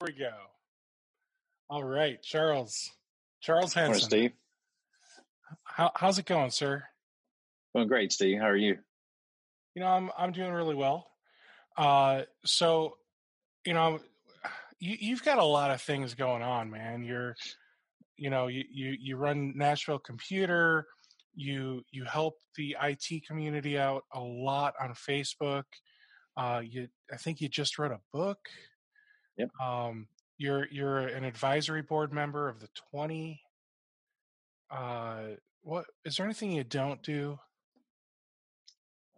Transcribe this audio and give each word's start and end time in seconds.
we 0.00 0.12
go. 0.12 0.30
All 1.70 1.82
right, 1.82 2.22
Charles. 2.22 2.90
Charles 3.40 3.72
Henson. 3.72 3.90
Morning, 3.90 4.04
Steve. 4.04 4.32
How, 5.64 5.90
how's 5.94 6.18
it 6.18 6.26
going, 6.26 6.50
sir? 6.50 6.84
Doing 7.74 7.88
great, 7.88 8.12
Steve. 8.12 8.38
How 8.38 8.48
are 8.48 8.56
you? 8.56 8.76
You 9.74 9.82
know, 9.82 9.88
I'm 9.88 10.10
I'm 10.16 10.32
doing 10.32 10.52
really 10.52 10.74
well. 10.74 11.06
Uh, 11.76 12.22
so, 12.44 12.96
you 13.64 13.74
know, 13.74 14.00
you 14.78 14.96
you've 14.98 15.24
got 15.24 15.38
a 15.38 15.44
lot 15.44 15.70
of 15.70 15.80
things 15.80 16.14
going 16.14 16.42
on, 16.42 16.70
man. 16.70 17.04
You're, 17.04 17.34
you 18.16 18.30
know, 18.30 18.48
you 18.48 18.64
you 18.70 18.96
you 18.98 19.16
run 19.16 19.54
Nashville 19.56 19.98
Computer. 19.98 20.86
You 21.34 21.82
you 21.90 22.04
help 22.04 22.34
the 22.56 22.76
IT 22.82 23.26
community 23.26 23.78
out 23.78 24.04
a 24.12 24.20
lot 24.20 24.74
on 24.80 24.94
Facebook. 24.94 25.64
Uh, 26.36 26.62
you, 26.64 26.88
I 27.12 27.16
think 27.16 27.40
you 27.40 27.48
just 27.48 27.78
wrote 27.78 27.92
a 27.92 28.00
book. 28.12 28.38
Yep. 29.38 29.50
Um, 29.60 30.08
you're 30.38 30.66
you're 30.70 30.98
an 30.98 31.24
advisory 31.24 31.82
board 31.82 32.12
member 32.12 32.48
of 32.48 32.60
the 32.60 32.68
20 32.92 33.40
uh 34.70 35.22
what 35.62 35.86
is 36.04 36.16
there 36.16 36.26
anything 36.26 36.50
you 36.50 36.64
don't 36.64 37.02
do 37.02 37.38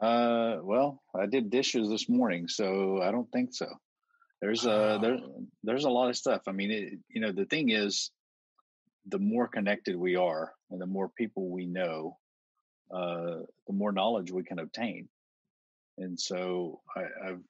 Uh, 0.00 0.58
well, 0.62 1.02
I 1.12 1.26
did 1.26 1.50
dishes 1.50 1.88
this 1.88 2.08
morning, 2.08 2.46
so 2.46 3.02
I 3.02 3.10
don't 3.10 3.30
think 3.32 3.52
so. 3.52 3.66
There's 4.40 4.64
uh 4.64 4.98
there 5.02 5.14
Oh, 5.14 5.46
there's 5.64 5.84
a 5.84 5.90
lot 5.90 6.08
of 6.08 6.16
stuff. 6.16 6.42
I 6.46 6.52
mean, 6.52 6.70
it, 6.70 6.98
you 7.08 7.20
know, 7.20 7.32
the 7.32 7.46
thing 7.46 7.70
is, 7.70 8.12
the 9.06 9.18
more 9.18 9.48
connected 9.48 9.96
we 9.96 10.14
are, 10.14 10.52
and 10.70 10.80
the 10.80 10.86
more 10.86 11.08
people 11.08 11.50
we 11.50 11.66
know, 11.66 12.16
uh, 12.94 13.42
the 13.66 13.72
more 13.72 13.90
knowledge 13.90 14.30
we 14.30 14.44
can 14.44 14.60
obtain. 14.60 15.08
And 15.96 16.20
so 16.20 16.80
I, 16.96 17.00
I've 17.26 17.42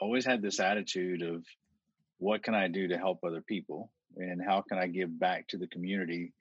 always 0.00 0.24
had 0.24 0.42
this 0.42 0.60
attitude 0.60 1.22
of 1.22 1.44
what 2.18 2.42
can 2.42 2.54
I 2.54 2.68
do 2.68 2.88
to 2.88 2.98
help 2.98 3.20
other 3.24 3.42
people, 3.42 3.90
and 4.16 4.40
how 4.42 4.62
can 4.62 4.78
I 4.78 4.86
give 4.86 5.18
back 5.18 5.48
to 5.48 5.58
the 5.58 5.68
community 5.68 6.32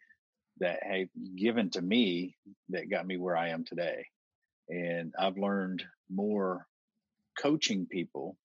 that 0.59 0.79
have 0.83 1.07
given 1.35 1.69
to 1.71 1.81
me 1.81 2.37
that 2.69 2.89
got 2.89 3.05
me 3.05 3.17
where 3.17 3.35
I 3.35 3.49
am 3.49 3.65
today. 3.65 4.05
And 4.69 5.13
I've 5.19 5.37
learned 5.37 5.83
more 6.09 6.65
coaching 7.41 7.85
people 7.85 8.37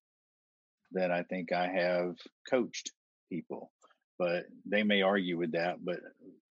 than 0.93 1.13
I 1.13 1.23
think 1.23 1.53
I 1.53 1.69
have 1.69 2.17
coached 2.51 2.91
people. 3.31 3.71
But 4.19 4.45
they 4.67 4.83
may 4.83 5.03
argue 5.03 5.39
with 5.39 5.53
that. 5.53 5.85
But 5.85 6.01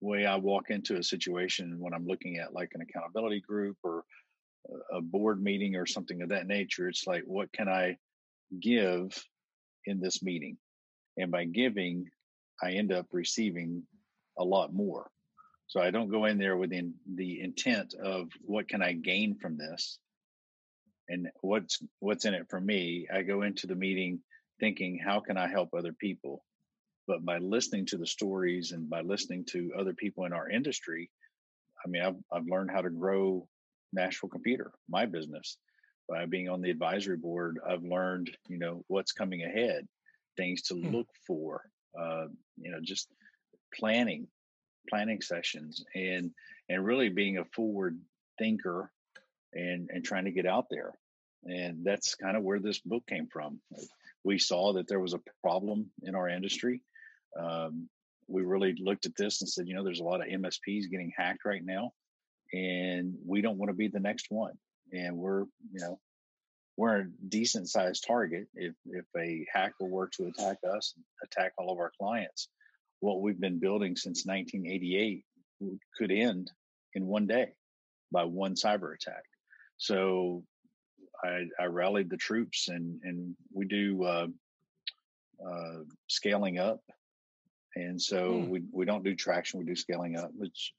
way 0.01 0.25
I 0.25 0.35
walk 0.37 0.69
into 0.69 0.97
a 0.97 1.03
situation 1.03 1.79
when 1.79 1.93
I'm 1.93 2.07
looking 2.07 2.37
at 2.37 2.53
like 2.53 2.71
an 2.73 2.81
accountability 2.81 3.41
group 3.41 3.77
or 3.83 4.03
a 4.91 5.01
board 5.01 5.41
meeting 5.41 5.75
or 5.75 5.85
something 5.85 6.21
of 6.21 6.29
that 6.29 6.47
nature, 6.47 6.89
it's 6.89 7.05
like, 7.07 7.23
what 7.25 7.53
can 7.53 7.69
I 7.69 7.97
give 8.59 9.11
in 9.85 9.99
this 9.99 10.23
meeting? 10.23 10.57
And 11.17 11.31
by 11.31 11.45
giving, 11.45 12.09
I 12.61 12.71
end 12.71 12.91
up 12.91 13.07
receiving 13.11 13.83
a 14.37 14.43
lot 14.43 14.73
more. 14.73 15.09
So 15.67 15.79
I 15.79 15.91
don't 15.91 16.11
go 16.11 16.25
in 16.25 16.37
there 16.37 16.57
with 16.57 16.71
in, 16.71 16.93
the 17.15 17.41
intent 17.41 17.93
of 17.95 18.29
what 18.41 18.67
can 18.67 18.81
I 18.81 18.93
gain 18.93 19.35
from 19.35 19.57
this 19.57 19.97
and 21.09 21.29
what's 21.41 21.81
what's 21.99 22.25
in 22.25 22.33
it 22.33 22.47
for 22.49 22.59
me. 22.59 23.07
I 23.13 23.23
go 23.23 23.41
into 23.41 23.67
the 23.67 23.75
meeting 23.75 24.19
thinking 24.59 24.99
how 24.99 25.19
can 25.19 25.37
I 25.37 25.47
help 25.47 25.73
other 25.73 25.93
people? 25.93 26.43
But 27.07 27.25
by 27.25 27.39
listening 27.39 27.85
to 27.87 27.97
the 27.97 28.07
stories 28.07 28.71
and 28.71 28.89
by 28.89 29.01
listening 29.01 29.45
to 29.51 29.73
other 29.77 29.93
people 29.93 30.25
in 30.25 30.33
our 30.33 30.49
industry, 30.49 31.09
I 31.83 31.89
mean 31.89 32.03
I've 32.03 32.17
I've 32.31 32.47
learned 32.47 32.71
how 32.71 32.81
to 32.81 32.89
grow 32.89 33.47
Nashville 33.93 34.29
Computer, 34.29 34.71
my 34.89 35.05
business. 35.05 35.57
By 36.09 36.25
being 36.25 36.49
on 36.49 36.61
the 36.61 36.69
advisory 36.69 37.17
board, 37.17 37.59
I've 37.67 37.83
learned, 37.83 38.29
you 38.49 38.57
know, 38.57 38.83
what's 38.87 39.13
coming 39.13 39.43
ahead, 39.43 39.87
things 40.37 40.61
to 40.63 40.75
hmm. 40.75 40.87
look 40.95 41.07
for, 41.25 41.61
uh, 41.99 42.25
you 42.57 42.71
know, 42.71 42.79
just 42.81 43.07
planning 43.73 44.27
planning 44.89 45.21
sessions 45.21 45.83
and 45.95 46.31
and 46.69 46.85
really 46.85 47.07
being 47.09 47.37
a 47.37 47.45
forward 47.45 47.99
thinker 48.37 48.91
and 49.53 49.89
and 49.91 50.03
trying 50.03 50.25
to 50.25 50.31
get 50.31 50.45
out 50.45 50.65
there. 50.69 50.93
And 51.45 51.83
that's 51.83 52.15
kind 52.15 52.37
of 52.37 52.43
where 52.43 52.59
this 52.59 52.79
book 52.79 53.03
came 53.07 53.27
from. 53.27 53.59
We 54.23 54.39
saw 54.39 54.73
that 54.73 54.87
there 54.87 55.01
was 55.01 55.13
a 55.13 55.21
problem 55.41 55.89
in 56.03 56.15
our 56.15 56.29
industry 56.29 56.81
um, 57.37 57.89
we 58.27 58.43
really 58.43 58.73
looked 58.79 59.05
at 59.05 59.15
this 59.17 59.41
and 59.41 59.49
said 59.49 59.67
you 59.67 59.75
know 59.75 59.83
there's 59.83 59.99
a 59.99 60.03
lot 60.03 60.21
of 60.21 60.27
msps 60.27 60.89
getting 60.89 61.11
hacked 61.17 61.45
right 61.45 61.65
now 61.65 61.91
and 62.53 63.15
we 63.25 63.41
don't 63.41 63.57
want 63.57 63.69
to 63.69 63.75
be 63.75 63.87
the 63.87 63.99
next 63.99 64.27
one. 64.29 64.53
And 64.93 65.17
we're 65.17 65.41
you 65.71 65.79
know 65.79 65.99
we're 66.77 67.01
a 67.01 67.07
decent 67.29 67.69
sized 67.69 68.05
target 68.07 68.47
if 68.55 68.73
if 68.85 69.05
a 69.17 69.45
hacker 69.53 69.85
were 69.85 70.07
to 70.07 70.27
attack 70.27 70.57
us 70.75 70.93
attack 71.23 71.53
all 71.57 71.71
of 71.71 71.77
our 71.79 71.91
clients 71.99 72.49
what 72.99 73.21
we've 73.21 73.39
been 73.39 73.59
building 73.59 73.95
since 73.97 74.25
1988 74.25 75.25
could 75.97 76.11
end 76.11 76.49
in 76.93 77.05
one 77.05 77.27
day 77.27 77.51
by 78.13 78.23
one 78.23 78.55
cyber 78.55 78.93
attack. 78.93 79.23
So 79.77 80.43
I, 81.23 81.47
I 81.59 81.65
rallied 81.65 82.09
the 82.09 82.17
troops, 82.17 82.69
and 82.69 83.01
and 83.03 83.35
we 83.53 83.65
do 83.65 84.03
uh, 84.03 84.27
uh, 85.45 85.79
scaling 86.07 86.59
up, 86.59 86.81
and 87.75 88.01
so 88.01 88.39
Hmm. 88.39 88.49
we 88.49 88.63
we 88.71 88.85
don't 88.85 89.03
do 89.03 89.15
traction, 89.15 89.59
we 89.59 89.65
do 89.65 89.75
scaling 89.75 90.17
up, 90.17 90.31
which 90.37 90.73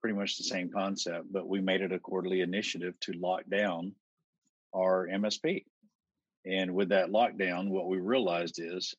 pretty 0.00 0.16
much 0.16 0.38
the 0.38 0.44
same 0.44 0.70
concept, 0.70 1.30
but 1.32 1.48
we 1.48 1.60
made 1.60 1.80
it 1.82 1.92
a 1.92 1.98
quarterly 1.98 2.40
initiative 2.40 2.98
to 3.00 3.12
lock 3.12 3.42
down 3.50 3.94
our 4.74 5.06
MSP. 5.06 5.64
And 6.44 6.74
with 6.74 6.88
that 6.88 7.10
lockdown, 7.10 7.68
what 7.68 7.88
we 7.88 7.98
realized 7.98 8.58
is 8.58 8.94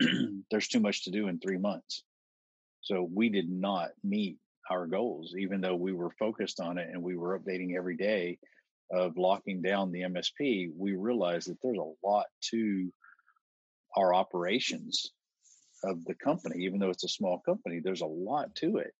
there's 0.50 0.68
too 0.68 0.80
much 0.80 1.04
to 1.04 1.10
do 1.10 1.28
in 1.28 1.38
three 1.38 1.58
months. 1.58 2.02
So 2.82 3.08
we 3.12 3.28
did 3.30 3.50
not 3.50 3.90
meet 4.02 4.38
our 4.70 4.86
goals, 4.86 5.34
even 5.38 5.60
though 5.60 5.74
we 5.74 5.92
were 5.92 6.10
focused 6.18 6.60
on 6.60 6.78
it 6.78 6.88
and 6.92 7.02
we 7.02 7.16
were 7.16 7.38
updating 7.38 7.76
every 7.76 7.96
day 7.96 8.38
of 8.92 9.16
locking 9.16 9.62
down 9.62 9.90
the 9.90 10.02
MSP. 10.02 10.70
We 10.76 10.94
realized 10.94 11.48
that 11.48 11.58
there's 11.62 11.78
a 11.78 12.06
lot 12.06 12.26
to 12.50 12.92
our 13.96 14.14
operations 14.14 15.12
of 15.82 16.04
the 16.04 16.14
company, 16.14 16.64
even 16.64 16.78
though 16.78 16.90
it's 16.90 17.04
a 17.04 17.08
small 17.08 17.40
company, 17.40 17.80
there's 17.82 18.00
a 18.00 18.06
lot 18.06 18.54
to 18.56 18.78
it. 18.78 18.92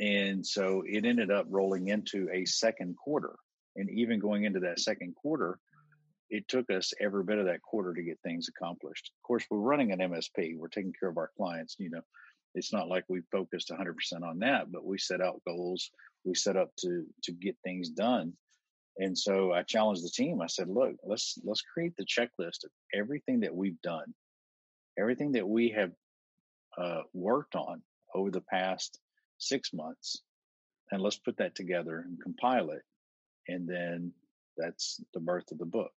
And 0.00 0.46
so 0.46 0.82
it 0.86 1.04
ended 1.04 1.30
up 1.30 1.46
rolling 1.48 1.88
into 1.88 2.28
a 2.32 2.44
second 2.44 2.96
quarter. 2.96 3.34
And 3.78 3.88
even 3.90 4.18
going 4.18 4.44
into 4.44 4.60
that 4.60 4.80
second 4.80 5.14
quarter, 5.14 5.58
it 6.30 6.46
took 6.48 6.70
us 6.70 6.92
every 7.00 7.24
bit 7.24 7.38
of 7.38 7.46
that 7.46 7.62
quarter 7.62 7.94
to 7.94 8.02
get 8.02 8.18
things 8.22 8.48
accomplished. 8.48 9.10
Of 9.16 9.26
course, 9.26 9.44
we're 9.50 9.58
running 9.58 9.92
an 9.92 10.00
MSP, 10.00 10.56
we're 10.58 10.68
taking 10.68 10.92
care 10.98 11.08
of 11.08 11.16
our 11.16 11.30
clients. 11.36 11.76
You 11.78 11.90
know, 11.90 12.02
it's 12.54 12.72
not 12.72 12.88
like 12.88 13.04
we 13.08 13.20
focused 13.32 13.70
100% 13.70 13.94
on 14.22 14.40
that, 14.40 14.70
but 14.70 14.84
we 14.84 14.98
set 14.98 15.20
out 15.20 15.42
goals, 15.46 15.90
we 16.24 16.34
set 16.34 16.56
up 16.56 16.70
to 16.80 17.06
to 17.24 17.32
get 17.32 17.56
things 17.64 17.88
done. 17.88 18.34
And 18.98 19.16
so 19.16 19.52
I 19.52 19.62
challenged 19.62 20.04
the 20.04 20.10
team. 20.10 20.42
I 20.42 20.48
said, 20.48 20.68
"Look, 20.68 20.96
let's 21.04 21.38
let's 21.44 21.62
create 21.62 21.94
the 21.96 22.04
checklist 22.04 22.64
of 22.64 22.70
everything 22.92 23.40
that 23.40 23.54
we've 23.54 23.80
done, 23.80 24.12
everything 24.98 25.32
that 25.32 25.48
we 25.48 25.70
have 25.70 25.92
uh, 26.76 27.02
worked 27.12 27.54
on 27.54 27.82
over 28.14 28.30
the 28.30 28.40
past 28.40 28.98
six 29.38 29.72
months, 29.72 30.22
and 30.90 31.00
let's 31.00 31.18
put 31.18 31.36
that 31.36 31.54
together 31.54 32.00
and 32.00 32.20
compile 32.20 32.70
it. 32.70 32.82
And 33.48 33.68
then 33.68 34.12
that's 34.56 35.00
the 35.14 35.20
birth 35.20 35.50
of 35.52 35.58
the 35.58 35.66
book. 35.66 35.92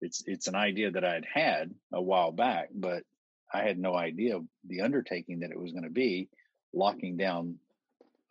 It's 0.00 0.22
it's 0.26 0.48
an 0.48 0.54
idea 0.54 0.90
that 0.92 1.04
I 1.04 1.14
had 1.14 1.24
had 1.32 1.74
a 1.92 2.00
while 2.00 2.32
back, 2.32 2.68
but 2.74 3.02
I 3.52 3.62
had 3.62 3.78
no 3.78 3.94
idea 3.94 4.40
the 4.66 4.82
undertaking 4.82 5.40
that 5.40 5.50
it 5.50 5.58
was 5.58 5.72
going 5.72 5.84
to 5.84 5.90
be, 5.90 6.28
locking 6.72 7.16
down 7.16 7.56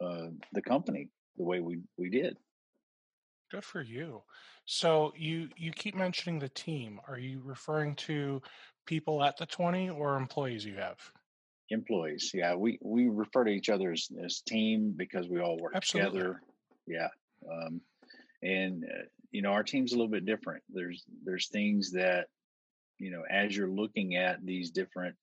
uh, 0.02 0.28
the 0.54 0.62
company 0.62 1.10
the 1.38 1.44
way 1.44 1.60
we 1.60 1.80
we 1.98 2.10
did. 2.10 2.38
good 3.52 3.64
for 3.64 3.82
you 3.82 4.22
so 4.66 5.12
you 5.18 5.50
you 5.58 5.72
keep 5.72 5.96
mentioning 5.96 6.40
the 6.40 6.50
team 6.50 7.00
are 7.08 7.18
you 7.18 7.42
referring 7.44 7.96
to 7.96 8.42
people 8.86 9.24
at 9.24 9.36
the 9.38 9.46
20 9.46 9.90
or 9.90 10.16
employees 10.16 10.64
you 10.64 10.76
have 10.76 10.98
Employees, 11.72 12.32
yeah, 12.34 12.56
we 12.56 12.80
we 12.82 13.10
refer 13.10 13.44
to 13.44 13.52
each 13.52 13.70
other 13.70 13.92
as, 13.92 14.10
as 14.24 14.42
team 14.42 14.92
because 14.98 15.30
we 15.30 15.40
all 15.40 15.56
work 15.60 15.74
absolutely 15.76 16.20
together. 16.20 16.42
Yeah, 16.88 17.10
um, 17.48 17.82
and 18.42 18.84
uh, 18.84 19.04
you 19.32 19.42
know 19.42 19.52
our 19.52 19.64
team's 19.64 19.94
a 19.94 19.96
little 19.96 20.12
bit 20.12 20.26
different. 20.26 20.64
There's 20.70 21.04
there's 21.24 21.48
things 21.48 21.92
that 21.92 22.28
you 22.98 23.12
know 23.12 23.24
as 23.30 23.56
you're 23.56 23.70
looking 23.70 24.16
at 24.16 24.46
these 24.46 24.72
different 24.72 25.16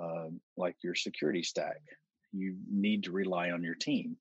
um, 0.00 0.40
like 0.56 0.76
your 0.82 0.94
security 0.94 1.42
stack, 1.42 1.80
you 2.32 2.56
need 2.70 3.04
to 3.04 3.12
rely 3.12 3.50
on 3.50 3.62
your 3.62 3.74
team. 3.74 4.16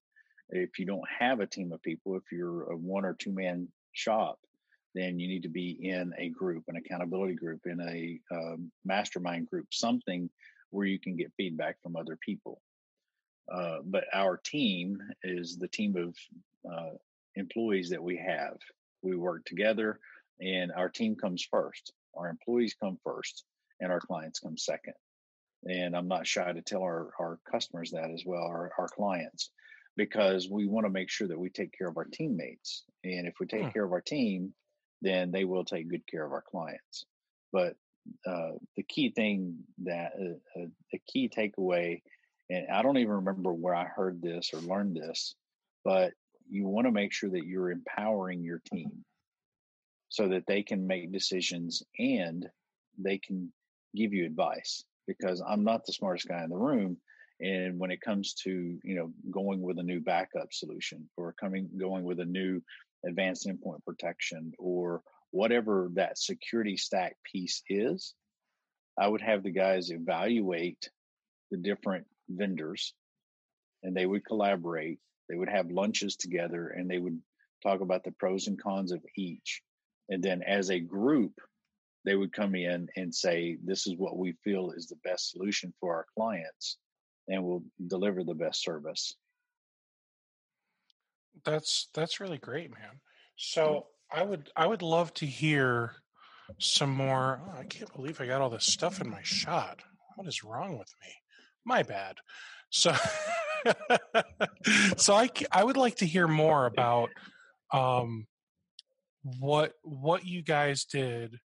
If 0.50 0.80
you 0.80 0.86
don't 0.86 1.08
have 1.20 1.40
a 1.40 1.48
team 1.48 1.72
of 1.72 1.82
people, 1.82 2.16
if 2.16 2.24
you're 2.32 2.72
a 2.72 2.76
one 2.76 3.06
or 3.06 3.14
two 3.14 3.32
man 3.32 3.68
shop, 3.92 4.40
then 4.96 5.20
you 5.20 5.28
need 5.28 5.44
to 5.44 5.50
be 5.50 5.78
in 5.82 6.14
a 6.18 6.30
group, 6.30 6.64
an 6.68 6.76
accountability 6.76 7.36
group, 7.36 7.62
in 7.66 7.80
a 7.80 8.20
um, 8.36 8.72
mastermind 8.84 9.50
group, 9.50 9.68
something 9.72 10.30
where 10.72 10.86
you 10.86 11.00
can 11.00 11.16
get 11.16 11.32
feedback 11.38 11.78
from 11.82 11.96
other 11.96 12.18
people. 12.18 12.62
Uh, 13.52 13.78
but 13.84 14.06
our 14.14 14.38
team 14.38 15.00
is 15.24 15.58
the 15.58 15.68
team 15.68 15.96
of 15.96 16.16
uh, 16.72 16.96
employees 17.36 17.90
that 17.90 18.04
we 18.04 18.18
have. 18.18 18.58
We 19.02 19.16
work 19.16 19.46
together, 19.46 20.00
and 20.40 20.72
our 20.72 20.90
team 20.90 21.16
comes 21.16 21.46
first. 21.50 21.94
Our 22.16 22.30
employees 22.30 22.76
come 22.82 22.98
first, 23.04 23.44
and 23.80 23.92
our 23.92 24.00
clients 24.00 24.40
come 24.40 24.58
second. 24.58 24.96
And 25.66 25.96
I'm 25.96 26.08
not 26.08 26.28
shy 26.28 26.52
to 26.52 26.62
tell 26.62 26.82
our, 26.82 27.12
our 27.20 27.40
customers 27.50 27.92
that 27.92 28.12
as 28.12 28.24
well, 28.26 28.44
our, 28.44 28.72
our 28.78 28.88
clients, 28.88 29.52
because 29.98 30.50
we 30.50 30.68
want 30.68 30.86
to 30.86 30.92
make 30.92 31.10
sure 31.10 31.28
that 31.28 31.40
we 31.40 31.50
take 31.50 31.78
care 31.78 31.88
of 31.88 31.98
our 31.98 32.06
teammates. 32.06 32.84
And 33.04 33.28
if 33.28 33.36
we 33.40 33.46
take 33.46 33.64
hmm. 33.64 33.70
care 33.70 33.84
of 33.84 33.92
our 33.92 34.02
team, 34.02 34.54
then 35.02 35.32
they 35.32 35.46
will 35.46 35.66
take 35.66 35.90
good 35.90 36.08
care 36.08 36.26
of 36.26 36.32
our 36.32 36.44
clients. 36.44 37.06
But 37.52 37.76
uh, 38.26 38.52
the 38.76 38.84
key 38.84 39.12
thing 39.12 39.58
that 39.84 40.14
uh, 40.20 40.62
uh, 40.62 40.68
the 40.92 41.00
key 41.08 41.30
takeaway, 41.30 42.02
and 42.50 42.68
I 42.70 42.82
don't 42.82 42.98
even 42.98 43.16
remember 43.16 43.54
where 43.54 43.76
I 43.76 43.86
heard 43.86 44.22
this 44.22 44.52
or 44.54 44.60
learned 44.60 44.96
this, 44.96 45.36
but 45.84 46.14
you 46.50 46.68
want 46.68 46.88
to 46.88 46.92
make 46.92 47.14
sure 47.14 47.30
that 47.30 47.46
you're 47.46 47.72
empowering 47.72 48.44
your 48.44 48.60
mm-hmm. 48.60 48.78
team 48.78 49.06
so 50.10 50.28
that 50.30 50.46
they 50.48 50.64
can 50.64 50.88
make 50.88 51.12
decisions 51.12 51.84
and 52.00 52.48
they 52.98 53.18
can 53.18 53.52
give 53.96 54.14
you 54.14 54.26
advice 54.26 54.84
because 55.08 55.42
I'm 55.48 55.64
not 55.64 55.86
the 55.86 55.94
smartest 55.94 56.28
guy 56.28 56.44
in 56.44 56.50
the 56.50 56.58
room 56.58 56.98
and 57.40 57.80
when 57.80 57.92
it 57.92 58.02
comes 58.02 58.34
to 58.34 58.80
you 58.84 58.96
know 58.96 59.12
going 59.32 59.62
with 59.62 59.80
a 59.80 59.84
new 59.84 60.00
backup 60.00 60.52
solution 60.52 61.10
or 61.18 61.34
coming 61.34 61.70
going 61.78 62.04
with 62.04 62.20
a 62.20 62.26
new 62.26 62.62
advanced 63.06 63.48
endpoint 63.48 63.84
protection 63.86 64.52
or 64.60 65.02
whatever 65.32 65.90
that 65.94 66.18
security 66.18 66.76
stack 66.76 67.16
piece 67.32 67.64
is 67.70 68.14
i 69.00 69.08
would 69.08 69.22
have 69.22 69.44
the 69.44 69.52
guys 69.52 69.90
evaluate 69.92 70.90
the 71.52 71.58
different 71.58 72.06
vendors 72.30 72.94
and 73.84 73.96
they 73.96 74.06
would 74.06 74.26
collaborate 74.26 75.00
they 75.30 75.36
would 75.36 75.50
have 75.50 75.72
lunches 75.72 76.16
together 76.16 76.70
and 76.70 76.90
they 76.90 76.98
would 76.98 77.20
talk 77.62 77.82
about 77.82 78.04
the 78.04 78.12
pros 78.12 78.48
and 78.48 78.62
cons 78.62 78.92
of 78.92 79.02
each. 79.16 79.62
And 80.10 80.24
then 80.24 80.42
as 80.42 80.72
a 80.72 80.80
group 80.80 81.34
they 82.06 82.16
would 82.16 82.34
come 82.34 82.56
in 82.56 82.88
and 82.96 83.14
say 83.14 83.58
this 83.64 83.86
is 83.86 83.96
what 83.96 84.18
we 84.18 84.34
feel 84.44 84.72
is 84.72 84.88
the 84.88 84.96
best 85.04 85.32
solution 85.32 85.74
for 85.80 85.94
our 85.94 86.06
clients 86.18 86.78
and 87.28 87.44
we'll 87.44 87.64
deliver 87.88 88.24
the 88.24 88.34
best 88.34 88.64
service. 88.64 89.16
That's 91.46 91.90
that's 91.94 92.20
really 92.20 92.38
great 92.38 92.72
man. 92.72 93.00
So 93.38 93.88
i 94.12 94.24
would 94.24 94.50
i 94.56 94.66
would 94.66 94.82
love 94.82 95.14
to 95.14 95.26
hear 95.28 95.94
some 96.58 96.90
more 96.90 97.40
oh, 97.46 97.60
i 97.60 97.64
can't 97.64 97.94
believe 97.94 98.20
i 98.20 98.26
got 98.26 98.42
all 98.42 98.50
this 98.50 98.66
stuff 98.66 99.02
in 99.02 99.10
my 99.10 99.22
shot. 99.22 99.82
What 100.16 100.28
is 100.28 100.44
wrong 100.44 100.78
with 100.78 100.92
me? 101.02 101.14
My 101.66 101.84
bad. 101.84 102.18
So 102.72 102.94
so 104.98 105.16
i 105.16 105.30
i 105.52 105.64
would 105.64 105.78
like 105.78 105.96
to 105.96 106.06
hear 106.06 106.28
more 106.28 106.66
about 106.66 107.10
um 107.74 108.28
what 109.40 109.74
what 109.84 110.26
you 110.26 110.42
guys 110.42 110.86
did 110.86 111.40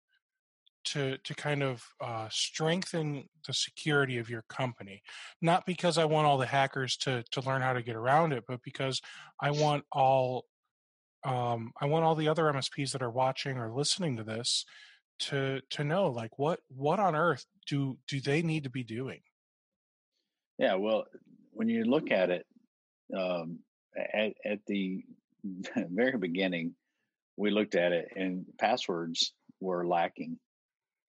to 0.85 1.17
to 1.19 1.35
kind 1.35 1.63
of 1.63 1.83
uh, 2.01 2.29
strengthen 2.31 3.25
the 3.47 3.55
security 3.55 4.19
of 4.19 4.29
your 4.29 4.45
company. 4.49 5.03
Not 5.41 5.67
because 5.67 5.99
I 5.99 6.05
want 6.05 6.27
all 6.27 6.39
the 6.39 6.47
hackers 6.47 6.97
to 6.99 7.25
to 7.33 7.41
learn 7.41 7.63
how 7.63 7.73
to 7.73 7.83
get 7.83 7.97
around 7.97 8.33
it, 8.33 8.45
but 8.47 8.61
because 8.63 9.01
I 9.41 9.51
want 9.51 9.85
all 9.93 10.45
um, 11.25 11.73
I 11.81 11.87
want 11.87 12.05
all 12.05 12.15
the 12.15 12.29
other 12.29 12.45
MSPs 12.45 12.93
that 12.93 13.03
are 13.03 13.11
watching 13.11 13.57
or 13.57 13.73
listening 13.73 14.17
to 14.19 14.25
this 14.25 14.65
to 15.21 15.61
to 15.71 15.85
know 15.85 16.11
like 16.11 16.39
what 16.39 16.61
what 16.69 17.01
on 17.01 17.15
earth 17.15 17.45
do 17.67 17.99
do 18.07 18.21
they 18.21 18.43
need 18.43 18.65
to 18.65 18.71
be 18.71 18.85
doing? 18.85 19.21
Yeah, 20.59 20.75
well, 20.75 21.05
when 21.55 21.69
you 21.69 21.85
look 21.85 22.11
at 22.11 22.31
it 22.31 22.47
um, 23.17 23.59
at 23.97 24.35
at 24.45 24.61
the 24.67 25.05
very 25.77 26.19
beginning, 26.19 26.75
we 27.37 27.51
looked 27.51 27.75
at 27.75 27.93
it 27.93 28.09
and 28.17 28.45
passwords 28.59 29.33
were 29.61 29.87
lacking 29.87 30.39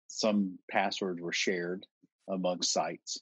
some 0.07 0.57
passwords 0.69 1.21
were 1.21 1.33
shared 1.33 1.85
amongst 2.29 2.73
sites. 2.73 3.21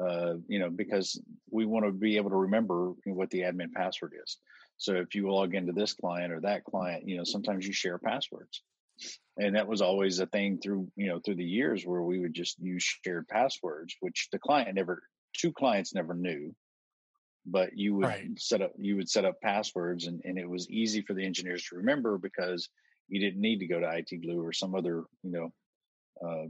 Uh, 0.00 0.34
you 0.46 0.60
know, 0.60 0.70
because 0.70 1.20
we 1.50 1.66
want 1.66 1.84
to 1.84 1.90
be 1.90 2.16
able 2.16 2.30
to 2.30 2.36
remember 2.36 2.92
what 3.04 3.30
the 3.30 3.40
admin 3.40 3.72
password 3.72 4.12
is. 4.22 4.38
So 4.76 4.94
if 4.94 5.16
you 5.16 5.28
log 5.28 5.56
into 5.56 5.72
this 5.72 5.92
client 5.92 6.32
or 6.32 6.40
that 6.42 6.62
client, 6.62 7.08
you 7.08 7.16
know, 7.16 7.24
sometimes 7.24 7.66
you 7.66 7.72
share 7.72 7.98
passwords. 7.98 8.62
And 9.38 9.56
that 9.56 9.66
was 9.66 9.82
always 9.82 10.20
a 10.20 10.26
thing 10.26 10.60
through, 10.62 10.86
you 10.94 11.08
know, 11.08 11.18
through 11.18 11.34
the 11.34 11.44
years 11.44 11.84
where 11.84 12.02
we 12.02 12.20
would 12.20 12.32
just 12.32 12.60
use 12.60 12.84
shared 13.04 13.26
passwords, 13.26 13.96
which 13.98 14.28
the 14.30 14.38
client 14.38 14.72
never, 14.76 15.02
two 15.38 15.52
clients 15.52 15.94
never 15.94 16.14
knew, 16.14 16.54
but 17.46 17.76
you 17.76 17.94
would 17.94 18.06
right. 18.06 18.28
set 18.38 18.60
up, 18.60 18.72
you 18.78 18.96
would 18.96 19.08
set 19.08 19.24
up 19.24 19.40
passwords 19.40 20.06
and, 20.06 20.20
and 20.24 20.38
it 20.38 20.48
was 20.48 20.68
easy 20.68 21.00
for 21.02 21.14
the 21.14 21.24
engineers 21.24 21.64
to 21.64 21.76
remember 21.76 22.18
because 22.18 22.68
you 23.08 23.20
didn't 23.20 23.40
need 23.40 23.58
to 23.58 23.66
go 23.66 23.80
to 23.80 23.96
IT 23.96 24.22
Glue 24.22 24.44
or 24.44 24.52
some 24.52 24.74
other, 24.74 25.04
you 25.22 25.30
know, 25.30 25.50
uh, 26.26 26.48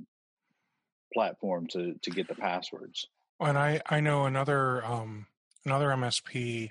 platform 1.15 1.67
to 1.69 1.95
to 2.03 2.11
get 2.11 2.29
the 2.29 2.35
passwords. 2.35 3.07
And 3.41 3.57
I 3.57 3.81
I 3.87 4.01
know 4.01 4.27
another 4.27 4.85
um, 4.85 5.27
another 5.65 5.89
MSP 5.89 6.71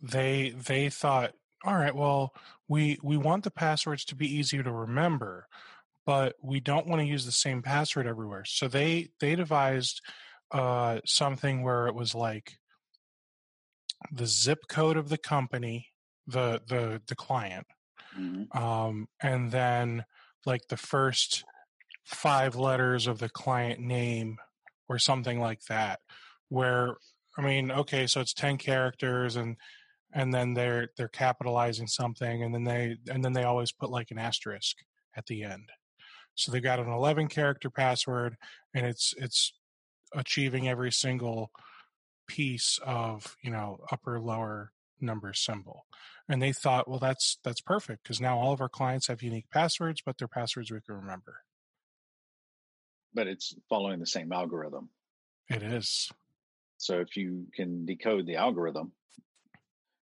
they 0.00 0.50
they 0.50 0.88
thought 0.88 1.32
all 1.64 1.74
right 1.74 1.94
well 1.94 2.32
we 2.68 2.98
we 3.02 3.16
want 3.16 3.44
the 3.44 3.50
passwords 3.50 4.04
to 4.04 4.14
be 4.14 4.32
easier 4.32 4.62
to 4.62 4.70
remember 4.70 5.46
but 6.06 6.36
we 6.40 6.60
don't 6.60 6.86
want 6.86 7.00
to 7.00 7.06
use 7.06 7.26
the 7.26 7.32
same 7.32 7.62
password 7.62 8.06
everywhere 8.06 8.44
so 8.44 8.68
they 8.68 9.08
they 9.20 9.34
devised 9.34 10.00
uh, 10.50 11.00
something 11.04 11.62
where 11.62 11.86
it 11.86 11.94
was 11.94 12.14
like 12.14 12.58
the 14.12 14.26
zip 14.26 14.60
code 14.68 14.96
of 14.96 15.08
the 15.08 15.18
company 15.18 15.88
the 16.26 16.60
the 16.68 17.00
the 17.08 17.16
client 17.16 17.66
mm-hmm. 18.18 18.56
um, 18.56 19.06
and 19.20 19.50
then 19.50 20.04
like 20.46 20.62
the 20.68 20.76
first 20.76 21.44
five 22.04 22.54
letters 22.56 23.06
of 23.06 23.18
the 23.18 23.28
client 23.28 23.80
name 23.80 24.36
or 24.88 24.98
something 24.98 25.40
like 25.40 25.60
that 25.68 26.00
where 26.48 26.96
i 27.36 27.42
mean 27.42 27.70
okay 27.70 28.06
so 28.06 28.20
it's 28.20 28.32
10 28.32 28.56
characters 28.56 29.36
and 29.36 29.56
and 30.14 30.32
then 30.32 30.54
they're 30.54 30.88
they're 30.96 31.08
capitalizing 31.08 31.86
something 31.86 32.42
and 32.42 32.54
then 32.54 32.64
they 32.64 32.96
and 33.10 33.22
then 33.22 33.32
they 33.32 33.42
always 33.42 33.72
put 33.72 33.90
like 33.90 34.10
an 34.10 34.18
asterisk 34.18 34.76
at 35.16 35.26
the 35.26 35.42
end 35.42 35.68
so 36.34 36.50
they've 36.50 36.62
got 36.62 36.78
an 36.78 36.88
11 36.88 37.28
character 37.28 37.68
password 37.68 38.36
and 38.74 38.86
it's 38.86 39.12
it's 39.18 39.52
achieving 40.14 40.68
every 40.68 40.92
single 40.92 41.50
piece 42.26 42.78
of 42.84 43.36
you 43.42 43.50
know 43.50 43.78
upper 43.90 44.20
lower 44.20 44.72
number 45.00 45.32
symbol 45.32 45.86
and 46.28 46.42
they 46.42 46.52
thought 46.52 46.88
well 46.88 46.98
that's 46.98 47.38
that's 47.42 47.60
perfect 47.60 48.02
because 48.02 48.20
now 48.20 48.36
all 48.36 48.52
of 48.52 48.60
our 48.60 48.68
clients 48.68 49.06
have 49.06 49.22
unique 49.22 49.48
passwords 49.50 50.02
but 50.04 50.18
they're 50.18 50.28
passwords 50.28 50.70
we 50.70 50.80
can 50.80 50.94
remember 50.94 51.42
but 53.14 53.26
it's 53.26 53.54
following 53.68 54.00
the 54.00 54.06
same 54.06 54.32
algorithm. 54.32 54.90
It 55.48 55.62
is. 55.62 56.10
So 56.76 57.00
if 57.00 57.16
you 57.16 57.46
can 57.54 57.86
decode 57.86 58.26
the 58.26 58.36
algorithm, 58.36 58.92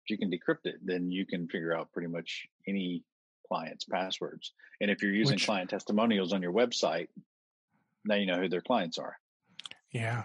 if 0.05 0.11
you 0.11 0.19
can 0.19 0.31
decrypt 0.31 0.65
it, 0.65 0.77
then 0.83 1.11
you 1.11 1.27
can 1.27 1.47
figure 1.49 1.77
out 1.77 1.93
pretty 1.93 2.09
much 2.09 2.47
any 2.67 3.05
client's 3.47 3.85
passwords. 3.85 4.53
And 4.81 4.91
if 4.91 5.03
you're 5.03 5.15
using 5.15 5.37
Which, 5.37 5.47
client 5.47 5.71
testimonials 5.71 6.33
on 6.33 6.43
your 6.43 6.53
website, 6.53 7.09
now 8.05 8.17
you 8.17 8.27
know 8.27 8.41
who 8.41 8.49
their 8.49 8.61
clients 8.61 8.99
are. 8.99 9.17
Yeah. 9.95 10.25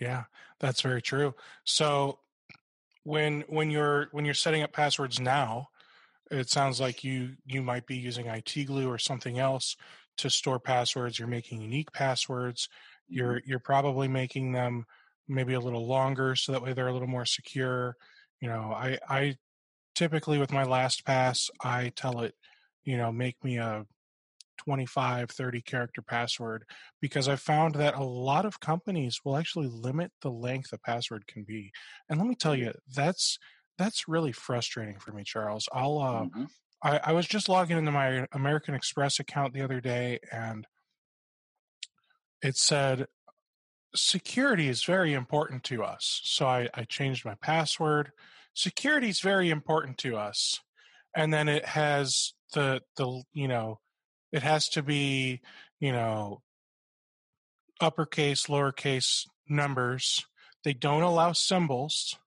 Yeah, 0.00 0.24
that's 0.58 0.80
very 0.80 1.02
true. 1.02 1.34
So 1.64 2.18
when 3.04 3.42
when 3.48 3.70
you're 3.70 4.08
when 4.12 4.24
you're 4.24 4.34
setting 4.34 4.62
up 4.62 4.72
passwords 4.72 5.20
now, 5.20 5.68
it 6.30 6.48
sounds 6.48 6.80
like 6.80 7.04
you 7.04 7.34
you 7.44 7.62
might 7.62 7.86
be 7.86 7.96
using 7.96 8.26
IT 8.26 8.66
glue 8.66 8.88
or 8.88 8.98
something 8.98 9.38
else 9.38 9.76
to 10.18 10.30
store 10.30 10.58
passwords. 10.58 11.18
You're 11.18 11.28
making 11.28 11.60
unique 11.60 11.92
passwords. 11.92 12.68
You're 13.08 13.34
mm-hmm. 13.36 13.50
you're 13.50 13.58
probably 13.58 14.08
making 14.08 14.52
them 14.52 14.86
maybe 15.28 15.54
a 15.54 15.60
little 15.60 15.86
longer 15.86 16.34
so 16.34 16.52
that 16.52 16.62
way 16.62 16.72
they're 16.72 16.88
a 16.88 16.92
little 16.92 17.08
more 17.08 17.26
secure. 17.26 17.96
You 18.40 18.48
know, 18.48 18.72
I 18.74 18.98
I 19.08 19.36
typically 19.94 20.38
with 20.38 20.52
my 20.52 20.64
LastPass, 20.64 21.50
I 21.62 21.92
tell 21.94 22.22
it, 22.22 22.34
you 22.84 22.96
know, 22.96 23.12
make 23.12 23.42
me 23.44 23.58
a 23.58 23.86
25 24.64 25.30
30 25.30 25.62
character 25.62 26.02
password 26.02 26.64
because 27.00 27.28
i 27.28 27.36
found 27.36 27.74
that 27.74 27.94
a 27.94 28.02
lot 28.02 28.44
of 28.44 28.60
companies 28.60 29.20
will 29.24 29.36
actually 29.36 29.68
limit 29.68 30.10
the 30.22 30.30
length 30.30 30.72
a 30.72 30.78
password 30.78 31.26
can 31.26 31.44
be 31.44 31.70
and 32.08 32.18
let 32.18 32.28
me 32.28 32.34
tell 32.34 32.54
you 32.54 32.72
that's 32.94 33.38
that's 33.78 34.08
really 34.08 34.32
frustrating 34.32 34.98
for 34.98 35.12
me 35.12 35.22
charles 35.24 35.68
i'll 35.72 35.98
uh, 35.98 36.22
mm-hmm. 36.22 36.44
I, 36.84 37.00
I 37.04 37.12
was 37.12 37.26
just 37.26 37.48
logging 37.48 37.78
into 37.78 37.92
my 37.92 38.26
American 38.32 38.74
Express 38.74 39.20
account 39.20 39.54
the 39.54 39.62
other 39.62 39.80
day 39.80 40.18
and 40.32 40.66
it 42.42 42.56
said 42.56 43.06
security 43.94 44.68
is 44.68 44.84
very 44.84 45.12
important 45.12 45.64
to 45.64 45.84
us. 45.84 46.20
So 46.24 46.46
I, 46.46 46.68
I 46.74 46.84
changed 46.84 47.24
my 47.24 47.34
password. 47.40 48.10
Security 48.54 49.08
is 49.08 49.20
very 49.20 49.50
important 49.50 49.98
to 49.98 50.16
us. 50.16 50.60
And 51.14 51.32
then 51.32 51.48
it 51.48 51.66
has 51.66 52.32
the 52.54 52.80
the 52.96 53.22
you 53.32 53.48
know, 53.48 53.80
it 54.32 54.42
has 54.42 54.68
to 54.70 54.82
be, 54.82 55.40
you 55.78 55.92
know, 55.92 56.42
uppercase, 57.80 58.46
lowercase 58.46 59.26
numbers. 59.48 60.26
They 60.64 60.72
don't 60.72 61.02
allow 61.02 61.32
symbols. 61.32 62.18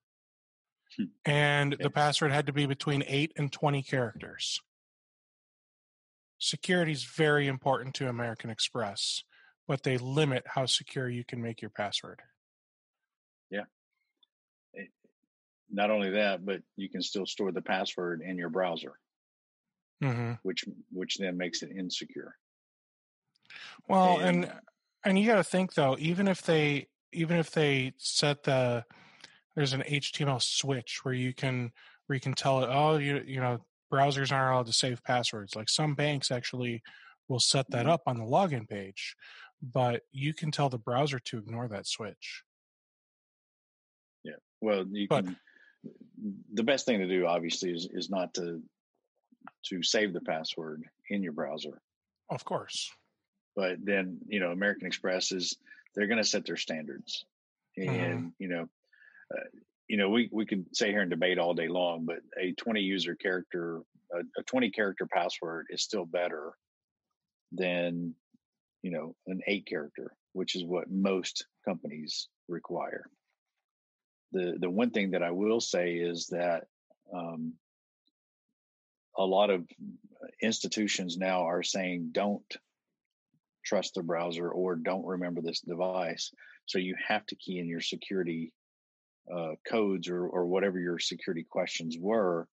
Hmm. 0.96 1.04
and 1.24 1.76
the 1.78 1.90
password 1.90 2.32
had 2.32 2.46
to 2.46 2.52
be 2.52 2.64
between 2.64 3.04
8 3.06 3.32
and 3.36 3.52
20 3.52 3.82
characters. 3.82 4.60
Security 6.38 6.92
is 6.92 7.04
very 7.04 7.46
important 7.48 7.94
to 7.96 8.08
American 8.08 8.50
Express, 8.50 9.22
but 9.66 9.82
they 9.82 9.98
limit 9.98 10.44
how 10.46 10.66
secure 10.66 11.08
you 11.08 11.24
can 11.24 11.42
make 11.42 11.60
your 11.60 11.70
password. 11.70 12.20
Yeah. 13.50 13.64
Eh, 14.76 14.84
not 15.70 15.90
only 15.90 16.10
that, 16.10 16.44
but 16.44 16.62
you 16.76 16.88
can 16.88 17.02
still 17.02 17.26
store 17.26 17.52
the 17.52 17.62
password 17.62 18.22
in 18.22 18.36
your 18.38 18.50
browser, 18.50 18.98
mm-hmm. 20.02 20.32
which 20.42 20.64
which 20.92 21.16
then 21.18 21.36
makes 21.36 21.62
it 21.62 21.70
insecure. 21.70 22.36
Well, 23.88 24.18
and 24.18 24.44
and, 24.44 24.52
and 25.04 25.18
you 25.18 25.26
got 25.26 25.36
to 25.36 25.44
think 25.44 25.74
though, 25.74 25.96
even 25.98 26.28
if 26.28 26.42
they 26.42 26.88
even 27.12 27.38
if 27.38 27.50
they 27.50 27.92
set 27.98 28.42
the 28.44 28.84
there's 29.54 29.72
an 29.72 29.82
HTML 29.82 30.42
switch 30.42 31.00
where 31.02 31.14
you 31.14 31.32
can 31.32 31.72
where 32.06 32.14
you 32.14 32.20
can 32.20 32.34
tell 32.34 32.62
it, 32.62 32.68
oh, 32.70 32.96
you 32.98 33.22
you 33.26 33.40
know, 33.40 33.64
browsers 33.92 34.32
aren't 34.32 34.52
allowed 34.52 34.66
to 34.66 34.72
save 34.72 35.02
passwords. 35.02 35.56
Like 35.56 35.68
some 35.68 35.94
banks 35.94 36.30
actually 36.30 36.82
will 37.28 37.40
set 37.40 37.70
that 37.70 37.82
mm-hmm. 37.82 37.90
up 37.90 38.02
on 38.06 38.18
the 38.18 38.24
login 38.24 38.68
page, 38.68 39.16
but 39.62 40.02
you 40.12 40.34
can 40.34 40.50
tell 40.50 40.68
the 40.68 40.78
browser 40.78 41.18
to 41.18 41.38
ignore 41.38 41.68
that 41.68 41.86
switch. 41.86 42.42
Yeah. 44.24 44.34
Well, 44.60 44.84
you 44.90 45.06
but, 45.08 45.24
can. 45.24 45.36
The 46.54 46.64
best 46.64 46.86
thing 46.86 46.98
to 46.98 47.06
do, 47.06 47.26
obviously, 47.26 47.70
is 47.70 47.88
is 47.92 48.10
not 48.10 48.34
to 48.34 48.60
to 49.66 49.82
save 49.82 50.12
the 50.12 50.20
password 50.20 50.82
in 51.10 51.22
your 51.22 51.32
browser. 51.32 51.80
Of 52.30 52.44
course. 52.44 52.90
But 53.54 53.78
then 53.82 54.18
you 54.26 54.40
know, 54.40 54.50
American 54.50 54.86
Express 54.86 55.32
is 55.32 55.56
they're 55.94 56.06
going 56.06 56.22
to 56.22 56.24
set 56.24 56.44
their 56.44 56.56
standards, 56.56 57.24
mm-hmm. 57.78 57.90
and 57.90 58.18
mm-hmm. 58.18 58.28
you 58.38 58.48
know, 58.48 58.68
uh, 59.34 59.48
you 59.88 59.96
know, 59.96 60.10
we 60.10 60.28
we 60.32 60.46
could 60.46 60.66
sit 60.72 60.90
here 60.90 61.00
and 61.00 61.10
debate 61.10 61.38
all 61.38 61.54
day 61.54 61.68
long, 61.68 62.04
but 62.04 62.18
a 62.38 62.52
20 62.52 62.80
user 62.80 63.14
character, 63.14 63.80
a, 64.12 64.20
a 64.38 64.42
20 64.42 64.70
character 64.70 65.06
password 65.06 65.66
is 65.70 65.82
still 65.82 66.04
better 66.04 66.52
than, 67.52 68.14
you 68.82 68.90
know, 68.90 69.14
an 69.26 69.40
eight 69.46 69.66
character, 69.66 70.12
which 70.32 70.56
is 70.56 70.64
what 70.64 70.90
most 70.90 71.46
companies 71.64 72.28
require. 72.48 73.08
The 74.32 74.56
the 74.58 74.70
one 74.70 74.90
thing 74.90 75.12
that 75.12 75.22
I 75.22 75.30
will 75.30 75.60
say 75.60 75.94
is 75.94 76.26
that 76.26 76.64
um, 77.14 77.54
a 79.16 79.24
lot 79.24 79.50
of 79.50 79.66
institutions 80.40 81.16
now 81.16 81.46
are 81.46 81.62
saying 81.62 82.10
don't 82.12 82.56
trust 83.64 83.94
the 83.94 84.02
browser 84.02 84.48
or 84.48 84.76
don't 84.76 85.04
remember 85.04 85.40
this 85.40 85.60
device. 85.60 86.32
So 86.66 86.78
you 86.78 86.94
have 87.06 87.26
to 87.26 87.36
key 87.36 87.58
in 87.58 87.68
your 87.68 87.80
security 87.80 88.52
uh, 89.32 89.52
codes 89.68 90.08
or, 90.08 90.26
or 90.26 90.46
whatever 90.46 90.78
your 90.78 90.98
security 90.98 91.44
questions 91.48 91.96
were 91.98 92.46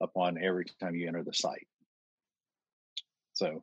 upon 0.00 0.42
every 0.42 0.66
time 0.80 0.94
you 0.94 1.08
enter 1.08 1.22
the 1.22 1.32
site. 1.32 1.66
So, 3.34 3.62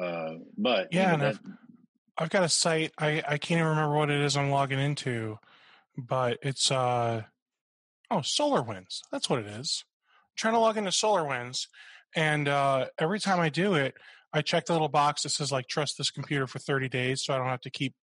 uh, 0.00 0.34
but 0.56 0.88
yeah, 0.92 1.16
that, 1.16 1.26
I've, 1.26 1.40
I've, 2.18 2.30
got 2.30 2.44
a 2.44 2.48
site. 2.48 2.92
I, 2.98 3.22
I 3.26 3.38
can't 3.38 3.58
even 3.58 3.70
remember 3.70 3.96
what 3.96 4.10
it 4.10 4.20
is 4.20 4.36
I'm 4.36 4.50
logging 4.50 4.78
into, 4.78 5.38
but 5.96 6.38
it's 6.42 6.70
uh 6.70 7.22
oh 8.10 8.18
SolarWinds. 8.18 9.00
That's 9.10 9.30
what 9.30 9.40
it 9.40 9.46
is. 9.46 9.84
I'm 9.86 10.36
trying 10.36 10.54
to 10.54 10.60
log 10.60 10.76
into 10.76 10.90
SolarWinds, 10.90 11.66
and 12.14 12.48
uh, 12.48 12.86
every 12.98 13.20
time 13.20 13.40
I 13.40 13.48
do 13.48 13.74
it, 13.74 13.94
I 14.32 14.42
check 14.42 14.66
the 14.66 14.72
little 14.72 14.88
box 14.88 15.22
that 15.22 15.30
says 15.30 15.52
like 15.52 15.68
trust 15.68 15.98
this 15.98 16.10
computer 16.10 16.46
for 16.46 16.58
30 16.58 16.88
days, 16.88 17.24
so 17.24 17.34
I 17.34 17.38
don't 17.38 17.46
have 17.46 17.60
to 17.62 17.70
keep 17.70 17.94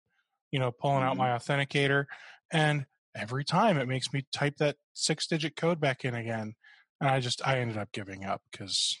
you 0.51 0.59
know 0.59 0.71
pulling 0.71 0.99
mm-hmm. 0.99 1.09
out 1.09 1.17
my 1.17 1.29
authenticator. 1.29 2.05
And 2.51 2.85
every 3.15 3.43
time 3.43 3.77
it 3.77 3.87
makes 3.87 4.13
me 4.13 4.25
type 4.31 4.57
that 4.57 4.75
six 4.93 5.27
digit 5.27 5.55
code 5.55 5.79
back 5.79 6.05
in 6.05 6.15
again 6.15 6.53
and 6.99 7.09
i 7.09 7.19
just 7.19 7.45
i 7.47 7.59
ended 7.59 7.77
up 7.77 7.91
giving 7.91 8.23
up 8.23 8.41
because 8.51 8.97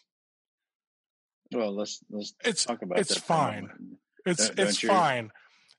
well 1.51 1.73
let's 1.73 1.99
let's 2.09 2.33
it's 2.43 2.65
talk 2.65 2.81
about 2.81 2.99
it's 2.99 3.17
fine 3.17 3.69
it's 4.25 4.49
don't, 4.49 4.59
it's 4.59 4.81
don't 4.81 4.83
you, 4.83 4.89
fine 4.89 5.31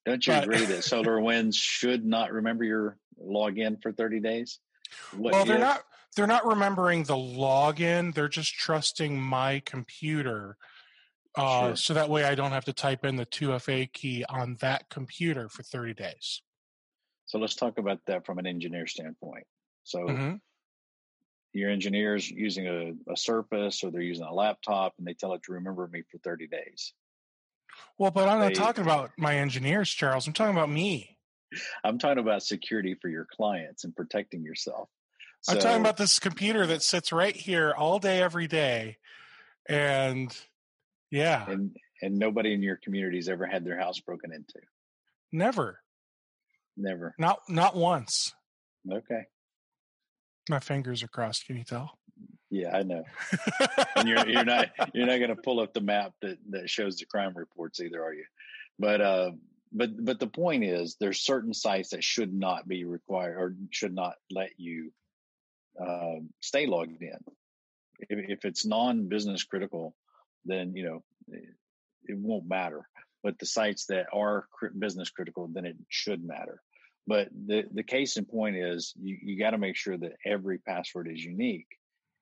don't 0.04 0.26
you 0.26 0.32
but, 0.32 0.44
agree 0.44 0.64
that 0.64 0.78
SolarWinds 0.80 1.54
should 1.54 2.04
not 2.04 2.32
remember 2.32 2.64
your 2.64 2.98
login 3.22 3.80
for 3.82 3.92
30 3.92 4.20
days 4.20 4.58
what 5.16 5.32
well 5.32 5.44
they're 5.44 5.58
not 5.58 5.82
they're 6.16 6.26
not 6.26 6.46
remembering 6.46 7.04
the 7.04 7.14
login 7.14 8.14
they're 8.14 8.28
just 8.28 8.54
trusting 8.54 9.20
my 9.20 9.60
computer 9.64 10.56
uh, 11.36 11.68
sure. 11.68 11.76
so 11.76 11.94
that 11.94 12.10
way 12.10 12.24
i 12.24 12.34
don't 12.34 12.52
have 12.52 12.64
to 12.64 12.72
type 12.72 13.04
in 13.04 13.16
the 13.16 13.26
2fa 13.26 13.92
key 13.92 14.24
on 14.28 14.56
that 14.60 14.88
computer 14.90 15.48
for 15.48 15.62
30 15.62 15.94
days 15.94 16.42
so 17.32 17.38
let's 17.38 17.54
talk 17.54 17.78
about 17.78 17.98
that 18.08 18.26
from 18.26 18.38
an 18.38 18.46
engineer 18.46 18.86
standpoint. 18.86 19.46
So 19.84 20.00
mm-hmm. 20.00 20.34
your 21.54 21.70
engineers 21.70 22.30
using 22.30 22.66
a, 22.66 22.92
a 23.10 23.16
Surface 23.16 23.82
or 23.82 23.90
they're 23.90 24.02
using 24.02 24.26
a 24.26 24.34
laptop 24.34 24.92
and 24.98 25.06
they 25.06 25.14
tell 25.14 25.32
it 25.32 25.42
to 25.44 25.52
remember 25.52 25.88
me 25.90 26.02
for 26.10 26.18
30 26.18 26.48
days. 26.48 26.92
Well, 27.96 28.10
but 28.10 28.28
I'm 28.28 28.38
they, 28.38 28.48
not 28.48 28.54
talking 28.54 28.84
about 28.84 29.12
my 29.16 29.36
engineers, 29.36 29.88
Charles. 29.88 30.26
I'm 30.26 30.34
talking 30.34 30.54
about 30.54 30.68
me. 30.68 31.16
I'm 31.82 31.98
talking 31.98 32.18
about 32.18 32.42
security 32.42 32.96
for 33.00 33.08
your 33.08 33.26
clients 33.34 33.84
and 33.84 33.96
protecting 33.96 34.42
yourself. 34.42 34.90
So, 35.42 35.54
I'm 35.54 35.58
talking 35.58 35.80
about 35.80 35.96
this 35.96 36.18
computer 36.18 36.66
that 36.66 36.82
sits 36.82 37.12
right 37.12 37.34
here 37.34 37.74
all 37.76 37.98
day, 37.98 38.22
every 38.22 38.46
day. 38.46 38.98
And 39.68 40.36
yeah. 41.10 41.48
And 41.48 41.76
and 42.00 42.18
nobody 42.18 42.52
in 42.52 42.62
your 42.62 42.76
community's 42.76 43.28
ever 43.28 43.46
had 43.46 43.64
their 43.64 43.78
house 43.78 44.00
broken 44.00 44.32
into. 44.32 44.60
Never. 45.32 45.80
Never. 46.76 47.14
Not 47.18 47.40
not 47.48 47.76
once. 47.76 48.32
Okay. 48.90 49.26
My 50.48 50.58
fingers 50.60 51.02
are 51.02 51.08
crossed. 51.08 51.46
Can 51.46 51.56
you 51.56 51.64
tell? 51.64 51.98
Yeah, 52.50 52.76
I 52.76 52.82
know. 52.82 53.04
and 53.96 54.08
you're 54.08 54.28
you're 54.28 54.44
not 54.44 54.70
you're 54.94 55.06
not 55.06 55.18
going 55.18 55.34
to 55.34 55.42
pull 55.42 55.60
up 55.60 55.72
the 55.72 55.80
map 55.80 56.12
that 56.22 56.38
that 56.50 56.70
shows 56.70 56.96
the 56.96 57.06
crime 57.06 57.32
reports 57.34 57.80
either, 57.80 58.02
are 58.02 58.14
you? 58.14 58.24
But 58.78 59.00
uh, 59.00 59.30
but 59.72 60.04
but 60.04 60.20
the 60.20 60.26
point 60.26 60.64
is, 60.64 60.96
there's 61.00 61.20
certain 61.20 61.54
sites 61.54 61.90
that 61.90 62.04
should 62.04 62.32
not 62.32 62.68
be 62.68 62.84
required 62.84 63.38
or 63.38 63.54
should 63.70 63.94
not 63.94 64.14
let 64.30 64.50
you 64.56 64.92
uh, 65.80 66.20
stay 66.40 66.66
logged 66.66 67.02
in. 67.02 67.18
If, 68.00 68.30
if 68.30 68.44
it's 68.44 68.66
non-business 68.66 69.44
critical, 69.44 69.94
then 70.44 70.74
you 70.74 70.84
know 70.84 71.04
it, 71.28 71.44
it 72.04 72.18
won't 72.18 72.48
matter 72.48 72.88
but 73.22 73.38
the 73.38 73.46
sites 73.46 73.86
that 73.86 74.06
are 74.12 74.48
business 74.78 75.10
critical, 75.10 75.48
then 75.52 75.64
it 75.64 75.76
should 75.88 76.24
matter. 76.24 76.60
But 77.06 77.28
the, 77.46 77.64
the 77.72 77.82
case 77.82 78.16
in 78.16 78.24
point 78.24 78.56
is 78.56 78.92
you, 79.00 79.16
you 79.22 79.38
got 79.38 79.50
to 79.50 79.58
make 79.58 79.76
sure 79.76 79.96
that 79.96 80.16
every 80.24 80.58
password 80.58 81.08
is 81.10 81.24
unique. 81.24 81.66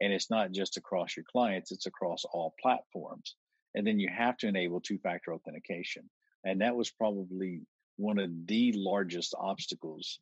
And 0.00 0.12
it's 0.12 0.30
not 0.30 0.52
just 0.52 0.78
across 0.78 1.16
your 1.16 1.26
clients, 1.30 1.73
it's 1.73 1.87
across 1.87 2.25
all 2.25 2.54
platforms. 2.61 3.35
And 3.75 3.87
then 3.87 3.99
you 3.99 4.09
have 4.09 4.37
to 4.38 4.49
enable 4.49 4.80
two 4.80 4.99
factor 4.99 5.35
authentication. 5.35 6.09
And 6.45 6.62
that 6.62 6.75
was 6.75 6.90
probably 6.90 7.61
one 7.97 8.19
of 8.19 8.30
the 8.47 8.73
largest 8.75 9.35
obstacles 9.38 10.19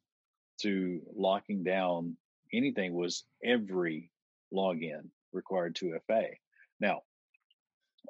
to 0.63 1.01
locking 1.15 1.63
down 1.63 2.17
anything 2.53 2.95
was 2.95 3.25
every 3.45 4.11
login 4.53 5.11
required 5.33 5.77
2FA. 5.77 6.29
Now, 6.81 7.03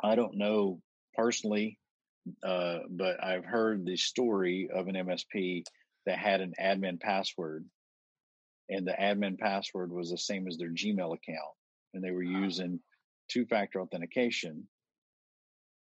I 0.02 0.14
don't 0.14 0.37
know 0.37 0.80
personally 1.14 1.78
uh, 2.42 2.78
but 2.90 3.23
I've 3.23 3.45
heard 3.45 3.85
the 3.85 3.97
story 3.97 4.68
of 4.73 4.88
an 4.88 4.95
MSP 4.95 5.64
that 6.07 6.18
had 6.18 6.40
an 6.40 6.54
admin 6.61 7.00
password, 7.00 7.64
and 8.68 8.87
the 8.87 8.92
admin 8.92 9.38
password 9.38 9.92
was 9.92 10.11
the 10.11 10.18
same 10.18 10.47
as 10.49 10.57
their 10.57 10.71
Gmail 10.71 11.14
account, 11.14 11.54
and 11.95 12.02
they 12.02 12.11
were 12.11 12.23
using 12.23 12.80
two-factor 13.28 13.80
authentication 13.80 14.66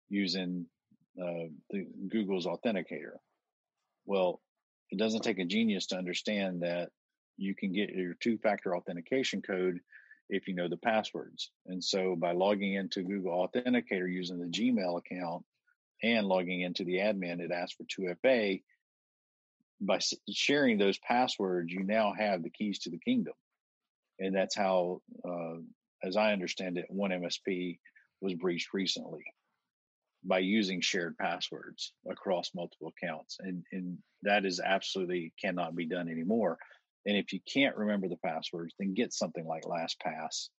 using 0.09 0.65
uh, 1.21 1.49
the 1.69 1.87
Google's 2.09 2.45
Authenticator. 2.45 3.17
Well, 4.05 4.41
it 4.91 4.99
doesn't 4.99 5.21
take 5.21 5.39
a 5.39 5.45
genius 5.45 5.87
to 5.87 5.97
understand 5.97 6.61
that 6.61 6.89
you 7.37 7.55
can 7.55 7.73
get 7.73 7.89
your 7.89 8.13
two-factor 8.15 8.75
authentication 8.75 9.41
code 9.41 9.79
if 10.29 10.47
you 10.47 10.55
know 10.55 10.67
the 10.67 10.77
passwords. 10.77 11.51
And 11.67 11.83
so 11.83 12.15
by 12.15 12.31
logging 12.31 12.73
into 12.73 13.03
Google 13.03 13.47
Authenticator 13.47 14.11
using 14.11 14.39
the 14.39 14.47
Gmail 14.47 14.97
account, 14.97 15.43
and 16.03 16.27
logging 16.27 16.61
into 16.61 16.83
the 16.83 16.97
admin, 16.97 17.39
it 17.39 17.51
asks 17.51 17.75
for 17.75 17.83
2FA. 17.83 18.61
By 19.81 19.99
sharing 20.29 20.77
those 20.77 20.97
passwords, 20.99 21.71
you 21.71 21.83
now 21.83 22.13
have 22.13 22.43
the 22.43 22.49
keys 22.49 22.79
to 22.79 22.89
the 22.89 22.99
kingdom. 22.99 23.33
And 24.19 24.35
that's 24.35 24.55
how, 24.55 25.01
uh, 25.27 25.57
as 26.03 26.15
I 26.15 26.31
understand 26.31 26.77
it, 26.77 26.85
one 26.89 27.11
MSP 27.11 27.79
was 28.21 28.33
breached 28.33 28.73
recently 28.73 29.25
by 30.23 30.39
using 30.39 30.81
shared 30.81 31.17
passwords 31.17 31.93
across 32.09 32.51
multiple 32.55 32.91
accounts. 32.97 33.37
And, 33.39 33.63
and 33.71 33.97
that 34.23 34.45
is 34.45 34.59
absolutely 34.59 35.33
cannot 35.41 35.75
be 35.75 35.85
done 35.85 36.09
anymore. 36.09 36.57
And 37.05 37.17
if 37.17 37.33
you 37.33 37.39
can't 37.51 37.77
remember 37.77 38.07
the 38.07 38.17
passwords, 38.17 38.73
then 38.79 38.93
get 38.93 39.13
something 39.13 39.45
like 39.45 39.63
LastPass 39.63 40.49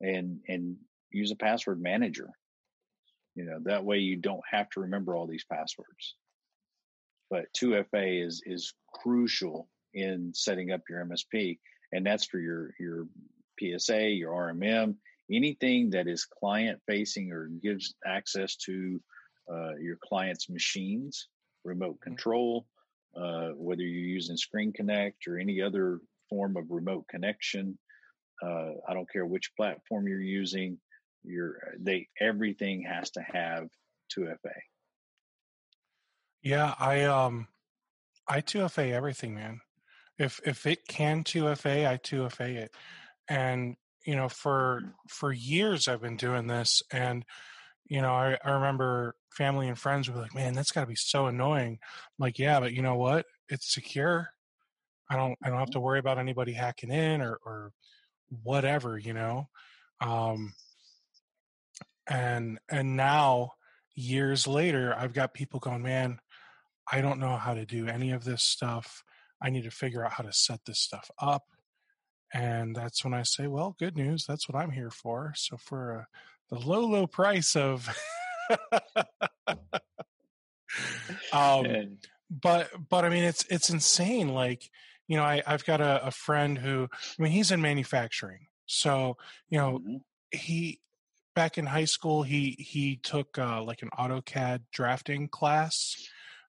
and 0.00 0.40
and 0.48 0.76
use 1.10 1.30
a 1.30 1.36
password 1.36 1.80
manager 1.80 2.30
you 3.36 3.44
know, 3.44 3.58
that 3.64 3.84
way 3.84 3.98
you 3.98 4.16
don't 4.16 4.42
have 4.50 4.68
to 4.70 4.80
remember 4.80 5.14
all 5.14 5.26
these 5.26 5.44
passwords. 5.44 6.16
But 7.30 7.52
2FA 7.56 8.24
is 8.26 8.42
is 8.44 8.72
crucial 8.92 9.68
in 9.92 10.32
setting 10.34 10.72
up 10.72 10.82
your 10.88 11.04
MSP, 11.04 11.58
and 11.92 12.04
that's 12.04 12.24
for 12.24 12.38
your 12.40 12.72
your 12.80 13.06
PSA, 13.60 14.08
your 14.08 14.32
RMM, 14.32 14.96
anything 15.30 15.90
that 15.90 16.08
is 16.08 16.24
client 16.24 16.80
facing 16.86 17.30
or 17.30 17.48
gives 17.62 17.94
access 18.06 18.56
to 18.56 19.00
uh, 19.52 19.76
your 19.76 19.98
client's 20.02 20.48
machines 20.48 21.28
remote 21.64 22.00
control, 22.00 22.66
uh, 23.16 23.50
whether 23.56 23.82
you're 23.82 24.04
using 24.04 24.36
Screen 24.36 24.72
Connect 24.72 25.26
or 25.26 25.38
any 25.38 25.62
other 25.62 26.00
form 26.28 26.56
of 26.56 26.70
remote 26.70 27.06
connection. 27.08 27.78
Uh, 28.42 28.72
I 28.86 28.94
don't 28.94 29.10
care 29.10 29.24
which 29.24 29.52
platform 29.56 30.06
you're 30.08 30.20
using. 30.20 30.78
You're 31.24 31.58
they 31.78 32.08
everything 32.20 32.82
has 32.82 33.10
to 33.12 33.20
have 33.20 33.68
2FA. 34.16 34.36
Yeah, 36.42 36.74
I 36.78 37.04
um 37.04 37.48
I 38.28 38.40
2FA 38.40 38.92
everything, 38.92 39.34
man. 39.34 39.60
If 40.18 40.40
if 40.44 40.66
it 40.66 40.86
can 40.86 41.24
2FA, 41.24 41.86
I 41.88 41.96
2FA 41.96 42.56
it. 42.56 42.70
And 43.28 43.76
you 44.04 44.14
know, 44.14 44.28
for 44.28 44.94
for 45.08 45.32
years 45.32 45.88
I've 45.88 46.02
been 46.02 46.16
doing 46.16 46.46
this 46.46 46.82
and 46.92 47.24
you 47.88 48.02
know, 48.02 48.12
I, 48.12 48.36
I 48.44 48.50
remember 48.52 49.14
family 49.36 49.68
and 49.68 49.78
friends 49.78 50.08
were 50.10 50.20
like, 50.20 50.34
Man, 50.34 50.54
that's 50.54 50.72
gotta 50.72 50.86
be 50.86 50.96
so 50.96 51.26
annoying. 51.26 51.78
I'm 51.82 52.18
like, 52.18 52.38
yeah, 52.38 52.60
but 52.60 52.72
you 52.72 52.82
know 52.82 52.96
what? 52.96 53.26
It's 53.48 53.72
secure. 53.72 54.28
I 55.10 55.16
don't 55.16 55.36
I 55.42 55.48
don't 55.50 55.58
have 55.58 55.68
Mm-hmm. 55.68 55.72
to 55.72 55.80
worry 55.80 55.98
about 55.98 56.18
anybody 56.18 56.52
hacking 56.52 56.90
in 56.90 57.20
or 57.20 57.38
or 57.44 57.72
whatever, 58.42 58.98
you 58.98 59.12
know. 59.14 59.48
Um 60.00 60.54
and 62.08 62.58
and 62.70 62.96
now 62.96 63.52
years 63.94 64.46
later 64.46 64.94
I've 64.96 65.12
got 65.12 65.34
people 65.34 65.60
going, 65.60 65.82
Man, 65.82 66.18
I 66.90 67.00
don't 67.00 67.20
know 67.20 67.36
how 67.36 67.54
to 67.54 67.66
do 67.66 67.86
any 67.88 68.12
of 68.12 68.24
this 68.24 68.42
stuff. 68.42 69.02
I 69.42 69.50
need 69.50 69.64
to 69.64 69.70
figure 69.70 70.04
out 70.04 70.12
how 70.12 70.24
to 70.24 70.32
set 70.32 70.60
this 70.64 70.80
stuff 70.80 71.10
up. 71.20 71.44
And 72.32 72.74
that's 72.74 73.04
when 73.04 73.14
I 73.14 73.22
say, 73.22 73.46
well, 73.46 73.76
good 73.78 73.96
news. 73.96 74.24
That's 74.26 74.48
what 74.48 74.60
I'm 74.60 74.70
here 74.70 74.90
for. 74.90 75.32
So 75.36 75.56
for 75.56 76.00
uh, 76.00 76.04
the 76.54 76.58
low, 76.66 76.80
low 76.84 77.06
price 77.06 77.54
of, 77.54 77.88
um, 81.32 81.66
And 81.66 81.98
but 82.30 82.70
but 82.88 83.04
I 83.04 83.08
mean, 83.08 83.24
it's 83.24 83.44
it's 83.50 83.70
insane. 83.70 84.28
Like 84.28 84.70
you 85.08 85.16
know, 85.16 85.24
I 85.24 85.42
I've 85.46 85.64
got 85.64 85.80
a, 85.80 86.06
a 86.06 86.10
friend 86.10 86.58
who, 86.58 86.88
I 87.18 87.22
mean, 87.22 87.32
he's 87.32 87.52
in 87.52 87.60
manufacturing. 87.60 88.46
So 88.66 89.16
you 89.48 89.58
know, 89.58 89.78
mhm, 89.78 90.00
he 90.30 90.80
back 91.36 91.58
in 91.58 91.66
high 91.66 91.84
school 91.84 92.22
he 92.22 92.56
he 92.58 92.96
took 92.96 93.38
uh, 93.38 93.62
like 93.62 93.82
an 93.82 93.90
AutoCAD 93.96 94.62
drafting 94.72 95.28
class 95.28 95.94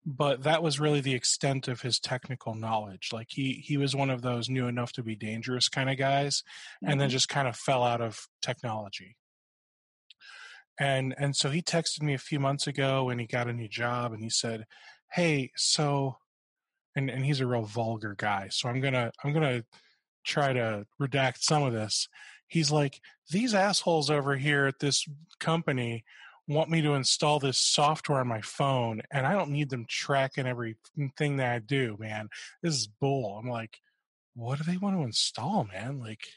but 0.06 0.44
that 0.44 0.64
was 0.64 0.80
really 0.80 1.02
the 1.02 1.14
extent 1.14 1.68
of 1.68 1.82
his 1.82 2.00
technical 2.00 2.56
knowledge 2.56 3.10
like 3.12 3.28
he 3.30 3.62
he 3.66 3.76
was 3.78 3.96
one 3.96 4.10
of 4.10 4.22
those 4.22 4.50
new 4.50 4.68
enough 4.68 4.94
to 4.94 5.04
be 5.04 5.16
dangerous 5.16 5.68
kind 5.68 5.90
of 5.90 5.98
guys 5.98 6.44
and 6.82 7.00
then 7.00 7.10
mhm. 7.10 7.12
just 7.12 7.28
kind 7.28 7.48
of 7.48 7.56
fell 7.56 7.84
out 7.84 8.02
of 8.02 8.28
technology 8.42 9.18
and 10.80 11.16
and 11.18 11.36
so 11.36 11.50
he 11.50 11.62
texted 11.62 12.02
me 12.02 12.14
a 12.14 12.20
few 12.20 12.40
months 12.40 12.68
ago 12.68 13.10
and 13.10 13.20
he 13.20 13.28
got 13.28 13.48
a 13.48 13.54
new 13.54 13.68
job 13.68 14.14
and 14.14 14.22
he 14.22 14.30
said 14.30 14.66
hey 15.12 15.52
so 15.56 16.18
and 16.96 17.10
and 17.10 17.26
he's 17.26 17.40
a 17.40 17.48
real 17.48 17.64
vulgar 17.64 18.16
guy 18.18 18.48
so 18.50 18.70
i'm 18.70 18.80
gonna 18.80 19.12
i'm 19.24 19.34
gonna 19.34 19.64
try 20.28 20.54
to 20.54 20.86
redact 21.02 21.38
some 21.40 21.64
of 21.64 21.74
this. 21.74 22.08
He's 22.48 22.72
like 22.72 23.00
these 23.32 23.56
assholes 23.56 24.12
over 24.12 24.36
here 24.36 24.68
at 24.68 24.80
this 24.80 25.06
company 25.40 26.04
want 26.48 26.70
me 26.70 26.82
to 26.82 26.94
install 26.94 27.40
this 27.40 27.60
software 27.60 28.22
on 28.22 28.28
my 28.28 28.40
phone 28.40 29.02
and 29.12 29.28
i 29.28 29.34
don't 29.34 29.52
need 29.52 29.70
them 29.70 29.86
tracking 29.90 30.48
everything 30.48 31.38
that 31.38 31.54
i 31.54 31.60
do 31.60 31.98
man. 32.00 32.30
This 32.62 32.76
is 32.76 32.88
bull. 32.88 33.38
I'm 33.42 33.50
like 33.50 33.80
what 34.36 34.60
do 34.60 34.64
they 34.64 34.78
want 34.78 34.96
to 34.96 35.04
install 35.04 35.66
man? 35.66 36.00
Like 36.00 36.28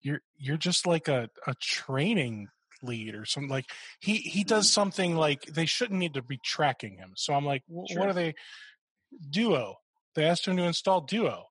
you're 0.00 0.20
you're 0.38 0.56
just 0.56 0.86
like 0.86 1.08
a, 1.08 1.28
a 1.46 1.54
training 1.60 2.48
lead 2.82 3.14
or 3.14 3.24
something 3.24 3.50
like 3.50 3.66
he 4.00 4.16
he 4.16 4.44
does 4.44 4.66
Mhm. 4.68 4.72
something 4.72 5.16
like 5.16 5.42
they 5.46 5.66
shouldn't 5.66 5.98
need 5.98 6.14
to 6.14 6.22
be 6.22 6.38
tracking 6.44 6.96
him. 6.98 7.12
So 7.16 7.34
i'm 7.34 7.44
like 7.44 7.62
"Wh- 7.66 7.96
what 7.96 8.08
are 8.08 8.12
they 8.14 8.34
duo? 9.30 9.76
They 10.14 10.24
asked 10.24 10.46
him 10.46 10.56
to 10.56 10.62
install 10.64 11.02
duo. 11.02 11.46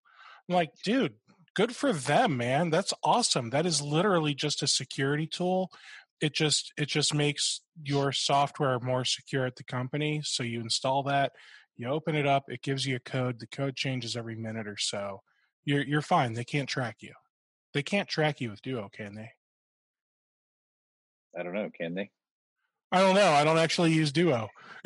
I'm 0.50 0.55
like 0.55 0.72
dude 0.84 1.13
good 1.55 1.76
for 1.76 1.93
them 1.93 2.38
man. 2.38 2.69
That's 2.69 2.93
awesome. 3.04 3.49
That 3.52 3.65
is 3.65 3.82
literally 3.82 4.34
just 4.36 4.62
a 4.63 4.67
security 4.67 5.28
tool. 5.28 5.71
It 6.21 6.34
just 6.34 6.71
it 6.78 6.88
just 6.88 7.13
makes 7.13 7.62
your 7.84 8.12
software 8.12 8.80
more 8.80 9.06
secure 9.06 9.45
at 9.45 9.56
the 9.56 9.63
company. 9.63 10.21
So 10.23 10.43
you 10.43 10.60
install 10.62 11.04
that 11.04 11.32
you 11.78 11.88
open 11.89 12.15
it 12.15 12.26
up 12.28 12.45
it 12.47 12.62
gives 12.62 12.86
you 12.86 12.95
a 12.95 12.99
code. 12.99 13.39
The 13.39 13.47
code 13.47 13.76
changes 13.76 14.15
every 14.15 14.36
minute 14.36 14.67
or 14.67 14.78
so. 14.78 15.21
You're 15.65 15.84
you're 15.86 16.02
fine. 16.02 16.34
They 16.34 16.43
can't 16.45 16.69
track 16.69 16.97
you. 17.02 17.13
They 17.73 17.84
can't 17.84 18.08
track 18.08 18.39
you 18.41 18.49
with 18.52 18.62
duo 18.62 18.89
can 18.89 19.15
they 19.15 19.32
I 21.38 21.43
don't 21.43 21.54
know. 21.54 21.69
Can 21.76 21.93
they? 21.95 22.10
i 22.91 23.00
don't 23.00 23.15
know 23.15 23.32
i 23.32 23.43
don't 23.43 23.58
actually 23.58 23.91
use 23.91 24.12
duo 24.12 24.48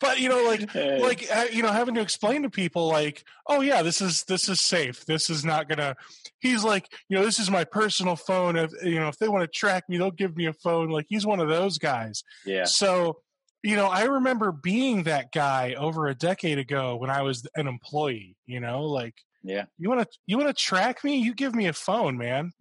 but 0.00 0.18
you 0.18 0.28
know 0.28 0.42
like 0.44 0.74
like 0.74 1.54
you 1.54 1.62
know 1.62 1.70
having 1.70 1.94
to 1.94 2.00
explain 2.00 2.42
to 2.42 2.50
people 2.50 2.88
like 2.88 3.22
oh 3.46 3.60
yeah 3.60 3.82
this 3.82 4.00
is 4.00 4.24
this 4.24 4.48
is 4.48 4.60
safe 4.60 5.06
this 5.06 5.30
is 5.30 5.44
not 5.44 5.68
gonna 5.68 5.94
he's 6.40 6.64
like 6.64 6.88
you 7.08 7.16
know 7.16 7.24
this 7.24 7.38
is 7.38 7.48
my 7.50 7.62
personal 7.64 8.16
phone 8.16 8.56
if 8.56 8.72
you 8.82 8.98
know 8.98 9.06
if 9.08 9.16
they 9.18 9.28
want 9.28 9.42
to 9.42 9.58
track 9.58 9.84
me 9.88 9.98
they'll 9.98 10.10
give 10.10 10.36
me 10.36 10.46
a 10.46 10.52
phone 10.52 10.90
like 10.90 11.06
he's 11.08 11.24
one 11.24 11.38
of 11.38 11.48
those 11.48 11.78
guys 11.78 12.24
yeah. 12.44 12.64
so 12.64 13.18
you 13.62 13.76
know 13.76 13.86
i 13.86 14.02
remember 14.02 14.50
being 14.50 15.04
that 15.04 15.30
guy 15.32 15.74
over 15.78 16.08
a 16.08 16.14
decade 16.14 16.58
ago 16.58 16.96
when 16.96 17.08
i 17.08 17.22
was 17.22 17.46
an 17.54 17.68
employee 17.68 18.36
you 18.46 18.58
know 18.58 18.82
like 18.82 19.14
Yeah. 19.44 19.66
you 19.78 19.88
want 19.88 20.02
to 20.02 20.18
you 20.26 20.36
want 20.36 20.48
to 20.48 20.54
track 20.62 21.04
me 21.04 21.18
you 21.20 21.34
give 21.34 21.54
me 21.54 21.66
a 21.66 21.72
phone 21.72 22.18
man 22.18 22.52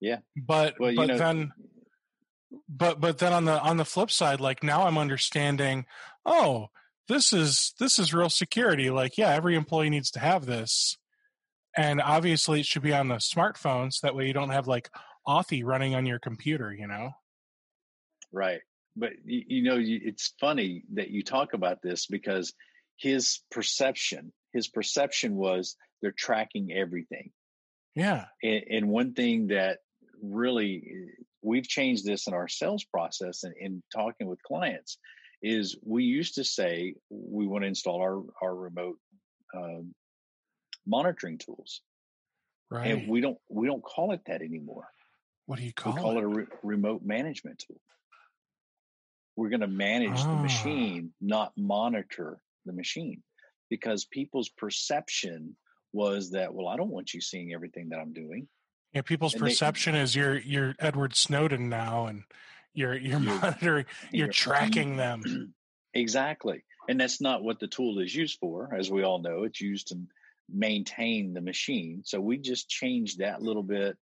Yeah. 0.00 0.18
but 0.36 0.74
Well, 0.78 0.94
but 0.94 1.08
know, 1.08 1.18
then 1.18 1.52
but 2.68 3.00
but 3.00 3.18
then 3.18 3.32
on 3.32 3.44
the 3.44 3.60
on 3.60 3.76
the 3.76 3.84
flip 3.84 4.10
side 4.10 4.40
like 4.40 4.62
now 4.62 4.86
i'm 4.86 4.96
understanding 4.96 5.84
oh 6.24 6.68
this 7.06 7.32
is 7.32 7.74
this 7.78 7.98
is 7.98 8.14
real 8.14 8.30
security 8.30 8.88
like 8.88 9.18
yeah 9.18 9.34
every 9.34 9.54
employee 9.54 9.90
needs 9.90 10.10
to 10.12 10.18
have 10.18 10.46
this 10.46 10.96
and 11.76 12.00
obviously 12.00 12.60
it 12.60 12.66
should 12.66 12.80
be 12.80 12.94
on 12.94 13.08
the 13.08 13.16
smartphones 13.16 14.00
that 14.00 14.14
way 14.14 14.26
you 14.26 14.32
don't 14.32 14.48
have 14.48 14.66
like 14.66 14.88
authy 15.26 15.62
running 15.62 15.94
on 15.94 16.06
your 16.06 16.18
computer 16.18 16.72
you 16.72 16.86
know 16.86 17.10
Right. 18.32 18.60
But 18.96 19.12
you, 19.24 19.42
you 19.46 19.62
know, 19.62 19.76
you, 19.76 20.00
it's 20.02 20.34
funny 20.40 20.82
that 20.94 21.10
you 21.10 21.22
talk 21.22 21.52
about 21.52 21.82
this 21.82 22.06
because 22.06 22.52
his 22.96 23.40
perception, 23.50 24.32
his 24.52 24.68
perception 24.68 25.36
was 25.36 25.76
they're 26.02 26.12
tracking 26.12 26.72
everything. 26.72 27.30
yeah 27.94 28.26
And, 28.42 28.64
and 28.70 28.88
one 28.88 29.14
thing 29.14 29.48
that 29.48 29.78
really 30.22 31.06
we've 31.42 31.68
changed 31.68 32.04
this 32.04 32.26
in 32.26 32.34
our 32.34 32.48
sales 32.48 32.84
process 32.84 33.44
and 33.44 33.54
in 33.58 33.82
talking 33.94 34.26
with 34.26 34.42
clients 34.42 34.98
is 35.42 35.76
we 35.84 36.04
used 36.04 36.34
to 36.34 36.44
say 36.44 36.94
we 37.10 37.46
want 37.46 37.62
to 37.62 37.68
install 37.68 38.00
our 38.00 38.22
our 38.42 38.54
remote 38.54 38.98
um, 39.56 39.94
monitoring 40.86 41.38
tools, 41.38 41.82
right 42.70 42.86
and 42.88 43.08
we 43.08 43.20
don't 43.20 43.38
we 43.48 43.66
don't 43.66 43.82
call 43.82 44.12
it 44.12 44.20
that 44.26 44.42
anymore. 44.42 44.88
what 45.46 45.58
do 45.58 45.64
you 45.64 45.72
call 45.72 45.92
it? 45.92 45.96
We 45.96 46.02
call, 46.02 46.12
it 46.16 46.20
it 46.20 46.24
a 46.24 46.28
re- 46.28 46.46
remote 46.62 47.02
management 47.04 47.60
tool. 47.66 47.80
We're 49.36 49.50
going 49.50 49.60
to 49.60 49.68
manage 49.68 50.28
the 50.28 50.36
Ah. 50.36 50.40
machine, 50.40 51.12
not 51.20 51.52
monitor 51.56 52.40
the 52.66 52.72
machine, 52.72 53.22
because 53.70 54.04
people's 54.04 54.48
perception 54.48 55.56
was 55.92 56.32
that 56.32 56.52
well, 56.52 56.68
I 56.68 56.76
don't 56.76 56.90
want 56.90 57.14
you 57.14 57.20
seeing 57.20 57.52
everything 57.54 57.90
that 57.90 58.00
I'm 58.00 58.12
doing. 58.12 58.48
Yeah 58.92 59.02
people's 59.02 59.34
and 59.34 59.42
they- 59.42 59.46
perception 59.48 59.94
is 59.94 60.14
you're 60.14 60.38
you're 60.38 60.74
edward 60.78 61.14
snowden 61.14 61.68
now 61.68 62.06
and 62.06 62.24
you're 62.74 62.96
you're 62.96 63.20
You're- 63.20 63.38
monitoring 63.40 63.86
you're 64.12 64.26
You're- 64.26 64.32
tracking 64.32 64.96
them 64.96 65.54
Exactly. 65.94 66.64
And 66.88 67.00
that's 67.00 67.20
not 67.20 67.42
what 67.42 67.60
the 67.60 67.66
tool 67.66 67.98
is 67.98 68.14
used 68.14 68.38
for. 68.40 68.74
As 68.74 68.90
we 68.90 69.02
all 69.02 69.20
know, 69.20 69.44
it's 69.44 69.60
used 69.60 69.88
to 69.88 69.98
maintain 70.48 71.34
the 71.34 71.40
machine. 71.40 72.02
So 72.04 72.20
we 72.20 72.38
just 72.38 72.68
changed 72.68 73.18
that 73.18 73.42
little 73.42 73.62
bit 73.62 73.96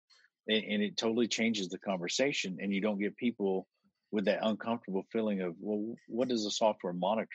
and, 0.49 0.65
and 0.65 0.83
it 0.83 0.97
totally 0.97 1.27
changes 1.29 1.69
the 1.69 1.79
conversation. 1.79 2.59
And 2.61 2.73
you 2.73 2.81
don't 2.81 2.99
get 3.01 3.17
people 3.17 3.67
with 4.13 4.27
that 4.27 4.41
uncomfortable 4.43 5.05
feeling 5.13 5.41
of, 5.41 5.55
well, 5.61 5.95
what 6.09 6.29
does 6.29 6.45
the 6.45 6.51
software 6.51 6.93
monitor? 6.93 7.29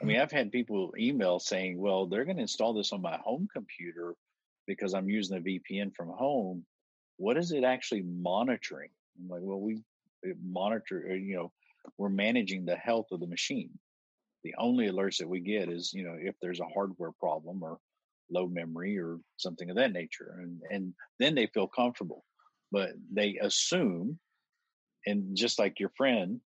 I 0.00 0.04
mean, 0.04 0.16
hmm. 0.16 0.22
I've 0.22 0.32
had 0.32 0.52
people 0.52 0.92
email 0.98 1.38
saying, 1.38 1.78
well, 1.78 2.06
they're 2.06 2.24
going 2.24 2.36
to 2.36 2.42
install 2.42 2.74
this 2.74 2.92
on 2.92 3.00
my 3.00 3.16
home 3.16 3.48
computer 3.52 4.14
because 4.66 4.94
I'm 4.94 5.08
using 5.08 5.36
a 5.36 5.40
VPN 5.40 5.94
from 5.94 6.08
home. 6.08 6.64
What 7.16 7.36
is 7.36 7.52
it 7.52 7.64
actually 7.64 8.02
monitoring? 8.02 8.90
I'm 9.18 9.28
like, 9.28 9.42
well, 9.42 9.60
we 9.60 9.82
monitor, 10.42 11.06
uh, 11.10 11.14
you 11.14 11.36
know, 11.36 11.52
we're 11.98 12.08
managing 12.08 12.64
the 12.64 12.76
health 12.76 13.06
of 13.12 13.20
the 13.20 13.26
machine. 13.26 13.70
The 14.42 14.54
only 14.58 14.88
alerts 14.88 15.18
that 15.18 15.28
we 15.28 15.40
get 15.40 15.68
is, 15.68 15.92
you 15.92 16.04
know, 16.04 16.16
if 16.18 16.34
there's 16.40 16.60
a 16.60 16.66
hardware 16.74 17.12
problem 17.12 17.62
or 17.62 17.78
low 18.30 18.46
memory 18.46 18.98
or 18.98 19.18
something 19.36 19.70
of 19.70 19.76
that 19.76 19.92
nature. 19.92 20.36
And 20.40 20.60
and 20.70 20.94
then 21.18 21.34
they 21.34 21.46
feel 21.46 21.68
comfortable. 21.68 22.24
But 22.72 22.92
they 23.12 23.38
assume, 23.40 24.18
and 25.06 25.36
just 25.36 25.58
like 25.58 25.78
your 25.78 25.92
friend, 25.96 26.40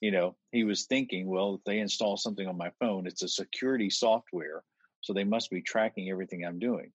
you 0.00 0.10
know, 0.10 0.36
he 0.52 0.64
was 0.64 0.86
thinking, 0.86 1.26
well, 1.26 1.56
if 1.56 1.64
they 1.64 1.78
install 1.78 2.16
something 2.16 2.46
on 2.46 2.56
my 2.56 2.70
phone, 2.80 3.06
it's 3.06 3.22
a 3.22 3.28
security 3.28 3.90
software. 3.90 4.62
So 5.00 5.12
they 5.12 5.24
must 5.24 5.50
be 5.50 5.60
tracking 5.60 6.10
everything 6.10 6.44
I'm 6.44 6.58
doing. 6.58 6.92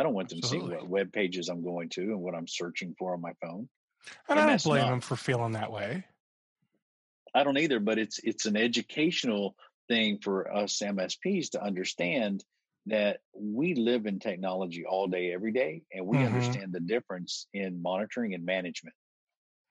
I 0.00 0.02
don't 0.02 0.14
want 0.14 0.30
them 0.30 0.40
seeing 0.42 0.62
Absolutely. 0.62 0.88
what 0.88 0.88
web 0.88 1.12
pages 1.12 1.50
I'm 1.50 1.62
going 1.62 1.90
to 1.90 2.00
and 2.00 2.20
what 2.20 2.34
I'm 2.34 2.48
searching 2.48 2.94
for 2.98 3.12
on 3.12 3.20
my 3.20 3.34
phone. 3.42 3.68
and 4.30 4.38
and 4.38 4.40
i 4.40 4.46
don't 4.46 4.64
blame 4.64 4.82
not- 4.82 4.92
him 4.94 5.00
for 5.00 5.16
feeling 5.16 5.52
that 5.52 5.70
way 5.70 6.04
I 7.34 7.44
don't 7.44 7.58
either, 7.58 7.80
but 7.80 7.98
it's 7.98 8.18
it's 8.24 8.46
an 8.46 8.56
educational 8.56 9.54
thing 9.88 10.18
for 10.22 10.52
us 10.54 10.80
MSPs 10.84 11.50
to 11.50 11.62
understand 11.62 12.44
that 12.86 13.18
we 13.34 13.74
live 13.74 14.06
in 14.06 14.18
technology 14.18 14.84
all 14.84 15.06
day, 15.06 15.32
every 15.32 15.52
day, 15.52 15.82
and 15.92 16.06
we 16.06 16.16
mm-hmm. 16.16 16.26
understand 16.26 16.72
the 16.72 16.80
difference 16.80 17.46
in 17.52 17.82
monitoring 17.82 18.34
and 18.34 18.44
management, 18.44 18.96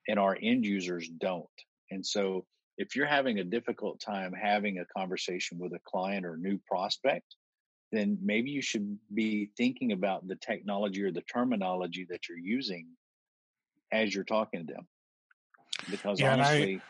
and 0.08 0.20
our 0.20 0.38
end 0.42 0.66
users 0.66 1.10
don't. 1.10 1.48
And 1.92 2.06
so, 2.06 2.46
if 2.78 2.96
you're 2.96 3.08
having 3.08 3.40
a 3.40 3.44
difficult 3.44 4.00
time 4.00 4.34
having 4.34 4.80
a 4.80 4.86
conversation 4.98 5.58
with 5.60 5.74
a 5.74 5.80
client 5.86 6.26
or 6.26 6.38
new 6.38 6.60
prospect, 6.68 7.36
then 7.92 8.18
maybe 8.22 8.52
you 8.52 8.62
should 8.62 8.98
be 9.14 9.50
thinking 9.58 9.92
about 9.92 10.28
the 10.28 10.36
technology 10.36 11.04
or 11.04 11.12
the 11.12 11.22
terminology 11.22 12.06
that 12.10 12.30
you're 12.30 12.38
using 12.38 12.88
as 13.92 14.14
you're 14.14 14.24
talking 14.24 14.68
to 14.68 14.74
them. 14.74 14.88
Because 15.90 16.20
yeah, 16.20 16.34
honestly, 16.34 16.82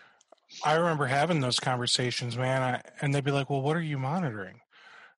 I, 0.64 0.74
I 0.74 0.76
remember 0.76 1.06
having 1.06 1.40
those 1.42 1.60
conversations, 1.60 2.38
man, 2.38 2.62
I, 2.62 2.82
and 3.02 3.14
they'd 3.14 3.24
be 3.24 3.32
like, 3.32 3.50
"Well, 3.50 3.62
what 3.62 3.78
are 3.78 3.82
you 3.82 3.98
monitoring?" 3.98 4.60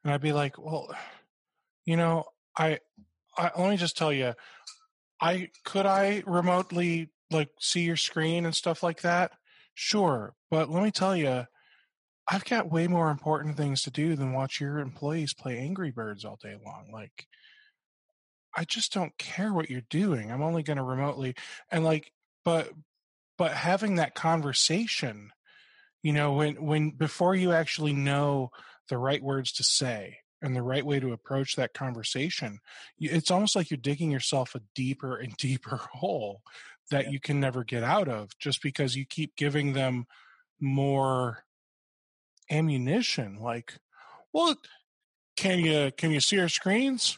And 0.04 0.14
I'd 0.14 0.22
be 0.22 0.34
like, 0.34 0.58
"Well, 0.58 0.94
you 1.86 1.96
know, 1.96 2.26
I, 2.58 2.80
I 3.38 3.52
let 3.58 3.70
me 3.70 3.78
just 3.78 3.98
tell 3.98 4.12
you, 4.12 4.34
I 5.22 5.50
could 5.64 5.86
I 5.86 6.24
remotely 6.26 7.10
like 7.32 7.50
see 7.60 7.82
your 7.82 7.98
screen 7.98 8.46
and 8.46 8.56
stuff 8.56 8.84
like 8.84 9.02
that. 9.02 9.32
Sure, 9.74 10.36
but 10.50 10.70
let 10.70 10.84
me 10.84 10.92
tell 10.92 11.16
you, 11.16 11.46
I've 12.32 12.46
got 12.46 12.72
way 12.72 12.88
more 12.88 13.12
important 13.12 13.58
things 13.58 13.82
to 13.82 13.92
do 13.92 14.16
than 14.16 14.32
watch 14.32 14.62
your 14.62 14.80
employees 14.80 15.34
play 15.34 15.58
Angry 15.58 15.92
Birds 15.92 16.24
all 16.24 16.40
day 16.42 16.58
long. 16.66 16.90
Like, 16.90 17.28
I 18.56 18.64
just 18.64 18.94
don't 18.94 19.18
care 19.18 19.54
what 19.54 19.70
you're 19.70 19.82
doing. 19.90 20.32
I'm 20.32 20.42
only 20.42 20.64
going 20.64 20.78
to 20.78 20.84
remotely 20.84 21.36
and 21.70 21.84
like, 21.84 22.14
but, 22.46 22.70
but 23.38 23.52
having 23.52 23.96
that 23.96 24.16
conversation, 24.16 25.32
you 26.04 26.14
know, 26.14 26.32
when, 26.32 26.56
when, 26.64 26.92
before 26.92 27.36
you 27.36 27.52
actually 27.52 27.92
know 27.92 28.52
the 28.88 28.98
right 28.98 29.22
words 29.22 29.52
to 29.54 29.64
say 29.64 30.20
and 30.42 30.56
the 30.56 30.64
right 30.64 30.86
way 30.86 31.02
to 31.02 31.12
approach 31.12 31.58
that 31.58 31.74
conversation, 31.74 32.60
it's 32.98 33.30
almost 33.30 33.58
like 33.58 33.70
you're 33.70 33.78
digging 33.78 34.10
yourself 34.10 34.56
a 34.56 34.62
deeper 34.74 35.18
and 35.18 35.36
deeper 35.38 35.76
hole 35.76 36.44
that 36.92 37.06
yeah. 37.06 37.12
you 37.12 37.20
can 37.20 37.42
never 37.42 37.66
get 37.66 37.84
out 37.84 38.08
of 38.08 38.30
just 38.40 38.64
because 38.64 38.96
you 38.96 39.06
keep 39.06 39.36
giving 39.36 39.74
them 39.74 40.06
more 40.62 41.44
ammunition. 42.52 43.38
Like, 43.40 43.74
well, 44.34 44.56
can 45.38 45.60
you 45.60 45.92
can 45.98 46.12
you 46.12 46.20
see 46.20 46.40
our 46.40 46.50
screens? 46.50 47.18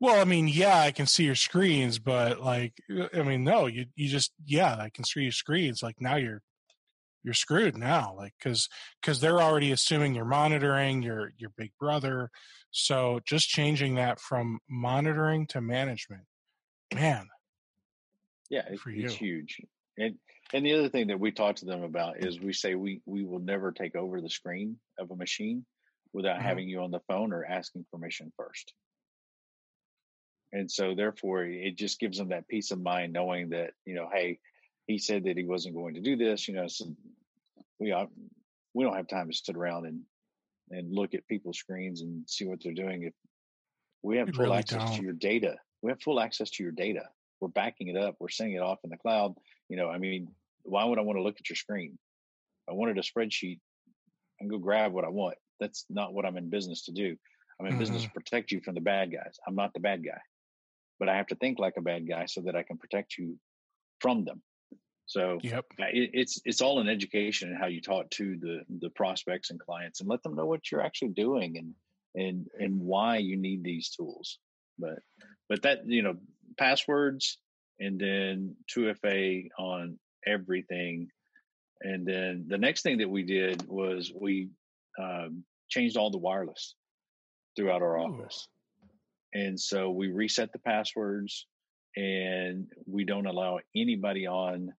Well, 0.00 0.20
I 0.20 0.24
mean, 0.24 0.46
yeah, 0.46 0.78
I 0.78 0.92
can 0.92 1.06
see 1.06 1.24
your 1.24 1.34
screens, 1.34 1.98
but 1.98 2.40
like, 2.40 2.74
uh, 2.96 3.08
I 3.14 3.22
mean, 3.22 3.42
no, 3.42 3.66
you 3.66 3.86
you 3.96 4.08
just 4.08 4.32
yeah, 4.44 4.76
I 4.76 4.90
can 4.90 5.04
see 5.04 5.22
your 5.22 5.32
screens. 5.32 5.82
Like 5.82 6.00
now 6.00 6.16
you're 6.16 6.42
you're 7.24 7.34
screwed 7.34 7.76
now, 7.76 8.14
like 8.16 8.34
because 8.38 8.68
because 9.00 9.20
they're 9.20 9.40
already 9.40 9.72
assuming 9.72 10.14
you're 10.14 10.24
monitoring 10.24 11.02
your 11.02 11.32
your 11.36 11.50
big 11.56 11.72
brother. 11.80 12.30
So 12.70 13.20
just 13.26 13.48
changing 13.48 13.96
that 13.96 14.20
from 14.20 14.60
monitoring 14.68 15.46
to 15.48 15.60
management, 15.60 16.24
man. 16.94 17.26
Yeah, 18.50 18.62
it, 18.70 18.78
it's 18.86 19.14
huge. 19.14 19.60
And 19.98 20.14
and 20.52 20.64
the 20.64 20.74
other 20.74 20.88
thing 20.88 21.08
that 21.08 21.20
we 21.20 21.30
talk 21.30 21.56
to 21.56 21.66
them 21.66 21.82
about 21.82 22.24
is 22.24 22.40
we 22.40 22.52
say 22.52 22.74
we 22.74 23.00
we 23.06 23.24
will 23.24 23.40
never 23.40 23.72
take 23.72 23.94
over 23.96 24.20
the 24.20 24.30
screen 24.30 24.76
of 24.98 25.10
a 25.10 25.16
machine 25.16 25.64
without 26.12 26.36
mm-hmm. 26.36 26.46
having 26.46 26.68
you 26.68 26.80
on 26.80 26.90
the 26.90 27.00
phone 27.08 27.32
or 27.32 27.44
asking 27.44 27.84
permission 27.92 28.32
first. 28.36 28.72
And 30.52 30.70
so 30.70 30.94
therefore 30.94 31.44
it 31.44 31.76
just 31.76 32.00
gives 32.00 32.16
them 32.16 32.30
that 32.30 32.48
peace 32.48 32.70
of 32.70 32.80
mind 32.80 33.12
knowing 33.12 33.50
that, 33.50 33.72
you 33.84 33.94
know, 33.94 34.08
hey, 34.10 34.38
he 34.86 34.98
said 34.98 35.24
that 35.24 35.36
he 35.36 35.44
wasn't 35.44 35.74
going 35.74 35.94
to 35.94 36.00
do 36.00 36.16
this, 36.16 36.48
you 36.48 36.54
know, 36.54 36.66
so 36.66 36.86
we 37.78 37.92
are, 37.92 38.08
we 38.72 38.84
don't 38.84 38.96
have 38.96 39.08
time 39.08 39.28
to 39.30 39.36
sit 39.36 39.56
around 39.56 39.86
and 39.86 40.00
and 40.70 40.92
look 40.92 41.14
at 41.14 41.26
people's 41.26 41.58
screens 41.58 42.02
and 42.02 42.28
see 42.28 42.44
what 42.46 42.58
they're 42.62 42.72
doing 42.74 43.02
if 43.02 43.14
we 44.02 44.18
have 44.18 44.28
full 44.30 44.44
really 44.44 44.58
access 44.58 44.84
don't. 44.84 44.96
to 44.96 45.02
your 45.02 45.12
data. 45.12 45.56
We 45.82 45.90
have 45.90 46.00
full 46.02 46.20
access 46.20 46.50
to 46.50 46.62
your 46.62 46.72
data. 46.72 47.04
We're 47.40 47.48
backing 47.48 47.88
it 47.88 47.96
up. 47.96 48.16
We're 48.18 48.28
sending 48.28 48.56
it 48.56 48.62
off 48.62 48.78
in 48.84 48.90
the 48.90 48.96
cloud. 48.96 49.34
You 49.68 49.76
know, 49.76 49.88
I 49.88 49.98
mean, 49.98 50.28
why 50.62 50.84
would 50.84 50.98
I 50.98 51.02
want 51.02 51.18
to 51.18 51.22
look 51.22 51.36
at 51.38 51.48
your 51.48 51.56
screen? 51.56 51.98
I 52.68 52.72
wanted 52.72 52.98
a 52.98 53.02
spreadsheet 53.02 53.60
and 54.40 54.50
go 54.50 54.58
grab 54.58 54.92
what 54.92 55.04
I 55.04 55.08
want. 55.08 55.36
That's 55.60 55.84
not 55.88 56.12
what 56.12 56.24
I'm 56.24 56.36
in 56.36 56.50
business 56.50 56.84
to 56.84 56.92
do. 56.92 57.16
I'm 57.58 57.66
in 57.66 57.72
mm-hmm. 57.72 57.80
business 57.80 58.02
to 58.04 58.10
protect 58.10 58.52
you 58.52 58.60
from 58.60 58.74
the 58.74 58.80
bad 58.80 59.10
guys. 59.12 59.38
I'm 59.46 59.56
not 59.56 59.72
the 59.74 59.80
bad 59.80 60.04
guy, 60.04 60.20
but 60.98 61.08
I 61.08 61.16
have 61.16 61.26
to 61.28 61.34
think 61.34 61.58
like 61.58 61.74
a 61.76 61.82
bad 61.82 62.08
guy 62.08 62.26
so 62.26 62.42
that 62.42 62.54
I 62.54 62.62
can 62.62 62.78
protect 62.78 63.18
you 63.18 63.38
from 64.00 64.24
them. 64.24 64.42
So 65.06 65.38
yep. 65.42 65.64
it, 65.78 66.10
it's 66.12 66.40
it's 66.44 66.60
all 66.60 66.80
an 66.80 66.88
education 66.88 67.48
and 67.48 67.58
how 67.58 67.66
you 67.66 67.80
talk 67.80 68.10
to 68.10 68.36
the 68.36 68.60
the 68.78 68.90
prospects 68.90 69.50
and 69.50 69.58
clients 69.58 70.00
and 70.00 70.08
let 70.08 70.22
them 70.22 70.36
know 70.36 70.44
what 70.44 70.70
you're 70.70 70.84
actually 70.84 71.12
doing 71.12 71.56
and 71.56 71.74
and 72.14 72.46
and 72.58 72.78
why 72.78 73.16
you 73.16 73.38
need 73.38 73.64
these 73.64 73.88
tools. 73.88 74.38
But 74.78 74.98
but 75.48 75.62
that 75.62 75.86
you 75.86 76.02
know 76.02 76.16
passwords 76.58 77.38
and 77.80 77.98
then 77.98 78.56
2FA 78.76 79.48
on 79.58 79.98
everything. 80.26 81.08
And 81.80 82.06
then 82.06 82.46
the 82.48 82.58
next 82.58 82.82
thing 82.82 82.98
that 82.98 83.10
we 83.10 83.22
did 83.22 83.66
was 83.68 84.12
we 84.14 84.50
um, 84.98 85.44
changed 85.68 85.96
all 85.96 86.10
the 86.10 86.18
wireless 86.18 86.74
throughout 87.56 87.82
our 87.82 87.98
Ooh. 87.98 88.04
office. 88.04 88.48
And 89.34 89.58
so 89.58 89.90
we 89.90 90.08
reset 90.08 90.52
the 90.52 90.58
passwords 90.58 91.46
and 91.96 92.66
we 92.86 93.04
don't 93.04 93.26
allow 93.26 93.60
anybody 93.76 94.26
on 94.26 94.72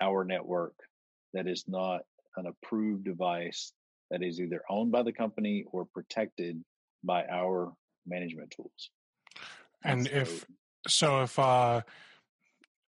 our 0.00 0.24
network 0.24 0.74
that 1.32 1.46
is 1.46 1.64
not 1.68 2.00
an 2.36 2.46
approved 2.46 3.04
device 3.04 3.72
that 4.10 4.22
is 4.22 4.40
either 4.40 4.62
owned 4.68 4.92
by 4.92 5.02
the 5.02 5.12
company 5.12 5.64
or 5.72 5.84
protected 5.84 6.62
by 7.02 7.24
our 7.26 7.72
management 8.06 8.52
tools. 8.54 8.90
And, 9.82 10.06
and 10.06 10.08
so, 10.08 10.14
if 10.14 10.46
so, 10.86 11.22
if 11.22 11.38
uh, 11.38 11.82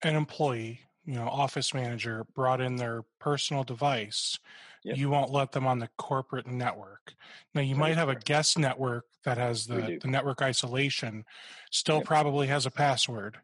an 0.02 0.16
employee 0.16 0.80
you 1.06 1.14
know 1.14 1.28
office 1.28 1.74
manager 1.74 2.24
brought 2.34 2.60
in 2.60 2.76
their 2.76 3.02
personal 3.18 3.64
device 3.64 4.38
yep. 4.84 4.96
you 4.96 5.08
won't 5.08 5.30
let 5.30 5.52
them 5.52 5.66
on 5.66 5.78
the 5.78 5.88
corporate 5.96 6.46
network 6.46 7.14
now 7.54 7.60
you 7.60 7.74
might 7.74 7.96
have 7.96 8.08
a 8.08 8.14
guest 8.14 8.58
network 8.58 9.04
that 9.24 9.38
has 9.38 9.66
the, 9.66 9.98
the 10.00 10.08
network 10.08 10.42
isolation 10.42 11.24
still 11.70 11.96
yep. 11.98 12.04
probably 12.04 12.46
has 12.46 12.66
a 12.66 12.70
password 12.70 13.38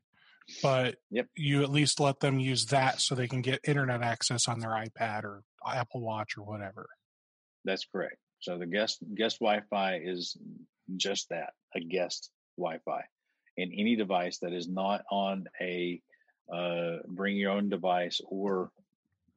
but 0.62 0.96
yep. 1.10 1.26
you 1.36 1.62
at 1.62 1.70
least 1.70 2.00
let 2.00 2.20
them 2.20 2.38
use 2.40 2.66
that 2.66 3.00
so 3.00 3.14
they 3.14 3.28
can 3.28 3.42
get 3.42 3.60
internet 3.66 4.02
access 4.02 4.48
on 4.48 4.58
their 4.58 4.70
ipad 4.70 5.24
or 5.24 5.42
apple 5.66 6.00
watch 6.00 6.36
or 6.36 6.42
whatever 6.42 6.88
that's 7.64 7.86
correct 7.92 8.16
so 8.40 8.58
the 8.58 8.66
guest 8.66 8.98
guest 9.14 9.38
wi-fi 9.40 10.00
is 10.02 10.36
just 10.96 11.28
that 11.28 11.52
a 11.74 11.80
guest 11.80 12.30
wi-fi 12.56 13.02
and 13.58 13.72
any 13.76 13.96
device 13.96 14.38
that 14.38 14.52
is 14.52 14.68
not 14.68 15.02
on 15.10 15.44
a 15.60 16.00
uh, 16.52 16.96
bring 17.06 17.36
your 17.36 17.52
own 17.52 17.68
device 17.68 18.20
or 18.26 18.70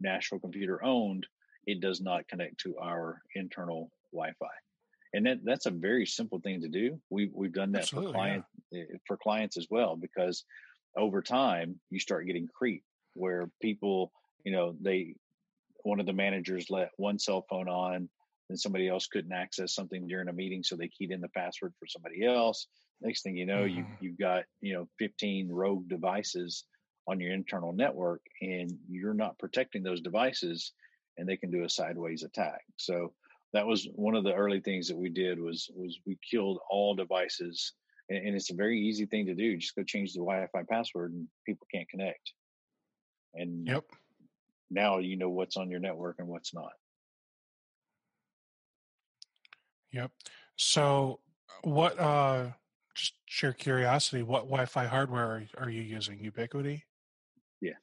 Nashville 0.02 0.39
Computer 0.39 0.84
owned, 0.84 1.28
it 1.65 1.80
does 1.80 2.02
not 2.02 2.28
connect 2.28 2.60
to 2.62 2.78
our 2.78 3.21
internal 3.36 3.89
Wi-Fi. 4.12 4.47
And 5.13 5.26
that, 5.26 5.38
that's 5.43 5.67
a 5.67 5.71
very 5.71 6.06
simple 6.06 6.39
thing 6.39 6.62
to 6.62 6.67
do. 6.67 6.99
We, 7.10 7.30
we've 7.34 7.54
done 7.54 7.71
that 7.73 7.84
Absolutely, 7.84 8.12
for 8.12 8.17
client 8.17 8.45
yeah. 8.71 8.82
Eh, 8.82 8.97
for 9.08 9.17
clients 9.17 9.58
as 9.58 9.67
well, 9.69 9.95
because 9.95 10.43
over 10.97 11.21
time 11.21 11.80
you 11.89 11.99
start 11.99 12.26
getting 12.26 12.47
creep 12.47 12.84
where 13.13 13.49
people, 13.62 14.12
you 14.43 14.52
know, 14.52 14.76
they, 14.82 15.15
one 15.84 15.99
of 15.99 16.06
the 16.06 16.13
managers 16.13 16.69
let 16.69 16.89
one 16.97 17.19
cell 17.19 17.45
phone 17.49 17.69
on 17.69 18.10
and 18.49 18.60
somebody 18.60 18.88
else 18.88 19.08
couldn't 19.08 19.34
access 19.34 19.76
something 19.76 20.08
during 20.08 20.30
a 20.30 20.34
meeting. 20.34 20.63
So 20.63 20.76
they 20.76 20.88
keyed 20.88 21.12
in 21.12 21.21
the 21.21 21.30
password 21.30 21.73
for 21.80 21.86
somebody 21.88 22.26
else. 22.26 22.67
Next 23.02 23.21
thing 23.21 23.38
you 23.38 23.45
know, 23.45 23.63
mm-hmm. 23.63 23.78
you, 23.78 23.86
you've 23.99 24.19
got, 24.19 24.43
you 24.62 24.73
know, 24.73 24.88
15 24.97 25.49
rogue 25.49 25.88
devices 25.88 26.63
on 27.08 27.20
your 27.20 27.34
internal 27.34 27.74
network 27.74 28.22
and 28.42 28.72
you're 28.89 29.13
not 29.13 29.38
protecting 29.38 29.84
those 29.84 30.02
devices 30.02 30.74
and 31.18 31.28
they 31.28 31.38
can 31.38 31.52
do 31.52 31.63
a 31.63 31.70
sideways 31.70 32.24
attack. 32.24 32.62
So 32.78 33.13
that 33.54 33.68
was 33.68 33.88
one 33.94 34.16
of 34.16 34.24
the 34.24 34.34
early 34.34 34.60
things 34.60 34.88
that 34.88 34.98
we 34.98 35.10
did 35.10 35.39
was 35.39 35.70
was 35.76 36.00
we 36.06 36.18
killed 36.30 36.60
all 36.70 36.96
devices 36.96 37.74
and, 38.10 38.28
and 38.28 38.36
it's 38.36 38.52
a 38.52 38.56
very 38.56 38.80
easy 38.80 39.06
thing 39.06 39.26
to 39.28 39.36
do 39.36 39.58
just 39.58 39.76
go 39.76 39.84
change 39.84 40.13
the 40.13 40.20
wi-fi 40.20 40.63
password 40.70 41.13
and 41.13 41.28
people 41.46 41.68
can't 41.74 41.89
connect. 41.89 42.34
And 43.36 43.68
yep. 43.68 43.84
now 44.70 45.00
you 45.00 45.18
know 45.18 45.30
what's 45.30 45.58
on 45.58 45.70
your 45.70 45.80
network 45.80 46.18
and 46.20 46.28
what's 46.28 46.54
not. 46.54 46.74
Yep. 49.92 50.12
So 50.56 51.20
what 51.63 52.00
uh 52.00 52.48
just 52.96 53.13
sheer 53.26 53.54
curiosity 53.54 54.22
what 54.22 54.44
wi-fi 54.44 54.86
hardware 54.86 55.26
are, 55.26 55.44
are 55.66 55.70
you 55.70 55.82
using? 55.82 56.18
Ubiquiti 56.20 56.84
Yes. 57.63 57.76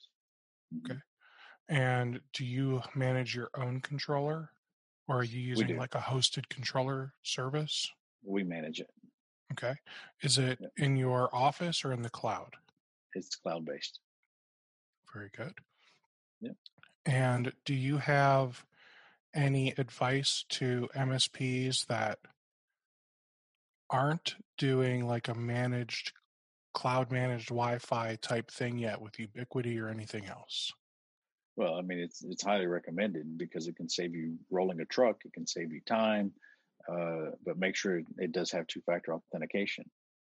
Okay. 0.84 0.94
Mm-hmm. 0.94 1.74
And 1.74 2.20
do 2.32 2.44
you 2.44 2.82
manage 2.94 3.34
your 3.34 3.48
own 3.54 3.80
controller 3.80 4.50
or 5.08 5.18
are 5.18 5.24
you 5.24 5.40
using 5.40 5.76
like 5.76 5.94
a 5.94 6.00
hosted 6.00 6.48
controller 6.48 7.14
service? 7.22 7.90
We 8.24 8.44
manage 8.44 8.80
it. 8.80 8.90
Okay. 9.52 9.74
Is 10.22 10.36
it 10.36 10.58
yep. 10.60 10.70
in 10.76 10.96
your 10.96 11.34
office 11.34 11.84
or 11.84 11.92
in 11.92 12.02
the 12.02 12.10
cloud? 12.10 12.54
It's 13.14 13.34
cloud 13.36 13.64
based. 13.64 14.00
Very 15.12 15.30
good. 15.36 15.54
Yep. 16.40 16.56
And 17.06 17.52
do 17.64 17.74
you 17.74 17.98
have 17.98 18.64
any 19.34 19.72
advice 19.78 20.44
to 20.50 20.88
MSPs 20.94 21.86
that 21.86 22.18
aren't 23.88 24.36
doing 24.58 25.06
like 25.06 25.28
a 25.28 25.34
managed 25.34 26.12
cloud 26.72 27.10
managed 27.10 27.48
Wi-Fi 27.48 28.16
type 28.22 28.50
thing 28.50 28.78
yet 28.78 29.00
with 29.00 29.14
Ubiquiti 29.14 29.80
or 29.80 29.88
anything 29.88 30.26
else? 30.26 30.72
Well, 31.56 31.74
I 31.74 31.82
mean, 31.82 31.98
it's 31.98 32.24
it's 32.24 32.42
highly 32.42 32.66
recommended 32.66 33.36
because 33.36 33.66
it 33.66 33.76
can 33.76 33.88
save 33.88 34.14
you 34.14 34.38
rolling 34.50 34.80
a 34.80 34.84
truck. 34.84 35.16
It 35.24 35.32
can 35.32 35.46
save 35.46 35.72
you 35.72 35.80
time, 35.86 36.32
uh, 36.90 37.32
but 37.44 37.58
make 37.58 37.76
sure 37.76 38.00
it 38.18 38.32
does 38.32 38.50
have 38.52 38.66
two-factor 38.66 39.12
authentication. 39.12 39.84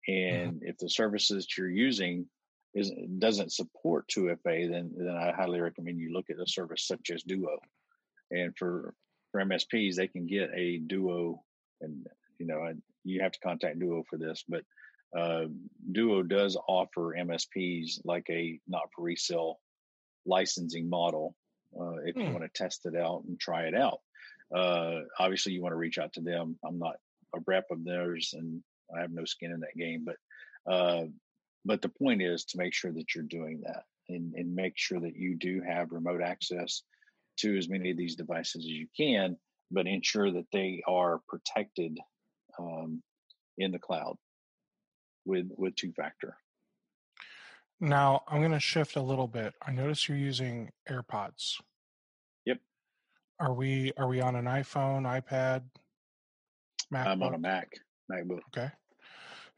Mm-hmm. 0.09 0.35
And 0.35 0.53
mm-hmm. 0.55 0.69
if 0.69 0.79
the 0.79 0.89
services 0.89 1.47
you're 1.57 1.71
using 1.71 2.27
is 2.75 2.93
doesn't 3.19 3.53
support 3.53 4.09
2FA, 4.09 4.71
then 4.71 4.93
then 4.97 5.17
I 5.17 5.33
highly 5.33 5.61
recommend 5.61 5.99
you 5.99 6.13
look 6.13 6.31
at 6.31 6.39
a 6.39 6.47
service 6.47 6.87
such 6.87 7.11
as 7.13 7.23
Duo. 7.23 7.59
And 8.31 8.57
for 8.57 8.95
for 9.33 9.45
MSPs, 9.45 9.97
they 9.97 10.09
can 10.09 10.27
get 10.27 10.51
a 10.55 10.79
Duo, 10.79 11.43
and 11.81 12.07
you 12.39 12.47
know, 12.47 12.73
you 13.05 13.23
have 13.23 13.33
to 13.33 13.41
contact 13.41 13.79
Duo 13.79 14.05
for 14.09 14.19
this, 14.19 14.45
but 14.49 14.63
uh, 15.17 15.47
Duo 15.93 16.23
does 16.23 16.57
offer 16.69 17.17
MSPs 17.19 18.01
like 18.05 18.27
a 18.29 18.61
not 18.69 18.89
for 18.95 19.03
resale 19.03 19.59
licensing 20.27 20.91
model 20.91 21.35
uh, 21.79 21.97
if 22.05 22.17
you 22.17 22.27
hmm. 22.27 22.33
want 22.33 22.45
to 22.45 22.51
test 22.63 22.87
it 22.87 22.97
out 22.97 23.23
and 23.27 23.39
try 23.39 23.63
it 23.63 23.75
out. 23.75 24.01
Uh, 24.55 25.01
obviously, 25.19 25.53
you 25.53 25.63
want 25.63 25.73
to 25.73 25.79
reach 25.79 25.99
out 25.99 26.13
to 26.15 26.21
them. 26.21 26.59
I'm 26.65 26.79
not 26.79 26.97
a 27.35 27.41
rep 27.47 27.67
of 27.71 27.85
theirs, 27.85 28.35
and 28.37 28.63
I 28.97 29.01
have 29.01 29.11
no 29.11 29.25
skin 29.25 29.53
in 29.53 29.61
that 29.61 29.77
game. 29.77 30.05
But 30.05 30.73
uh, 30.73 31.05
but 31.65 31.83
the 31.83 31.89
point 31.89 32.23
is 32.23 32.45
to 32.47 32.59
make 32.59 32.75
sure 32.75 32.93
that 32.93 33.15
you're 33.15 33.25
doing 33.25 33.63
that 33.65 33.85
and, 34.09 34.35
and 34.35 34.55
make 34.55 34.75
sure 34.77 35.01
that 35.01 35.17
you 35.17 35.35
do 35.35 35.63
have 35.67 35.91
remote 35.91 36.23
access 36.23 36.83
to 37.39 37.57
as 37.57 37.69
many 37.69 37.91
of 37.91 37.97
these 37.97 38.17
devices 38.17 38.65
as 38.65 38.71
you 38.71 38.87
can, 38.97 39.37
but 39.71 39.87
ensure 39.87 40.31
that 40.31 40.47
they 40.53 40.83
are 40.87 41.21
protected 41.29 41.99
um, 42.59 43.03
in 43.59 43.73
the 43.73 43.79
cloud 43.79 44.17
with 45.27 45.51
with 45.57 45.77
two 45.77 45.93
factor. 45.93 46.37
Now 47.81 48.23
I'm 48.29 48.41
going 48.41 48.53
to 48.53 48.61
shift 48.61 48.97
a 48.97 49.03
little 49.03 49.27
bit. 49.27 49.53
I 49.67 49.73
notice 49.73 50.09
you're 50.09 50.17
using 50.17 50.71
AirPods. 50.89 51.57
Yep. 52.47 52.59
Are 53.39 53.53
we 53.53 53.93
are 53.99 54.09
we 54.09 54.21
on 54.21 54.37
an 54.37 54.47
iPhone, 54.47 55.03
iPad, 55.03 55.65
MacBook? 56.93 57.07
I'm 57.07 57.23
on 57.23 57.35
a 57.35 57.39
Mac, 57.39 57.73
MacBook. 58.11 58.41
Okay. 58.57 58.71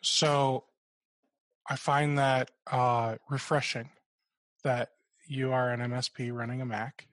So 0.01 0.65
I 1.69 1.77
find 1.77 2.19
that 2.19 2.51
uh, 2.71 3.17
refreshing 3.29 3.91
that 4.65 4.91
you 5.27 5.53
are 5.53 5.71
an 5.71 5.81
MSP 5.81 6.33
running 6.33 6.61
a 6.61 6.67
Mac. 6.67 7.07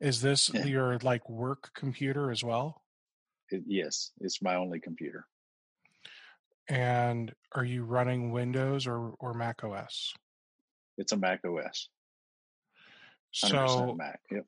Is 0.00 0.20
this 0.20 0.50
yeah. 0.52 0.64
your 0.64 0.98
like 1.02 1.28
work 1.28 1.70
computer 1.74 2.30
as 2.30 2.42
well? 2.42 2.82
It, 3.50 3.62
yes, 3.66 4.10
it's 4.20 4.42
my 4.42 4.56
only 4.56 4.80
computer. 4.80 5.26
And 6.68 7.32
are 7.54 7.64
you 7.64 7.84
running 7.84 8.30
Windows 8.30 8.86
or, 8.86 9.14
or 9.18 9.34
Mac 9.34 9.64
OS? 9.64 10.14
It's 10.96 11.12
a 11.12 11.16
Mac 11.16 11.40
OS. 11.44 11.88
So 13.32 13.94
Mac. 13.96 14.20
Yep. 14.30 14.46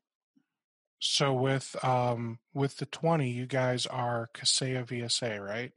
So 1.00 1.32
with 1.32 1.76
um 1.84 2.38
with 2.54 2.76
the 2.78 2.86
20, 2.86 3.28
you 3.28 3.46
guys 3.46 3.86
are 3.86 4.30
Kaseya 4.34 4.86
VSA, 4.86 5.40
right? 5.40 5.72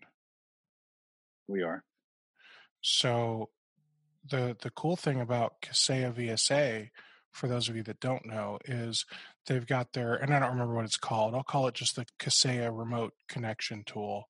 We 1.47 1.63
are. 1.63 1.83
So 2.81 3.49
the 4.29 4.55
the 4.61 4.69
cool 4.69 4.95
thing 4.95 5.19
about 5.19 5.61
Kaseya 5.61 6.13
VSA, 6.13 6.89
for 7.31 7.47
those 7.47 7.69
of 7.69 7.75
you 7.75 7.83
that 7.83 7.99
don't 7.99 8.25
know, 8.25 8.59
is 8.65 9.05
they've 9.45 9.67
got 9.67 9.93
their 9.93 10.15
and 10.15 10.33
I 10.33 10.39
don't 10.39 10.51
remember 10.51 10.75
what 10.75 10.85
it's 10.85 10.97
called. 10.97 11.33
I'll 11.33 11.43
call 11.43 11.67
it 11.67 11.75
just 11.75 11.95
the 11.95 12.05
Kaseya 12.19 12.69
remote 12.77 13.13
connection 13.27 13.83
tool. 13.85 14.25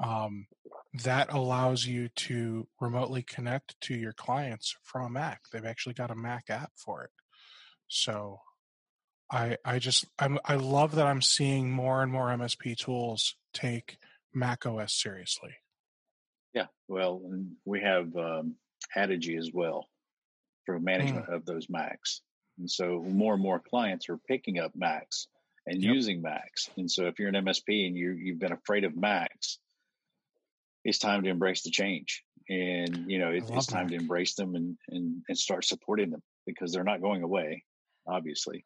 Um, 0.00 0.46
that 0.94 1.32
allows 1.32 1.86
you 1.86 2.08
to 2.08 2.66
remotely 2.80 3.22
connect 3.22 3.80
to 3.82 3.94
your 3.94 4.12
clients 4.12 4.76
from 4.82 5.06
a 5.06 5.10
Mac. 5.10 5.42
They've 5.50 5.64
actually 5.64 5.94
got 5.94 6.10
a 6.10 6.14
Mac 6.14 6.50
app 6.50 6.72
for 6.76 7.04
it. 7.04 7.10
So 7.88 8.40
I 9.30 9.56
I 9.64 9.78
just 9.78 10.06
I'm, 10.18 10.38
I 10.44 10.56
love 10.56 10.94
that 10.96 11.06
I'm 11.06 11.22
seeing 11.22 11.70
more 11.70 12.02
and 12.02 12.12
more 12.12 12.28
MSP 12.28 12.76
tools 12.76 13.36
take 13.54 13.96
Mac 14.34 14.66
OS 14.66 14.92
seriously. 14.94 15.54
Yeah, 16.54 16.66
well, 16.88 17.22
we 17.64 17.80
have 17.80 18.14
um, 18.16 18.56
as 18.94 19.50
well 19.52 19.88
for 20.66 20.78
management 20.78 21.26
mm. 21.26 21.34
of 21.34 21.46
those 21.46 21.68
Macs, 21.70 22.20
and 22.58 22.70
so 22.70 23.02
more 23.08 23.34
and 23.34 23.42
more 23.42 23.58
clients 23.58 24.10
are 24.10 24.18
picking 24.18 24.58
up 24.58 24.72
Macs 24.74 25.28
and 25.66 25.82
yep. 25.82 25.94
using 25.94 26.20
Macs. 26.20 26.68
And 26.76 26.90
so 26.90 27.06
if 27.06 27.18
you're 27.18 27.28
an 27.28 27.34
MSP 27.34 27.86
and 27.86 27.96
you 27.96 28.12
you've 28.12 28.38
been 28.38 28.52
afraid 28.52 28.84
of 28.84 28.96
Macs, 28.96 29.58
it's 30.84 30.98
time 30.98 31.22
to 31.22 31.30
embrace 31.30 31.62
the 31.62 31.70
change 31.70 32.22
and 32.48 33.10
you 33.10 33.18
know 33.18 33.30
it, 33.30 33.44
it's 33.50 33.66
time 33.66 33.88
that. 33.88 33.96
to 33.96 34.00
embrace 34.00 34.34
them 34.34 34.54
and, 34.54 34.76
and 34.88 35.22
and 35.28 35.38
start 35.38 35.64
supporting 35.64 36.10
them 36.10 36.22
because 36.46 36.72
they're 36.72 36.84
not 36.84 37.00
going 37.00 37.22
away 37.22 37.64
obviously 38.06 38.64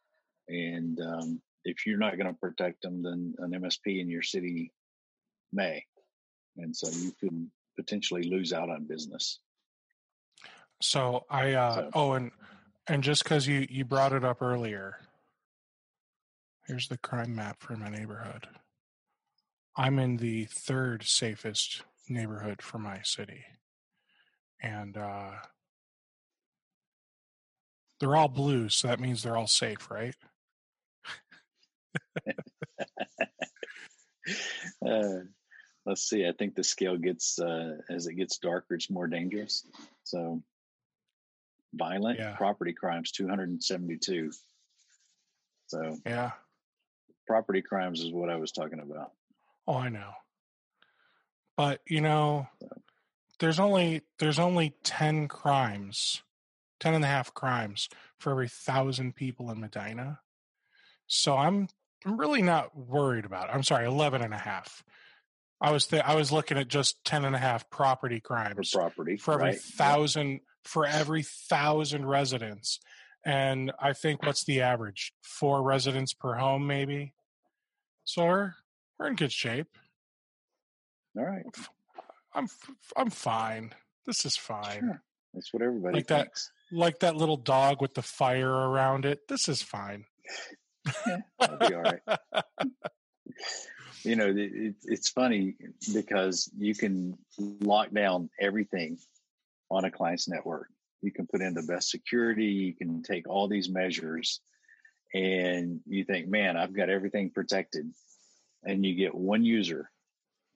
and 0.49 0.99
um, 1.01 1.41
if 1.65 1.87
you're 1.87 1.99
not 1.99 2.17
going 2.17 2.33
to 2.33 2.41
protect 2.41 2.83
them 2.83 3.03
then 3.03 3.35
an 3.39 3.51
msp 3.63 4.01
in 4.01 4.09
your 4.09 4.23
city 4.23 4.73
may 5.53 5.85
and 6.57 6.75
so 6.75 6.89
you 6.89 7.13
could 7.21 7.51
potentially 7.77 8.23
lose 8.23 8.53
out 8.53 8.71
on 8.71 8.85
business 8.85 9.41
so 10.81 11.25
i 11.31 11.53
uh 11.53 11.75
so. 11.75 11.91
oh 11.95 12.13
and 12.13 12.31
and 12.87 13.03
just 13.03 13.23
because 13.23 13.47
you 13.47 13.67
you 13.69 13.85
brought 13.85 14.13
it 14.13 14.25
up 14.25 14.41
earlier 14.41 14.99
here's 16.67 16.89
the 16.89 16.99
crime 16.99 17.35
map 17.35 17.61
for 17.61 17.77
my 17.77 17.91
neighborhood 17.91 18.49
i'm 19.77 19.99
in 19.99 20.17
the 20.17 20.47
third 20.47 21.05
safest 21.05 21.83
neighborhood 22.09 22.63
for 22.63 22.79
my 22.79 23.01
city. 23.03 23.45
And 24.63 24.97
uh, 24.97 25.33
they're 28.01 28.17
all 28.17 28.29
blue, 28.29 28.69
so 28.69 28.89
that 28.89 29.01
means 29.01 29.23
they're 29.23 29.37
all 29.37 29.47
safe, 29.47 29.91
right? 29.91 30.15
uh, 34.87 35.21
let's 35.85 36.03
see. 36.09 36.27
I 36.27 36.33
think 36.33 36.55
the 36.55 36.65
scale 36.65 36.97
gets 36.97 37.39
uh, 37.39 37.77
as 37.91 38.07
it 38.07 38.15
gets 38.15 38.39
darker, 38.39 38.75
it's 38.75 38.91
more 38.91 39.07
dangerous. 39.07 39.67
So, 40.05 40.43
violent 41.75 42.19
yeah. 42.19 42.37
property 42.37 42.73
crimes, 42.73 43.13
two 43.13 43.29
hundred 43.29 43.51
and 43.51 43.63
seventy-two. 43.63 44.33
So, 45.69 45.99
yeah, 46.07 46.33
property 47.27 47.63
crimes 47.63 48.01
is 48.01 48.13
what 48.13 48.31
I 48.31 48.37
was 48.37 48.53
talking 48.53 48.81
about. 48.81 49.13
Oh, 49.67 49.77
I 49.77 49.89
know. 49.89 50.13
But 51.57 51.81
you 51.87 52.01
know, 52.01 52.49
there's 53.39 53.59
only 53.59 54.03
there's 54.19 54.39
only 54.39 54.75
10 54.83 55.29
crimes 55.29 56.23
10 56.81 56.95
and 56.95 57.05
a 57.05 57.09
half 57.09 57.33
crimes 57.33 57.89
for 58.19 58.31
every 58.31 58.49
thousand 58.49 59.15
people 59.15 59.51
in 59.51 59.61
medina. 59.61 60.21
So 61.07 61.37
i'm 61.37 61.69
i'm 62.05 62.19
really 62.19 62.43
not 62.43 62.77
worried 62.77 63.25
about 63.25 63.49
it 63.49 63.55
i'm 63.55 63.63
sorry 63.63 63.87
11 63.87 64.23
and 64.23 64.35
a 64.35 64.39
half. 64.39 64.85
I 65.61 65.73
was 65.73 65.87
th- 65.87 66.03
i 66.05 66.15
was 66.15 66.33
looking 66.33 66.59
at 66.59 66.69
just 66.69 67.03
10 67.05 67.25
and 67.25 67.35
a 67.35 67.39
half 67.39 67.71
property 67.71 68.21
crimes 68.21 68.71
for 68.71 68.81
property 68.81 69.17
for 69.17 69.35
every 69.35 69.47
right. 69.47 69.61
thousand 69.61 70.41
for 70.65 70.85
every 70.85 71.23
thousand 71.23 72.07
residents. 72.07 72.81
And 73.25 73.73
i 73.81 73.93
think 73.93 74.23
what's 74.23 74.45
the 74.45 74.63
average? 74.63 75.13
Four 75.23 75.63
residents 75.63 76.13
per 76.13 76.35
home 76.35 76.67
maybe? 76.67 77.15
So 78.05 78.25
we're, 78.25 78.55
we're 78.99 79.09
in 79.09 79.17
good 79.17 79.33
shape 79.33 79.77
all 81.17 81.25
right. 81.25 81.45
I'm 82.35 82.47
I'm 82.97 83.11
fine. 83.11 83.75
This 84.07 84.25
is 84.25 84.37
fine. 84.37 84.81
Sure. 84.81 85.03
That's 85.35 85.53
what 85.53 85.63
everybody 85.63 85.99
like 85.99 86.09
thinks. 86.09 86.51
that. 86.71 86.77
Like 86.77 86.99
that 87.01 87.17
little 87.17 87.37
dog 87.37 87.81
with 87.81 87.95
the 87.95 88.03
fire 88.03 88.51
around 88.51 89.05
it. 89.05 89.21
This 89.29 89.49
is 89.49 89.63
fine. 89.63 90.05
yeah, 91.07 91.19
I'll 91.41 91.59
be 91.59 91.75
all 91.75 91.83
right. 91.83 92.01
you 94.03 94.17
know, 94.17 94.33
it, 94.35 94.75
it's 94.85 95.11
funny 95.11 95.55
because 95.93 96.51
you 96.57 96.75
can 96.75 97.17
lock 97.39 97.91
down 97.91 98.31
everything 98.41 98.99
on 99.71 99.85
a 99.85 99.91
client's 99.91 100.29
network. 100.29 100.69
You 101.03 101.13
can 101.13 101.27
put 101.27 101.43
in 101.43 101.55
the 101.55 101.63
best 101.63 101.91
security. 101.91 102.47
You 102.47 102.75
can 102.75 103.03
take 103.03 103.29
all 103.29 103.49
these 103.49 103.69
measures, 103.69 104.41
and 105.15 105.81
you 105.87 106.05
think, 106.05 106.29
"Man, 106.29 106.57
I've 106.57 106.75
got 106.75 106.91
everything 106.91 107.31
protected." 107.31 107.91
And 108.65 108.85
you 108.85 108.95
get 108.95 109.15
one 109.15 109.45
user 109.45 109.91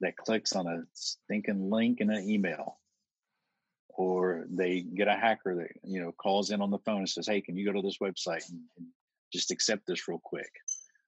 that 0.01 0.17
clicks 0.17 0.55
on 0.55 0.67
a 0.67 0.83
stinking 0.93 1.69
link 1.69 2.01
in 2.01 2.09
an 2.09 2.29
email. 2.29 2.77
Or 3.89 4.45
they 4.49 4.81
get 4.81 5.07
a 5.07 5.15
hacker 5.15 5.55
that 5.55 5.69
you 5.83 6.01
know 6.01 6.11
calls 6.11 6.49
in 6.49 6.61
on 6.61 6.71
the 6.71 6.79
phone 6.79 6.99
and 6.99 7.09
says 7.09 7.27
hey 7.27 7.41
can 7.41 7.57
you 7.57 7.65
go 7.65 7.73
to 7.73 7.81
this 7.81 7.97
website 8.01 8.49
and, 8.49 8.61
and 8.77 8.87
just 9.33 9.51
accept 9.51 9.85
this 9.85 10.07
real 10.07 10.21
quick? 10.23 10.51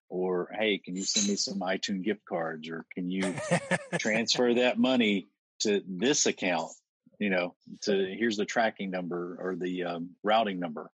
Or 0.10 0.50
hey 0.58 0.80
can 0.80 0.96
you 0.96 1.04
send 1.04 1.28
me 1.28 1.36
some 1.36 1.60
itunes 1.60 2.04
gift 2.04 2.26
cards? 2.28 2.70
Or 2.70 2.86
can 2.94 3.10
you 3.10 3.34
transfer 4.00 4.54
that 4.56 4.78
money 4.78 5.28
to 5.62 5.82
this 5.88 6.26
account 6.26 6.72
you 7.20 7.30
know 7.30 7.56
to 7.84 7.94
here's 7.94 8.38
the 8.38 8.46
tracking 8.46 8.92
number 8.92 9.38
or 9.40 9.56
the 9.56 9.84
um, 9.86 10.10
routing 10.24 10.60
number 10.60 10.92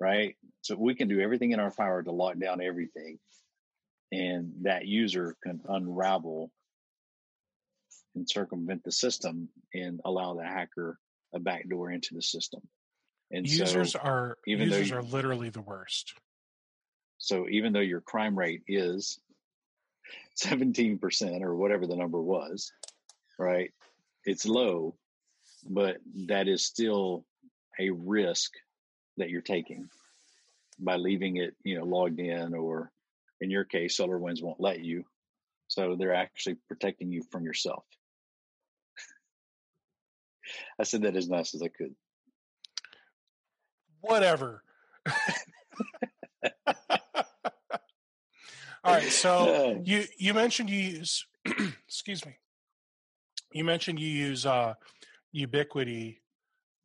right? 0.00 0.36
So 0.62 0.76
we 0.76 0.94
can 0.94 1.08
do 1.08 1.20
everything 1.20 1.52
in 1.52 1.60
our 1.60 1.70
power 1.70 2.02
to 2.02 2.12
lock 2.12 2.38
down 2.38 2.60
everything. 2.60 3.18
And 4.12 4.52
that 4.62 4.86
user 4.86 5.36
can 5.42 5.60
unravel 5.68 6.50
and 8.14 8.28
circumvent 8.28 8.84
the 8.84 8.92
system 8.92 9.48
and 9.74 10.00
allow 10.04 10.34
the 10.34 10.44
hacker 10.44 10.98
a 11.34 11.38
backdoor 11.38 11.90
into 11.90 12.14
the 12.14 12.22
system. 12.22 12.60
And 13.30 13.46
users 13.46 13.92
so 13.92 13.98
are 13.98 14.38
even 14.46 14.68
users 14.68 14.90
though 14.90 14.96
you, 14.96 15.00
are 15.00 15.04
literally 15.04 15.50
the 15.50 15.60
worst. 15.60 16.14
So 17.18 17.48
even 17.48 17.72
though 17.72 17.80
your 17.80 18.00
crime 18.00 18.38
rate 18.38 18.62
is 18.66 19.18
17% 20.42 21.42
or 21.42 21.54
whatever 21.54 21.86
the 21.86 21.96
number 21.96 22.20
was, 22.20 22.72
right? 23.38 23.72
It's 24.24 24.46
low, 24.46 24.94
but 25.68 25.98
that 26.26 26.48
is 26.48 26.64
still 26.64 27.24
a 27.78 27.90
risk 27.90 28.52
that 29.18 29.30
you're 29.30 29.42
taking 29.42 29.88
by 30.78 30.96
leaving 30.96 31.36
it, 31.36 31.54
you 31.64 31.78
know, 31.78 31.84
logged 31.84 32.20
in 32.20 32.54
or 32.54 32.90
in 33.40 33.50
your 33.50 33.64
case, 33.64 33.98
SolarWinds 33.98 34.42
won't 34.42 34.60
let 34.60 34.80
you. 34.80 35.04
So 35.68 35.96
they're 35.96 36.14
actually 36.14 36.56
protecting 36.66 37.12
you 37.12 37.22
from 37.30 37.44
yourself. 37.44 37.84
I 40.78 40.84
said 40.84 41.02
that 41.02 41.16
as 41.16 41.28
nice 41.28 41.54
as 41.54 41.62
I 41.62 41.68
could. 41.68 41.94
Whatever. 44.00 44.62
All 48.84 48.94
right. 48.94 49.02
So 49.02 49.82
you 49.84 50.04
you 50.16 50.34
mentioned 50.34 50.70
you 50.70 50.78
use 50.78 51.26
excuse 51.86 52.24
me. 52.24 52.36
You 53.52 53.64
mentioned 53.64 53.98
you 53.98 54.08
use 54.08 54.46
uh, 54.46 54.74
Ubiquiti 55.34 56.18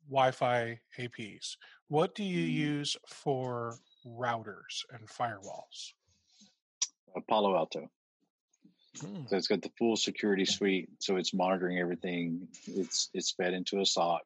Wi-Fi 0.08 0.80
APs. 0.98 1.56
What 1.88 2.14
do 2.14 2.24
you 2.24 2.46
mm-hmm. 2.46 2.78
use 2.78 2.96
for 3.06 3.76
routers 4.06 4.84
and 4.92 5.06
firewalls? 5.08 5.92
Palo 7.28 7.56
Alto. 7.56 7.90
Hmm. 9.00 9.26
So 9.26 9.36
it's 9.36 9.48
got 9.48 9.62
the 9.62 9.72
full 9.78 9.96
security 9.96 10.44
suite. 10.44 10.88
So 11.00 11.16
it's 11.16 11.34
monitoring 11.34 11.78
everything. 11.78 12.48
It's 12.66 13.10
it's 13.12 13.32
fed 13.32 13.54
into 13.54 13.80
a 13.80 13.86
SOC. 13.86 14.22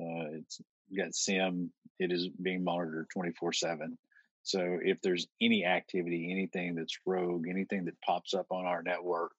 Uh, 0.00 0.38
it's 0.38 0.60
got 0.96 1.14
SIEM. 1.14 1.70
It 1.98 2.10
is 2.12 2.28
being 2.28 2.64
monitored 2.64 3.08
twenty 3.12 3.32
four 3.32 3.52
seven. 3.52 3.98
So 4.42 4.78
if 4.82 5.00
there's 5.00 5.26
any 5.40 5.64
activity, 5.64 6.30
anything 6.30 6.74
that's 6.74 6.98
rogue, 7.06 7.46
anything 7.48 7.86
that 7.86 8.00
pops 8.02 8.34
up 8.34 8.46
on 8.50 8.66
our 8.66 8.82
network, 8.82 9.32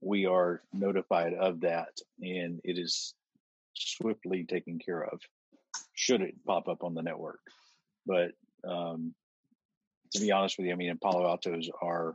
we 0.00 0.26
are 0.26 0.62
notified 0.72 1.34
of 1.34 1.60
that, 1.60 2.00
and 2.20 2.60
it 2.62 2.78
is 2.78 3.14
swiftly 3.74 4.44
taken 4.44 4.78
care 4.78 5.02
of. 5.02 5.20
Should 5.94 6.20
it 6.20 6.34
pop 6.46 6.68
up 6.68 6.84
on 6.84 6.94
the 6.94 7.02
network, 7.02 7.40
but 8.06 8.32
um, 8.64 9.14
to 10.12 10.20
be 10.20 10.30
honest 10.30 10.58
with 10.58 10.66
you, 10.66 10.72
I 10.72 10.76
mean, 10.76 10.96
Palo 11.02 11.26
Altos 11.26 11.70
are 11.80 12.14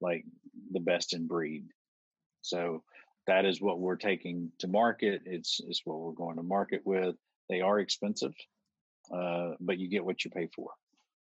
like 0.00 0.24
the 0.72 0.80
best 0.80 1.14
in 1.14 1.26
breed. 1.26 1.66
So 2.42 2.82
that 3.26 3.44
is 3.44 3.60
what 3.60 3.78
we're 3.78 3.96
taking 3.96 4.50
to 4.58 4.68
market. 4.68 5.22
It's 5.24 5.60
it's 5.66 5.82
what 5.84 6.00
we're 6.00 6.12
going 6.12 6.36
to 6.36 6.42
market 6.42 6.82
with. 6.84 7.14
They 7.48 7.60
are 7.60 7.78
expensive, 7.78 8.34
uh, 9.14 9.52
but 9.60 9.78
you 9.78 9.88
get 9.88 10.04
what 10.04 10.24
you 10.24 10.30
pay 10.30 10.48
for. 10.54 10.70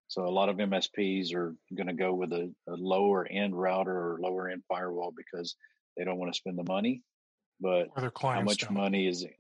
So 0.09 0.25
a 0.25 0.31
lot 0.31 0.49
of 0.49 0.57
MSPs 0.57 1.35
are 1.35 1.57
going 1.75 1.89
to 1.89 1.93
go 1.93 2.15
with 2.15 2.33
a, 2.33 2.53
a 2.69 2.75
lower 2.75 3.27
end 3.27 3.59
router 3.59 4.13
or 4.13 4.19
lower 4.21 4.49
end 4.49 4.63
firewall 4.69 5.13
because 5.17 5.57
they 5.97 6.05
don't 6.05 6.19
want 6.19 6.33
to 6.33 6.37
spend 6.37 6.59
the 6.59 6.65
money. 6.65 7.03
But 7.61 7.89
how 8.41 8.45
much 8.45 8.59
don't. 8.59 8.75
money 8.75 9.09
is 9.09 9.23
it? 9.23 9.37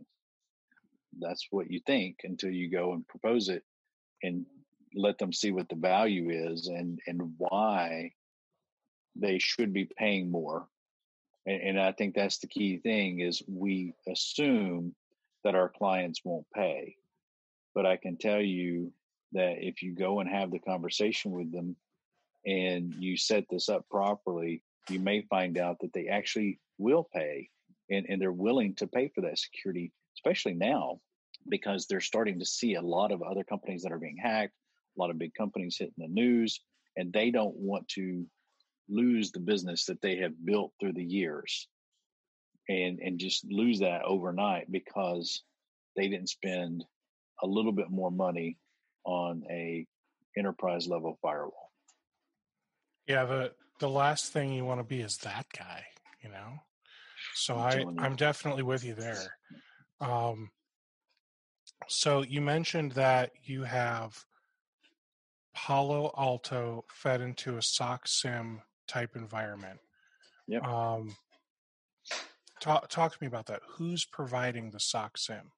That's 1.19 1.47
what 1.51 1.71
you 1.71 1.81
think 1.87 2.17
until 2.25 2.51
you 2.51 2.71
go 2.71 2.93
and 2.93 3.07
propose 3.07 3.49
it 3.49 3.63
and 4.23 4.45
let 4.95 5.19
them 5.19 5.33
see 5.33 5.53
what 5.53 5.69
the 5.69 5.77
value 5.77 6.31
is 6.31 6.67
and 6.67 6.99
and 7.07 7.35
why 7.39 8.11
they 9.19 9.39
should 9.39 9.73
be 9.73 9.85
paying 9.85 10.31
more. 10.31 10.67
And, 11.47 11.61
and 11.63 11.81
I 11.81 11.93
think 11.93 12.15
that's 12.15 12.39
the 12.39 12.47
key 12.47 12.79
thing 12.79 13.21
is 13.21 13.43
we 13.47 13.95
assume 14.09 14.95
that 15.45 15.55
our 15.55 15.69
clients 15.69 16.21
won't 16.25 16.47
pay. 16.55 16.97
But 17.75 17.87
I 17.87 17.97
can 17.97 18.17
tell 18.17 18.41
you 18.41 18.93
that 19.33 19.65
if 19.65 19.83
you 19.83 19.93
go 19.95 20.21
and 20.21 20.29
have 20.29 20.51
the 20.51 20.59
conversation 20.59 21.33
with 21.33 21.53
them 21.53 21.77
and 22.45 22.95
you 22.95 23.17
set 23.17 23.45
this 23.51 23.69
up 23.69 23.89
properly, 23.91 24.63
you 24.89 25.01
may 25.01 25.23
find 25.23 25.59
out 25.59 25.81
that 25.81 25.93
they 25.93 26.09
actually 26.09 26.59
will 26.79 27.09
pay 27.13 27.51
and, 27.91 28.07
and 28.09 28.21
they're 28.21 28.33
willing 28.33 28.75
to 28.77 28.87
pay 28.87 29.09
for 29.15 29.21
that 29.23 29.39
security, 29.39 29.93
especially 30.17 30.55
now 30.55 31.01
because 31.49 31.87
they're 31.87 32.01
starting 32.01 32.39
to 32.39 32.45
see 32.45 32.75
a 32.75 32.83
lot 32.83 33.13
of 33.13 33.23
other 33.23 33.45
companies 33.45 33.83
that 33.83 33.93
are 33.93 33.99
being 33.99 34.17
hacked, 34.17 34.55
a 34.97 35.01
lot 35.01 35.11
of 35.11 35.19
big 35.19 35.35
companies 35.35 35.77
hitting 35.79 35.95
the 35.99 36.09
news, 36.09 36.61
and 36.97 37.13
they 37.13 37.31
don't 37.31 37.55
want 37.57 37.87
to 37.89 38.27
lose 38.89 39.33
the 39.33 39.41
business 39.41 39.87
that 39.87 40.01
they 40.01 40.17
have 40.17 40.33
built 40.45 40.73
through 40.79 40.93
the 40.93 41.05
years 41.05 41.69
and 42.69 42.99
and 43.01 43.19
just 43.19 43.45
lose 43.45 43.81
that 43.81 44.03
overnight 44.05 44.71
because 44.71 45.43
they 45.97 46.09
didn't 46.09 46.29
spend 46.29 46.85
a 47.43 47.47
little 47.47 47.73
bit 47.73 47.91
more 47.91 48.11
money 48.11 48.59
on 49.05 49.43
a 49.51 49.87
enterprise 50.37 50.87
level 50.87 51.19
firewall. 51.23 51.73
Yeah, 53.07 53.25
the 53.25 53.53
the 53.79 53.89
last 53.89 54.33
thing 54.33 54.53
you 54.53 54.65
want 54.65 54.81
to 54.81 54.85
be 54.85 55.01
is 55.01 55.19
that 55.19 55.47
guy, 55.57 55.85
you 56.23 56.31
know. 56.31 56.61
So 57.35 57.57
I 57.57 57.85
I'm 57.99 58.17
definitely 58.17 58.63
with 58.63 58.85
you 58.85 58.95
there. 58.95 59.37
Um, 60.01 60.51
so 61.89 62.23
you 62.23 62.41
mentioned 62.41 62.93
that 62.93 63.31
you 63.45 63.63
have 63.65 64.25
Palo 65.55 66.13
Alto 66.17 66.85
fed 66.93 67.21
into 67.21 67.57
a 67.57 67.63
SOC 67.63 68.07
SIEM 68.07 68.63
type 68.87 69.17
environment. 69.17 69.79
Yep. 70.49 70.65
Um, 70.65 71.17
talk 72.61 72.89
talk 72.89 73.13
to 73.13 73.19
me 73.21 73.27
about 73.27 73.47
that. 73.47 73.61
Who's 73.69 74.05
providing 74.05 74.71
the 74.71 74.81
SOC 74.81 75.19
SIEM? 75.19 75.53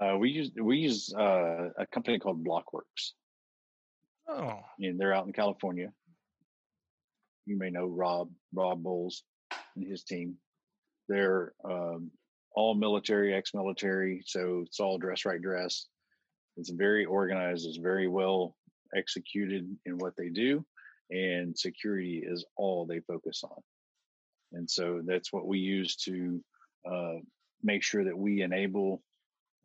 Uh, 0.00 0.16
we 0.18 0.30
use 0.30 0.50
we 0.60 0.78
use 0.78 1.12
uh, 1.16 1.68
a 1.78 1.86
company 1.92 2.18
called 2.18 2.44
Blokworx. 2.44 3.12
Oh, 4.28 4.60
and 4.78 4.98
they're 4.98 5.14
out 5.14 5.26
in 5.26 5.32
California. 5.32 5.92
You 7.46 7.58
may 7.58 7.70
know 7.70 7.86
Rob 7.86 8.30
Rob 8.54 8.82
Bowles 8.82 9.22
and 9.76 9.86
his 9.86 10.02
team. 10.04 10.36
They're 11.08 11.52
um, 11.64 12.10
all 12.54 12.74
military, 12.74 13.34
ex-military, 13.34 14.22
so 14.26 14.62
it's 14.66 14.80
all 14.80 14.98
dress 14.98 15.24
right 15.24 15.40
dress. 15.40 15.86
It's 16.56 16.70
very 16.70 17.04
organized. 17.04 17.66
It's 17.66 17.78
very 17.78 18.08
well 18.08 18.56
executed 18.96 19.68
in 19.86 19.98
what 19.98 20.14
they 20.16 20.28
do, 20.28 20.64
and 21.12 21.56
security 21.56 22.24
is 22.26 22.44
all 22.56 22.86
they 22.86 23.00
focus 23.00 23.42
on. 23.44 23.62
And 24.52 24.68
so 24.68 25.02
that's 25.04 25.32
what 25.32 25.46
we 25.46 25.58
use 25.58 25.96
to 26.04 26.42
uh, 26.90 27.16
make 27.62 27.82
sure 27.82 28.04
that 28.04 28.18
we 28.18 28.42
enable 28.42 29.02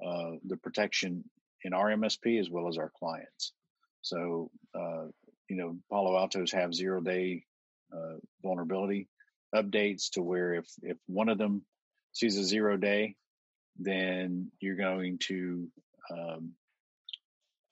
uh, 0.06 0.32
the 0.46 0.58
protection 0.58 1.24
in 1.64 1.74
our 1.74 1.88
MSP 1.88 2.40
as 2.40 2.50
well 2.50 2.68
as 2.68 2.78
our 2.78 2.92
clients. 3.00 3.54
So, 4.02 4.52
uh, 4.76 5.06
you 5.50 5.56
know, 5.56 5.78
Palo 5.90 6.16
Altos 6.16 6.52
have 6.52 6.74
zero 6.74 7.02
day 7.02 7.44
uh, 7.94 8.18
vulnerability 8.44 9.08
updates 9.56 10.12
to 10.12 10.22
where 10.22 10.54
if, 10.54 10.66
if 10.82 10.98
one 11.08 11.30
of 11.30 11.38
them 11.38 11.64
sees 12.12 12.38
a 12.38 12.44
zero 12.44 12.78
day, 12.78 13.16
then 13.80 14.52
you're 14.60 14.76
going 14.76 15.20
to 15.20 15.68
um, 16.12 16.52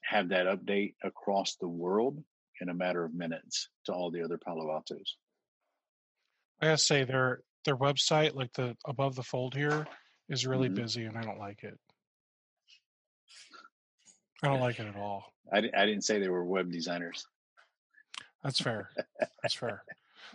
have 0.01 0.29
that 0.29 0.45
update 0.45 0.93
across 1.03 1.55
the 1.55 1.67
world 1.67 2.23
in 2.61 2.69
a 2.69 2.73
matter 2.73 3.03
of 3.03 3.13
minutes 3.13 3.69
to 3.85 3.93
all 3.93 4.11
the 4.11 4.23
other 4.23 4.37
Palo 4.37 4.71
Altos. 4.71 5.17
I 6.61 6.67
gotta 6.67 6.77
say 6.77 7.03
their 7.03 7.41
their 7.65 7.75
website, 7.75 8.35
like 8.35 8.53
the 8.53 8.75
above 8.85 9.15
the 9.15 9.23
fold 9.23 9.55
here, 9.55 9.87
is 10.29 10.45
really 10.45 10.67
mm-hmm. 10.67 10.81
busy, 10.83 11.05
and 11.05 11.17
I 11.17 11.21
don't 11.21 11.39
like 11.39 11.63
it. 11.63 11.77
I 14.43 14.47
don't 14.47 14.61
like 14.61 14.79
it 14.79 14.87
at 14.87 14.95
all. 14.95 15.33
I, 15.53 15.57
I 15.57 15.85
didn't 15.85 16.03
say 16.03 16.19
they 16.19 16.29
were 16.29 16.43
web 16.43 16.71
designers. 16.71 17.25
That's 18.43 18.59
fair. 18.59 18.89
That's 19.41 19.55
fair. 19.55 19.83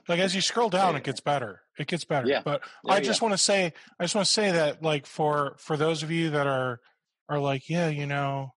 Like 0.09 0.21
as 0.21 0.35
you 0.35 0.41
scroll 0.41 0.71
down, 0.71 0.97
it 0.97 1.05
gets 1.05 1.21
better. 1.21 1.63
It 1.79 1.87
gets 1.87 2.05
better. 2.05 2.27
Yeah. 2.27 2.43
But 2.45 2.63
I 2.89 3.01
just 3.01 3.21
yeah. 3.21 3.29
want 3.29 3.39
to 3.39 3.43
say, 3.43 3.73
I 3.99 4.05
just 4.05 4.15
want 4.15 4.27
to 4.27 4.33
say 4.33 4.53
that, 4.53 4.83
like 4.83 5.07
for 5.07 5.57
for 5.59 5.77
those 5.77 6.03
of 6.03 6.11
you 6.11 6.31
that 6.31 6.47
are 6.47 6.81
are 7.29 7.39
like, 7.39 7.69
yeah, 7.69 7.89
you 7.89 8.07
know, 8.07 8.55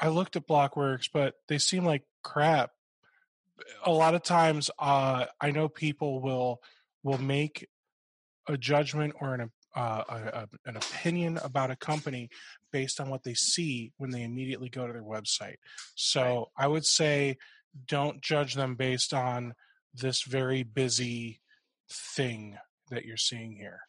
I 0.00 0.08
looked 0.08 0.36
at 0.36 0.46
Blokworx, 0.46 1.10
but 1.12 1.34
they 1.48 1.58
seem 1.58 1.84
like 1.84 2.02
crap. 2.28 2.70
A 3.84 3.90
lot 3.90 4.14
of 4.14 4.22
times, 4.22 4.70
uh, 4.78 5.26
I 5.40 5.50
know 5.50 5.68
people 5.68 6.20
will 6.20 6.60
will 7.02 7.18
make 7.18 7.66
a 8.46 8.56
judgment 8.56 9.14
or 9.20 9.34
an 9.34 9.50
uh, 9.74 10.02
a, 10.08 10.14
a, 10.14 10.48
an 10.66 10.76
opinion 10.76 11.38
about 11.42 11.70
a 11.70 11.76
company 11.76 12.28
based 12.72 13.00
on 13.00 13.08
what 13.10 13.22
they 13.22 13.34
see 13.34 13.92
when 13.96 14.10
they 14.10 14.22
immediately 14.22 14.68
go 14.68 14.86
to 14.86 14.92
their 14.92 15.02
website. 15.02 15.56
So 15.94 16.22
right. 16.22 16.64
I 16.64 16.66
would 16.66 16.84
say 16.84 17.36
don't 17.86 18.20
judge 18.20 18.54
them 18.54 18.74
based 18.74 19.14
on 19.14 19.54
this 19.94 20.22
very 20.22 20.62
busy 20.62 21.40
thing 21.90 22.56
that 22.90 23.04
you're 23.04 23.16
seeing 23.16 23.52
here. 23.52 23.80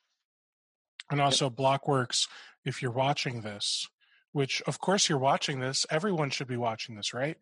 And 1.11 1.19
also, 1.19 1.49
Blokworx, 1.49 2.27
if 2.65 2.81
you're 2.81 2.91
watching 2.91 3.41
this, 3.41 3.87
which 4.31 4.61
of 4.67 4.79
course 4.79 5.09
you're 5.09 5.17
watching 5.17 5.59
this, 5.59 5.85
everyone 5.89 6.29
should 6.29 6.47
be 6.47 6.57
watching 6.57 6.95
this, 6.95 7.13
right? 7.13 7.37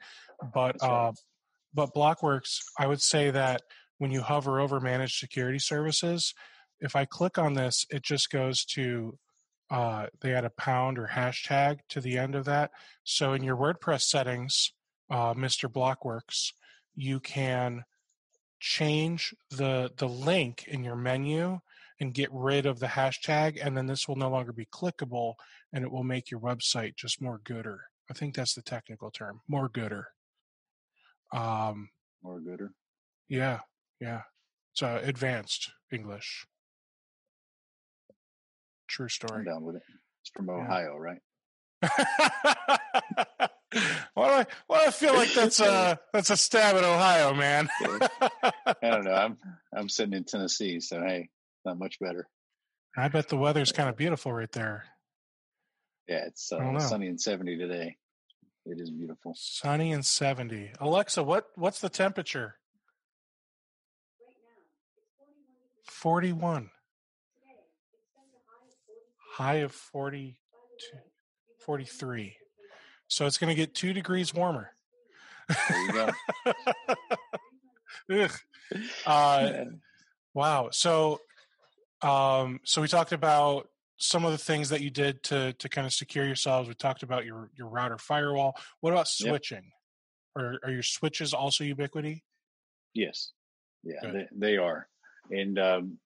But 0.54 0.82
uh, 0.82 1.12
but 1.74 1.94
Blokworx, 1.94 2.60
I 2.80 2.88
would 2.88 3.02
say 3.02 3.32
that 3.32 3.62
when 3.98 4.12
you 4.12 4.22
hover 4.22 4.60
over 4.60 4.80
managed 4.80 5.18
security 5.18 5.60
services, 5.60 6.34
if 6.80 6.96
I 6.96 7.06
click 7.06 7.38
on 7.38 7.54
this, 7.54 7.86
it 7.90 8.04
just 8.04 8.30
goes 8.30 8.64
to 8.76 9.18
uh, 9.70 10.08
they 10.22 10.34
add 10.34 10.46
a 10.46 10.50
pound 10.52 10.98
or 10.98 11.08
hashtag 11.08 11.80
to 11.90 12.00
the 12.00 12.18
end 12.18 12.36
of 12.36 12.46
that. 12.46 12.72
So 13.04 13.34
in 13.34 13.44
your 13.44 13.58
WordPress 13.58 14.04
settings, 14.04 14.72
uh, 15.10 15.34
Mr. 15.34 15.70
Blokworx, 15.72 16.54
you 16.96 17.20
can 17.20 17.84
change 18.60 19.36
the 19.52 19.92
the 19.98 20.08
link 20.08 20.66
in 20.68 20.84
your 20.84 20.96
menu 20.96 21.60
and 22.00 22.14
get 22.14 22.30
rid 22.32 22.66
of 22.66 22.80
the 22.80 22.88
hashtag, 22.88 23.60
and 23.62 23.76
then 23.76 23.88
this 23.88 24.08
will 24.08 24.16
no 24.16 24.30
longer 24.30 24.54
be 24.54 24.66
clickable, 24.66 25.34
and 25.74 25.84
it 25.84 25.92
will 25.92 26.04
make 26.04 26.30
your 26.30 26.40
website 26.40 26.96
just 26.96 27.22
more 27.22 27.40
gooder. 27.44 27.82
I 28.10 28.14
think 28.14 28.36
that's 28.36 28.54
the 28.54 28.62
technical 28.62 29.12
term, 29.12 29.42
more 29.48 29.68
gooder. 29.68 30.10
Um, 31.34 31.90
more 32.24 32.40
gooder. 32.40 32.72
Yeah, 33.30 33.60
yeah. 34.00 34.22
It's 34.74 34.84
uh, 34.84 35.02
advanced 35.04 35.72
English. 35.92 36.46
True 38.88 39.10
story. 39.10 39.40
I'm 39.40 39.46
down 39.46 39.64
with 39.64 39.76
it. 39.76 39.84
It's 40.22 40.32
from 40.36 40.50
Ohio, 40.50 40.94
yeah. 40.94 41.00
right? 41.00 41.22
why 44.14 44.28
do 44.28 44.34
I 44.34 44.46
why 44.68 44.80
do 44.80 44.88
I 44.88 44.92
feel 44.92 45.14
like 45.14 45.34
that's 45.34 45.60
a 45.60 46.00
that's 46.14 46.30
a 46.30 46.38
stab 46.38 46.76
at 46.76 46.84
Ohio, 46.84 47.34
man? 47.34 47.70
I 47.82 48.76
don't 48.82 49.06
know. 49.06 49.14
I'm 49.14 49.38
I'm 49.76 49.90
sitting 49.90 50.14
in 50.14 50.24
Tennessee, 50.24 50.80
so 50.80 51.02
hey, 51.02 51.30
not 51.66 51.78
much 51.78 52.00
better. 52.00 52.28
I 52.96 53.10
bet 53.10 53.30
the 53.30 53.38
weather's 53.38 53.72
kind 53.72 53.90
of 53.90 53.98
beautiful 53.98 54.34
right 54.34 54.52
there. 54.52 54.86
Yeah, 56.08 56.26
it's 56.28 56.52
uh, 56.52 56.80
sunny 56.80 57.08
and 57.08 57.20
seventy 57.20 57.58
today. 57.58 57.98
It 58.70 58.82
is 58.82 58.92
beautiful. 58.92 59.34
Sunny 59.38 59.94
and 59.94 60.06
seventy. 60.06 60.72
Alexa, 60.80 61.24
what 61.24 61.48
what's 61.56 61.80
the 61.80 61.90
temperature? 61.90 62.56
Forty-one. 65.84 66.70
High 69.36 69.58
of 69.58 69.72
42, 69.72 70.36
43. 71.60 72.38
So 73.08 73.28
it's 73.28 73.38
going 73.38 73.50
to 73.50 73.56
get 73.56 73.76
two 73.76 73.94
degrees 73.94 74.34
warmer. 74.34 74.72
There 75.70 75.86
you 75.86 75.94
go. 75.94 76.10
uh, 79.06 79.66
wow. 80.34 80.70
So, 80.72 81.22
um, 82.02 82.62
so 82.64 82.82
we 82.82 82.88
talked 82.88 83.12
about 83.12 83.70
some 83.98 84.26
of 84.26 84.32
the 84.32 84.38
things 84.38 84.70
that 84.70 84.82
you 84.82 84.90
did 84.90 85.24
to 85.24 85.54
to 85.54 85.70
kind 85.70 85.86
of 85.86 85.94
secure 85.94 86.26
yourselves. 86.26 86.68
We 86.68 86.76
talked 86.76 87.04
about 87.04 87.26
your 87.26 87.50
your 87.56 87.68
router 87.68 87.98
firewall. 87.98 88.58
What 88.82 88.94
about 88.94 89.08
switching? 89.08 89.64
Yep. 90.36 90.44
Are 90.44 90.60
are 90.64 90.72
your 90.72 90.84
switches 90.84 91.34
also 91.34 91.64
Ubiquiti? 91.64 92.22
Yes. 92.94 93.32
Yeah, 93.84 94.12
they, 94.12 94.28
they, 94.36 94.58
are. 94.58 94.88
And 95.30 95.58
um, 95.60 95.98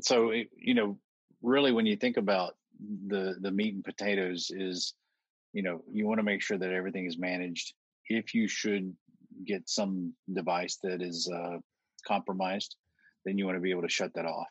so 0.00 0.30
it, 0.30 0.48
you 0.56 0.74
know, 0.74 0.98
really, 1.42 1.72
when 1.72 1.86
you 1.86 1.96
think 1.96 2.16
about 2.16 2.54
the 3.06 3.36
the 3.40 3.50
meat 3.50 3.74
and 3.74 3.84
potatoes, 3.84 4.50
is 4.50 4.94
you 5.52 5.62
know 5.62 5.82
you 5.90 6.06
want 6.06 6.18
to 6.18 6.24
make 6.24 6.42
sure 6.42 6.58
that 6.58 6.72
everything 6.72 7.06
is 7.06 7.18
managed. 7.18 7.74
If 8.08 8.34
you 8.34 8.48
should 8.48 8.94
get 9.44 9.68
some 9.68 10.14
device 10.32 10.78
that 10.82 11.02
is 11.02 11.30
uh, 11.32 11.58
compromised, 12.06 12.76
then 13.24 13.38
you 13.38 13.44
want 13.44 13.56
to 13.56 13.62
be 13.62 13.70
able 13.70 13.82
to 13.82 13.88
shut 13.88 14.14
that 14.14 14.26
off. 14.26 14.48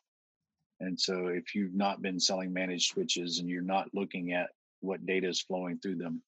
And 0.80 1.00
so 1.00 1.28
if 1.28 1.56
you've 1.56 1.74
not 1.74 2.02
been 2.02 2.20
selling 2.20 2.54
managed 2.54 2.92
switches 2.92 3.40
and 3.40 3.50
you're 3.50 3.62
not 3.62 3.94
looking 3.94 4.34
at 4.34 4.50
what 4.82 5.06
data 5.06 5.28
is 5.28 5.42
flowing 5.42 5.80
through 5.80 5.96
them, 5.96 6.22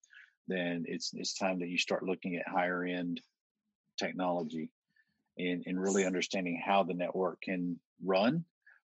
then 0.48 0.86
it's 0.88 1.12
it's 1.14 1.38
time 1.38 1.60
that 1.60 1.70
you 1.70 1.78
start 1.78 2.04
looking 2.04 2.36
at 2.36 2.48
higher 2.48 2.84
end 2.84 3.22
technology 3.98 4.72
and, 5.38 5.64
and 5.68 5.80
really 5.80 6.06
understanding 6.06 6.62
how 6.64 6.84
the 6.84 6.94
network 6.94 7.42
can 7.42 7.80
run. 8.04 8.46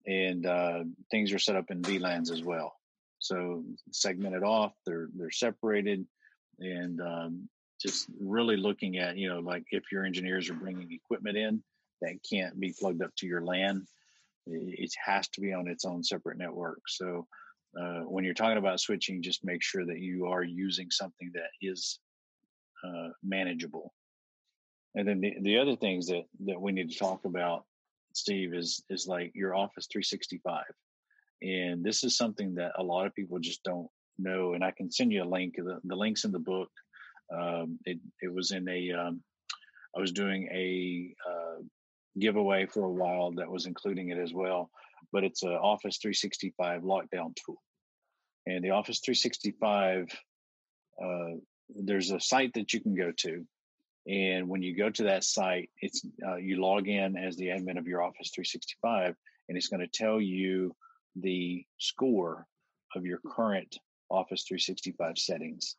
And 0.06 0.46
uh, 0.46 0.84
things 1.10 1.32
are 1.32 1.38
set 1.38 1.56
up 1.56 1.70
in 1.70 1.82
VLANs 1.82 2.32
as 2.32 2.42
well. 2.42 2.74
So 3.18 3.62
segmented 3.92 4.42
off, 4.42 4.72
they're 4.84 5.08
they're 5.14 5.30
separated, 5.30 6.06
and 6.58 7.00
um, 7.00 7.48
just 7.80 8.08
really 8.20 8.56
looking 8.56 8.98
at 8.98 9.16
you 9.16 9.28
know 9.28 9.38
like 9.38 9.64
if 9.70 9.92
your 9.92 10.04
engineers 10.04 10.50
are 10.50 10.54
bringing 10.54 10.90
equipment 10.90 11.36
in 11.36 11.62
that 12.00 12.18
can't 12.28 12.58
be 12.58 12.74
plugged 12.76 13.00
up 13.00 13.14
to 13.18 13.28
your 13.28 13.40
LAN, 13.40 13.86
it 14.46 14.92
has 15.04 15.28
to 15.28 15.40
be 15.40 15.52
on 15.52 15.68
its 15.68 15.84
own 15.84 16.02
separate 16.02 16.38
network. 16.38 16.80
So 16.88 17.26
uh, 17.80 18.00
when 18.00 18.24
you're 18.24 18.34
talking 18.34 18.58
about 18.58 18.80
switching, 18.80 19.22
just 19.22 19.44
make 19.44 19.62
sure 19.62 19.86
that 19.86 19.98
you 19.98 20.26
are 20.26 20.42
using 20.42 20.90
something 20.90 21.30
that 21.34 21.50
is 21.60 21.98
uh, 22.84 23.08
manageable. 23.22 23.94
And 24.94 25.08
then 25.08 25.20
the, 25.20 25.34
the 25.40 25.58
other 25.58 25.76
things 25.76 26.06
that, 26.08 26.24
that 26.46 26.60
we 26.60 26.72
need 26.72 26.90
to 26.90 26.98
talk 26.98 27.24
about, 27.24 27.64
Steve, 28.12 28.52
is 28.52 28.84
is 28.90 29.06
like 29.06 29.32
your 29.34 29.54
Office 29.54 29.88
365. 29.90 30.64
And 31.40 31.82
this 31.82 32.04
is 32.04 32.16
something 32.16 32.54
that 32.56 32.72
a 32.76 32.82
lot 32.82 33.06
of 33.06 33.14
people 33.14 33.38
just 33.38 33.62
don't 33.64 33.88
know. 34.18 34.52
And 34.52 34.62
I 34.62 34.70
can 34.70 34.90
send 34.90 35.12
you 35.12 35.22
a 35.22 35.24
link. 35.24 35.54
The, 35.56 35.80
the 35.84 35.96
link's 35.96 36.24
in 36.24 36.32
the 36.32 36.38
book. 36.38 36.68
Um, 37.34 37.78
it, 37.86 37.98
it 38.20 38.32
was 38.32 38.50
in 38.52 38.68
a, 38.68 38.92
um, 38.92 39.22
I 39.96 40.00
was 40.00 40.12
doing 40.12 40.48
a 40.52 41.14
uh, 41.28 41.62
giveaway 42.18 42.66
for 42.66 42.84
a 42.84 42.90
while 42.90 43.32
that 43.32 43.50
was 43.50 43.66
including 43.66 44.10
it 44.10 44.18
as 44.18 44.32
well. 44.32 44.70
But 45.12 45.24
it's 45.24 45.42
a 45.42 45.52
Office 45.52 45.98
365 45.98 46.82
lockdown 46.82 47.34
tool. 47.34 47.60
And 48.46 48.64
the 48.64 48.70
Office 48.70 49.00
365, 49.04 50.08
uh, 51.02 51.38
there's 51.68 52.10
a 52.10 52.20
site 52.20 52.54
that 52.54 52.72
you 52.72 52.80
can 52.80 52.94
go 52.94 53.12
to. 53.18 53.46
And 54.08 54.48
when 54.48 54.62
you 54.62 54.76
go 54.76 54.90
to 54.90 55.04
that 55.04 55.24
site, 55.24 55.70
it's 55.80 56.04
uh, 56.26 56.36
you 56.36 56.60
log 56.60 56.88
in 56.88 57.16
as 57.16 57.36
the 57.36 57.46
admin 57.46 57.78
of 57.78 57.86
your 57.86 58.02
Office 58.02 58.30
365, 58.34 59.14
and 59.48 59.56
it's 59.56 59.68
going 59.68 59.80
to 59.80 59.86
tell 59.86 60.20
you 60.20 60.74
the 61.14 61.64
score 61.78 62.46
of 62.96 63.06
your 63.06 63.20
current 63.26 63.78
Office 64.10 64.44
365 64.48 65.18
settings. 65.18 65.76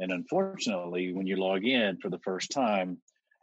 And 0.00 0.12
unfortunately, 0.12 1.12
when 1.12 1.26
you 1.26 1.36
log 1.36 1.64
in 1.64 1.98
for 1.98 2.08
the 2.08 2.18
first 2.20 2.50
time, 2.50 2.98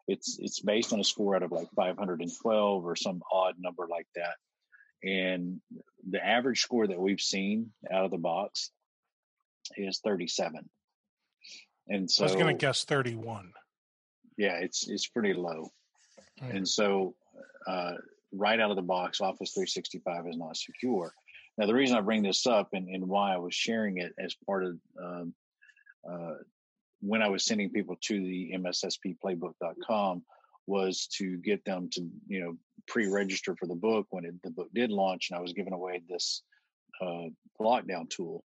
it's 0.10 0.38
it's 0.40 0.60
based 0.60 0.92
on 0.92 1.00
a 1.00 1.04
score 1.04 1.36
out 1.36 1.44
of 1.44 1.52
like 1.52 1.70
512 1.76 2.86
or 2.86 2.96
some 2.96 3.22
odd 3.32 3.56
number 3.60 3.88
like 3.90 4.08
that. 4.16 4.36
And 5.08 5.62
the 6.10 6.26
average 6.26 6.62
score 6.62 6.88
that 6.88 7.00
we've 7.00 7.22
seen 7.22 7.72
out 7.92 8.06
of 8.06 8.12
the 8.12 8.18
box 8.18 8.72
is 9.78 10.00
37 10.04 10.68
and 11.88 12.10
so 12.10 12.24
i 12.24 12.26
was 12.26 12.34
going 12.34 12.48
to 12.48 12.54
guess 12.54 12.86
31 12.86 13.52
yeah 14.38 14.58
it's 14.62 14.88
it's 14.90 15.08
pretty 15.08 15.34
low. 15.34 15.70
Mm. 16.42 16.56
and 16.56 16.68
so 16.68 17.14
uh, 17.68 17.94
right 18.32 18.60
out 18.60 18.72
of 18.72 18.78
the 18.78 18.82
box 18.82 19.22
office 19.22 19.52
365 19.52 20.28
is 20.28 20.38
not 20.38 20.56
secure. 20.56 21.14
Now 21.58 21.68
the 21.68 21.74
reason 21.74 21.98
i 21.98 22.02
bring 22.02 22.24
this 22.24 22.48
up 22.48 22.70
and, 22.74 22.88
and 22.90 23.08
why 23.08 23.34
i 23.34 23.38
was 23.38 23.54
sharing 23.54 23.98
it 23.98 24.14
as 24.18 24.36
part 24.46 24.64
of 24.64 24.80
um, 25.02 25.34
uh, 26.10 26.36
when 27.02 27.22
I 27.22 27.30
was 27.30 27.46
sending 27.46 27.70
people 27.70 27.98
to 28.02 28.20
the 28.20 28.54
mssplaybook.com 28.56 30.24
was 30.68 31.08
to 31.18 31.38
get 31.38 31.66
them 31.66 31.90
to, 31.94 32.08
you 32.28 32.42
know, 32.42 32.58
pre-register 32.88 33.56
for 33.56 33.66
the 33.66 33.76
book 33.76 34.08
when 34.12 34.26
it, 34.26 34.36
the 34.44 34.52
book 34.52 34.70
did 34.74 34.92
launch 34.92 35.30
and 35.30 35.38
I 35.38 35.42
was 35.42 35.54
giving 35.54 35.74
away 35.74 36.02
this 36.08 36.44
uh, 37.02 37.30
lockdown 37.60 38.10
tool. 38.10 38.44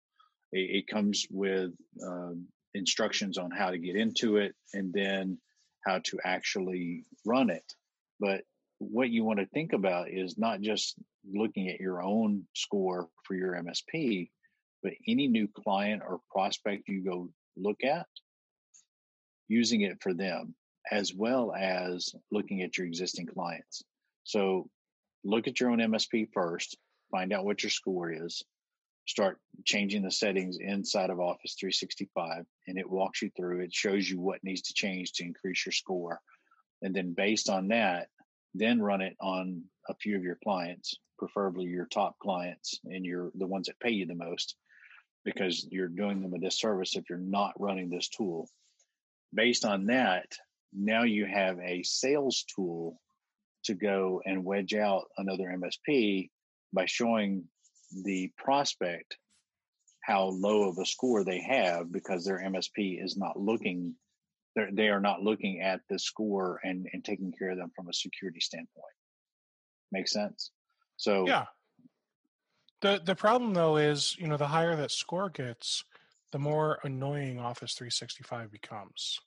It, 0.51 0.83
it 0.83 0.87
comes 0.87 1.25
with 1.31 1.71
uh, 2.05 2.31
instructions 2.73 3.37
on 3.37 3.51
how 3.51 3.71
to 3.71 3.77
get 3.77 3.95
into 3.95 4.37
it 4.37 4.53
and 4.73 4.93
then 4.93 5.39
how 5.85 5.99
to 6.05 6.19
actually 6.23 7.05
run 7.25 7.49
it. 7.49 7.73
But 8.19 8.41
what 8.77 9.09
you 9.09 9.23
want 9.23 9.39
to 9.39 9.45
think 9.47 9.73
about 9.73 10.09
is 10.09 10.37
not 10.37 10.61
just 10.61 10.95
looking 11.31 11.69
at 11.69 11.79
your 11.79 12.01
own 12.03 12.43
score 12.55 13.07
for 13.25 13.35
your 13.35 13.53
MSP, 13.53 14.29
but 14.83 14.93
any 15.07 15.27
new 15.27 15.47
client 15.47 16.01
or 16.07 16.19
prospect 16.31 16.87
you 16.87 17.03
go 17.03 17.29
look 17.57 17.83
at, 17.83 18.07
using 19.51 19.81
it 19.81 20.01
for 20.01 20.13
them 20.13 20.55
as 20.89 21.13
well 21.13 21.53
as 21.53 22.15
looking 22.31 22.61
at 22.61 22.77
your 22.77 22.87
existing 22.87 23.27
clients. 23.27 23.83
So 24.23 24.69
look 25.23 25.47
at 25.47 25.59
your 25.59 25.69
own 25.69 25.79
MSP 25.79 26.29
first, 26.33 26.77
find 27.11 27.33
out 27.33 27.45
what 27.45 27.61
your 27.61 27.69
score 27.69 28.11
is, 28.11 28.43
start 29.05 29.39
changing 29.65 30.03
the 30.03 30.11
settings 30.11 30.57
inside 30.59 31.09
of 31.09 31.19
Office 31.19 31.55
365, 31.59 32.45
and 32.67 32.79
it 32.79 32.89
walks 32.89 33.21
you 33.21 33.29
through. 33.35 33.59
It 33.59 33.73
shows 33.73 34.09
you 34.09 34.19
what 34.19 34.43
needs 34.43 34.61
to 34.63 34.73
change 34.73 35.11
to 35.13 35.25
increase 35.25 35.65
your 35.65 35.73
score. 35.73 36.19
And 36.81 36.95
then 36.95 37.13
based 37.13 37.49
on 37.49 37.67
that, 37.67 38.07
then 38.53 38.81
run 38.81 39.01
it 39.01 39.15
on 39.21 39.63
a 39.89 39.95
few 39.95 40.15
of 40.15 40.23
your 40.23 40.37
clients, 40.43 40.95
preferably 41.19 41.65
your 41.65 41.85
top 41.85 42.17
clients 42.19 42.79
and 42.85 43.05
your 43.05 43.31
the 43.35 43.47
ones 43.47 43.67
that 43.67 43.79
pay 43.79 43.91
you 43.91 44.05
the 44.05 44.15
most, 44.15 44.55
because 45.25 45.67
you're 45.69 45.87
doing 45.87 46.21
them 46.21 46.33
a 46.33 46.39
disservice 46.39 46.95
if 46.95 47.09
you're 47.09 47.19
not 47.19 47.59
running 47.59 47.89
this 47.89 48.09
tool 48.09 48.49
based 49.33 49.65
on 49.65 49.87
that, 49.87 50.25
now 50.73 51.03
you 51.03 51.25
have 51.25 51.59
a 51.59 51.83
sales 51.83 52.45
tool 52.55 52.99
to 53.65 53.73
go 53.73 54.21
and 54.25 54.43
wedge 54.43 54.73
out 54.73 55.05
another 55.17 55.45
MSP 55.45 56.29
by 56.73 56.85
showing 56.85 57.45
the 58.03 58.31
prospect 58.37 59.17
how 60.03 60.25
low 60.25 60.69
of 60.69 60.77
a 60.77 60.85
score 60.85 61.23
they 61.23 61.41
have 61.41 61.91
because 61.91 62.25
their 62.25 62.39
MSP 62.39 63.03
is 63.03 63.17
not 63.17 63.39
looking 63.39 63.95
they're, 64.55 64.99
not 64.99 65.21
looking 65.21 65.61
at 65.61 65.79
the 65.89 65.97
score 65.97 66.59
and, 66.63 66.85
and 66.91 67.05
taking 67.05 67.31
care 67.31 67.51
of 67.51 67.57
them 67.57 67.71
from 67.73 67.87
a 67.87 67.93
security 67.93 68.41
standpoint. 68.41 68.93
Makes 69.93 70.11
sense. 70.11 70.51
So 70.97 71.25
Yeah. 71.25 71.45
The 72.81 72.99
the 73.03 73.15
problem 73.15 73.53
though 73.53 73.77
is, 73.77 74.17
you 74.19 74.27
know, 74.27 74.37
the 74.37 74.47
higher 74.47 74.75
that 74.75 74.91
score 74.91 75.29
gets, 75.29 75.85
the 76.31 76.39
more 76.39 76.79
annoying 76.83 77.39
Office 77.39 77.73
365 77.73 78.51
becomes. 78.51 79.19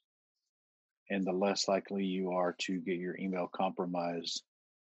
and 1.10 1.24
the 1.26 1.32
less 1.32 1.68
likely 1.68 2.04
you 2.04 2.30
are 2.32 2.54
to 2.58 2.80
get 2.80 2.96
your 2.96 3.16
email 3.18 3.46
compromised. 3.54 4.42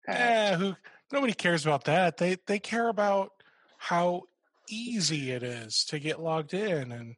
Eh, 0.08 0.56
who 0.56 0.76
nobody 1.12 1.34
cares 1.34 1.66
about 1.66 1.86
that. 1.86 2.18
They 2.18 2.38
they 2.48 2.60
care 2.60 2.88
about 2.90 3.32
how 3.78 4.24
easy 4.70 5.32
it 5.32 5.44
is 5.44 5.86
to 5.86 6.00
get 6.00 6.20
logged 6.20 6.54
in 6.54 6.92
and 6.92 7.16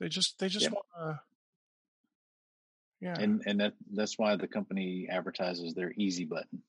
they 0.00 0.08
just 0.08 0.38
they 0.38 0.48
just 0.48 0.64
Yep. 0.64 0.72
want 0.72 0.86
to 0.98 1.20
yeah. 3.00 3.16
and 3.18 3.42
and 3.46 3.60
that 3.60 3.74
that's 3.92 4.18
why 4.18 4.36
the 4.36 4.48
company 4.48 5.08
advertises 5.10 5.74
their 5.74 5.92
easy 5.96 6.24
button 6.24 6.62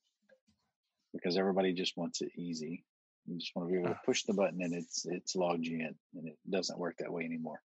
because 1.14 1.38
everybody 1.38 1.74
just 1.74 1.96
wants 1.98 2.22
it 2.22 2.32
easy 2.36 2.84
you 3.28 3.38
just 3.38 3.56
want 3.56 3.68
to 3.68 3.74
be 3.74 3.80
able 3.80 3.90
to 3.90 4.00
push 4.06 4.24
the 4.24 4.34
button 4.34 4.62
and 4.62 4.74
it's 4.74 5.06
it's 5.06 5.36
logged 5.36 5.66
you 5.66 5.80
in 5.80 5.96
and 6.16 6.28
it 6.28 6.38
doesn't 6.50 6.80
work 6.80 6.96
that 7.00 7.12
way 7.12 7.24
anymore 7.24 7.62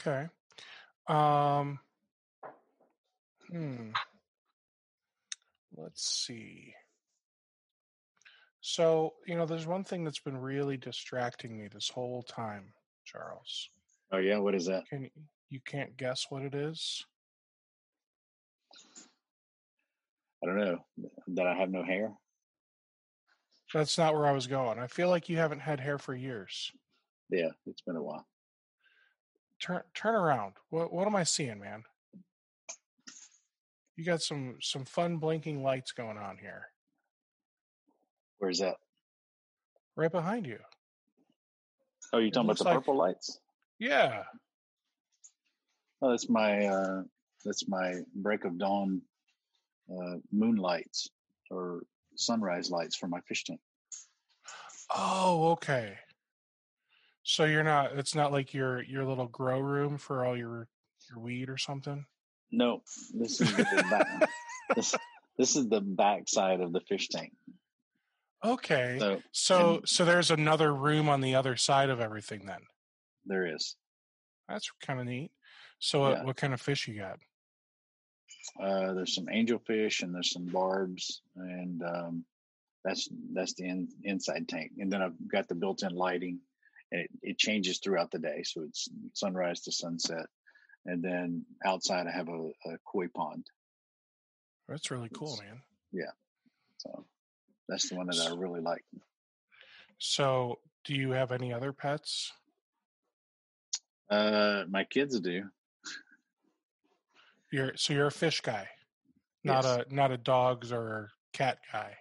Okay. 0.00 0.26
Um 1.06 1.78
hmm. 3.50 3.90
Let's 5.76 6.04
see. 6.26 6.74
So, 8.60 9.14
you 9.26 9.36
know, 9.36 9.46
there's 9.46 9.66
one 9.68 9.84
thing 9.84 10.04
that's 10.04 10.18
been 10.18 10.36
really 10.36 10.76
distracting 10.76 11.56
me 11.56 11.68
this 11.68 11.88
whole 11.88 12.22
time, 12.24 12.72
Charles. 13.04 13.70
oh 14.12 14.18
yeah 14.18 14.38
what 14.38 14.54
is 14.54 14.66
that 14.66 14.86
Can 14.88 15.04
you, 15.04 15.10
you 15.48 15.60
can't 15.64 15.96
guess 15.96 16.26
what 16.28 16.42
it 16.42 16.54
is? 16.54 17.04
I 20.42 20.46
don't 20.46 20.58
know 20.58 20.78
that 21.28 21.46
i 21.46 21.54
have 21.54 21.70
no 21.70 21.82
hair 21.84 22.12
That's 23.74 23.98
not 23.98 24.14
where 24.14 24.26
I 24.26 24.32
was 24.32 24.46
going. 24.46 24.78
I 24.78 24.86
feel 24.86 25.10
like 25.10 25.28
you 25.28 25.36
haven't 25.36 25.60
had 25.60 25.78
hair 25.80 25.98
for 25.98 26.14
years. 26.14 26.72
yeah 27.30 27.50
it's 27.66 27.82
been 27.82 27.96
a 27.96 28.02
while 28.02 28.26
Turn 29.60 29.82
turn 29.92 30.14
around. 30.14 30.54
What 30.70 30.92
what 30.92 31.06
am 31.08 31.16
I 31.16 31.24
seeing, 31.24 31.58
man? 31.58 31.82
You 33.96 34.04
got 34.04 34.22
some 34.22 34.56
some 34.60 34.84
fun 34.84 35.16
blinking 35.18 35.62
lights 35.64 35.90
going 35.92 36.16
on 36.16 36.38
here. 36.38 36.66
where's 38.38 38.60
that 38.60 38.76
Right 39.96 40.12
behind 40.12 40.46
you. 40.46 40.58
oh 42.12 42.18
you 42.18 42.28
It 42.28 42.34
talking 42.34 42.46
about 42.50 42.58
the 42.58 42.64
like- 42.64 42.74
purple 42.76 42.96
lights 42.96 43.40
Yeah. 43.80 44.22
oh 46.00 46.10
that's 46.10 46.28
my 46.30 46.66
uh 46.66 47.02
that's 47.44 47.66
my 47.68 47.94
break 48.14 48.44
of 48.44 48.56
dawn 48.58 49.02
uh 49.90 50.16
moonlights 50.32 51.08
or 51.50 51.82
sunrise 52.16 52.70
lights 52.70 52.96
for 52.96 53.06
my 53.08 53.20
fish 53.22 53.44
tank 53.44 53.60
Oh, 54.94 55.50
okay. 55.52 55.98
So 57.22 57.44
you're 57.44 57.62
not 57.64 57.92
it's 57.98 58.14
not 58.14 58.32
like 58.32 58.54
your 58.54 58.82
your 58.82 59.04
little 59.04 59.26
grow 59.26 59.60
room 59.60 59.98
for 59.98 60.24
all 60.24 60.36
your 60.36 60.68
your 61.10 61.18
weed 61.20 61.48
or 61.50 61.58
something? 61.58 62.04
no 62.50 62.82
this 63.14 63.40
is 63.42 63.54
the 63.54 63.86
back 63.90 64.30
this, 64.76 64.94
this 65.36 65.54
is 65.56 65.68
the 65.68 65.82
back 65.82 66.26
side 66.28 66.60
of 66.62 66.72
the 66.72 66.80
fish 66.80 67.08
tank 67.08 67.32
Okay. 68.44 68.96
so 68.98 69.20
So 69.32 69.74
and- 69.76 69.88
so 69.88 70.04
there's 70.04 70.30
another 70.30 70.72
room 70.74 71.08
on 71.08 71.20
the 71.20 71.34
other 71.34 71.56
side 71.56 71.90
of 71.90 72.00
everything 72.00 72.46
then. 72.46 72.60
there 73.26 73.54
is 73.54 73.76
That's 74.48 74.70
kind 74.80 75.00
of 75.00 75.06
neat. 75.06 75.30
So 75.80 76.00
what, 76.00 76.24
what 76.24 76.36
kind 76.36 76.54
of 76.54 76.60
fish 76.60 76.88
you 76.88 76.98
got? 76.98 77.18
Uh, 78.60 78.92
there's 78.94 79.14
some 79.14 79.26
angelfish 79.26 80.02
and 80.02 80.14
there's 80.14 80.30
some 80.32 80.46
barbs, 80.46 81.22
and 81.36 81.82
um, 81.82 82.24
that's 82.84 83.08
that's 83.32 83.54
the 83.54 83.64
in, 83.64 83.88
inside 84.04 84.48
tank. 84.48 84.72
And 84.78 84.92
then 84.92 85.02
I've 85.02 85.14
got 85.30 85.48
the 85.48 85.54
built-in 85.54 85.94
lighting, 85.94 86.40
and 86.90 87.02
it, 87.02 87.10
it 87.22 87.38
changes 87.38 87.78
throughout 87.78 88.10
the 88.10 88.18
day, 88.18 88.42
so 88.44 88.62
it's 88.62 88.88
sunrise 89.14 89.60
to 89.62 89.72
sunset. 89.72 90.26
And 90.86 91.02
then 91.02 91.44
outside, 91.64 92.06
I 92.06 92.10
have 92.12 92.28
a, 92.28 92.50
a 92.66 92.78
koi 92.84 93.08
pond. 93.08 93.46
That's 94.68 94.90
really 94.90 95.10
cool, 95.12 95.34
It's- 95.34 95.46
man. 95.48 95.60
Yeah, 95.92 96.12
so 96.78 97.04
that's 97.68 97.88
the 97.88 97.96
one 97.96 98.06
that 98.08 98.18
I 98.20 98.34
really 98.34 98.60
like. 98.60 98.84
So 99.98 100.60
do 100.84 100.94
you 100.94 101.10
have 101.10 101.32
any 101.32 101.52
other 101.52 101.72
pets? 101.72 102.32
Uh, 104.10 104.64
my 104.68 104.84
kids 104.84 105.18
do. 105.20 105.44
You're 107.50 107.76
so 107.76 107.92
you're 107.94 108.06
a 108.08 108.12
fish 108.12 108.40
guy, 108.40 108.68
not 109.44 109.64
Yes. 109.64 109.86
a 109.90 109.94
not 109.94 110.10
a 110.12 110.18
dogs 110.18 110.72
or 110.72 111.10
cat 111.32 111.58
guy. 111.72 111.96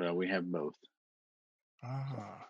Uh, 0.00 0.12
we 0.12 0.28
have 0.28 0.50
both. 0.50 0.74
Ah, 1.82 2.46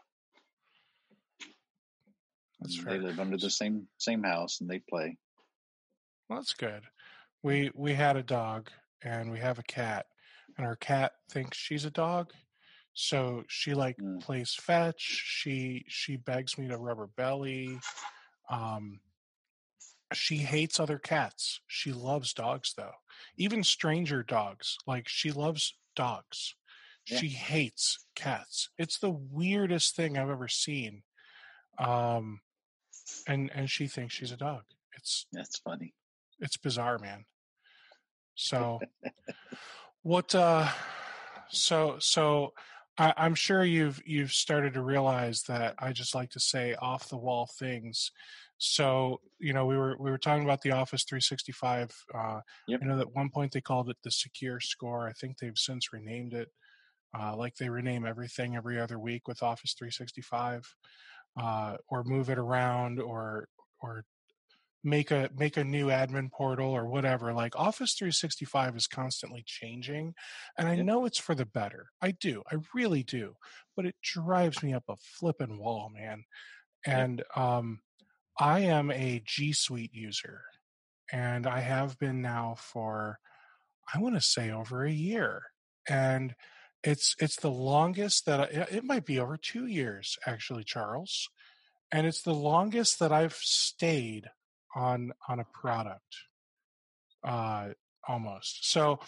that's 2.60 2.76
they 2.78 2.82
fair. 2.82 2.98
live 3.02 3.20
under 3.20 3.36
the 3.36 3.50
same 3.50 3.86
same 3.98 4.22
house, 4.22 4.60
and 4.60 4.68
they 4.68 4.80
play. 4.80 5.16
Well, 6.28 6.40
that's 6.40 6.54
good. 6.54 6.82
We 7.42 7.70
we 7.74 7.94
had 7.94 8.16
a 8.16 8.22
dog 8.22 8.70
and 9.02 9.30
we 9.30 9.38
have 9.38 9.58
a 9.58 9.64
cat, 9.64 10.06
and 10.56 10.66
our 10.66 10.76
cat 10.76 11.12
thinks 11.30 11.56
she's 11.58 11.84
a 11.84 11.90
dog, 11.90 12.32
so 12.94 13.44
she 13.48 13.74
like 13.74 13.96
Mm. 13.98 14.20
plays 14.20 14.54
fetch. 14.54 15.00
She 15.00 15.84
she 15.88 16.16
begs 16.16 16.58
me 16.58 16.66
to 16.68 16.78
rub 16.78 16.98
her 16.98 17.06
belly. 17.08 17.78
Um, 18.50 19.00
she 20.12 20.36
hates 20.38 20.78
other 20.78 20.98
cats. 20.98 21.60
She 21.66 21.92
loves 21.92 22.32
dogs 22.32 22.74
though, 22.76 22.92
even 23.36 23.64
stranger 23.64 24.22
dogs. 24.22 24.76
Like 24.86 25.08
she 25.08 25.30
loves 25.32 25.76
dogs. 25.96 26.54
Yeah. 27.06 27.18
She 27.18 27.28
hates 27.28 28.04
cats. 28.14 28.70
It's 28.78 28.98
the 28.98 29.10
weirdest 29.10 29.94
thing 29.94 30.16
I've 30.16 30.30
ever 30.30 30.48
seen. 30.48 31.02
Um, 31.78 32.40
and 33.26 33.50
and 33.54 33.68
she 33.68 33.86
thinks 33.86 34.14
she's 34.14 34.32
a 34.32 34.36
dog. 34.36 34.62
It's 34.96 35.26
That's 35.32 35.58
funny. 35.58 35.94
it's 36.40 36.56
bizarre, 36.56 36.98
man. 36.98 37.24
So 38.34 38.80
what 40.02 40.34
uh 40.34 40.68
so 41.50 41.96
so 41.98 42.52
I, 42.96 43.12
I'm 43.16 43.34
sure 43.34 43.64
you've 43.64 44.00
you've 44.06 44.32
started 44.32 44.74
to 44.74 44.82
realize 44.82 45.42
that 45.44 45.74
I 45.78 45.92
just 45.92 46.14
like 46.14 46.30
to 46.30 46.40
say 46.40 46.74
off 46.74 47.08
the 47.08 47.16
wall 47.16 47.50
things. 47.58 48.10
So, 48.72 49.20
you 49.38 49.52
know, 49.52 49.66
we 49.66 49.76
were 49.76 49.96
we 49.98 50.10
were 50.10 50.18
talking 50.18 50.44
about 50.44 50.62
the 50.62 50.72
Office 50.72 51.04
365. 51.04 51.92
Uh 52.14 52.40
Yep. 52.66 52.82
I 52.82 52.86
know 52.86 52.96
that 52.96 53.08
at 53.08 53.14
one 53.14 53.30
point 53.30 53.52
they 53.52 53.60
called 53.60 53.88
it 53.90 53.96
the 54.02 54.10
secure 54.10 54.60
score. 54.60 55.08
I 55.08 55.12
think 55.12 55.38
they've 55.38 55.56
since 55.56 55.92
renamed 55.92 56.34
it. 56.34 56.48
Uh, 57.16 57.36
like 57.36 57.54
they 57.56 57.68
rename 57.68 58.04
everything 58.04 58.56
every 58.56 58.80
other 58.80 58.98
week 58.98 59.28
with 59.28 59.42
Office 59.42 59.74
365, 59.78 60.74
uh, 61.36 61.76
or 61.88 62.02
move 62.04 62.28
it 62.28 62.38
around, 62.38 63.00
or 63.00 63.48
or 63.80 64.04
make 64.82 65.10
a 65.10 65.30
make 65.34 65.56
a 65.56 65.64
new 65.64 65.86
admin 65.86 66.30
portal 66.30 66.70
or 66.70 66.86
whatever 66.86 67.32
like 67.32 67.56
office 67.56 67.94
365 67.94 68.76
is 68.76 68.86
constantly 68.86 69.42
changing 69.46 70.14
and 70.58 70.68
i 70.68 70.76
know 70.76 71.06
it's 71.06 71.18
for 71.18 71.34
the 71.34 71.46
better 71.46 71.88
i 72.02 72.10
do 72.10 72.42
i 72.52 72.56
really 72.74 73.02
do 73.02 73.34
but 73.74 73.86
it 73.86 73.96
drives 74.02 74.62
me 74.62 74.74
up 74.74 74.84
a 74.88 74.96
flippin' 74.96 75.58
wall 75.58 75.90
man 75.94 76.22
and 76.86 77.22
um 77.34 77.80
i 78.38 78.60
am 78.60 78.90
a 78.90 79.22
g 79.24 79.52
suite 79.52 79.94
user 79.94 80.42
and 81.12 81.46
i 81.46 81.60
have 81.60 81.98
been 81.98 82.20
now 82.20 82.54
for 82.58 83.18
i 83.92 83.98
want 83.98 84.14
to 84.14 84.20
say 84.20 84.50
over 84.50 84.84
a 84.84 84.92
year 84.92 85.42
and 85.88 86.34
it's 86.82 87.14
it's 87.18 87.36
the 87.36 87.50
longest 87.50 88.26
that 88.26 88.40
I, 88.40 88.44
it 88.70 88.84
might 88.84 89.06
be 89.06 89.18
over 89.18 89.36
two 89.36 89.66
years 89.66 90.16
actually 90.26 90.64
charles 90.64 91.28
and 91.92 92.06
it's 92.06 92.22
the 92.22 92.34
longest 92.34 92.98
that 92.98 93.12
i've 93.12 93.34
stayed 93.34 94.28
on 94.74 95.12
on 95.28 95.40
a 95.40 95.44
product 95.44 96.16
uh 97.24 97.68
almost. 98.06 98.70
So 98.70 99.00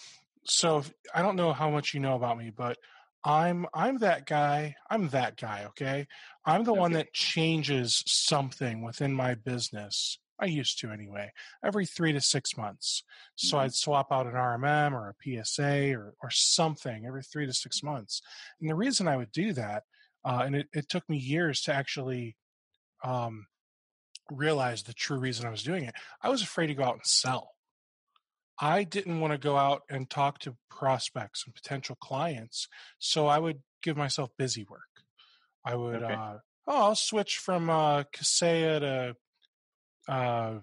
so 0.44 0.84
i 1.14 1.22
don't 1.22 1.36
know 1.36 1.52
how 1.52 1.70
much 1.70 1.92
you 1.92 2.00
know 2.00 2.14
about 2.14 2.38
me 2.38 2.50
but 2.56 2.78
i'm 3.26 3.66
i'm 3.74 3.98
that 3.98 4.26
guy 4.26 4.76
i'm 4.90 5.08
that 5.10 5.36
guy 5.36 5.66
okay 5.66 6.06
i'm 6.46 6.64
the 6.64 6.74
one 6.74 6.92
that 6.92 7.12
changes 7.14 8.02
something 8.06 8.82
within 8.84 9.14
my 9.14 9.34
business 9.34 10.18
i 10.40 10.46
used 10.46 10.78
to 10.80 10.90
anyway 10.92 11.32
every 11.64 11.86
three 11.86 12.12
to 12.12 12.20
six 12.20 12.56
months 12.56 13.02
so 13.36 13.58
Mhm. 13.58 13.62
i'd 13.64 13.74
swap 13.74 14.12
out 14.12 14.26
an 14.26 14.34
rmm 14.34 14.92
or 14.94 15.10
a 15.10 15.14
psa 15.44 15.92
or 15.94 16.14
or 16.22 16.30
something 16.30 17.06
every 17.06 17.22
three 17.24 17.46
to 17.46 17.54
six 17.54 17.82
months 17.82 18.22
and 18.60 18.70
the 18.70 18.76
reason 18.76 19.08
i 19.08 19.16
would 19.18 19.32
do 19.32 19.52
that 19.54 19.84
uh, 20.24 20.42
and 20.46 20.56
it, 20.56 20.68
it 20.72 20.88
took 20.88 21.08
me 21.08 21.18
years 21.18 21.62
to 21.62 21.72
actually 21.72 22.36
um, 23.04 23.46
realize 24.30 24.84
the 24.84 24.94
true 24.94 25.18
reason 25.18 25.46
I 25.46 25.50
was 25.50 25.64
doing 25.64 25.84
it. 25.84 25.96
I 26.22 26.30
was 26.30 26.42
afraid 26.42 26.68
to 26.68 26.74
go 26.74 26.84
out 26.84 26.94
and 26.96 27.06
sell. 27.06 27.55
I 28.58 28.84
didn't 28.84 29.20
want 29.20 29.32
to 29.32 29.38
go 29.38 29.56
out 29.56 29.82
and 29.90 30.08
talk 30.08 30.38
to 30.40 30.56
prospects 30.70 31.44
and 31.44 31.54
potential 31.54 31.96
clients, 32.00 32.68
so 32.98 33.26
I 33.26 33.38
would 33.38 33.62
give 33.82 33.96
myself 33.96 34.30
busy 34.38 34.64
work. 34.68 34.80
I 35.64 35.74
would 35.74 36.02
Okay. 36.02 36.14
uh, 36.14 36.38
oh, 36.66 36.76
I'll 36.82 36.94
switch 36.94 37.36
from 37.38 37.68
uh, 37.68 38.04
Kaseya 38.14 38.80
to 38.80 39.16
uh, 40.12 40.60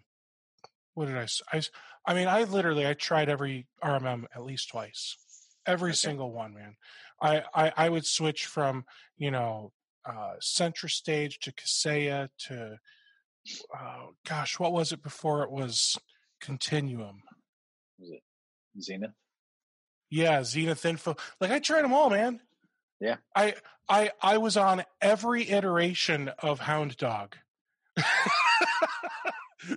what 0.94 1.08
did 1.08 1.18
I? 1.18 1.62
I 2.06 2.14
mean, 2.14 2.28
I 2.28 2.44
literally 2.44 2.88
I 2.88 2.94
tried 2.94 3.30
every 3.30 3.68
RMM 3.84 4.26
at 4.36 4.44
least 4.44 4.70
twice, 4.70 5.18
every 5.66 5.92
Okay. 5.92 5.96
single 5.96 6.32
one, 6.32 6.54
man. 6.54 6.76
I, 7.22 7.44
I 7.54 7.74
I 7.76 7.90
would 7.90 8.06
switch 8.06 8.46
from 8.46 8.86
you 9.18 9.32
know 9.32 9.72
uh, 10.06 10.36
CentraStage 10.42 11.40
to 11.42 11.52
Kaseya 11.54 12.30
to 12.48 12.78
oh 13.76 14.12
gosh, 14.28 14.60
what 14.60 14.74
was 14.74 14.92
it 14.92 15.02
before 15.02 15.44
it 15.44 15.52
was 15.52 15.98
Continuum? 16.42 17.22
Was 18.00 18.10
it 18.12 18.22
Zenith? 18.82 19.12
Yeah, 20.10 20.44
Zenith 20.44 20.86
Info. 20.86 21.16
Like 21.40 21.52
I 21.52 21.60
tried 21.60 21.84
them 21.84 21.94
all, 21.94 22.10
man. 22.10 22.40
Yeah. 23.00 23.18
I 23.36 23.56
I 23.90 24.12
I 24.22 24.38
was 24.38 24.58
on 24.58 24.84
every 25.02 25.50
iteration 25.50 26.30
of 26.40 26.60
Hound 26.60 26.98
Dog. 26.98 27.36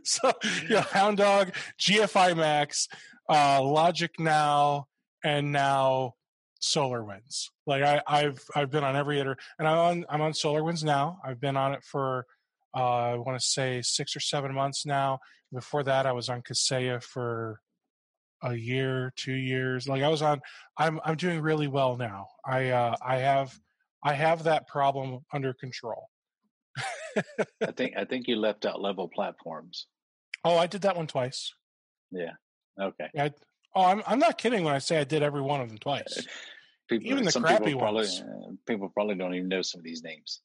so 0.05 0.33
yeah, 0.69 0.83
Hound 0.83 1.19
Dog, 1.19 1.53
GFI 1.79 2.37
Max, 2.37 2.89
uh, 3.29 3.61
LogicNow, 3.61 4.85
and 5.25 5.53
now 5.53 6.15
SolarWinds. 6.63 7.51
Like 7.67 7.83
I, 7.83 8.03
I've 8.07 8.45
I've 8.55 8.71
been 8.71 8.85
on 8.85 8.97
every 8.97 9.21
iter, 9.21 9.37
and 9.59 9.67
I'm 9.67 9.79
on 9.79 10.07
I'm 10.09 10.21
on 10.21 10.33
SolarWinds 10.33 10.85
now. 10.85 11.19
I've 11.25 11.41
been 11.41 11.57
on 11.57 11.75
it 11.75 11.83
for 11.83 12.27
uh, 12.75 13.13
I 13.13 13.15
want 13.17 13.39
to 13.39 13.45
say 13.45 13.83
six 13.83 14.15
or 14.17 14.21
seven 14.21 14.55
months 14.55 14.87
now. 14.87 15.21
Before 15.53 15.83
that, 15.85 16.07
I 16.07 16.13
was 16.13 16.29
on 16.29 16.43
Kaseya 16.43 17.03
for 17.03 17.61
a 18.47 18.55
year, 18.55 19.13
two 19.17 19.35
years. 19.35 19.89
Like 19.89 20.03
I 20.03 20.09
was 20.09 20.23
on, 20.23 20.41
I'm 20.79 21.01
I'm 21.05 21.17
doing 21.17 21.41
really 21.41 21.67
well 21.67 21.97
now. 21.97 22.29
I 22.45 22.71
uh, 22.71 22.97
I 23.05 23.17
have 23.19 23.59
I 24.03 24.15
have 24.15 24.45
that 24.45 24.69
problem 24.69 25.21
under 25.33 25.53
control. 25.53 26.09
I 27.63 27.73
think 27.77 27.95
I 27.97 28.05
think 28.05 28.29
you 28.29 28.37
left 28.37 28.67
out 28.67 28.81
level 28.81 29.09
platforms. 29.09 29.87
Oh, 30.45 30.57
I 30.57 30.67
did 30.67 30.83
that 30.83 30.97
one 30.97 31.07
twice. 31.07 31.53
Yeah. 32.11 32.33
Okay. 32.81 33.09
I, 33.19 33.33
oh, 33.75 33.85
I'm 33.85 34.03
I'm 34.07 34.19
not 34.19 34.39
kidding 34.39 34.65
when 34.65 34.75
I 34.75 34.79
say 34.79 34.99
I 34.99 35.05
did 35.05 35.23
every 35.23 35.41
one 35.41 35.61
of 35.61 35.69
them 35.69 35.79
twice. 35.79 36.27
People, 36.89 37.11
Even 37.11 37.25
the 37.25 37.33
some 37.33 37.43
crappy 37.43 37.65
people 37.65 37.81
probably 37.81 38.03
ones. 38.03 38.23
uh, 38.23 38.53
people 38.65 38.89
probably 38.91 39.17
don't 39.17 39.35
even 39.35 39.49
know 39.49 39.61
some 39.61 39.81
of 39.81 39.85
these 39.85 40.05
names. 40.05 40.41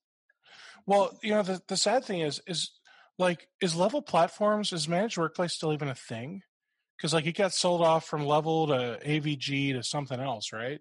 Well, 0.88 1.16
you 1.22 1.36
know 1.36 1.44
the 1.44 1.62
the 1.68 1.78
sad 1.78 2.04
thing 2.04 2.22
is 2.22 2.42
is 2.48 2.72
like 3.20 3.48
is 3.62 3.76
level 3.76 4.02
platforms 4.02 4.74
is 4.74 4.88
managed 4.88 5.20
workplace 5.20 5.54
still 5.54 5.72
even 5.72 5.88
a 5.88 5.94
thing? 5.94 6.42
Because 7.02 7.16
like 7.16 7.26
it 7.26 7.36
got 7.36 7.52
sold 7.52 7.82
off 7.82 8.06
from 8.06 8.28
level 8.28 8.68
to 8.68 9.00
AVG 9.04 9.74
to 9.74 9.82
something 9.82 10.20
else, 10.20 10.54
right? 10.54 10.80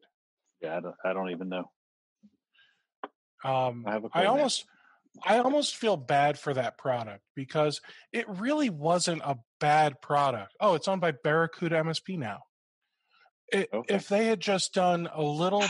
Yeah, 0.61 0.77
I 0.77 0.81
don't, 0.81 0.95
I 1.03 1.13
don't 1.15 1.31
even 1.31 1.49
know. 1.49 1.71
Um, 3.43 3.85
I 3.87 3.93
have 3.93 4.05
a 4.05 4.11
I 4.13 4.27
almost, 4.27 4.67
I 5.25 5.39
almost 5.39 5.77
feel 5.77 5.97
bad 5.97 6.39
for 6.39 6.53
that 6.53 6.77
product 6.77 7.23
because 7.35 7.81
it 8.13 8.29
really 8.29 8.69
wasn't 8.69 9.23
a 9.25 9.39
bad 9.61 10.03
product. 10.03 10.53
Oh, 10.61 10.75
it's 10.75 10.89
owned 10.89 11.01
by 11.01 11.13
Barracuda 11.13 11.77
MSP 11.77 12.19
now. 12.19 12.41
It, 13.51 13.71
Okay. 13.73 13.95
If 13.95 14.09
they 14.09 14.27
had 14.27 14.41
just 14.41 14.75
done 14.75 15.09
a 15.15 15.23
little, 15.23 15.65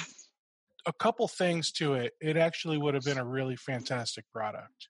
a 0.85 0.93
couple 0.93 1.29
things 1.29 1.71
to 1.75 1.95
it, 1.95 2.15
it 2.21 2.37
actually 2.37 2.77
would 2.77 2.95
have 2.95 3.05
been 3.05 3.19
a 3.19 3.25
really 3.25 3.55
fantastic 3.55 4.25
product. 4.33 4.89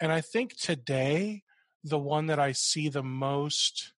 And 0.00 0.12
I 0.12 0.20
think 0.20 0.56
today, 0.56 1.42
the 1.82 1.98
one 1.98 2.26
that 2.26 2.38
I 2.38 2.52
see 2.52 2.88
the 2.88 3.02
most 3.02 3.93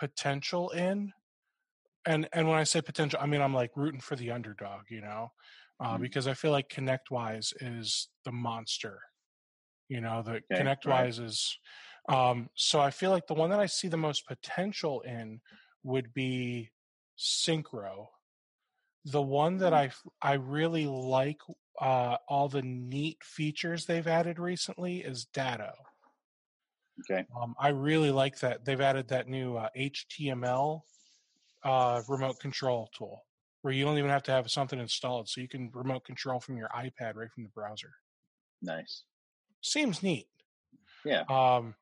potential 0.00 0.70
in, 0.70 1.12
and 2.06 2.28
and 2.32 2.48
when 2.48 2.58
I 2.58 2.64
say 2.64 2.82
potential, 2.82 3.20
I 3.22 3.26
mean 3.26 3.42
I'm 3.42 3.54
like 3.54 3.72
rooting 3.76 4.00
for 4.00 4.16
the 4.16 4.30
underdog, 4.32 4.90
you 4.90 5.00
know, 5.02 5.32
uh, 5.80 5.98
Mhm. 5.98 6.00
because 6.00 6.26
I 6.26 6.34
feel 6.34 6.52
like 6.52 6.68
ConnectWise 6.70 7.52
is 7.60 8.08
the 8.24 8.32
monster. 8.32 9.00
You 9.88 10.00
know, 10.00 10.22
the 10.22 10.42
right. 10.50 10.60
ConnectWise 10.60 11.22
is. 11.24 11.58
Um, 12.08 12.50
so 12.56 12.80
I 12.80 12.90
feel 12.90 13.10
like 13.10 13.26
the 13.26 13.34
one 13.34 13.50
that 13.50 13.60
I 13.60 13.66
see 13.66 13.88
the 13.88 13.96
most 13.96 14.26
potential 14.26 15.02
in 15.02 15.40
would 15.84 16.12
be 16.14 16.70
Syncro. 17.18 18.08
The 19.04 19.22
one 19.22 19.58
that 19.58 19.74
i 19.74 19.90
i 20.22 20.32
really 20.34 20.86
like 20.86 21.42
uh, 21.80 22.16
all 22.28 22.48
the 22.48 22.62
neat 22.62 23.22
features 23.24 23.86
they've 23.86 24.06
added 24.06 24.38
recently 24.38 25.00
is 25.02 25.26
Datto. 25.26 25.72
Okay. 27.00 27.24
Um, 27.40 27.54
I 27.58 27.68
really 27.68 28.10
like 28.10 28.38
that 28.40 28.64
they've 28.64 28.80
added 28.80 29.08
that 29.08 29.28
new 29.28 29.56
uh, 29.56 29.68
HTML 29.76 30.82
uh, 31.64 32.02
remote 32.08 32.40
control 32.40 32.88
tool 32.96 33.24
where 33.62 33.74
you 33.74 33.84
don't 33.84 33.98
even 33.98 34.10
have 34.10 34.22
to 34.24 34.32
have 34.32 34.50
something 34.50 34.78
installed, 34.78 35.28
so 35.28 35.40
you 35.40 35.48
can 35.48 35.70
remote 35.72 36.04
control 36.04 36.40
from 36.40 36.56
your 36.56 36.68
iPad 36.68 37.16
right 37.16 37.30
from 37.30 37.44
the 37.44 37.50
browser. 37.50 37.92
Nice. 38.62 39.04
Seems 39.62 40.02
neat. 40.02 40.26
Yeah. 41.04 41.24
Um, 41.28 41.74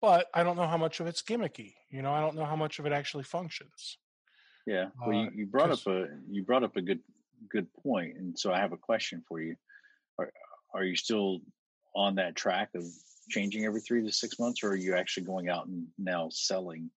but 0.00 0.28
I 0.32 0.42
don't 0.42 0.56
know 0.56 0.66
how 0.66 0.78
much 0.78 1.00
of 1.00 1.06
it's 1.06 1.22
gimmicky. 1.22 1.74
You 1.90 2.00
know, 2.02 2.12
I 2.12 2.20
don't 2.20 2.36
know 2.36 2.46
how 2.46 2.56
much 2.56 2.78
of 2.78 2.86
it 2.86 2.92
actually 2.92 3.24
functions. 3.24 3.98
Yeah. 4.66 4.86
Well, 4.98 5.18
Uh, 5.18 5.22
you, 5.24 5.30
you 5.34 5.46
brought 5.46 5.70
up 5.70 5.86
a 5.86 6.06
you 6.30 6.42
brought 6.42 6.64
up 6.64 6.76
a 6.76 6.82
good 6.82 7.00
good 7.50 7.66
point, 7.82 8.16
and 8.16 8.38
so 8.38 8.52
I 8.52 8.58
have 8.58 8.72
a 8.72 8.78
question 8.78 9.22
for 9.28 9.40
you. 9.40 9.56
Are 10.18 10.30
are 10.74 10.84
you 10.84 10.96
still 10.96 11.40
on 11.94 12.14
that 12.14 12.36
track 12.36 12.70
of 12.74 12.84
changing 13.30 13.64
every 13.64 13.80
three 13.80 14.02
to 14.04 14.12
six 14.12 14.38
months, 14.38 14.62
or 14.62 14.70
are 14.70 14.76
you 14.76 14.96
actually 14.96 15.26
going 15.26 15.48
out 15.48 15.66
and 15.66 15.88
now 15.98 16.28
selling 16.30 16.90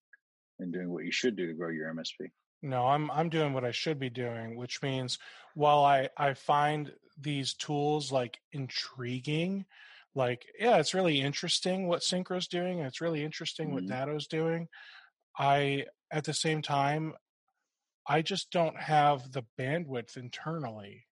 and 0.59 0.73
doing 0.73 0.89
what 0.91 1.05
you 1.05 1.11
should 1.11 1.35
do 1.35 1.47
to 1.47 1.53
grow 1.53 1.69
your 1.69 1.89
MSP? 1.89 2.31
No, 2.61 2.87
I'm 2.87 3.11
I'm 3.11 3.29
doing 3.29 3.53
what 3.53 3.65
I 3.65 3.71
should 3.71 3.99
be 3.99 4.09
doing, 4.09 4.55
which 4.55 4.81
means 4.81 5.19
while 5.53 5.83
I 5.83 6.09
I 6.17 6.33
find 6.33 6.95
these 7.17 7.53
tools 7.53 8.11
like 8.11 8.39
intriguing, 8.53 9.65
like 10.15 10.45
yeah, 10.57 10.77
it's 10.77 10.93
really 10.93 11.19
interesting 11.19 11.87
what 11.87 12.01
Syncro's 12.01 12.47
doing, 12.47 12.79
and 12.79 12.87
it's 12.87 13.01
really 13.01 13.23
interesting 13.23 13.71
what 13.73 13.85
Mhm. 13.85 13.87
Datto's 13.87 14.27
doing. 14.27 14.69
I 15.37 15.87
at 16.11 16.25
the 16.25 16.33
same 16.33 16.61
time, 16.61 17.15
I 18.07 18.21
just 18.21 18.51
don't 18.51 18.77
have 18.79 19.31
the 19.33 19.43
bandwidth 19.59 20.17
internally 20.17 21.07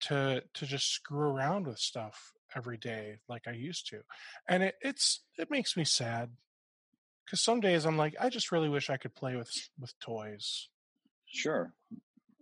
to 0.00 0.44
to 0.54 0.66
just 0.66 0.88
screw 0.92 1.30
around 1.30 1.66
with 1.66 1.78
stuff 1.78 2.32
every 2.54 2.76
day 2.76 3.18
like 3.28 3.46
I 3.46 3.52
used 3.52 3.88
to, 3.88 4.00
and 4.48 4.62
it 4.62 4.76
it's 4.80 5.24
it 5.36 5.50
makes 5.50 5.76
me 5.76 5.84
sad 5.84 6.30
because 7.24 7.42
some 7.42 7.60
days 7.60 7.84
I'm 7.84 7.96
like 7.96 8.14
I 8.20 8.28
just 8.28 8.52
really 8.52 8.68
wish 8.68 8.90
I 8.90 8.96
could 8.96 9.14
play 9.14 9.36
with 9.36 9.50
with 9.78 9.98
toys. 10.00 10.68
Sure, 11.26 11.72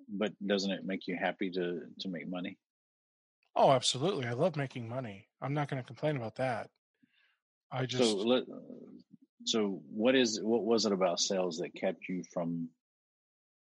but 0.08 0.32
doesn't 0.46 0.70
it 0.70 0.84
make 0.84 1.06
you 1.06 1.16
happy 1.20 1.50
to 1.50 1.80
to 2.00 2.08
make 2.08 2.28
money? 2.28 2.58
Oh, 3.56 3.70
absolutely. 3.70 4.26
I 4.26 4.32
love 4.32 4.54
making 4.54 4.88
money. 4.88 5.28
I'm 5.40 5.54
not 5.54 5.68
going 5.68 5.82
to 5.82 5.86
complain 5.86 6.16
about 6.16 6.36
that. 6.36 6.68
I 7.72 7.86
just 7.86 8.04
So 8.04 8.16
let 8.18 8.44
so 9.44 9.80
what 9.90 10.14
is 10.14 10.40
what 10.42 10.64
was 10.64 10.86
it 10.86 10.92
about 10.92 11.20
sales 11.20 11.58
that 11.58 11.74
kept 11.74 12.08
you 12.08 12.22
from? 12.32 12.68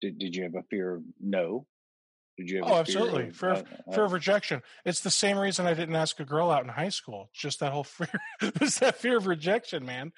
Did 0.01 0.19
did 0.19 0.35
you 0.35 0.43
have 0.43 0.55
a 0.55 0.63
fear 0.69 0.95
of 0.95 1.03
no? 1.19 1.65
Did 2.38 2.49
you 2.49 2.63
have? 2.63 2.71
Oh, 2.71 2.75
absolutely. 2.75 3.31
Fear 3.31 3.33
Fear 3.33 3.49
of, 3.49 3.59
uh, 3.59 3.91
fear 3.93 4.03
uh, 4.03 4.05
of 4.05 4.11
rejection. 4.11 4.61
It's 4.85 5.01
the 5.01 5.09
same 5.09 5.38
reason 5.38 5.65
I 5.65 5.73
didn't 5.73 5.95
ask 5.95 6.19
a 6.19 6.25
girl 6.25 6.51
out 6.51 6.63
in 6.63 6.69
high 6.69 6.89
school. 6.89 7.29
It's 7.31 7.41
just 7.41 7.59
that 7.61 7.73
whole 7.73 7.83
fear. 7.83 8.09
it's 8.41 8.79
that 8.79 8.97
fear 8.97 9.17
of 9.17 9.25
rejection, 9.27 9.85
man. 9.85 10.11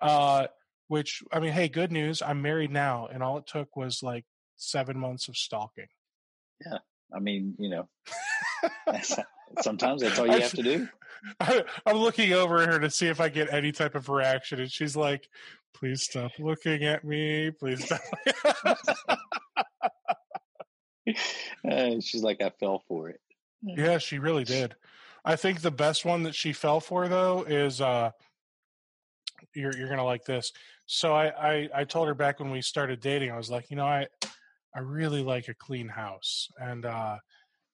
Uh, 0.00 0.46
which 0.88 1.22
I 1.32 1.40
mean, 1.40 1.52
hey, 1.52 1.68
good 1.68 1.90
news. 1.90 2.22
I'm 2.22 2.42
married 2.42 2.70
now, 2.70 3.08
and 3.12 3.22
all 3.22 3.38
it 3.38 3.46
took 3.46 3.76
was 3.76 4.02
like 4.02 4.24
seven 4.56 4.98
months 4.98 5.28
of 5.28 5.36
stalking. 5.36 5.88
Yeah, 6.64 6.78
I 7.12 7.18
mean, 7.18 7.54
you 7.58 7.70
know, 7.70 7.88
sometimes 9.60 10.02
that's 10.02 10.18
all 10.18 10.26
you 10.26 10.40
have 10.40 10.52
to 10.52 10.62
do. 10.62 10.88
I, 11.40 11.64
I'm 11.86 11.96
looking 11.96 12.32
over 12.34 12.62
at 12.62 12.68
her 12.68 12.78
to 12.80 12.90
see 12.90 13.08
if 13.08 13.20
I 13.20 13.30
get 13.30 13.52
any 13.52 13.72
type 13.72 13.94
of 13.94 14.08
reaction, 14.08 14.60
and 14.60 14.70
she's 14.70 14.94
like, 14.94 15.28
"Please 15.74 16.02
stop 16.04 16.32
looking 16.38 16.84
at 16.84 17.02
me. 17.02 17.50
Please 17.50 17.84
stop." 17.84 18.00
Uh, 21.66 21.98
she's 22.00 22.22
like, 22.22 22.42
I 22.42 22.50
fell 22.50 22.82
for 22.88 23.08
it. 23.08 23.20
Yeah, 23.62 23.96
she 23.96 24.18
really 24.18 24.44
did. 24.44 24.74
I 25.24 25.36
think 25.36 25.62
the 25.62 25.70
best 25.70 26.04
one 26.04 26.24
that 26.24 26.34
she 26.34 26.52
fell 26.52 26.78
for 26.78 27.08
though 27.08 27.42
is 27.42 27.80
uh 27.80 28.10
you're 29.54 29.74
you're 29.76 29.88
gonna 29.88 30.04
like 30.04 30.24
this. 30.24 30.52
So 30.86 31.14
I, 31.14 31.28
I 31.28 31.68
I 31.74 31.84
told 31.84 32.08
her 32.08 32.14
back 32.14 32.40
when 32.40 32.50
we 32.50 32.60
started 32.60 33.00
dating, 33.00 33.30
I 33.30 33.36
was 33.36 33.50
like, 33.50 33.70
you 33.70 33.76
know, 33.76 33.86
I 33.86 34.08
I 34.74 34.80
really 34.80 35.22
like 35.22 35.48
a 35.48 35.54
clean 35.54 35.88
house. 35.88 36.48
And 36.58 36.84
uh, 36.84 37.16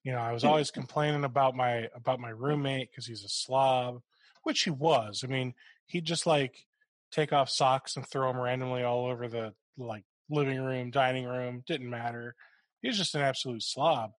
you 0.03 0.11
know, 0.11 0.19
I 0.19 0.31
was 0.31 0.43
always 0.43 0.71
complaining 0.71 1.23
about 1.23 1.55
my 1.55 1.87
about 1.95 2.19
my 2.19 2.29
roommate 2.29 2.91
because 2.91 3.05
he's 3.05 3.23
a 3.23 3.29
slob, 3.29 4.01
which 4.43 4.61
he 4.61 4.69
was. 4.69 5.23
I 5.23 5.27
mean, 5.27 5.53
he'd 5.87 6.05
just 6.05 6.25
like 6.25 6.65
take 7.11 7.33
off 7.33 7.49
socks 7.49 7.97
and 7.97 8.07
throw 8.07 8.31
them 8.31 8.41
randomly 8.41 8.83
all 8.83 9.07
over 9.07 9.27
the 9.27 9.53
like 9.77 10.03
living 10.29 10.61
room, 10.61 10.91
dining 10.91 11.25
room, 11.25 11.63
didn't 11.67 11.89
matter. 11.89 12.35
He 12.81 12.87
was 12.87 12.97
just 12.97 13.15
an 13.15 13.21
absolute 13.21 13.63
slob. 13.63 14.11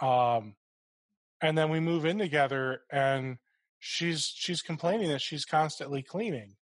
Um 0.00 0.54
and 1.42 1.56
then 1.56 1.70
we 1.70 1.80
move 1.80 2.04
in 2.04 2.18
together 2.18 2.82
and 2.90 3.38
she's 3.78 4.30
she's 4.34 4.62
complaining 4.62 5.08
that 5.08 5.22
she's 5.22 5.46
constantly 5.46 6.02
cleaning 6.02 6.56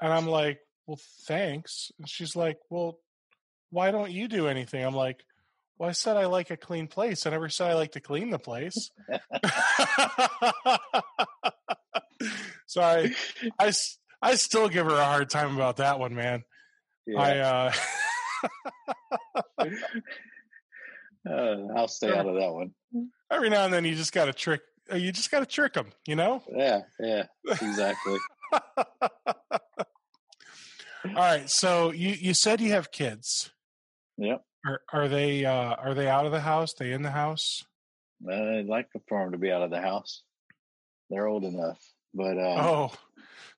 and 0.00 0.10
i'm 0.12 0.26
like 0.26 0.60
well 0.86 0.98
thanks 1.26 1.92
and 1.98 2.08
she's 2.08 2.34
like 2.34 2.56
well 2.70 2.98
why 3.68 3.90
don't 3.90 4.10
you 4.10 4.28
do 4.28 4.48
anything 4.48 4.82
i'm 4.82 4.94
like 4.94 5.22
Well, 5.78 5.90
I 5.90 5.92
said 5.92 6.16
I 6.16 6.24
like 6.26 6.50
a 6.50 6.56
clean 6.56 6.86
place. 6.86 7.26
I 7.26 7.30
never 7.30 7.50
said 7.50 7.70
I 7.70 7.74
like 7.74 7.92
to 7.92 8.00
clean 8.00 8.30
the 8.30 8.38
place. 8.38 8.90
so 12.66 13.06
I 14.22 14.34
still 14.36 14.68
give 14.68 14.86
her 14.86 14.94
a 14.94 15.04
hard 15.04 15.28
time 15.28 15.54
about 15.54 15.78
that 15.78 15.98
one, 15.98 16.14
man. 16.14 16.44
I, 17.18 17.38
uh, 17.40 17.72
uh, 21.28 21.56
I'll 21.76 21.88
stay 21.88 22.12
out 22.12 22.26
of 22.26 22.34
that 22.34 22.52
one. 22.52 22.72
every 23.30 23.50
now 23.50 23.64
and 23.64 23.72
then 23.72 23.84
you 23.84 23.94
just 23.94 24.12
got 24.12 24.26
to 24.26 24.32
trick, 24.32 24.62
uh, 24.92 24.96
you 24.96 25.12
just 25.12 25.30
got 25.30 25.40
to 25.40 25.46
trick 25.46 25.74
them, 25.74 25.92
you 26.06 26.16
know? 26.16 26.42
Yeah, 26.54 26.82
yeah, 27.00 27.24
exactly. 27.46 28.18
All 31.04 31.14
right. 31.14 31.48
So 31.50 31.90
you, 31.90 32.10
you 32.10 32.34
said 32.34 32.60
you 32.60 32.72
have 32.72 32.90
kids. 32.92 33.50
yep. 34.16 34.44
Are, 34.64 34.80
are 34.92 35.08
they, 35.08 35.44
uh, 35.44 35.74
are 35.74 35.94
they 35.94 36.08
out 36.08 36.26
of 36.26 36.32
the 36.32 36.40
house? 36.40 36.72
They 36.78 36.92
in 36.92 37.02
the 37.02 37.10
house? 37.10 37.64
I'd 38.30 38.66
like 38.66 38.86
for 39.08 39.24
them 39.24 39.32
to 39.32 39.38
be 39.38 39.50
out 39.50 39.62
of 39.62 39.70
the 39.70 39.80
house. 39.80 40.22
They're 41.10 41.26
old 41.26 41.44
enough, 41.44 41.80
but 42.14 42.36
uh, 42.38 42.56
Oh, 42.60 42.92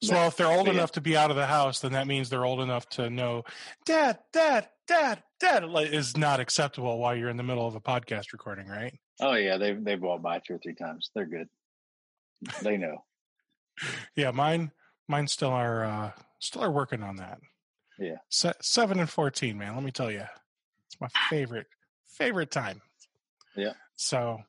so 0.02 0.14
but- 0.14 0.26
if 0.28 0.36
they're 0.36 0.46
old 0.46 0.68
enough 0.68 0.92
to 0.92 1.00
be 1.00 1.16
out 1.16 1.30
of 1.30 1.36
the 1.36 1.46
house, 1.46 1.80
then 1.80 1.92
that 1.92 2.06
means 2.06 2.28
they're 2.30 2.44
old 2.44 2.60
enough 2.60 2.88
to 2.90 3.10
know, 3.10 3.44
Dad, 3.84 4.18
Dad, 4.32 4.68
Dad, 4.86 5.22
Dad, 5.40 5.64
is 5.92 6.16
not 6.16 6.40
acceptable 6.40 6.98
while 6.98 7.16
you're 7.16 7.28
in 7.30 7.36
the 7.36 7.42
middle 7.42 7.66
of 7.66 7.74
a 7.74 7.80
podcast 7.80 8.32
recording, 8.32 8.66
right? 8.66 8.94
oh 9.20 9.34
yeah, 9.34 9.56
they've 9.58 9.82
they've 9.84 10.00
walked 10.02 10.22
by 10.24 10.40
two 10.40 10.54
or 10.54 10.58
three 10.58 10.74
times. 10.74 11.10
They're 11.14 11.24
good. 11.26 11.48
They 12.62 12.76
know. 12.76 13.04
Yeah, 14.16 14.30
mine, 14.32 14.70
mine 15.08 15.28
still 15.28 15.50
are, 15.50 15.84
uh, 15.84 16.10
still 16.40 16.62
are 16.64 16.70
working 16.70 17.02
on 17.02 17.16
that. 17.16 17.38
Yeah. 17.98 18.16
Se- 18.28 18.52
seven 18.60 18.98
and 19.00 19.08
fourteen, 19.08 19.56
man. 19.56 19.74
Let 19.74 19.84
me 19.84 19.90
tell 19.92 20.10
you, 20.10 20.24
it's 20.86 21.00
my 21.00 21.08
favorite, 21.30 21.66
favorite 22.06 22.50
time. 22.50 22.82
Yeah. 23.56 23.72
So, 23.96 24.40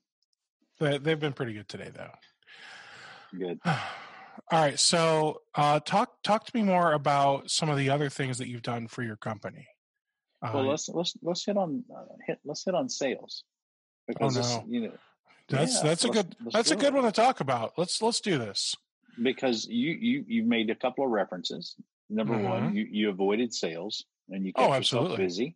they, 0.79 0.97
they've 0.97 1.19
been 1.19 1.33
pretty 1.33 1.53
good 1.53 1.69
today, 1.69 1.91
though. 1.95 2.11
Good. 3.37 3.59
All 3.65 4.59
right. 4.61 4.79
So, 4.79 5.41
uh, 5.55 5.79
talk 5.79 6.21
talk 6.23 6.45
to 6.45 6.51
me 6.55 6.63
more 6.63 6.93
about 6.93 7.49
some 7.49 7.69
of 7.69 7.77
the 7.77 7.89
other 7.89 8.09
things 8.09 8.37
that 8.37 8.47
you've 8.47 8.61
done 8.61 8.87
for 8.87 9.01
your 9.03 9.15
company. 9.15 9.67
Well, 10.41 10.59
Uh, 10.59 10.63
let's 10.63 10.89
let's 10.89 11.13
let's 11.23 11.45
hit 11.45 11.57
on 11.57 11.83
uh, 11.95 12.03
hit 12.27 12.39
let's 12.45 12.63
hit 12.63 12.75
on 12.75 12.87
sales 12.89 13.43
because 14.07 14.35
this, 14.35 14.55
no. 14.55 14.63
you 14.67 14.81
know 14.81 14.91
that's 15.49 15.75
yeah, 15.75 15.83
that's 15.83 16.03
a 16.05 16.09
good 16.09 16.35
let's 16.43 16.53
that's 16.55 16.71
a 16.71 16.75
good 16.75 16.87
it. 16.87 16.93
one 16.93 17.03
to 17.05 17.11
talk 17.11 17.39
about. 17.39 17.73
Let's 17.77 18.01
let's 18.01 18.19
do 18.19 18.37
this. 18.37 18.75
because 19.21 19.65
you 19.65 19.91
you 19.93 20.25
you 20.27 20.43
made 20.43 20.69
a 20.69 20.75
couple 20.75 21.05
of 21.05 21.11
references. 21.11 21.75
Number 22.09 22.37
one, 22.37 22.75
you 22.75 22.85
you 22.89 23.09
avoided 23.09 23.53
sales 23.53 24.05
and 24.29 24.45
you 24.45 24.53
Mm-hmm. 24.53 24.63
Oh, 24.63 24.67
kept 24.73 24.91
yourself 24.91 25.17
busy, 25.17 25.55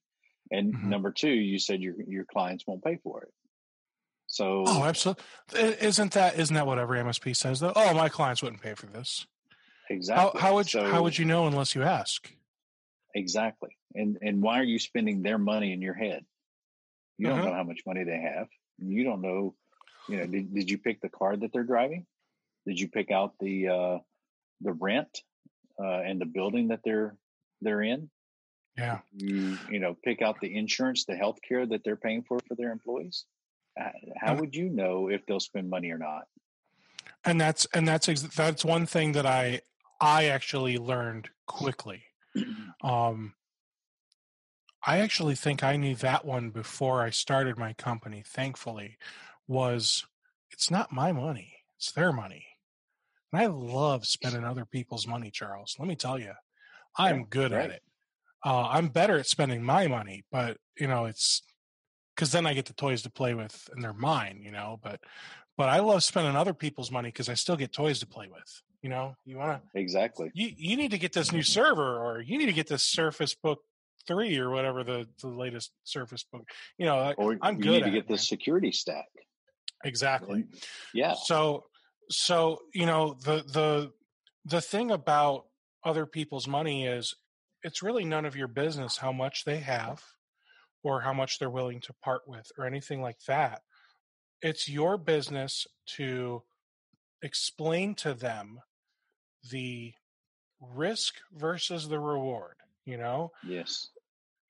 and 0.52 0.74
Mhm. 0.74 0.84
number 0.86 1.12
two, 1.12 1.30
you 1.30 1.60
said 1.60 1.82
your 1.82 1.96
your 2.08 2.26
clients 2.26 2.66
won't 2.66 2.84
pay 2.84 2.98
for 3.04 3.24
it. 3.24 3.30
So 4.32 4.64
Oh, 4.68 4.84
absolutely. 4.84 5.24
Isn't 5.56 6.12
that 6.14 6.40
isn't 6.40 6.54
that 6.54 6.66
what 6.68 6.78
every 6.80 7.00
MSP 7.00 7.36
says 7.36 7.60
though? 7.60 7.74
Oh, 7.76 7.94
my 7.94 8.10
clients 8.10 8.42
wouldn't 8.44 8.62
pay 8.62 8.76
for 8.76 8.86
this. 8.86 9.26
Exactly. 9.90 10.40
how 10.40 10.54
would 10.54 10.72
you, 10.72 10.82
how 10.82 11.02
would 11.02 11.18
you 11.18 11.26
know 11.26 11.48
unless 11.48 11.74
you 11.76 11.84
ask? 11.84 12.32
exactly? 13.16 13.76
And 13.96 14.18
and 14.22 14.42
why 14.42 14.60
are 14.60 14.64
you 14.64 14.78
spending 14.80 15.24
their 15.24 15.40
money 15.40 15.74
in 15.74 15.82
your 15.82 15.96
head? 15.96 16.26
You 17.18 17.28
don't 17.28 17.40
Mhm. 17.42 17.46
know 17.46 17.54
how 17.54 17.64
much 17.64 17.82
money 17.88 18.04
they 18.04 18.20
have. 18.20 18.48
You 18.78 19.04
don't 19.04 19.22
know. 19.22 19.56
You 20.08 20.18
know, 20.18 20.28
did, 20.28 20.54
did 20.54 20.70
you 20.72 20.78
pick 20.78 21.02
the 21.02 21.10
car 21.10 21.36
that 21.36 21.52
they're 21.52 21.64
driving? 21.64 22.06
Did 22.68 22.80
you 22.80 22.88
pick 22.88 23.10
out 23.12 23.34
the 23.40 23.68
uh, 23.68 23.98
the 24.62 24.74
rent 24.74 25.24
uh, 25.82 26.02
and 26.02 26.22
the 26.22 26.26
building 26.26 26.68
that 26.68 26.82
they're 26.84 27.18
they're 27.62 27.82
in? 27.82 28.12
Yeah. 28.78 29.00
you 29.18 29.58
you 29.70 29.80
know 29.80 29.96
pick 30.04 30.22
out 30.22 30.40
the 30.40 30.56
insurance 30.56 31.04
the 31.06 31.16
health 31.16 31.40
care 31.42 31.66
that 31.66 31.84
they're 31.84 31.98
paying 31.98 32.22
for 32.24 32.40
for 32.48 32.56
their 32.56 32.72
employees 32.72 33.26
how 34.18 34.36
would 34.36 34.56
you 34.56 34.70
know 34.70 35.10
if 35.10 35.26
they'll 35.26 35.40
spend 35.40 35.70
money 35.70 35.92
or 35.92 35.98
not 35.98 36.24
And 37.26 37.40
that's 37.40 37.66
and 37.74 37.88
that's 37.88 38.08
that's 38.36 38.64
one 38.66 38.86
thing 38.86 39.12
that 39.14 39.26
I 39.26 39.62
I 40.00 40.26
actually 40.26 40.78
learned 40.78 41.30
quickly. 41.48 42.04
Um, 42.84 43.34
I 44.86 45.00
actually 45.00 45.36
think 45.36 45.64
I 45.64 45.76
knew 45.76 45.96
that 45.96 46.24
one 46.26 46.52
before 46.52 47.02
I 47.02 47.10
started 47.10 47.58
my 47.58 47.74
company. 47.74 48.24
Thankfully, 48.26 48.98
was 49.48 50.06
it's 50.52 50.72
not 50.72 50.94
my 50.94 51.12
money; 51.12 51.54
it's 51.78 51.92
their 51.92 52.14
money, 52.14 52.46
and 53.34 53.42
I 53.42 53.48
love 53.48 54.06
spending 54.06 54.46
other 54.46 54.66
people's 54.66 55.08
money. 55.08 55.32
Charles, 55.32 55.76
let 55.80 55.88
me 55.88 55.96
tell 55.96 56.18
you, 56.18 56.34
I'm 56.98 57.20
Yeah, 57.20 57.24
good 57.30 57.52
at 57.54 57.72
it. 57.72 57.82
Uh, 58.46 58.68
I'm 58.70 58.88
better 58.88 59.18
at 59.20 59.28
spending 59.28 59.64
my 59.64 59.88
money, 59.88 60.24
but 60.32 60.58
you 60.80 60.88
know, 60.88 61.06
it's 61.06 61.42
because 62.20 62.34
then 62.34 62.46
I 62.46 62.54
get 62.54 62.66
the 62.66 62.74
toys 62.74 63.04
to 63.04 63.10
play 63.10 63.34
with, 63.34 63.70
and 63.74 63.82
they're 63.82 63.94
mine. 63.94 64.42
You 64.44 64.52
know, 64.52 64.78
but 64.84 65.00
but 65.58 65.70
I 65.70 65.80
love 65.80 66.04
spending 66.04 66.36
other 66.36 66.54
people's 66.54 66.92
money 66.92 67.08
because 67.08 67.30
I 67.30 67.34
still 67.36 67.56
get 67.56 67.72
toys 67.72 68.00
to 68.00 68.08
play 68.08 68.28
with. 68.28 68.62
You 68.82 68.90
know, 68.90 69.16
you 69.26 69.38
want 69.38 69.62
to 69.74 69.80
exactly 69.80 70.30
you 70.34 70.50
you 70.58 70.76
need 70.76 70.92
to 70.92 70.98
get 70.98 71.14
this 71.14 71.32
new 71.32 71.44
server 71.44 71.98
or 71.98 72.22
you 72.22 72.38
need 72.38 72.48
to 72.48 72.54
get 72.54 72.68
this 72.68 72.84
surface 72.84 73.36
book 73.36 73.60
3 74.08 74.38
or 74.38 74.50
whatever 74.50 74.84
the 74.84 75.08
the 75.22 75.28
latest 75.28 75.72
surface 75.84 76.24
book 76.32 76.44
you 76.78 76.86
know 76.86 77.14
or 77.18 77.38
I'm 77.42 77.58
you 77.58 77.62
good 77.64 77.66
You 77.66 77.72
need 77.72 77.84
to 77.84 77.92
get 77.92 77.98
it, 78.00 78.08
the 78.08 78.14
man. 78.14 78.18
security 78.18 78.72
stack 78.72 79.06
exactly 79.84 80.46
yeah 80.94 81.14
so 81.22 81.66
so 82.10 82.60
you 82.74 82.86
know 82.86 83.18
the 83.26 83.44
the 83.46 83.92
the 84.46 84.62
thing 84.62 84.90
about 84.90 85.46
other 85.84 86.06
people's 86.06 86.48
money 86.48 86.88
is 86.88 87.14
it's 87.62 87.84
really 87.84 88.06
none 88.06 88.26
of 88.26 88.38
your 88.38 88.48
business 88.48 88.98
how 88.98 89.12
much 89.12 89.44
they 89.44 89.60
have 89.60 90.02
or 90.84 91.02
how 91.02 91.14
much 91.14 91.40
they're 91.40 91.50
willing 91.50 91.82
to 91.82 91.94
part 92.04 92.22
with 92.28 92.52
or 92.58 92.66
anything 92.66 93.02
like 93.02 93.20
that. 93.28 93.62
It's 94.42 94.70
your 94.70 94.98
business 94.98 95.68
to 95.98 96.44
explain 97.22 97.96
to 97.96 98.14
them 98.14 98.60
the 99.52 99.94
risk 100.62 101.16
versus 101.34 101.88
the 101.88 102.00
reward 102.00 102.56
you 102.90 102.98
know? 102.98 103.32
Yes. 103.44 103.90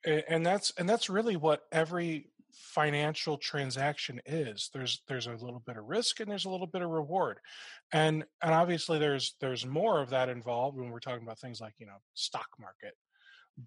And 0.06 0.46
that's 0.46 0.72
and 0.78 0.88
that's 0.90 1.10
really 1.10 1.36
what 1.36 1.64
every 1.74 2.28
financial 2.54 3.38
transaction 3.38 4.22
is. 4.26 4.70
There's 4.74 5.02
there's 5.10 5.28
a 5.28 5.32
little 5.32 5.62
bit 5.66 5.76
of 5.76 5.86
risk 5.86 6.22
and 6.22 6.32
there's 6.32 6.46
a 6.46 6.50
little 6.50 6.68
bit 6.68 6.82
of 6.82 6.90
reward. 6.90 7.40
And 7.92 8.24
and 8.42 8.54
obviously 8.54 8.98
there's 8.98 9.36
there's 9.42 9.66
more 9.66 10.00
of 10.00 10.12
that 10.12 10.30
involved 10.30 10.78
when 10.78 10.90
we're 10.90 11.02
talking 11.02 11.24
about 11.24 11.40
things 11.40 11.60
like 11.60 11.74
you 11.80 11.86
know 11.86 11.98
stock 12.14 12.48
market 12.58 12.96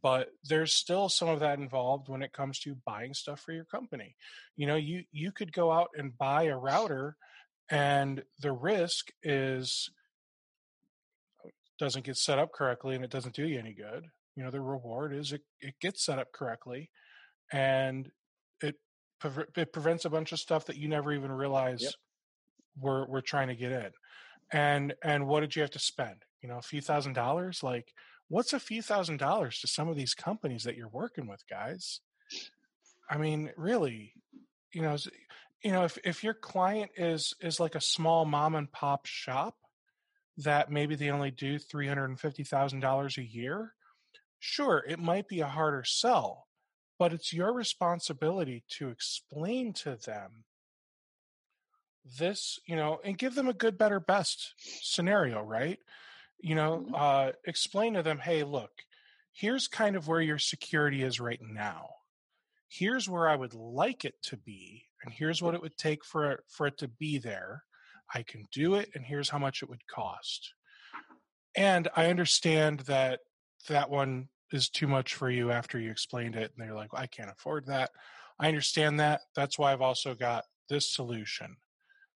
but 0.01 0.29
there's 0.49 0.75
still 0.75 1.09
some 1.09 1.29
of 1.29 1.41
that 1.41 1.59
involved 1.59 2.09
when 2.09 2.23
it 2.23 2.33
comes 2.33 2.59
to 2.61 2.77
buying 2.87 3.13
stuff 3.15 3.41
for 3.41 3.53
your 3.53 3.65
company. 3.65 4.17
You 4.57 4.67
know 4.67 4.77
you 4.77 5.05
you 5.11 5.33
could 5.33 5.53
go 5.53 5.71
out 5.71 5.89
and 5.97 6.17
buy 6.17 6.45
a 6.45 6.57
router 6.57 7.17
and 7.71 8.23
the 8.41 8.53
risk 8.53 9.09
is 9.23 9.91
doesn't 11.79 12.05
get 12.05 12.17
set 12.17 12.39
up 12.39 12.53
correctly 12.53 12.95
and 12.95 13.05
it 13.05 13.11
doesn't 13.11 13.35
do 13.35 13.47
you 13.47 13.59
any 13.59 13.75
good. 13.75 14.07
You 14.37 14.45
know 14.45 14.51
the 14.51 14.61
reward 14.61 15.13
is 15.15 15.33
it, 15.33 15.43
it 15.61 15.75
gets 15.81 16.05
set 16.05 16.19
up 16.19 16.33
correctly 16.33 16.91
and 17.53 18.11
it 18.63 18.77
it 19.57 19.73
prevents 19.73 20.05
a 20.05 20.11
bunch 20.11 20.33
of 20.33 20.39
stuff 20.39 20.67
that 20.67 20.77
you 20.77 20.89
never 20.89 21.13
even 21.13 21.31
realize 21.33 21.83
Yep. 21.83 21.93
we're 22.81 23.07
we're 23.07 23.21
trying 23.21 23.49
to 23.49 23.57
get 23.57 23.73
in. 23.73 23.91
And 24.53 24.95
and 25.03 25.27
what 25.27 25.41
did 25.41 25.55
you 25.57 25.63
have 25.63 25.71
to 25.73 25.79
spend? 25.79 26.25
You 26.43 26.49
know 26.49 26.59
a 26.59 26.63
few 26.63 26.81
thousand 26.81 27.15
dollars? 27.15 27.63
Like 27.63 27.93
what's 28.33 28.55
a 28.55 28.61
few 28.61 28.81
thousand 28.81 29.19
dollars 29.19 29.61
to 29.61 29.67
some 29.67 29.91
of 29.91 29.97
these 29.97 30.15
companies 30.15 30.65
that 30.65 30.75
you're 30.75 30.89
working 30.89 31.27
with 31.27 31.47
guys? 31.49 32.01
I 33.09 33.19
mean 33.19 33.53
really 33.59 34.15
you 34.73 34.81
know 34.81 34.97
you 35.63 35.71
know 35.71 35.85
if 35.85 35.99
if 36.03 36.25
your 36.25 36.33
client 36.33 36.93
is 36.97 37.35
is 37.43 37.61
like 37.61 37.75
a 37.75 37.81
small 37.81 38.25
mom 38.25 38.55
and 38.55 38.73
pop 38.73 39.05
shop 39.05 39.55
that 40.39 40.71
maybe 40.71 40.95
they 40.95 41.11
only 41.11 41.31
do 41.31 41.59
$350,000 41.59 43.19
a 43.19 43.23
year 43.23 43.75
sure 44.39 44.83
it 44.89 44.99
might 44.99 45.29
be 45.29 45.41
a 45.41 45.47
harder 45.47 45.85
sell 45.85 46.47
but 46.99 47.13
it's 47.13 47.35
your 47.35 47.53
responsibility 47.53 48.65
to 48.71 48.89
explain 48.89 49.75
to 49.75 49.97
them 50.07 50.45
this 52.19 52.59
you 52.67 52.77
know 52.77 52.99
and 53.05 53.19
give 53.19 53.35
them 53.35 53.49
a 53.49 53.53
good 53.53 53.77
better 53.77 54.01
best 54.01 54.55
scenario 54.81 55.43
right 55.43 55.79
you 56.43 56.55
know 56.55 56.81
Mhm. 56.91 56.95
uh 56.95 57.33
explain 57.47 57.95
to 57.95 58.03
them 58.03 58.19
hey 58.19 58.43
look 58.45 58.73
here's 59.33 59.67
kind 59.69 59.97
of 59.97 60.09
where 60.09 60.21
your 60.21 60.39
security 60.39 61.03
is 61.03 61.19
right 61.19 61.41
now. 61.41 61.89
Here's 62.69 63.09
where 63.09 63.29
i 63.29 63.37
would 63.37 63.55
like 63.55 64.05
it 64.05 64.17
to 64.25 64.37
be 64.37 64.87
and 65.03 65.13
here's 65.15 65.41
what 65.43 65.55
it 65.55 65.63
would 65.63 65.77
take 65.79 66.05
for 66.05 66.33
it 66.33 66.41
for 66.49 66.67
it 66.67 66.77
to 66.79 66.89
be 66.89 67.19
there. 67.19 67.65
I 68.15 68.23
can 68.25 68.45
do 68.53 68.75
it 68.75 68.91
and 68.95 69.05
here's 69.07 69.31
how 69.31 69.39
much 69.39 69.63
it 69.63 69.69
would 69.71 69.87
cost. 69.87 70.55
And 71.57 71.89
i 71.97 72.07
understand 72.11 72.81
that 72.81 73.21
that 73.69 73.89
one 73.91 74.29
is 74.53 74.69
too 74.69 74.87
much 74.87 75.15
for 75.15 75.31
you 75.31 75.51
after 75.51 75.79
you 75.79 75.91
explained 75.91 76.37
it 76.37 76.53
and 76.57 76.67
they're 76.67 76.75
like 76.75 76.91
i 76.93 77.07
can't 77.07 77.31
afford 77.31 77.67
that. 77.67 77.91
I 78.39 78.49
understand 78.49 79.01
that. 79.01 79.21
That's 79.37 79.59
why 79.59 79.73
i've 79.73 79.81
also 79.81 80.15
got 80.15 80.45
this 80.69 80.91
solution 80.95 81.57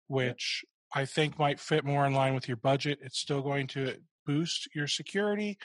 which 0.07 0.65
i 0.95 1.05
think 1.05 1.39
might 1.39 1.59
fit 1.59 1.85
more 1.85 2.07
in 2.07 2.13
line 2.13 2.35
with 2.35 2.47
your 2.49 2.57
budget. 2.59 2.99
It's 3.03 3.19
still 3.19 3.43
going 3.43 3.67
to 3.69 3.97
boost 4.27 4.69
your 4.75 4.87
security 4.87 5.59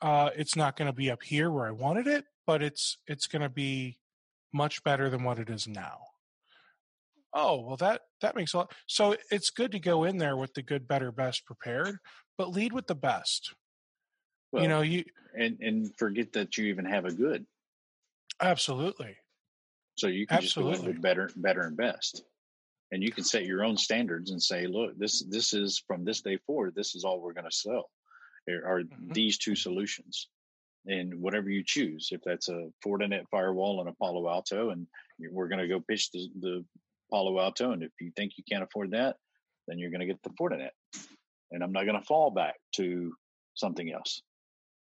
uh, 0.00 0.30
it's 0.36 0.54
not 0.54 0.76
going 0.76 0.86
to 0.86 0.96
be 0.96 1.10
up 1.10 1.22
here 1.22 1.50
where 1.50 1.66
i 1.66 1.70
wanted 1.70 2.06
it 2.06 2.24
but 2.46 2.62
it's 2.62 2.96
it's 3.06 3.26
going 3.26 3.42
to 3.42 3.50
be 3.50 3.98
much 4.52 4.82
better 4.82 5.10
than 5.10 5.22
what 5.22 5.38
it 5.38 5.50
is 5.50 5.68
now. 5.68 5.98
Oh, 7.34 7.60
well 7.60 7.76
that 7.76 8.00
that 8.22 8.34
makes 8.34 8.54
a 8.54 8.58
lot. 8.58 8.72
So 8.86 9.16
it's 9.30 9.50
good 9.50 9.72
to 9.72 9.78
go 9.78 10.04
in 10.04 10.16
there 10.16 10.36
with 10.36 10.54
the 10.54 10.62
good, 10.62 10.88
better, 10.88 11.12
best 11.12 11.44
prepared, 11.44 11.98
but 12.38 12.50
lead 12.50 12.72
with 12.72 12.86
the 12.86 12.94
best. 12.94 13.54
Well, 14.50 14.62
you 14.62 14.68
know, 14.68 14.80
you 14.80 15.04
and 15.38 15.58
and 15.60 15.94
forget 15.96 16.32
that 16.32 16.56
you 16.56 16.66
even 16.66 16.86
have 16.86 17.04
a 17.04 17.12
good. 17.12 17.44
Absolutely. 18.40 19.16
So 19.96 20.06
you 20.06 20.26
can 20.26 20.38
Absolutely. 20.38 20.72
just 20.72 20.84
go 20.84 20.88
with 20.88 21.02
better, 21.02 21.30
better 21.36 21.62
and 21.62 21.76
best, 21.76 22.22
and 22.92 23.02
you 23.02 23.12
can 23.12 23.24
set 23.24 23.44
your 23.44 23.64
own 23.64 23.76
standards 23.76 24.30
and 24.30 24.42
say, 24.42 24.66
look, 24.66 24.96
this 24.98 25.22
this 25.28 25.52
is 25.52 25.82
from 25.86 26.04
this 26.04 26.20
day 26.22 26.38
forward. 26.46 26.74
This 26.74 26.94
is 26.94 27.04
all 27.04 27.20
we're 27.20 27.34
going 27.34 27.50
to 27.50 27.56
sell. 27.56 27.90
There 28.46 28.66
are 28.66 28.80
Mhm. 28.82 29.14
these 29.14 29.36
two 29.38 29.54
solutions, 29.54 30.28
and 30.86 31.20
whatever 31.20 31.50
you 31.50 31.62
choose, 31.64 32.08
if 32.12 32.22
that's 32.22 32.48
a 32.48 32.72
Fortinet 32.84 33.28
firewall 33.30 33.80
and 33.80 33.88
a 33.88 33.92
Palo 33.94 34.28
Alto, 34.28 34.70
and 34.70 34.86
we're 35.18 35.48
going 35.48 35.60
to 35.60 35.68
go 35.68 35.80
pitch 35.80 36.10
the, 36.12 36.30
the 36.40 36.64
Palo 37.10 37.38
Alto, 37.40 37.72
and 37.72 37.82
if 37.82 37.92
you 38.00 38.10
think 38.16 38.32
you 38.38 38.44
can't 38.50 38.62
afford 38.64 38.92
that, 38.92 39.16
then 39.66 39.78
you're 39.78 39.90
going 39.90 40.00
to 40.00 40.06
get 40.06 40.22
the 40.22 40.30
Fortinet, 40.30 40.70
and 41.50 41.62
I'm 41.62 41.72
not 41.72 41.84
going 41.84 41.98
to 42.00 42.06
fall 42.06 42.30
back 42.30 42.54
to 42.76 43.14
something 43.54 43.92
else. 43.92 44.22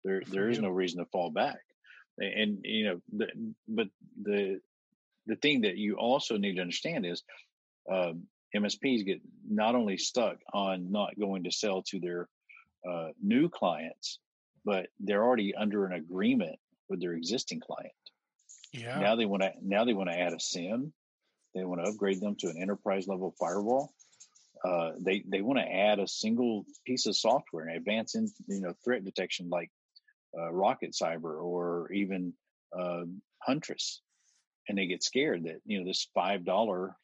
There, 0.03 0.21
there 0.27 0.49
is 0.49 0.59
no 0.59 0.69
reason 0.69 0.99
to 0.99 1.05
fall 1.11 1.29
back, 1.29 1.59
and, 2.17 2.33
and 2.33 2.59
you 2.63 2.85
know, 2.85 3.01
the, 3.15 3.53
but 3.67 3.87
the 4.21 4.59
the 5.27 5.35
thing 5.37 5.61
that 5.61 5.77
you 5.77 5.95
also 5.95 6.37
need 6.37 6.55
to 6.55 6.61
understand 6.61 7.05
is 7.05 7.23
um, 7.91 8.23
MSPs 8.55 9.05
get 9.05 9.21
not 9.47 9.75
only 9.75 9.97
stuck 9.97 10.37
on 10.53 10.91
not 10.91 11.19
going 11.19 11.43
to 11.45 11.51
sell 11.51 11.83
to 11.89 11.99
their 11.99 12.27
uh, 12.89 13.09
new 13.21 13.49
clients, 13.49 14.19
but 14.65 14.87
they're 14.99 15.23
already 15.23 15.55
under 15.55 15.85
an 15.85 15.93
agreement 15.93 16.57
with 16.89 17.01
their 17.01 17.13
existing 17.13 17.59
client. 17.59 17.93
Yeah. 18.71 18.99
Now 18.99 19.15
they 19.15 19.25
want 19.25 19.43
to 19.43 19.51
now 19.61 19.85
they 19.85 19.93
want 19.93 20.09
to 20.09 20.19
add 20.19 20.33
a 20.33 20.39
SIEM. 20.39 20.93
They 21.53 21.63
want 21.63 21.83
to 21.83 21.89
upgrade 21.89 22.19
them 22.19 22.35
to 22.39 22.47
an 22.47 22.57
enterprise 22.59 23.07
level 23.07 23.35
firewall. 23.39 23.93
Uh, 24.63 24.91
they 24.99 25.23
they 25.27 25.41
want 25.41 25.59
to 25.59 25.65
add 25.65 25.99
a 25.99 26.07
single 26.07 26.65
piece 26.85 27.05
of 27.05 27.15
software 27.15 27.67
and 27.67 27.77
advance 27.77 28.15
in 28.15 28.31
you 28.47 28.61
know 28.61 28.73
threat 28.83 29.03
detection 29.03 29.49
like 29.49 29.69
uh, 30.37 30.51
RocketCyber 30.51 31.43
or 31.43 31.91
even 31.91 32.33
uh, 32.77 33.03
Huntress, 33.39 34.01
and 34.67 34.77
they 34.77 34.87
get 34.87 35.03
scared 35.03 35.43
that 35.43 35.61
you 35.65 35.79
know 35.79 35.85
this 35.85 36.07
five 36.15 36.45
dollar 36.45 36.95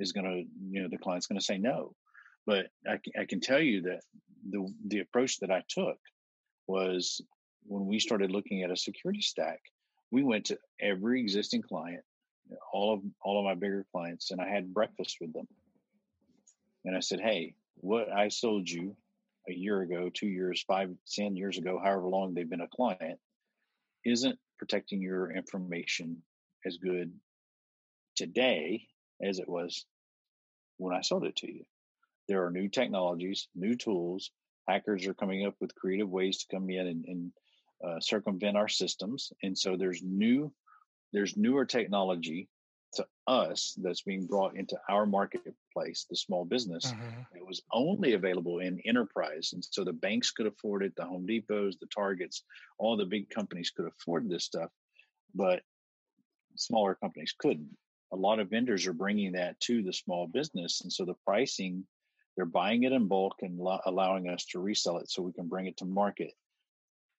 is 0.00 0.12
going 0.12 0.24
to 0.24 0.44
you 0.70 0.82
know 0.82 0.88
the 0.90 0.98
client's 0.98 1.26
going 1.26 1.38
to 1.38 1.44
say 1.44 1.58
no. 1.58 1.94
But 2.46 2.66
I, 2.88 2.98
I 3.20 3.26
can 3.28 3.40
tell 3.40 3.60
you 3.60 3.82
that 3.82 4.00
the 4.50 4.66
the 4.88 5.00
approach 5.00 5.38
that 5.40 5.50
I 5.50 5.62
took 5.68 5.98
was 6.66 7.20
when 7.66 7.86
we 7.86 8.00
started 8.00 8.32
looking 8.32 8.62
at 8.62 8.70
a 8.70 8.76
security 8.76 9.20
stack, 9.20 9.60
we 10.10 10.24
went 10.24 10.46
to 10.46 10.58
every 10.80 11.20
existing 11.20 11.62
client, 11.62 12.02
all 12.72 12.94
of 12.94 13.00
all 13.22 13.38
of 13.38 13.44
my 13.44 13.54
bigger 13.54 13.86
clients, 13.92 14.30
and 14.30 14.40
I 14.40 14.48
had 14.48 14.74
breakfast 14.74 15.18
with 15.20 15.32
them. 15.32 15.46
And 16.84 16.96
I 16.96 17.00
said, 17.00 17.20
"Hey, 17.20 17.54
what 17.76 18.10
I 18.10 18.28
sold 18.28 18.68
you 18.68 18.96
a 19.48 19.52
year 19.52 19.82
ago, 19.82 20.10
two 20.12 20.28
years, 20.28 20.64
five, 20.66 20.90
ten 21.12 21.36
years 21.36 21.58
ago, 21.58 21.78
however 21.82 22.08
long 22.08 22.34
they've 22.34 22.48
been 22.48 22.60
a 22.62 22.68
client, 22.68 23.18
isn't 24.04 24.38
protecting 24.58 25.02
your 25.02 25.30
information 25.30 26.22
as 26.66 26.76
good 26.76 27.12
today 28.16 28.86
as 29.22 29.38
it 29.38 29.48
was 29.48 29.86
when 30.78 30.94
I 30.94 31.00
sold 31.02 31.24
it 31.24 31.36
to 31.36 31.52
you. 31.52 31.64
There 32.28 32.44
are 32.44 32.50
new 32.50 32.68
technologies, 32.68 33.48
new 33.54 33.76
tools. 33.76 34.30
Hackers 34.68 35.06
are 35.06 35.14
coming 35.14 35.46
up 35.46 35.54
with 35.60 35.74
creative 35.74 36.08
ways 36.08 36.38
to 36.38 36.56
come 36.56 36.70
in 36.70 36.86
and, 36.86 37.04
and 37.04 37.32
uh, 37.84 38.00
circumvent 38.00 38.56
our 38.56 38.68
systems, 38.68 39.32
and 39.42 39.56
so 39.58 39.76
there's 39.76 40.02
new, 40.02 40.52
there's 41.12 41.36
newer 41.36 41.64
technology 41.64 42.48
to 42.92 43.06
us 43.26 43.74
that's 43.82 44.02
being 44.02 44.26
brought 44.26 44.56
into 44.56 44.76
our 44.88 45.06
marketplace, 45.06 46.06
the 46.10 46.16
small 46.16 46.44
business. 46.44 46.92
Mhm. 46.92 47.26
It 47.36 47.46
was 47.46 47.62
only 47.72 48.14
available 48.14 48.58
in 48.58 48.80
enterprise, 48.80 49.52
and 49.52 49.64
so 49.64 49.82
the 49.84 49.92
banks 49.92 50.30
could 50.30 50.46
afford 50.46 50.82
it, 50.82 50.94
the 50.96 51.04
Home 51.04 51.26
Depots, 51.26 51.78
the 51.78 51.86
Targets, 51.86 52.44
all 52.78 52.96
the 52.96 53.06
big 53.06 53.30
companies 53.30 53.70
could 53.70 53.86
afford 53.86 54.28
this 54.28 54.44
stuff, 54.44 54.70
but 55.34 55.62
smaller 56.56 56.94
companies 56.96 57.32
couldn't. 57.38 57.76
A 58.12 58.16
lot 58.16 58.40
of 58.40 58.50
vendors 58.50 58.86
are 58.86 58.92
bringing 58.92 59.32
that 59.32 59.58
to 59.60 59.82
the 59.82 59.92
small 59.92 60.26
business, 60.26 60.80
and 60.82 60.92
so 60.92 61.04
the 61.04 61.14
pricing 61.24 61.86
they're 62.36 62.46
buying 62.46 62.84
it 62.84 62.92
in 62.92 63.06
bulk 63.06 63.36
and 63.42 63.58
lo- 63.58 63.80
allowing 63.84 64.28
us 64.28 64.46
to 64.46 64.60
resell 64.60 64.98
it 64.98 65.10
so 65.10 65.22
we 65.22 65.32
can 65.32 65.48
bring 65.48 65.66
it 65.66 65.76
to 65.78 65.84
market. 65.84 66.32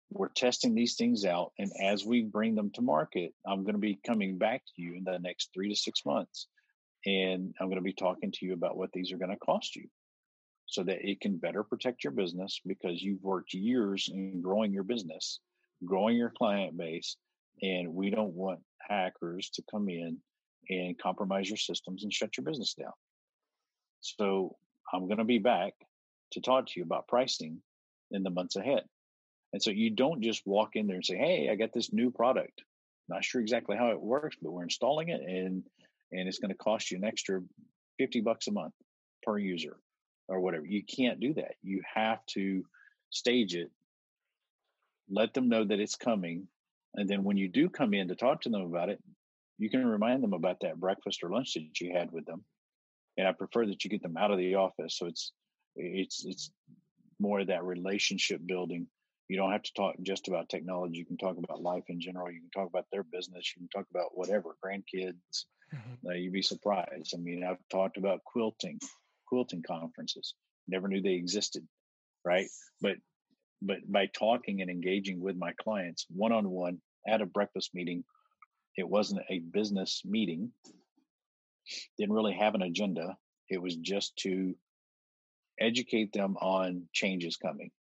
We're 0.10 0.30
testing 0.30 0.74
these 0.74 0.96
things 0.96 1.26
out, 1.26 1.52
and 1.60 1.72
as 1.82 2.06
we 2.06 2.24
bring 2.24 2.56
them 2.56 2.72
to 2.72 2.82
market, 2.82 3.34
I'm 3.46 3.64
going 3.64 3.76
to 3.76 3.80
be 3.80 4.00
coming 4.06 4.38
back 4.38 4.64
to 4.66 4.82
you 4.82 4.96
in 4.96 5.04
the 5.04 5.20
next 5.20 5.52
three 5.54 5.70
to 5.70 5.76
six 5.76 6.06
months, 6.06 6.48
and 7.06 7.54
I'm 7.60 7.68
going 7.68 7.78
to 7.78 7.84
be 7.84 7.94
talking 7.94 8.32
to 8.32 8.46
you 8.46 8.54
about 8.54 8.78
what 8.78 8.92
these 8.92 9.12
are 9.12 9.18
going 9.18 9.32
to 9.32 9.38
cost 9.38 9.76
you 9.76 9.88
so 10.66 10.84
that 10.84 11.08
it 11.08 11.22
can 11.22 11.38
better 11.38 11.64
protect 11.64 12.04
your 12.04 12.12
business 12.12 12.60
because 12.66 13.02
you've 13.02 13.24
worked 13.24 13.54
years 13.54 14.10
in 14.12 14.42
growing 14.42 14.74
your 14.74 14.84
business, 14.84 15.40
growing 15.86 16.18
your 16.18 16.34
client 16.38 16.78
base, 16.78 17.16
and 17.62 17.94
we 17.94 18.10
don't 18.10 18.34
want 18.34 18.60
hackers 18.80 19.50
to 19.52 19.64
come 19.70 19.88
in 19.88 20.18
and 20.72 20.98
compromise 20.98 21.50
your 21.50 21.58
systems 21.58 22.04
and 22.04 22.14
shut 22.14 22.38
your 22.38 22.46
business 22.46 22.74
down. 22.74 22.94
So 24.00 24.56
I'm 24.92 25.06
going 25.06 25.18
to 25.18 25.26
be 25.26 25.38
back 25.38 25.74
to 26.32 26.42
talk 26.42 26.68
to 26.68 26.74
you 26.78 26.84
about 26.84 27.08
pricing 27.08 27.62
in 28.12 28.24
the 28.24 28.30
months 28.30 28.56
ahead. 28.56 28.84
And 29.54 29.62
so 29.62 29.70
you 29.70 29.90
don't 29.90 30.22
just 30.22 30.48
walk 30.48 30.76
in 30.76 30.88
there 30.88 30.96
and 30.96 31.06
say, 31.06 31.18
"Hey, 31.18 31.50
I 31.52 31.56
got 31.56 31.74
this 31.74 31.92
new 31.92 32.10
product. 32.10 32.64
Not 33.10 33.26
sure 33.26 33.42
exactly 33.42 33.76
how 33.76 33.92
it 33.92 34.02
works, 34.02 34.38
but 34.42 34.52
we're 34.52 34.64
installing 34.64 35.10
it 35.10 35.22
and 35.22 35.64
and 36.14 36.28
it's 36.28 36.40
going 36.40 36.52
to 36.52 36.58
cost 36.58 36.92
you 36.92 36.98
an 36.98 37.06
extra 37.06 37.42
50 37.98 38.22
bucks 38.22 38.48
a 38.48 38.52
month 38.52 38.74
per 39.24 39.38
user 39.38 39.78
or 40.30 40.40
whatever." 40.40 40.66
You 40.66 40.84
can't 40.84 41.20
do 41.20 41.34
that. 41.34 41.56
You 41.62 41.82
have 41.94 42.26
to 42.28 42.64
stage 43.10 43.56
it, 43.56 43.72
let 45.10 45.34
them 45.34 45.50
know 45.50 45.66
that 45.66 45.82
it's 45.82 45.98
coming, 45.98 46.48
and 46.96 47.10
then 47.10 47.26
when 47.26 47.36
you 47.36 47.50
do 47.50 47.70
come 47.70 47.94
in 47.94 48.08
to 48.08 48.16
talk 48.16 48.42
to 48.42 48.50
them 48.50 48.62
about 48.62 48.88
it, 48.88 49.04
you 49.62 49.70
can 49.70 49.86
remind 49.86 50.24
them 50.24 50.34
about 50.34 50.58
that 50.62 50.80
breakfast 50.80 51.20
or 51.24 51.30
lunch 51.30 51.54
that 51.54 51.80
you 51.80 51.94
had 51.94 52.12
with 52.12 52.26
them. 52.26 52.44
And 53.18 53.28
I 53.28 53.32
prefer 53.32 53.68
that 53.68 53.84
you 53.84 53.92
get 53.92 54.02
them 54.02 54.18
out 54.18 54.32
of 54.32 54.40
the 54.40 54.56
office 54.56 54.98
so 54.98 55.06
it's 55.06 55.32
it's 55.76 56.26
it's 56.26 56.52
more 57.20 57.42
of 57.42 57.48
that 57.48 57.64
relationship 57.64 58.42
building. 58.46 58.88
You 59.30 59.38
don't 59.38 59.52
have 59.52 59.62
to 59.62 59.74
talk 59.74 59.96
just 60.02 60.28
about 60.28 60.50
technology. 60.50 60.98
You 60.98 61.06
can 61.06 61.18
talk 61.18 61.38
about 61.38 61.62
life 61.62 61.84
in 61.90 62.02
general. 62.02 62.32
You 62.32 62.42
can 62.42 62.50
talk 62.50 62.68
about 62.68 62.88
their 62.92 63.04
business. 63.04 63.54
You 63.56 63.62
can 63.62 63.70
talk 63.70 63.88
about 63.92 64.18
whatever 64.18 64.56
grandkids. 64.66 65.46
Mhm. 65.74 66.10
Uh, 66.10 66.14
you'd 66.14 66.34
be 66.34 66.42
surprised. 66.42 67.14
I 67.14 67.18
mean, 67.18 67.44
I've 67.44 67.66
talked 67.70 67.98
about 67.98 68.24
quilting, 68.26 68.80
quilting 69.28 69.62
conferences. 69.62 70.34
Never 70.68 70.88
knew 70.88 71.02
they 71.02 71.14
existed, 71.14 71.66
right? 72.26 72.48
But 72.82 72.98
but 73.62 73.80
by 73.90 74.08
talking 74.08 74.62
and 74.62 74.72
engaging 74.72 75.20
with 75.22 75.38
my 75.38 75.54
clients 75.54 76.08
one 76.10 76.32
on 76.32 76.50
one 76.50 76.82
at 77.08 77.22
a 77.22 77.28
breakfast 77.28 77.70
meeting, 77.76 78.04
it 78.78 78.88
wasn't 78.88 79.22
a 79.30 79.40
business 79.40 80.02
meeting. 80.06 80.52
Didn't 81.98 82.14
really 82.14 82.34
have 82.34 82.56
an 82.56 82.62
agenda. 82.62 83.18
It 83.50 83.62
was 83.62 83.76
just 83.76 84.16
to 84.18 84.56
educate 85.60 86.14
them 86.14 86.38
on 86.38 86.88
changes 86.94 87.38
coming. 87.38 87.72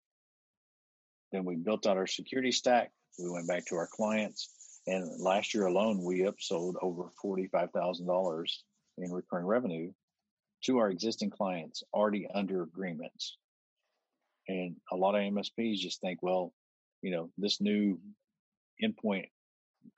Then 1.32 1.44
we 1.44 1.56
built 1.56 1.86
out 1.86 1.96
our 1.96 2.06
security 2.06 2.52
stack. 2.52 2.90
We 3.18 3.30
went 3.30 3.48
back 3.48 3.66
to 3.66 3.76
our 3.76 3.88
clients, 3.90 4.50
and 4.86 5.20
last 5.20 5.54
year 5.54 5.66
alone, 5.66 6.02
we 6.04 6.20
upsold 6.20 6.74
over 6.82 7.10
forty-five 7.22 7.70
thousand 7.70 8.06
dollars 8.06 8.64
in 8.98 9.12
recurring 9.12 9.46
revenue 9.46 9.92
to 10.64 10.78
our 10.78 10.90
existing 10.90 11.30
clients 11.30 11.82
already 11.94 12.26
under 12.34 12.62
agreements. 12.62 13.36
And 14.48 14.76
a 14.90 14.96
lot 14.96 15.14
of 15.14 15.22
MSPs 15.22 15.76
just 15.76 16.00
think, 16.00 16.22
well, 16.22 16.52
you 17.02 17.10
know, 17.10 17.30
this 17.38 17.60
new 17.60 17.98
endpoint, 18.82 19.30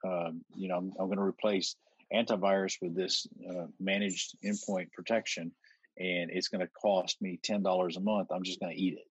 um, 0.05 0.41
you 0.55 0.67
know, 0.67 0.77
I'm, 0.77 0.93
I'm 0.99 1.07
going 1.07 1.17
to 1.17 1.23
replace 1.23 1.75
antivirus 2.13 2.75
with 2.81 2.95
this 2.95 3.27
uh, 3.49 3.65
managed 3.79 4.35
endpoint 4.43 4.91
protection, 4.91 5.51
and 5.97 6.29
it's 6.31 6.47
going 6.47 6.61
to 6.61 6.71
cost 6.81 7.21
me 7.21 7.39
ten 7.43 7.63
dollars 7.63 7.97
a 7.97 8.01
month. 8.01 8.29
I'm 8.31 8.43
just 8.43 8.59
going 8.59 8.75
to 8.75 8.81
eat 8.81 8.93
it. 8.93 9.07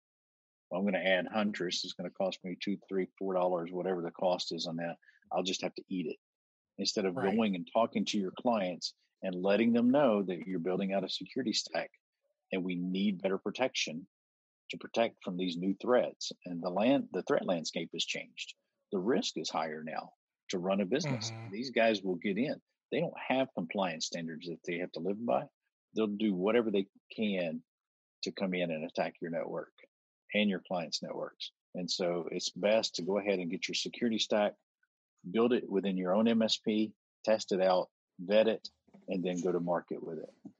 I'm 0.74 0.82
going 0.82 0.94
to 0.94 1.06
add 1.06 1.26
Huntress. 1.32 1.82
It's 1.84 1.94
going 1.94 2.08
to 2.08 2.14
cost 2.14 2.38
me 2.44 2.56
two, 2.62 2.76
three, 2.88 3.06
four 3.18 3.34
dollars, 3.34 3.70
whatever 3.72 4.02
the 4.02 4.10
cost 4.10 4.52
is 4.52 4.66
on 4.66 4.76
that. 4.76 4.96
I'll 5.32 5.42
just 5.42 5.62
have 5.62 5.74
to 5.74 5.82
eat 5.88 6.06
it 6.06 6.16
instead 6.78 7.04
of 7.04 7.16
Right. 7.16 7.34
going 7.34 7.54
and 7.54 7.68
talking 7.72 8.04
to 8.06 8.18
your 8.18 8.32
clients 8.40 8.94
and 9.22 9.34
letting 9.34 9.72
them 9.72 9.90
know 9.90 10.22
that 10.22 10.46
you're 10.46 10.60
building 10.60 10.92
out 10.92 11.04
a 11.04 11.08
security 11.08 11.52
stack 11.52 11.90
and 12.52 12.62
we 12.64 12.76
need 12.76 13.20
better 13.20 13.38
protection 13.38 14.06
to 14.70 14.76
protect 14.78 15.16
from 15.24 15.36
these 15.36 15.56
new 15.56 15.74
threats. 15.80 16.32
And 16.46 16.62
the 16.62 16.70
land, 16.70 17.08
the 17.12 17.22
threat 17.22 17.44
landscape 17.44 17.90
has 17.94 18.04
changed. 18.04 18.54
The 18.92 18.98
risk 18.98 19.36
is 19.36 19.50
higher 19.50 19.82
now 19.84 20.12
to 20.48 20.58
run 20.58 20.80
a 20.80 20.86
business. 20.86 21.30
Mhm. 21.30 21.50
These 21.50 21.70
guys 21.70 22.02
will 22.02 22.16
get 22.16 22.38
in. 22.38 22.60
They 22.90 23.00
don't 23.00 23.18
have 23.18 23.52
compliance 23.54 24.06
standards 24.06 24.48
that 24.48 24.62
they 24.64 24.78
have 24.78 24.92
to 24.92 25.00
live 25.00 25.24
by. 25.24 25.48
They'll 25.94 26.06
do 26.06 26.34
whatever 26.34 26.70
they 26.70 26.88
can 27.14 27.62
to 28.22 28.32
come 28.32 28.54
in 28.54 28.70
and 28.70 28.84
attack 28.84 29.20
your 29.20 29.30
network 29.30 29.72
and 30.34 30.50
your 30.50 30.60
clients' 30.60 31.02
networks. 31.02 31.52
And 31.74 31.90
so 31.90 32.28
it's 32.30 32.50
best 32.50 32.96
to 32.96 33.02
go 33.02 33.18
ahead 33.18 33.38
and 33.38 33.50
get 33.50 33.68
your 33.68 33.74
security 33.74 34.18
stack, 34.18 34.54
build 35.30 35.52
it 35.52 35.68
within 35.68 35.96
your 35.96 36.14
own 36.14 36.26
MSP, 36.26 36.92
test 37.24 37.52
it 37.52 37.60
out, 37.60 37.90
vet 38.18 38.48
it, 38.48 38.68
and 39.08 39.22
then 39.22 39.40
go 39.40 39.52
to 39.52 39.60
market 39.60 40.02
with 40.02 40.18
it. 40.18 40.52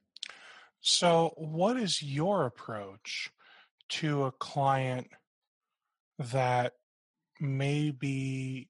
So, 0.81 1.33
what 1.35 1.77
is 1.77 2.01
your 2.01 2.45
approach 2.45 3.31
to 3.89 4.23
a 4.23 4.31
client 4.31 5.09
that 6.17 6.73
maybe 7.39 8.69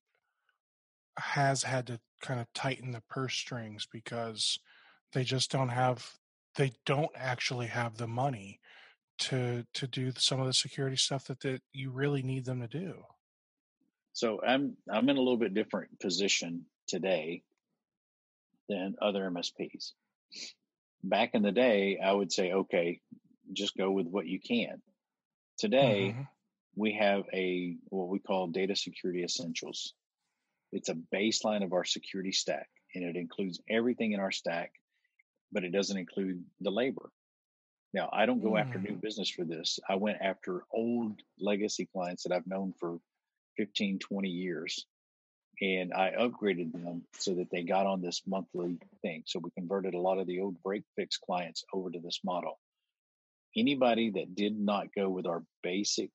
has 1.19 1.63
had 1.63 1.87
to 1.87 1.99
kind 2.21 2.39
of 2.39 2.47
tighten 2.53 2.91
the 2.91 3.03
purse 3.09 3.35
strings 3.35 3.87
because 3.91 4.59
they 5.13 5.23
just 5.23 5.51
don't 5.51 5.69
have 5.69 6.11
they 6.55 6.71
don't 6.85 7.11
actually 7.15 7.67
have 7.67 7.97
the 7.97 8.07
money 8.07 8.59
to 9.17 9.63
to 9.73 9.87
do 9.87 10.11
some 10.17 10.39
of 10.39 10.47
the 10.47 10.53
security 10.53 10.97
stuff 10.97 11.25
that, 11.25 11.39
that 11.41 11.61
you 11.71 11.91
really 11.91 12.21
need 12.21 12.45
them 12.45 12.61
to 12.61 12.67
do. 12.67 12.93
So 14.13 14.41
i'm 14.45 14.75
i'm 14.91 15.09
in 15.09 15.17
a 15.17 15.21
little 15.21 15.37
bit 15.37 15.53
different 15.53 15.99
position 15.99 16.65
today 16.87 17.43
than 18.67 18.95
other 19.01 19.29
msps 19.31 19.91
back 21.03 21.31
in 21.33 21.41
the 21.41 21.51
day 21.51 21.99
i 22.03 22.11
would 22.11 22.31
say 22.31 22.51
okay 22.51 22.99
just 23.53 23.75
go 23.77 23.91
with 23.91 24.07
what 24.07 24.27
you 24.27 24.39
can. 24.39 24.81
Today 25.57 26.13
mm-hmm. 26.13 26.21
we 26.75 26.93
have 26.93 27.23
a 27.33 27.75
what 27.89 28.07
we 28.07 28.19
call 28.19 28.47
data 28.47 28.75
security 28.75 29.23
essentials 29.23 29.93
it's 30.71 30.89
a 30.89 30.97
baseline 31.13 31.63
of 31.63 31.73
our 31.73 31.85
security 31.85 32.31
stack 32.31 32.67
and 32.95 33.03
it 33.03 33.15
includes 33.15 33.59
everything 33.69 34.11
in 34.13 34.19
our 34.19 34.31
stack 34.31 34.71
but 35.51 35.63
it 35.63 35.71
doesn't 35.71 35.97
include 35.97 36.43
the 36.61 36.71
labor 36.71 37.09
now, 37.93 38.09
I 38.11 38.25
don't 38.25 38.41
go 38.41 38.51
mm. 38.51 38.61
after 38.61 38.79
new 38.79 38.95
mm. 38.95 39.01
business 39.01 39.29
for 39.29 39.45
this. 39.45 39.79
I 39.87 39.95
went 39.95 40.19
after 40.21 40.63
old 40.71 41.19
legacy 41.39 41.87
clients 41.91 42.23
that 42.23 42.33
I've 42.33 42.47
known 42.47 42.73
for 42.79 42.99
15, 43.57 43.99
20 43.99 44.29
years. 44.29 44.85
And 45.61 45.93
I 45.93 46.11
upgraded 46.17 46.71
them 46.71 47.03
so 47.15 47.35
that 47.35 47.49
they 47.51 47.63
got 47.63 47.85
on 47.85 48.01
this 48.01 48.21
monthly 48.25 48.77
thing. 49.01 49.23
So 49.25 49.39
we 49.39 49.51
converted 49.51 49.93
a 49.93 49.99
lot 49.99 50.17
of 50.17 50.25
the 50.25 50.39
old 50.39 50.61
break 50.63 50.83
fix 50.95 51.17
clients 51.17 51.65
over 51.73 51.89
to 51.89 51.99
this 51.99 52.21
model. 52.23 52.59
Anybody 53.57 54.11
that 54.11 54.35
did 54.35 54.57
not 54.57 54.93
go 54.95 55.09
with 55.09 55.25
our 55.25 55.43
basic 55.61 56.11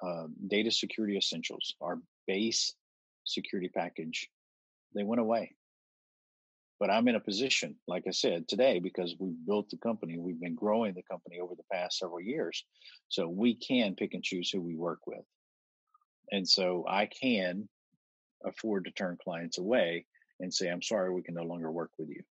uh, 0.00 0.26
data 0.46 0.70
security 0.70 1.16
essentials, 1.16 1.74
our 1.80 1.98
base 2.28 2.74
security 3.24 3.68
package, 3.68 4.28
they 4.94 5.04
went 5.04 5.20
away. 5.20 5.54
But 6.80 6.90
I'm 6.90 7.06
in 7.06 7.14
a 7.14 7.20
position, 7.20 7.76
like 7.86 8.04
I 8.08 8.10
said, 8.10 8.48
today, 8.48 8.80
because 8.80 9.14
we've 9.18 9.46
built 9.46 9.70
the 9.70 9.76
company, 9.76 10.18
we've 10.18 10.40
been 10.40 10.56
growing 10.56 10.94
the 10.94 11.04
company 11.08 11.38
over 11.38 11.54
the 11.54 11.62
past 11.72 11.98
several 11.98 12.20
years. 12.20 12.64
So 13.08 13.28
we 13.28 13.54
can 13.54 13.94
pick 13.94 14.14
and 14.14 14.24
choose 14.24 14.50
who 14.50 14.60
we 14.60 14.74
work 14.74 15.06
with. 15.06 15.24
And 16.32 16.48
so 16.48 16.84
I 16.88 17.06
can 17.06 17.68
afford 18.44 18.86
to 18.86 18.90
turn 18.90 19.16
clients 19.22 19.58
away 19.58 20.06
and 20.40 20.52
say, 20.52 20.68
I'm 20.68 20.82
sorry, 20.82 21.12
we 21.12 21.22
can 21.22 21.34
no 21.34 21.44
longer 21.44 21.70
work 21.70 21.90
with 21.98 22.08
you. 22.08 22.22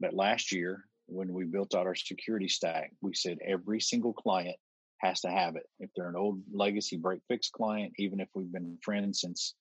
But 0.00 0.12
last 0.12 0.52
year, 0.52 0.84
when 1.06 1.32
we 1.32 1.44
built 1.44 1.74
out 1.74 1.86
our 1.86 1.94
security 1.94 2.48
stack, 2.48 2.92
we 3.00 3.14
said 3.14 3.38
every 3.44 3.80
single 3.80 4.12
client 4.12 4.56
has 4.98 5.22
to 5.22 5.30
have 5.30 5.56
it. 5.56 5.64
If 5.78 5.90
they're 5.96 6.08
an 6.08 6.16
old 6.16 6.42
legacy 6.52 6.96
break 6.96 7.20
fix 7.28 7.48
client, 7.48 7.94
even 7.98 8.20
if 8.20 8.28
we've 8.34 8.52
been 8.52 8.78
friends 8.82 9.22
since 9.22 9.54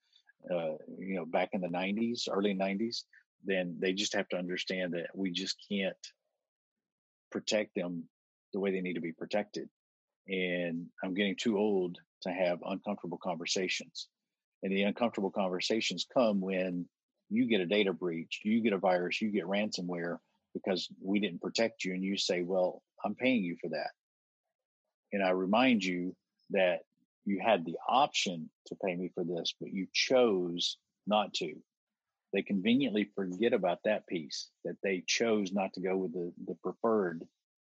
uh, 0.50 0.76
you 0.98 1.16
know 1.16 1.26
back 1.26 1.50
in 1.54 1.62
the 1.62 1.68
90s, 1.68 2.28
early 2.32 2.56
90s, 2.56 3.04
then 3.44 3.78
they 3.80 3.94
just 3.94 4.14
have 4.14 4.28
to 4.30 4.38
understand 4.38 4.94
that 4.94 5.08
we 5.14 5.32
just 5.32 5.58
can't 5.70 5.96
protect 7.32 7.76
them 7.76 8.04
the 8.54 8.60
way 8.60 8.72
they 8.72 8.82
need 8.82 8.96
to 8.96 9.02
be 9.02 9.12
protected. 9.12 9.70
And 10.28 10.88
I'm 11.04 11.14
getting 11.14 11.36
too 11.36 11.58
old 11.58 11.98
to 12.24 12.30
have 12.30 12.60
uncomfortable 12.66 13.20
conversations. 13.22 14.08
And 14.62 14.72
the 14.72 14.84
uncomfortable 14.84 15.32
conversations 15.32 16.06
come 16.14 16.42
when 16.42 16.88
you 17.30 17.48
get 17.48 17.62
a 17.62 17.66
data 17.66 17.94
breach, 17.94 18.42
you 18.44 18.62
get 18.62 18.74
a 18.74 18.78
virus, 18.78 19.22
you 19.22 19.32
get 19.32 19.46
ransomware 19.46 20.18
because 20.54 20.90
we 21.02 21.20
didn't 21.20 21.42
protect 21.42 21.86
you. 21.86 21.94
And 21.94 22.04
you 22.04 22.18
say, 22.18 22.42
Well, 22.42 22.82
I'm 23.04 23.16
paying 23.16 23.44
you 23.44 23.56
for 23.62 23.70
that. 23.70 23.92
And 25.14 25.24
I 25.24 25.30
remind 25.30 25.84
you 25.84 26.16
that 26.52 26.80
you 27.26 27.40
had 27.44 27.66
the 27.66 27.78
option 27.88 28.50
to 28.68 28.76
pay 28.76 28.96
me 28.96 29.12
for 29.14 29.24
this, 29.24 29.54
but 29.60 29.72
you 29.72 29.88
chose 29.94 30.78
not 31.06 31.34
to 31.36 31.56
they 32.32 32.42
conveniently 32.44 33.10
forget 33.16 33.54
about 33.54 33.80
that 33.86 34.08
piece 34.08 34.50
that 34.64 34.78
they 34.84 35.04
chose 35.08 35.52
not 35.52 35.74
to 35.74 35.82
go 35.82 35.98
with 35.98 36.14
the, 36.14 36.32
the 36.46 36.56
preferred, 36.56 37.26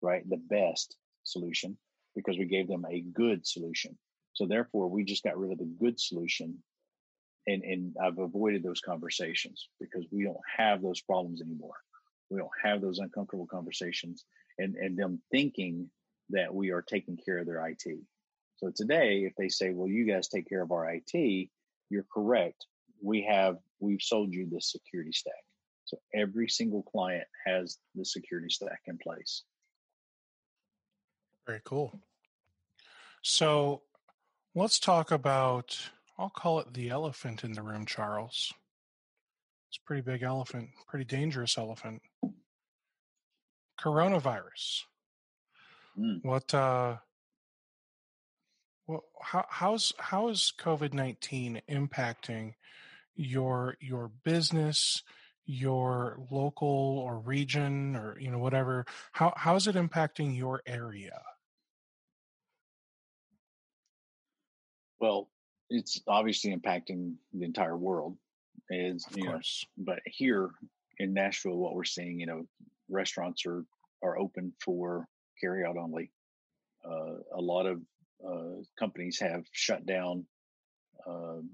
right, 0.01 0.27
the 0.29 0.37
best 0.37 0.95
solution 1.23 1.77
because 2.15 2.37
we 2.37 2.45
gave 2.45 2.67
them 2.67 2.85
a 2.89 3.01
good 3.01 3.45
solution. 3.45 3.97
So 4.33 4.45
therefore, 4.45 4.87
we 4.87 5.03
just 5.03 5.23
got 5.23 5.37
rid 5.37 5.51
of 5.51 5.57
the 5.57 5.75
good 5.79 5.99
solution, 5.99 6.57
and 7.47 7.63
and 7.63 7.95
I've 8.01 8.19
avoided 8.19 8.63
those 8.63 8.81
conversations 8.81 9.69
because 9.79 10.05
we 10.11 10.23
don't 10.23 10.37
have 10.57 10.81
those 10.81 11.01
problems 11.01 11.41
anymore. 11.41 11.75
We 12.29 12.39
don't 12.39 12.49
have 12.61 12.81
those 12.81 12.99
uncomfortable 12.99 13.47
conversations, 13.47 14.25
and 14.57 14.75
and 14.75 14.97
them 14.97 15.21
thinking 15.31 15.89
that 16.29 16.53
we 16.53 16.71
are 16.71 16.81
taking 16.81 17.17
care 17.17 17.39
of 17.39 17.45
their 17.45 17.65
IT. 17.65 17.85
So 18.58 18.72
today, 18.76 19.26
if 19.26 19.34
they 19.36 19.49
say, 19.49 19.72
"Well, 19.72 19.89
you 19.89 20.06
guys 20.06 20.28
take 20.28 20.47
care 20.47 20.62
of 20.62 20.72
our 20.72 20.89
IT," 20.89 21.49
you're 21.89 22.06
correct 22.12 22.66
we 23.01 23.24
have 23.24 23.58
we've 23.80 24.01
sold 24.01 24.34
you 24.34 24.47
the 24.49 24.62
security 24.62 25.12
stack. 25.12 25.34
So 25.86 25.97
every 26.14 26.49
single 26.49 26.84
client 26.84 27.28
has 27.45 27.78
the 27.93 28.03
security 28.03 28.49
stack 28.49 28.82
in 28.88 28.97
place. 28.97 29.43
Very 31.45 31.62
cool. 31.64 31.99
So 33.22 33.84
let's 34.56 34.80
talk 34.80 35.12
about 35.12 35.78
I'll 36.18 36.30
call 36.30 36.60
it 36.60 36.74
the 36.74 36.89
elephant 36.89 37.43
in 37.43 37.53
the 37.53 37.62
room, 37.62 37.86
Charles. 37.86 38.53
It's 39.70 39.78
a 39.78 39.86
pretty 39.86 40.01
big 40.01 40.24
elephant, 40.24 40.70
pretty 40.88 41.06
dangerous 41.06 41.58
elephant. 41.58 42.01
Coronavirus. 43.80 44.84
Mm. 45.99 46.24
What 46.24 46.53
uh 46.53 46.97
well, 48.88 49.03
how, 49.21 49.45
how's 49.49 49.93
how 49.97 50.29
is 50.29 50.53
COVID 50.59 50.93
nineteen 50.93 51.61
impacting 51.69 52.53
your 53.15 53.77
your 53.79 54.11
business, 54.23 55.01
your 55.45 56.19
local 56.29 56.99
or 56.99 57.19
region 57.19 57.95
or 57.95 58.17
you 58.19 58.31
know 58.31 58.38
whatever? 58.38 58.86
How 59.11 59.33
how 59.36 59.55
is 59.55 59.67
it 59.67 59.75
impacting 59.75 60.38
your 60.38 60.61
area? 60.65 61.21
Well, 64.99 65.29
it's 65.69 66.01
obviously 66.07 66.55
impacting 66.55 67.15
the 67.33 67.45
entire 67.45 67.77
world. 67.77 68.17
Is 68.69 69.05
you 69.15 69.25
know, 69.25 69.39
but 69.77 69.99
here 70.05 70.49
in 70.97 71.13
Nashville, 71.13 71.57
what 71.57 71.75
we're 71.75 71.83
seeing, 71.83 72.19
you 72.19 72.25
know, 72.25 72.45
restaurants 72.89 73.45
are 73.45 73.63
are 74.03 74.17
open 74.17 74.53
for 74.63 75.07
carry 75.41 75.65
out 75.65 75.77
only. 75.77 76.11
Uh, 76.88 77.15
a 77.36 77.41
lot 77.41 77.65
of 77.65 77.81
uh, 78.28 78.61
companies 78.78 79.20
have 79.20 79.43
shut 79.51 79.86
down 79.86 80.26
um, 81.07 81.49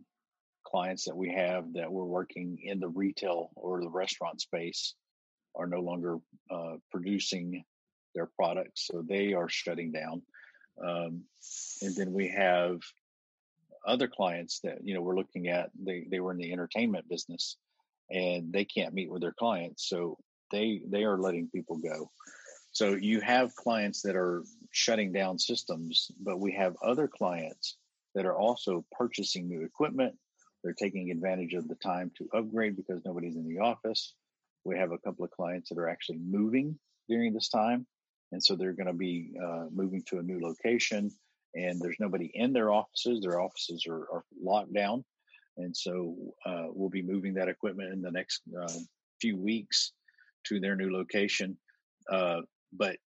clients 0.65 1.05
that 1.05 1.15
we 1.15 1.33
have 1.33 1.73
that 1.73 1.91
were 1.91 2.05
working 2.05 2.57
in 2.63 2.79
the 2.79 2.87
retail 2.87 3.49
or 3.55 3.81
the 3.81 3.89
restaurant 3.89 4.39
space 4.39 4.95
are 5.55 5.67
no 5.67 5.79
longer 5.79 6.17
uh, 6.49 6.75
producing 6.91 7.63
their 8.15 8.25
products, 8.25 8.87
so 8.87 9.03
they 9.07 9.33
are 9.33 9.49
shutting 9.49 9.91
down. 9.91 10.21
Um, 10.83 11.23
and 11.81 11.95
then 11.95 12.13
we 12.13 12.29
have 12.29 12.79
other 13.85 14.07
clients 14.07 14.59
that 14.63 14.79
you 14.83 14.93
know 14.93 15.01
we're 15.01 15.15
looking 15.15 15.47
at. 15.47 15.69
They 15.77 16.05
they 16.09 16.19
were 16.19 16.31
in 16.31 16.37
the 16.37 16.53
entertainment 16.53 17.09
business, 17.09 17.57
and 18.09 18.51
they 18.53 18.65
can't 18.65 18.93
meet 18.93 19.11
with 19.11 19.21
their 19.21 19.33
clients, 19.37 19.87
so 19.89 20.17
they 20.51 20.81
they 20.87 21.03
are 21.03 21.17
letting 21.17 21.49
people 21.49 21.77
go. 21.77 22.11
So 22.71 22.95
you 22.95 23.19
have 23.19 23.55
clients 23.55 24.01
that 24.03 24.15
are 24.15 24.43
shutting 24.71 25.11
down 25.11 25.37
systems, 25.37 26.11
but 26.21 26.39
we 26.39 26.53
have 26.53 26.75
other 26.83 27.07
clients 27.07 27.77
that 28.15 28.25
are 28.25 28.37
also 28.37 28.85
purchasing 28.91 29.47
new 29.47 29.63
equipment. 29.63 30.15
They're 30.63 30.73
taking 30.73 31.11
advantage 31.11 31.53
of 31.53 31.67
the 31.67 31.75
time 31.75 32.11
to 32.17 32.29
upgrade 32.33 32.75
because 32.75 33.01
nobody's 33.05 33.35
in 33.35 33.47
the 33.47 33.59
office. 33.59 34.13
We 34.63 34.77
have 34.77 34.91
a 34.91 34.97
couple 34.97 35.25
of 35.25 35.31
clients 35.31 35.69
that 35.69 35.77
are 35.77 35.89
actually 35.89 36.19
moving 36.19 36.77
during 37.09 37.33
this 37.33 37.49
time. 37.49 37.85
And 38.31 38.43
so 38.43 38.55
they're 38.55 38.73
going 38.73 38.87
to 38.87 38.93
be 38.93 39.31
uh, 39.43 39.65
moving 39.71 40.03
to 40.07 40.19
a 40.19 40.23
new 40.23 40.39
location 40.39 41.11
and 41.55 41.81
there's 41.81 41.97
nobody 41.99 42.31
in 42.33 42.53
their 42.53 42.71
offices. 42.71 43.21
Their 43.21 43.41
offices 43.41 43.85
are, 43.87 44.07
are 44.11 44.23
locked 44.41 44.73
down. 44.73 45.03
And 45.57 45.75
so 45.75 46.15
uh, 46.45 46.67
we'll 46.69 46.89
be 46.89 47.01
moving 47.01 47.33
that 47.33 47.49
equipment 47.49 47.91
in 47.91 48.01
the 48.01 48.11
next 48.11 48.41
uh, 48.57 48.71
few 49.19 49.37
weeks 49.37 49.91
to 50.45 50.59
their 50.59 50.75
new 50.75 50.93
location. 50.93 51.57
Uh, 52.09 52.41
but 52.71 52.97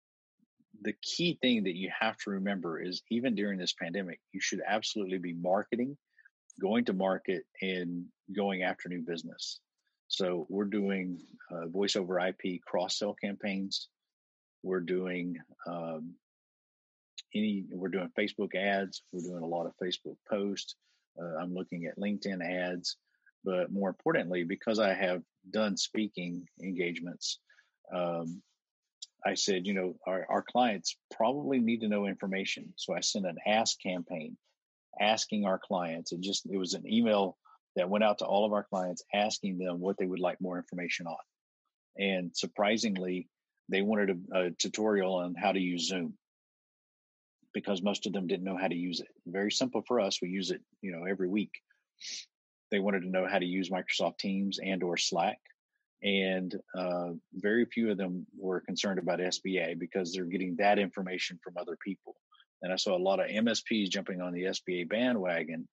the 0.82 0.94
key 1.02 1.38
thing 1.40 1.64
that 1.64 1.76
you 1.76 1.90
have 1.98 2.16
to 2.18 2.30
remember 2.30 2.80
is 2.80 3.02
even 3.10 3.34
during 3.34 3.58
this 3.58 3.72
pandemic, 3.72 4.20
you 4.32 4.40
should 4.40 4.60
absolutely 4.66 5.18
be 5.18 5.32
marketing, 5.32 5.96
going 6.60 6.84
to 6.86 6.92
market, 6.92 7.44
and 7.62 8.06
going 8.34 8.62
after 8.62 8.88
new 8.88 9.02
business. 9.02 9.60
So 10.08 10.46
we're 10.48 10.64
doing 10.64 11.20
uh, 11.50 11.68
voice 11.68 11.96
over 11.96 12.20
IP 12.20 12.62
cross 12.64 12.98
sell 12.98 13.14
campaigns. 13.14 13.88
We're 14.62 14.80
doing 14.80 15.36
um, 15.66 16.14
any. 17.34 17.64
We're 17.70 17.88
doing 17.88 18.10
Facebook 18.18 18.54
ads. 18.54 19.02
We're 19.12 19.28
doing 19.28 19.42
a 19.42 19.46
lot 19.46 19.66
of 19.66 19.72
Facebook 19.82 20.16
posts. 20.28 20.74
Uh, 21.20 21.36
I'm 21.40 21.54
looking 21.54 21.86
at 21.86 21.98
LinkedIn 21.98 22.42
ads. 22.42 22.96
but 23.44 23.70
more 23.70 23.88
importantly, 23.88 24.44
because 24.44 24.78
I 24.78 24.94
have 24.94 25.22
done 25.50 25.76
speaking 25.76 26.46
engagements, 26.62 27.38
um, 27.94 28.42
I 29.26 29.34
said, 29.34 29.66
you 29.66 29.74
know, 29.74 29.96
our, 30.06 30.26
our 30.28 30.42
clients 30.42 30.96
probably 31.16 31.58
need 31.58 31.80
to 31.80 31.88
know 31.88 32.06
information. 32.06 32.74
So 32.76 32.94
I 32.94 33.00
sent 33.00 33.26
an 33.26 33.38
ask 33.46 33.80
campaign 33.80 34.36
asking 35.00 35.44
our 35.44 35.58
clients. 35.58 36.12
and 36.12 36.22
just, 36.22 36.46
it 36.46 36.58
was 36.58 36.74
an 36.74 36.90
email 36.90 37.36
that 37.76 37.88
went 37.88 38.04
out 38.04 38.18
to 38.18 38.26
all 38.26 38.44
of 38.44 38.52
our 38.52 38.64
clients 38.64 39.02
asking 39.12 39.58
them 39.58 39.80
what 39.80 39.96
they 39.98 40.06
would 40.06 40.20
like 40.20 40.40
more 40.40 40.58
information 40.58 41.06
on. 41.06 41.16
And 41.98 42.30
surprisingly, 42.36 43.28
they 43.68 43.82
wanted 43.82 44.10
a, 44.32 44.38
a 44.38 44.50
tutorial 44.50 45.14
on 45.14 45.34
how 45.34 45.52
to 45.52 45.60
use 45.60 45.88
Zoom 45.88 46.14
because 47.52 47.82
most 47.82 48.06
of 48.06 48.12
them 48.12 48.26
didn't 48.26 48.44
know 48.44 48.58
how 48.58 48.68
to 48.68 48.74
use 48.74 49.00
it. 49.00 49.08
Very 49.26 49.50
simple 49.50 49.82
for 49.86 50.00
us. 50.00 50.20
We 50.20 50.28
use 50.28 50.50
it, 50.50 50.60
you 50.82 50.92
know, 50.92 51.04
every 51.04 51.28
week. 51.28 51.52
They 52.70 52.80
wanted 52.80 53.02
to 53.02 53.08
know 53.08 53.26
how 53.26 53.38
to 53.38 53.46
use 53.46 53.70
Microsoft 53.70 54.18
Teams 54.18 54.58
and 54.58 54.82
or 54.82 54.96
Slack. 54.96 55.38
And 56.04 56.54
uh, 56.78 57.12
very 57.32 57.64
few 57.64 57.90
of 57.90 57.96
them 57.96 58.26
were 58.38 58.60
concerned 58.60 58.98
about 58.98 59.20
SBA 59.20 59.78
because 59.78 60.12
they're 60.12 60.26
getting 60.26 60.56
that 60.58 60.78
information 60.78 61.38
from 61.42 61.54
other 61.56 61.78
people. 61.82 62.14
And 62.62 62.72
I 62.72 62.76
saw 62.76 62.96
a 62.96 62.98
lot 62.98 63.20
of 63.20 63.30
MSPs 63.30 63.88
jumping 63.88 64.20
on 64.20 64.32
the 64.32 64.44
SBA 64.44 64.88
bandwagon 64.88 65.66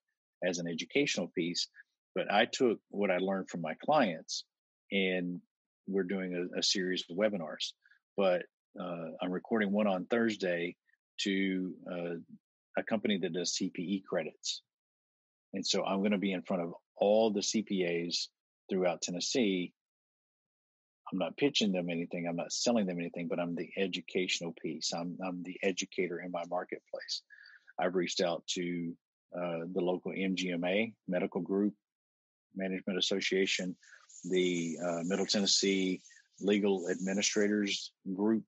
as 0.44 0.60
an 0.60 0.68
educational 0.68 1.32
piece. 1.36 1.68
But 2.16 2.32
I 2.32 2.46
took 2.46 2.80
what 2.90 3.12
I 3.12 3.18
learned 3.18 3.50
from 3.50 3.62
my 3.62 3.76
clients 3.86 4.46
and 4.92 5.42
we're 5.88 6.04
doing 6.04 6.50
a, 6.56 6.60
a 6.60 6.64
series 6.64 7.04
of 7.10 7.18
webinars. 7.18 7.74
But 8.16 8.44
uh, 8.80 9.12
I'm 9.22 9.32
recording 9.32 9.72
one 9.72 9.88
on 9.88 10.06
Thursday 10.06 10.76
to 11.22 11.74
uh, 11.92 12.16
a 12.78 12.84
company 12.84 13.20
that 13.20 13.34
does 13.34 13.58
CPE 13.62 14.04
credits. 14.06 14.62
And 15.54 15.66
so 15.66 15.84
I'm 15.84 16.00
going 16.00 16.12
to 16.12 16.18
be 16.18 16.32
in 16.32 16.42
front 16.42 16.64
of 16.64 16.74
all 16.96 17.32
the 17.32 17.42
CPAs 17.42 18.28
throughout 18.70 19.02
Tennessee. 19.02 19.74
I'm 21.12 21.20
not 21.20 21.38
pitching 21.38 21.72
them 21.72 21.90
anything. 21.90 22.28
I'm 22.28 22.36
not 22.36 22.54
selling 22.54 22.86
them 22.86 23.00
anything, 23.00 23.28
but 23.28 23.40
I'm 23.40 23.56
the 23.56 23.70
educational 23.78 24.54
piece. 24.62 24.94
I'm, 24.94 25.18
I'm 25.26 25.44
the 25.44 25.58
educator 25.62 26.22
in 26.22 26.32
my 26.32 26.44
marketplace. 26.50 27.22
I've 27.78 27.96
reached 27.96 28.22
out 28.22 28.44
to 28.52 28.94
uh, 29.36 29.60
the 29.74 29.82
local 29.82 30.12
MGMA, 30.12 30.94
Medical 31.08 31.42
Group 31.42 31.74
Management 32.56 33.00
Association, 33.00 33.76
the 34.26 34.78
uh, 34.86 35.02
Middle 35.04 35.26
Tennessee 35.26 36.02
Legal 36.40 36.90
Administrators 36.90 37.92
Group. 38.14 38.46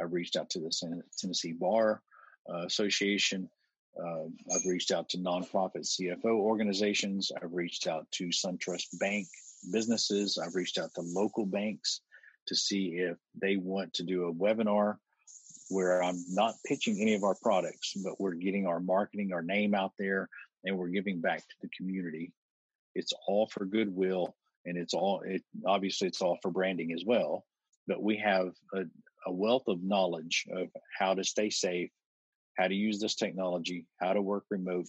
I've 0.00 0.12
reached 0.12 0.36
out 0.36 0.50
to 0.50 0.60
the 0.60 1.02
Tennessee 1.18 1.52
Bar 1.52 2.02
uh, 2.52 2.64
Association. 2.66 3.48
Uh, 3.98 4.24
I've 4.54 4.66
reached 4.66 4.90
out 4.90 5.08
to 5.10 5.18
nonprofit 5.18 5.86
CFO 5.86 6.34
organizations. 6.38 7.32
I've 7.42 7.52
reached 7.52 7.86
out 7.86 8.06
to 8.12 8.26
SunTrust 8.26 8.98
Bank 8.98 9.26
businesses. 9.70 10.38
I've 10.38 10.54
reached 10.54 10.78
out 10.78 10.94
to 10.94 11.02
local 11.02 11.46
banks 11.46 12.00
to 12.46 12.54
see 12.54 12.96
if 12.98 13.16
they 13.40 13.56
want 13.56 13.92
to 13.94 14.02
do 14.02 14.28
a 14.28 14.34
webinar 14.34 14.96
where 15.68 16.02
I'm 16.02 16.22
not 16.28 16.54
pitching 16.64 17.00
any 17.00 17.14
of 17.14 17.24
our 17.24 17.34
products, 17.42 17.94
but 18.04 18.20
we're 18.20 18.34
getting 18.34 18.66
our 18.66 18.80
marketing, 18.80 19.32
our 19.32 19.42
name 19.42 19.74
out 19.74 19.92
there, 19.98 20.28
and 20.64 20.76
we're 20.76 20.88
giving 20.88 21.20
back 21.20 21.40
to 21.40 21.54
the 21.62 21.68
community. 21.76 22.32
It's 22.94 23.12
all 23.26 23.48
for 23.48 23.64
goodwill, 23.64 24.36
and 24.64 24.76
it's 24.76 24.94
all 24.94 25.22
it 25.26 25.42
obviously 25.66 26.08
it's 26.08 26.22
all 26.22 26.38
for 26.42 26.50
branding 26.50 26.92
as 26.92 27.04
well. 27.04 27.44
But 27.86 28.02
we 28.02 28.16
have 28.18 28.52
a, 28.74 28.82
a 29.26 29.32
wealth 29.32 29.64
of 29.68 29.82
knowledge 29.82 30.46
of 30.52 30.68
how 30.98 31.14
to 31.14 31.24
stay 31.24 31.50
safe, 31.50 31.90
how 32.56 32.68
to 32.68 32.74
use 32.74 33.00
this 33.00 33.16
technology, 33.16 33.86
how 34.00 34.12
to 34.12 34.22
work 34.22 34.44
remote, 34.50 34.88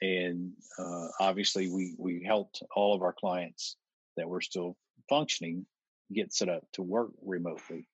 and 0.00 0.52
uh, 0.78 1.08
obviously 1.20 1.68
we 1.70 1.94
we 1.98 2.24
helped 2.24 2.62
all 2.74 2.94
of 2.94 3.02
our 3.02 3.12
clients 3.12 3.76
that 4.16 4.28
were 4.28 4.40
still 4.40 4.76
functioning 5.08 5.66
get 6.12 6.32
set 6.32 6.48
up 6.48 6.64
to 6.72 6.82
work 6.82 7.10
remotely. 7.22 7.88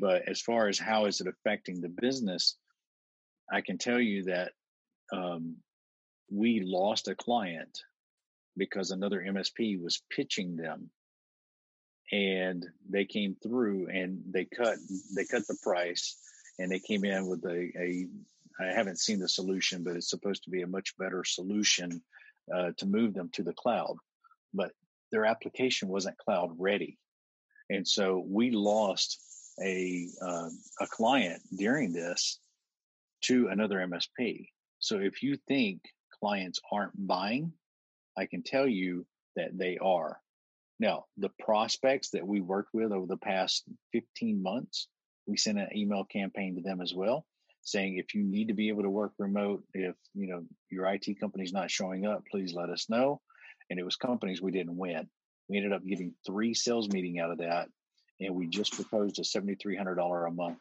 But 0.00 0.28
as 0.28 0.40
far 0.40 0.68
as 0.68 0.78
how 0.78 1.04
is 1.04 1.20
it 1.20 1.28
affecting 1.28 1.80
the 1.80 1.88
business, 1.88 2.56
I 3.52 3.60
can 3.60 3.78
tell 3.78 4.00
you 4.00 4.24
that 4.24 4.52
um, 5.12 5.56
we 6.30 6.60
lost 6.60 7.08
a 7.08 7.14
client 7.14 7.78
because 8.56 8.90
another 8.90 9.20
MSP 9.20 9.80
was 9.80 10.02
pitching 10.10 10.56
them 10.56 10.90
and 12.10 12.66
they 12.88 13.04
came 13.04 13.36
through 13.42 13.88
and 13.88 14.20
they 14.26 14.44
cut 14.44 14.76
they 15.16 15.24
cut 15.24 15.46
the 15.46 15.56
price 15.62 16.16
and 16.58 16.70
they 16.70 16.78
came 16.78 17.04
in 17.04 17.28
with 17.28 17.44
a, 17.44 17.70
a 17.78 18.06
I 18.60 18.72
haven't 18.74 18.98
seen 18.98 19.18
the 19.18 19.28
solution, 19.28 19.82
but 19.82 19.96
it's 19.96 20.10
supposed 20.10 20.44
to 20.44 20.50
be 20.50 20.62
a 20.62 20.66
much 20.66 20.96
better 20.98 21.24
solution 21.24 22.02
uh, 22.54 22.72
to 22.76 22.86
move 22.86 23.14
them 23.14 23.30
to 23.32 23.42
the 23.42 23.54
cloud. 23.54 23.96
But 24.52 24.72
their 25.12 25.26
application 25.26 25.88
wasn't 25.88 26.18
cloud 26.18 26.54
ready, 26.58 26.98
and 27.70 27.86
so 27.86 28.24
we 28.26 28.50
lost 28.50 29.20
a 29.62 30.08
uh, 30.20 30.48
a 30.80 30.86
client 30.86 31.42
during 31.56 31.92
this 31.92 32.40
to 33.22 33.48
another 33.48 33.78
MSP. 33.78 34.48
So 34.78 34.98
if 34.98 35.22
you 35.22 35.36
think 35.46 35.82
clients 36.18 36.60
aren't 36.72 37.06
buying, 37.06 37.52
I 38.16 38.26
can 38.26 38.42
tell 38.42 38.66
you 38.66 39.06
that 39.36 39.56
they 39.56 39.78
are. 39.78 40.18
Now, 40.80 41.04
the 41.16 41.30
prospects 41.38 42.10
that 42.10 42.26
we 42.26 42.40
worked 42.40 42.70
with 42.74 42.90
over 42.90 43.06
the 43.06 43.16
past 43.18 43.62
15 43.92 44.42
months, 44.42 44.88
we 45.26 45.36
sent 45.36 45.60
an 45.60 45.68
email 45.76 46.04
campaign 46.04 46.56
to 46.56 46.62
them 46.62 46.80
as 46.80 46.92
well 46.92 47.24
saying 47.62 47.96
if 47.96 48.14
you 48.14 48.22
need 48.22 48.48
to 48.48 48.54
be 48.54 48.68
able 48.68 48.82
to 48.82 48.90
work 48.90 49.12
remote, 49.18 49.62
if 49.74 49.94
you 50.14 50.26
know 50.26 50.44
your 50.70 50.86
IT 50.86 51.06
company's 51.20 51.52
not 51.52 51.70
showing 51.70 52.06
up, 52.06 52.24
please 52.30 52.52
let 52.52 52.70
us 52.70 52.88
know. 52.88 53.20
And 53.72 53.80
it 53.80 53.84
was 53.84 53.96
companies 53.96 54.42
we 54.42 54.52
didn't 54.52 54.76
win. 54.76 55.08
We 55.48 55.56
ended 55.56 55.72
up 55.72 55.82
getting 55.82 56.12
three 56.26 56.52
sales 56.52 56.90
meeting 56.90 57.20
out 57.20 57.30
of 57.30 57.38
that, 57.38 57.68
and 58.20 58.34
we 58.34 58.46
just 58.46 58.74
proposed 58.74 59.18
a 59.18 59.24
seventy 59.24 59.54
three 59.54 59.78
hundred 59.78 59.94
dollar 59.94 60.26
a 60.26 60.30
month 60.30 60.58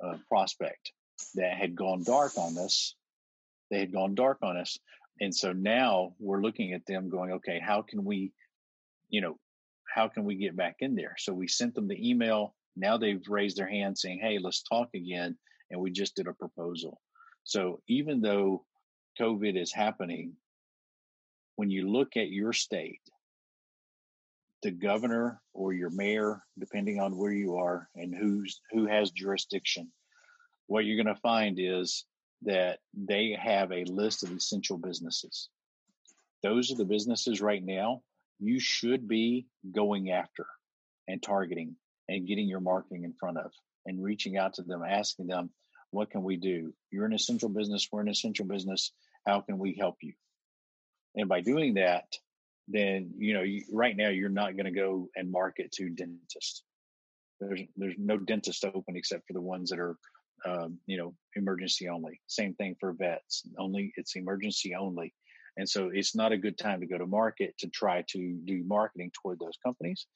uh, 0.00 0.18
prospect 0.28 0.92
that 1.34 1.54
had 1.54 1.74
gone 1.74 2.04
dark 2.04 2.38
on 2.38 2.56
us. 2.58 2.94
They 3.72 3.80
had 3.80 3.92
gone 3.92 4.14
dark 4.14 4.38
on 4.40 4.56
us, 4.56 4.78
and 5.20 5.34
so 5.34 5.50
now 5.52 6.14
we're 6.20 6.40
looking 6.42 6.74
at 6.74 6.86
them 6.86 7.10
going, 7.10 7.32
okay, 7.32 7.58
how 7.58 7.82
can 7.82 8.04
we, 8.04 8.30
you 9.08 9.20
know, 9.20 9.36
how 9.92 10.06
can 10.06 10.22
we 10.22 10.36
get 10.36 10.54
back 10.54 10.76
in 10.78 10.94
there? 10.94 11.16
So 11.18 11.32
we 11.32 11.48
sent 11.48 11.74
them 11.74 11.88
the 11.88 12.08
email. 12.08 12.54
Now 12.76 12.98
they've 12.98 13.26
raised 13.28 13.56
their 13.56 13.66
hand 13.66 13.98
saying, 13.98 14.20
hey, 14.22 14.38
let's 14.38 14.62
talk 14.62 14.90
again 14.94 15.36
and 15.72 15.80
we 15.80 15.90
just 15.90 16.14
did 16.14 16.28
a 16.28 16.32
proposal. 16.32 17.00
So 17.42 17.80
even 17.88 18.20
though 18.20 18.64
COVID 19.20 19.60
is 19.60 19.72
happening, 19.72 20.34
when 21.56 21.70
you 21.70 21.90
look 21.90 22.16
at 22.16 22.30
your 22.30 22.52
state, 22.52 23.00
the 24.62 24.70
governor 24.70 25.40
or 25.52 25.72
your 25.72 25.90
mayor, 25.90 26.42
depending 26.58 27.00
on 27.00 27.16
where 27.16 27.32
you 27.32 27.56
are 27.56 27.88
and 27.96 28.14
who's 28.14 28.60
who 28.70 28.86
has 28.86 29.10
jurisdiction, 29.10 29.90
what 30.66 30.84
you're 30.84 31.02
going 31.02 31.14
to 31.14 31.20
find 31.20 31.58
is 31.60 32.04
that 32.42 32.78
they 32.94 33.36
have 33.40 33.70
a 33.72 33.84
list 33.84 34.22
of 34.22 34.32
essential 34.32 34.78
businesses. 34.78 35.48
Those 36.42 36.72
are 36.72 36.76
the 36.76 36.84
businesses 36.84 37.40
right 37.40 37.62
now 37.64 38.02
you 38.42 38.58
should 38.58 39.06
be 39.06 39.46
going 39.70 40.10
after 40.10 40.46
and 41.06 41.22
targeting 41.22 41.76
and 42.08 42.26
getting 42.26 42.48
your 42.48 42.60
marketing 42.60 43.04
in 43.04 43.14
front 43.14 43.38
of 43.38 43.52
and 43.86 44.02
reaching 44.02 44.36
out 44.36 44.54
to 44.54 44.62
them, 44.62 44.82
asking 44.86 45.28
them, 45.28 45.50
what 45.92 46.10
can 46.10 46.24
we 46.24 46.36
do? 46.36 46.72
You're 46.90 47.06
an 47.06 47.12
essential 47.12 47.48
business. 47.48 47.88
We're 47.92 48.00
an 48.00 48.08
essential 48.08 48.46
business. 48.46 48.92
How 49.26 49.40
can 49.42 49.58
we 49.58 49.76
help 49.78 49.96
you? 50.02 50.14
And 51.16 51.28
by 51.28 51.40
doing 51.40 51.74
that, 51.74 52.04
then 52.68 53.12
you 53.18 53.34
know 53.34 53.42
you, 53.42 53.64
right 53.72 53.96
now 53.96 54.08
you're 54.08 54.28
not 54.28 54.56
going 54.56 54.66
to 54.66 54.70
go 54.70 55.08
and 55.16 55.30
market 55.30 55.72
to 55.72 55.90
dentists. 55.90 56.64
There's 57.40 57.62
there's 57.76 57.96
no 57.98 58.18
dentist 58.18 58.64
open 58.64 58.96
except 58.96 59.26
for 59.26 59.32
the 59.32 59.40
ones 59.40 59.70
that 59.70 59.78
are 59.78 59.96
um, 60.46 60.78
you 60.86 60.96
know 60.96 61.14
emergency 61.34 61.88
only. 61.88 62.20
Same 62.26 62.54
thing 62.54 62.76
for 62.78 62.92
vets. 62.92 63.42
Only 63.58 63.92
it's 63.96 64.16
emergency 64.16 64.74
only. 64.74 65.12
And 65.58 65.68
so 65.68 65.90
it's 65.92 66.16
not 66.16 66.32
a 66.32 66.38
good 66.38 66.56
time 66.56 66.80
to 66.80 66.86
go 66.86 66.96
to 66.96 67.06
market 67.06 67.54
to 67.58 67.68
try 67.68 68.02
to 68.08 68.38
do 68.44 68.64
marketing 68.64 69.10
toward 69.12 69.38
those 69.38 69.58
companies. 69.64 70.06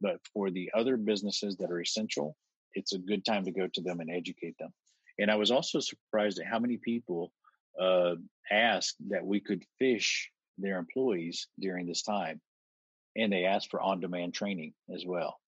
But 0.00 0.16
for 0.32 0.50
the 0.50 0.70
other 0.74 0.96
businesses 0.96 1.56
that 1.58 1.70
are 1.70 1.80
essential, 1.80 2.36
it's 2.74 2.92
a 2.92 2.98
good 2.98 3.24
time 3.24 3.44
to 3.44 3.52
go 3.52 3.68
to 3.68 3.80
them 3.82 4.00
and 4.00 4.10
educate 4.10 4.56
them. 4.58 4.72
And 5.18 5.30
I 5.30 5.36
was 5.36 5.50
also 5.50 5.80
surprised 5.80 6.40
at 6.40 6.46
how 6.46 6.58
many 6.58 6.78
people 6.78 7.32
uh, 7.80 8.14
asked 8.50 8.96
that 9.10 9.24
we 9.24 9.38
could 9.38 9.64
phish 9.80 10.24
their 10.60 10.78
employees 10.78 11.48
during 11.58 11.86
this 11.86 12.02
time. 12.02 12.40
And 13.16 13.32
they 13.32 13.44
asked 13.44 13.70
for 13.70 13.80
on 13.80 14.00
demand 14.00 14.34
training 14.34 14.74
as 14.94 15.04
well. 15.04 15.38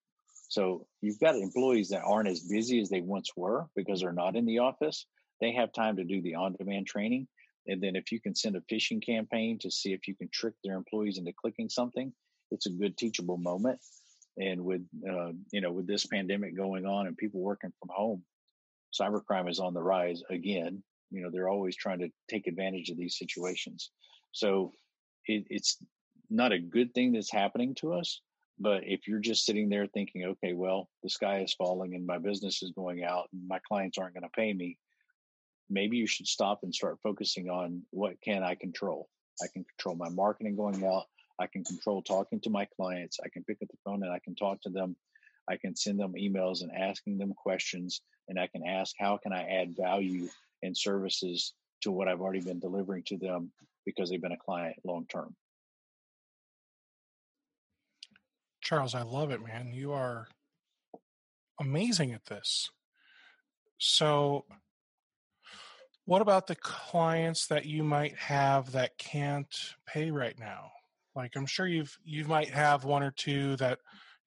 So 0.48 0.86
you've 1.00 1.20
got 1.20 1.36
employees 1.36 1.90
that 1.90 2.02
aren't 2.04 2.28
as 2.28 2.40
busy 2.40 2.80
as 2.80 2.90
they 2.90 3.00
once 3.00 3.30
were 3.36 3.66
because 3.74 4.00
they're 4.00 4.12
not 4.12 4.36
in 4.36 4.44
the 4.44 4.58
office. 4.58 5.06
They 5.40 5.52
have 5.52 5.72
time 5.72 5.96
to 5.96 6.04
do 6.04 6.20
the 6.20 6.34
on 6.34 6.54
demand 6.58 6.86
training. 6.86 7.26
And 7.66 7.82
then 7.82 7.96
if 7.96 8.12
you 8.12 8.20
can 8.20 8.34
send 8.34 8.56
a 8.56 8.60
phishing 8.60 9.04
campaign 9.04 9.58
to 9.60 9.70
see 9.70 9.92
if 9.92 10.08
you 10.08 10.14
can 10.14 10.28
trick 10.32 10.54
their 10.62 10.76
employees 10.76 11.18
into 11.18 11.32
clicking 11.32 11.68
something, 11.68 12.12
it's 12.50 12.66
a 12.66 12.70
good 12.70 12.96
teachable 12.96 13.38
moment. 13.38 13.78
And 14.38 14.64
with 14.64 14.82
uh, 15.08 15.32
you 15.52 15.60
know 15.60 15.72
with 15.72 15.86
this 15.86 16.06
pandemic 16.06 16.56
going 16.56 16.86
on 16.86 17.06
and 17.06 17.16
people 17.16 17.40
working 17.40 17.72
from 17.78 17.90
home, 17.94 18.24
cybercrime 18.98 19.48
is 19.48 19.60
on 19.60 19.74
the 19.74 19.82
rise 19.82 20.22
again. 20.30 20.82
You 21.10 21.22
know, 21.22 21.30
they're 21.30 21.48
always 21.48 21.76
trying 21.76 22.00
to 22.00 22.10
take 22.30 22.46
advantage 22.46 22.88
of 22.90 22.96
these 22.96 23.18
situations. 23.18 23.90
So 24.32 24.72
it, 25.26 25.46
it's 25.50 25.78
not 26.30 26.52
a 26.52 26.58
good 26.58 26.94
thing 26.94 27.12
that's 27.12 27.30
happening 27.30 27.74
to 27.76 27.92
us. 27.92 28.20
But 28.58 28.82
if 28.84 29.08
you're 29.08 29.18
just 29.18 29.44
sitting 29.44 29.68
there 29.68 29.86
thinking, 29.86 30.24
okay, 30.24 30.52
well, 30.52 30.88
the 31.02 31.08
sky 31.08 31.40
is 31.40 31.54
falling 31.54 31.94
and 31.94 32.06
my 32.06 32.18
business 32.18 32.62
is 32.62 32.70
going 32.72 33.02
out 33.02 33.28
and 33.32 33.46
my 33.48 33.58
clients 33.66 33.98
aren't 33.98 34.14
going 34.14 34.22
to 34.22 34.28
pay 34.28 34.52
me, 34.52 34.78
maybe 35.68 35.96
you 35.96 36.06
should 36.06 36.26
stop 36.26 36.60
and 36.62 36.74
start 36.74 36.98
focusing 37.02 37.48
on 37.48 37.82
what 37.90 38.20
can 38.22 38.42
I 38.42 38.54
control. 38.54 39.08
I 39.42 39.46
can 39.52 39.64
control 39.64 39.96
my 39.96 40.10
marketing 40.10 40.54
going 40.54 40.84
out. 40.84 41.06
I 41.40 41.46
can 41.46 41.64
control 41.64 42.02
talking 42.02 42.40
to 42.40 42.50
my 42.50 42.66
clients. 42.76 43.18
I 43.24 43.28
can 43.30 43.42
pick 43.44 43.58
up 43.62 43.68
the 43.68 43.78
phone 43.84 44.02
and 44.04 44.12
I 44.12 44.20
can 44.22 44.34
talk 44.34 44.60
to 44.62 44.70
them. 44.70 44.94
I 45.48 45.56
can 45.56 45.74
send 45.74 45.98
them 45.98 46.12
emails 46.12 46.60
and 46.60 46.70
asking 46.70 47.18
them 47.18 47.32
questions. 47.34 48.02
And 48.28 48.38
I 48.38 48.46
can 48.46 48.64
ask, 48.64 48.94
how 48.98 49.16
can 49.16 49.32
I 49.32 49.42
add 49.48 49.76
value 49.76 50.28
and 50.62 50.76
services 50.76 51.54
to 51.80 51.90
what 51.90 52.06
I've 52.06 52.20
already 52.20 52.42
been 52.42 52.60
delivering 52.60 53.02
to 53.06 53.16
them 53.16 53.50
because 53.84 54.10
they've 54.10 54.20
been 54.20 54.32
a 54.32 54.36
client 54.36 54.76
long 54.84 55.06
term. 55.06 55.34
Charles, 58.60 58.94
I 58.94 59.02
love 59.02 59.30
it, 59.30 59.44
man. 59.44 59.72
You 59.72 59.92
are 59.92 60.28
amazing 61.60 62.12
at 62.12 62.26
this. 62.26 62.70
So, 63.78 64.44
what 66.04 66.22
about 66.22 66.46
the 66.46 66.56
clients 66.56 67.46
that 67.48 67.66
you 67.66 67.82
might 67.82 68.16
have 68.16 68.72
that 68.72 68.98
can't 68.98 69.54
pay 69.86 70.10
right 70.10 70.38
now? 70.38 70.70
Like 71.14 71.32
I'm 71.36 71.46
sure 71.46 71.66
you've 71.66 71.96
you 72.04 72.24
might 72.24 72.50
have 72.50 72.84
one 72.84 73.02
or 73.02 73.10
two 73.10 73.56
that, 73.56 73.78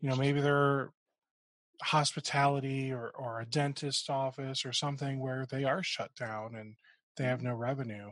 you 0.02 0.10
know, 0.10 0.15
maybe 0.15 0.41
they're 0.41 0.91
hospitality 1.82 2.91
or, 2.91 3.11
or 3.15 3.41
a 3.41 3.45
dentist 3.45 4.10
office 4.10 4.65
or 4.65 4.73
something 4.73 5.19
where 5.19 5.45
they 5.49 5.64
are 5.64 5.84
shut 5.84 6.14
down 6.15 6.56
and 6.56 6.76
they 7.18 7.26
have 7.26 7.41
no 7.41 7.53
revenue. 7.53 8.10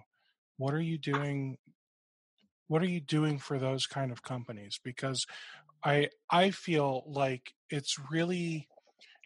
What 0.58 0.74
are 0.74 0.82
you 0.82 0.98
doing? 0.98 1.58
What 2.68 2.82
are 2.82 2.88
you 2.88 3.02
doing 3.02 3.40
for 3.40 3.60
those 3.60 3.86
kind 3.86 4.12
of 4.12 4.24
companies? 4.24 4.80
Because 4.84 5.26
I 5.84 6.10
I 6.30 6.52
feel 6.52 7.04
like 7.08 7.54
it's 7.70 7.98
really 8.12 8.68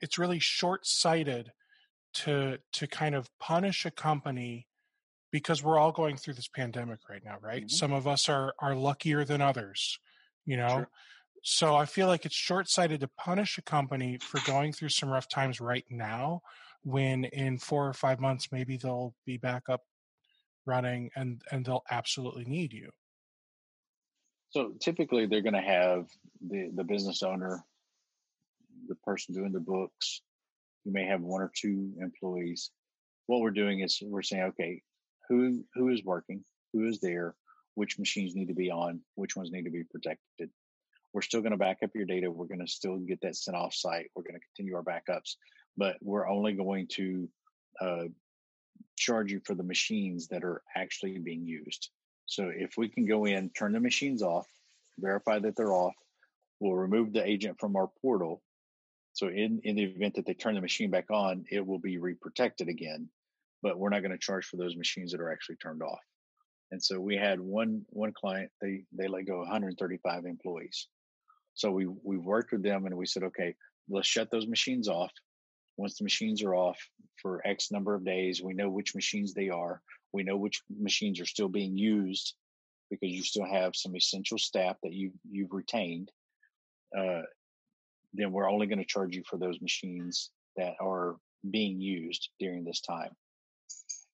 it's 0.01 0.17
really 0.17 0.39
short 0.39 0.85
sighted 0.85 1.51
to 2.13 2.59
to 2.73 2.87
kind 2.87 3.15
of 3.15 3.29
punish 3.39 3.85
a 3.85 3.91
company 3.91 4.67
because 5.31 5.63
we're 5.63 5.77
all 5.77 5.91
going 5.91 6.17
through 6.17 6.33
this 6.33 6.47
pandemic 6.47 6.99
right 7.09 7.23
now, 7.23 7.37
right? 7.41 7.63
Mm-hmm. 7.63 7.75
Some 7.75 7.93
of 7.93 8.07
us 8.07 8.29
are 8.29 8.53
are 8.59 8.75
luckier 8.75 9.23
than 9.23 9.41
others, 9.41 9.99
you 10.45 10.57
know. 10.57 10.67
Sure. 10.69 10.89
So 11.43 11.75
I 11.75 11.85
feel 11.85 12.07
like 12.07 12.25
it's 12.25 12.35
short 12.35 12.67
sighted 12.69 13.01
to 13.01 13.09
punish 13.17 13.57
a 13.57 13.61
company 13.61 14.17
for 14.17 14.41
going 14.45 14.73
through 14.73 14.89
some 14.89 15.09
rough 15.09 15.29
times 15.29 15.61
right 15.61 15.85
now 15.89 16.41
when 16.83 17.25
in 17.25 17.57
four 17.57 17.87
or 17.87 17.93
five 17.93 18.19
months 18.19 18.49
maybe 18.51 18.77
they'll 18.77 19.13
be 19.25 19.37
back 19.37 19.63
up 19.69 19.81
running 20.67 21.09
and 21.15 21.41
and 21.51 21.65
they'll 21.65 21.83
absolutely 21.89 22.45
need 22.45 22.73
you. 22.73 22.89
So 24.49 24.73
typically 24.79 25.25
they're 25.25 25.41
going 25.41 25.53
to 25.53 25.61
have 25.61 26.07
the 26.47 26.69
the 26.73 26.83
business 26.83 27.23
owner, 27.23 27.63
the 28.87 28.95
person 28.95 29.33
doing 29.33 29.51
the 29.51 29.59
books. 29.59 30.21
You 30.85 30.93
may 30.93 31.05
have 31.05 31.21
one 31.21 31.41
or 31.41 31.51
two 31.53 31.93
employees. 32.01 32.71
What 33.25 33.41
we're 33.41 33.51
doing 33.51 33.81
is 33.81 33.99
we're 34.01 34.21
saying, 34.21 34.43
okay, 34.43 34.81
who 35.27 35.63
who 35.73 35.89
is 35.89 36.03
working, 36.03 36.43
who 36.73 36.87
is 36.87 36.99
there, 36.99 37.35
which 37.75 37.99
machines 37.99 38.35
need 38.35 38.47
to 38.47 38.53
be 38.53 38.71
on, 38.71 39.01
which 39.15 39.35
ones 39.35 39.51
need 39.51 39.65
to 39.65 39.71
be 39.71 39.83
protected. 39.83 40.49
We're 41.13 41.21
still 41.21 41.41
going 41.41 41.51
to 41.51 41.57
back 41.57 41.79
up 41.83 41.91
your 41.95 42.05
data. 42.05 42.31
We're 42.31 42.45
going 42.45 42.65
to 42.65 42.67
still 42.67 42.97
get 42.97 43.21
that 43.21 43.35
sent 43.35 43.57
off 43.57 43.73
site. 43.73 44.11
We're 44.15 44.23
going 44.23 44.39
to 44.39 44.45
continue 44.55 44.75
our 44.75 44.83
backups, 44.83 45.35
but 45.75 45.97
we're 46.01 46.27
only 46.27 46.53
going 46.53 46.87
to 46.93 47.29
uh, 47.81 48.03
charge 48.97 49.31
you 49.31 49.41
for 49.43 49.55
the 49.55 49.63
machines 49.63 50.27
that 50.27 50.43
are 50.43 50.61
actually 50.75 51.17
being 51.19 51.45
used. 51.45 51.89
So 52.25 52.51
if 52.53 52.77
we 52.77 52.89
can 52.89 53.05
go 53.05 53.25
in, 53.25 53.49
turn 53.49 53.71
the 53.71 53.79
machines 53.79 54.21
off, 54.21 54.47
verify 54.99 55.39
that 55.39 55.55
they're 55.55 55.73
off, 55.73 55.95
we'll 56.59 56.75
remove 56.75 57.13
the 57.13 57.27
agent 57.27 57.59
from 57.59 57.75
our 57.75 57.89
portal. 58.01 58.41
So 59.13 59.27
in, 59.27 59.61
in 59.63 59.75
the 59.75 59.83
event 59.83 60.15
that 60.15 60.25
they 60.25 60.33
turn 60.33 60.55
the 60.55 60.61
machine 60.61 60.91
back 60.91 61.09
on, 61.09 61.45
it 61.49 61.65
will 61.65 61.79
be 61.79 61.97
reprotected 61.97 62.67
again, 62.67 63.09
but 63.63 63.77
we're 63.77 63.89
not 63.89 64.01
going 64.01 64.11
to 64.11 64.17
charge 64.17 64.45
for 64.45 64.57
those 64.57 64.75
machines 64.75 65.11
that 65.11 65.21
are 65.21 65.31
actually 65.31 65.55
turned 65.55 65.81
off. 65.81 65.99
And 66.71 66.83
so 66.83 66.99
we 66.99 67.15
had 67.15 67.39
one 67.39 67.85
one 67.89 68.11
client, 68.11 68.51
they 68.61 68.83
they 68.91 69.07
let 69.07 69.25
go 69.25 69.39
135 69.39 70.25
employees. 70.25 70.87
So 71.53 71.71
we 71.71 71.87
we 72.03 72.17
worked 72.17 72.51
with 72.51 72.61
them 72.61 72.85
and 72.85 72.97
we 72.97 73.05
said, 73.05 73.23
okay, 73.23 73.55
let's 73.89 74.07
shut 74.07 74.29
those 74.31 74.47
machines 74.47 74.89
off. 74.89 75.11
Once 75.77 75.97
the 75.97 76.03
machines 76.03 76.43
are 76.43 76.55
off 76.55 76.79
for 77.21 77.45
X 77.45 77.71
number 77.71 77.93
of 77.95 78.03
days, 78.03 78.41
we 78.41 78.53
know 78.53 78.69
which 78.69 78.95
machines 78.95 79.33
they 79.33 79.49
are. 79.49 79.81
We 80.11 80.23
know 80.23 80.37
which 80.37 80.61
machines 80.69 81.19
are 81.19 81.25
still 81.25 81.49
being 81.49 81.77
used 81.77 82.33
because 82.89 83.11
you 83.11 83.23
still 83.23 83.45
have 83.45 83.75
some 83.75 83.95
essential 83.95 84.37
staff 84.37 84.77
that 84.83 84.93
you 84.93 85.11
you've 85.29 85.53
retained. 85.53 86.11
Uh, 86.97 87.21
then 88.13 88.31
we're 88.31 88.49
only 88.49 88.67
going 88.67 88.79
to 88.79 88.85
charge 88.85 89.15
you 89.15 89.23
for 89.29 89.37
those 89.37 89.61
machines 89.61 90.31
that 90.55 90.73
are 90.81 91.17
being 91.49 91.79
used 91.79 92.29
during 92.39 92.63
this 92.63 92.81
time. 92.81 93.11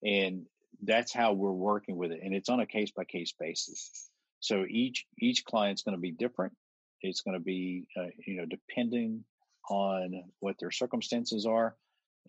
And 0.03 0.45
that's 0.83 1.13
how 1.13 1.33
we're 1.33 1.51
working 1.51 1.95
with 1.95 2.11
it. 2.11 2.19
And 2.23 2.33
it's 2.33 2.49
on 2.49 2.59
a 2.59 2.65
case 2.65 2.91
by 2.91 3.05
case 3.05 3.33
basis. 3.39 4.09
So 4.39 4.65
each 4.69 5.05
each 5.19 5.45
client's 5.45 5.83
going 5.83 5.95
to 5.95 6.01
be 6.01 6.11
different. 6.11 6.53
It's 7.01 7.21
going 7.21 7.37
to 7.37 7.43
be, 7.43 7.87
uh, 7.97 8.07
you 8.25 8.37
know, 8.37 8.45
depending 8.45 9.23
on 9.69 10.23
what 10.39 10.55
their 10.59 10.71
circumstances 10.71 11.45
are. 11.45 11.75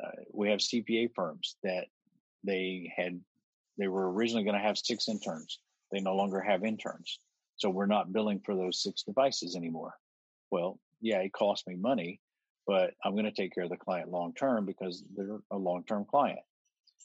Uh, 0.02 0.10
we 0.32 0.50
have 0.50 0.60
CPA 0.60 1.10
firms 1.14 1.56
that 1.62 1.86
they 2.42 2.92
had, 2.94 3.20
they 3.78 3.88
were 3.88 4.12
originally 4.12 4.44
going 4.44 4.56
to 4.56 4.62
have 4.62 4.78
six 4.78 5.08
interns. 5.08 5.60
They 5.92 6.00
no 6.00 6.14
longer 6.14 6.40
have 6.40 6.64
interns. 6.64 7.18
So 7.56 7.70
we're 7.70 7.86
not 7.86 8.12
billing 8.12 8.40
for 8.44 8.54
those 8.54 8.82
six 8.82 9.02
devices 9.02 9.54
anymore. 9.56 9.94
Well, 10.50 10.78
yeah, 11.00 11.18
it 11.18 11.32
costs 11.32 11.66
me 11.66 11.76
money, 11.76 12.20
but 12.66 12.94
I'm 13.04 13.12
going 13.12 13.24
to 13.24 13.32
take 13.32 13.54
care 13.54 13.64
of 13.64 13.70
the 13.70 13.76
client 13.76 14.10
long 14.10 14.34
term 14.34 14.66
because 14.66 15.04
they're 15.16 15.38
a 15.50 15.56
long 15.56 15.84
term 15.84 16.04
client. 16.04 16.40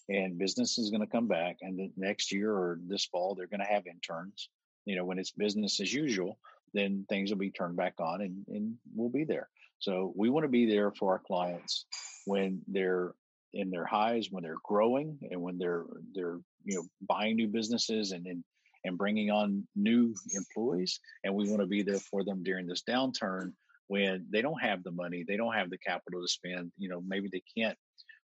And 0.07 0.39
business 0.39 0.79
is 0.79 0.89
going 0.89 1.01
to 1.01 1.07
come 1.07 1.27
back, 1.27 1.57
and 1.61 1.77
the 1.77 1.91
next 1.95 2.31
year 2.31 2.51
or 2.51 2.79
this 2.87 3.05
fall, 3.05 3.35
they're 3.35 3.45
going 3.45 3.59
to 3.59 3.65
have 3.65 3.85
interns. 3.85 4.49
You 4.85 4.95
know, 4.95 5.05
when 5.05 5.19
it's 5.19 5.31
business 5.31 5.79
as 5.79 5.93
usual, 5.93 6.39
then 6.73 7.05
things 7.09 7.29
will 7.29 7.37
be 7.37 7.51
turned 7.51 7.75
back 7.75 7.95
on 7.99 8.21
and, 8.21 8.45
and 8.47 8.75
we'll 8.95 9.09
be 9.09 9.23
there. 9.23 9.49
So 9.79 10.13
we 10.15 10.29
want 10.29 10.43
to 10.43 10.49
be 10.49 10.65
there 10.65 10.91
for 10.91 11.13
our 11.13 11.19
clients 11.19 11.85
when 12.25 12.61
they're 12.67 13.13
in 13.53 13.71
their 13.71 13.85
highs, 13.85 14.27
when 14.29 14.43
they're 14.43 14.55
growing 14.63 15.17
and 15.31 15.41
when 15.41 15.57
they're, 15.57 15.85
they're, 16.13 16.39
you 16.65 16.75
know, 16.75 16.83
buying 17.07 17.35
new 17.35 17.47
businesses 17.47 18.11
and, 18.11 18.25
and, 18.27 18.43
and 18.83 18.97
bringing 18.97 19.31
on 19.31 19.67
new 19.75 20.13
employees. 20.33 20.99
And 21.23 21.33
we 21.33 21.49
want 21.49 21.61
to 21.61 21.67
be 21.67 21.81
there 21.81 21.99
for 21.99 22.23
them 22.23 22.43
during 22.43 22.67
this 22.67 22.83
downturn 22.87 23.53
when 23.87 24.27
they 24.29 24.41
don't 24.41 24.61
have 24.61 24.83
the 24.83 24.91
money, 24.91 25.25
they 25.27 25.37
don't 25.37 25.55
have 25.55 25.71
the 25.71 25.77
capital 25.79 26.21
to 26.21 26.27
spend, 26.27 26.71
you 26.77 26.89
know, 26.89 27.01
maybe 27.07 27.29
they 27.31 27.41
can't 27.57 27.77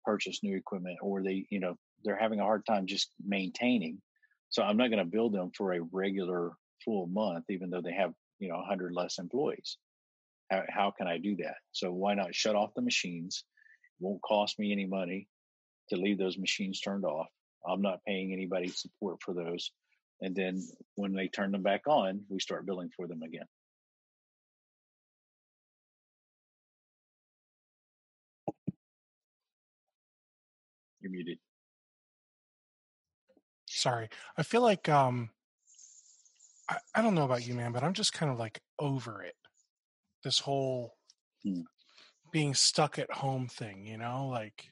purchase 0.05 0.41
new 0.43 0.57
equipment 0.57 0.99
or 1.03 1.23
they, 1.23 1.47
you 1.51 1.59
know, 1.59 1.75
they're 2.05 2.17
having 2.17 2.39
a 2.39 2.45
hard 2.45 2.65
time 2.65 2.87
just 2.87 3.11
maintaining. 3.27 4.01
So 4.51 4.63
I'm 4.63 4.77
not 4.77 4.91
going 4.91 5.05
to 5.05 5.11
build 5.11 5.33
them 5.33 5.51
for 5.57 5.73
a 5.73 5.81
regular 5.91 6.53
full 6.85 7.09
month, 7.09 7.47
even 7.49 7.71
though 7.71 7.81
they 7.81 7.93
have 7.93 8.13
you 8.39 8.49
know 8.49 8.57
100 8.57 8.93
less 8.93 9.19
employees 9.19 9.79
how, 10.51 10.63
how 10.69 10.91
can 10.97 11.07
i 11.07 11.19
do 11.19 11.37
that? 11.37 11.57
So 11.73 11.93
why 11.93 12.15
not 12.15 12.35
shut 12.35 12.57
off 12.57 12.75
the 12.75 12.83
machines? 12.83 13.45
It 14.01 14.05
won't 14.05 14.23
cost 14.23 14.59
me 14.59 14.73
any 14.73 14.87
money 14.87 15.29
to 15.91 15.97
leave 15.97 16.19
those 16.19 16.39
machines 16.39 16.81
turned 16.81 17.05
off. 17.05 17.29
I'm 17.67 17.83
not 17.83 18.05
paying 18.07 18.33
anybody 18.33 18.69
support 18.69 19.19
for 19.23 19.35
those. 19.35 19.73
And 20.21 20.35
then 20.35 20.67
when 20.97 21.13
they 21.13 21.29
turn 21.29 21.53
them 21.53 21.63
back 21.63 21.83
on 21.87 22.23
we 22.29 22.41
start 22.41 22.67
billing 22.67 22.91
for 22.97 23.07
them 23.07 23.23
again. 23.23 23.47
You're 31.01 31.13
muted. 31.13 31.39
Sorry. 33.67 34.09
I 34.37 34.43
feel 34.43 34.63
like 34.63 34.89
um 34.89 35.31
I, 36.69 36.77
I 36.95 37.03
don't 37.03 37.15
know 37.15 37.25
about 37.25 37.47
you, 37.47 37.55
man, 37.55 37.73
but 37.73 37.83
I'm 37.83 37.95
just 37.95 38.13
kind 38.13 38.31
of 38.31 38.39
like 38.39 38.61
over 38.79 39.23
it. 39.23 39.35
This 40.25 40.41
whole 40.41 40.95
mm. 41.47 41.63
being 42.33 42.55
stuck 42.55 42.99
at 42.99 43.11
home 43.11 43.49
thing, 43.49 43.87
you 43.87 43.99
know, 43.99 44.29
like 44.29 44.71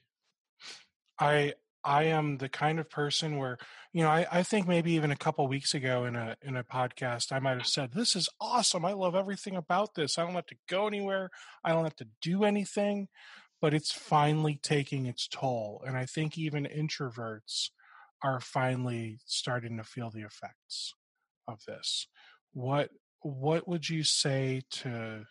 I 1.18 1.54
I 1.84 2.04
am 2.04 2.38
the 2.38 2.48
kind 2.48 2.80
of 2.80 2.90
person 2.90 3.36
where, 3.36 3.58
you 3.92 4.02
know, 4.02 4.08
I, 4.08 4.26
I 4.30 4.42
think 4.42 4.66
maybe 4.66 4.92
even 4.92 5.12
a 5.12 5.16
couple 5.16 5.46
weeks 5.46 5.72
ago 5.72 6.04
in 6.04 6.16
a 6.16 6.36
in 6.42 6.56
a 6.56 6.64
podcast 6.64 7.32
I 7.32 7.38
might 7.38 7.58
have 7.58 7.66
said, 7.66 7.92
This 7.92 8.16
is 8.16 8.28
awesome. 8.40 8.84
I 8.84 8.92
love 8.92 9.14
everything 9.14 9.56
about 9.56 9.94
this. 9.94 10.18
I 10.18 10.24
don't 10.24 10.34
have 10.34 10.46
to 10.46 10.56
go 10.68 10.86
anywhere. 10.86 11.30
I 11.64 11.72
don't 11.72 11.84
have 11.84 11.96
to 11.96 12.08
do 12.20 12.44
anything. 12.44 13.08
But 13.58 13.72
it's 13.72 13.90
finally 13.90 14.60
taking 14.62 15.06
its 15.06 15.26
toll. 15.26 15.82
And 15.86 15.96
I 15.96 16.04
think 16.04 16.36
even 16.36 16.66
introverts 16.66 17.70
are 18.22 18.38
finally 18.38 19.18
starting 19.24 19.78
to 19.78 19.84
feel 19.84 20.10
the 20.10 20.22
effects 20.22 20.92
of 21.48 21.60
this 21.66 22.08
what 22.52 22.90
what 23.20 23.68
would 23.68 23.88
you 23.88 24.02
say 24.02 24.62
to 24.70 25.24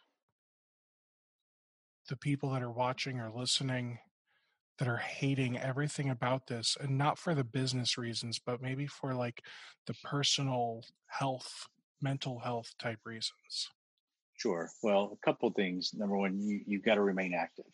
the 2.07 2.17
people 2.17 2.51
that 2.51 2.63
are 2.63 2.71
watching 2.71 3.19
or 3.19 3.31
listening 3.31 3.99
that 4.77 4.87
are 4.87 4.97
hating 4.97 5.57
everything 5.57 6.09
about 6.09 6.47
this 6.47 6.75
and 6.79 6.97
not 6.97 7.17
for 7.17 7.33
the 7.33 7.43
business 7.43 7.97
reasons 7.97 8.39
but 8.39 8.61
maybe 8.61 8.85
for 8.85 9.13
like 9.13 9.41
the 9.87 9.93
personal 10.03 10.83
health 11.07 11.67
mental 12.01 12.39
health 12.39 12.73
type 12.77 12.99
reasons? 13.05 13.69
Sure. 14.37 14.69
Well, 14.83 15.17
a 15.19 15.25
couple 15.25 15.49
things. 15.51 15.93
Number 15.93 16.17
one, 16.17 16.39
you, 16.39 16.61
you've 16.67 16.83
got 16.83 16.95
to 16.95 17.01
remain 17.01 17.33
active, 17.33 17.71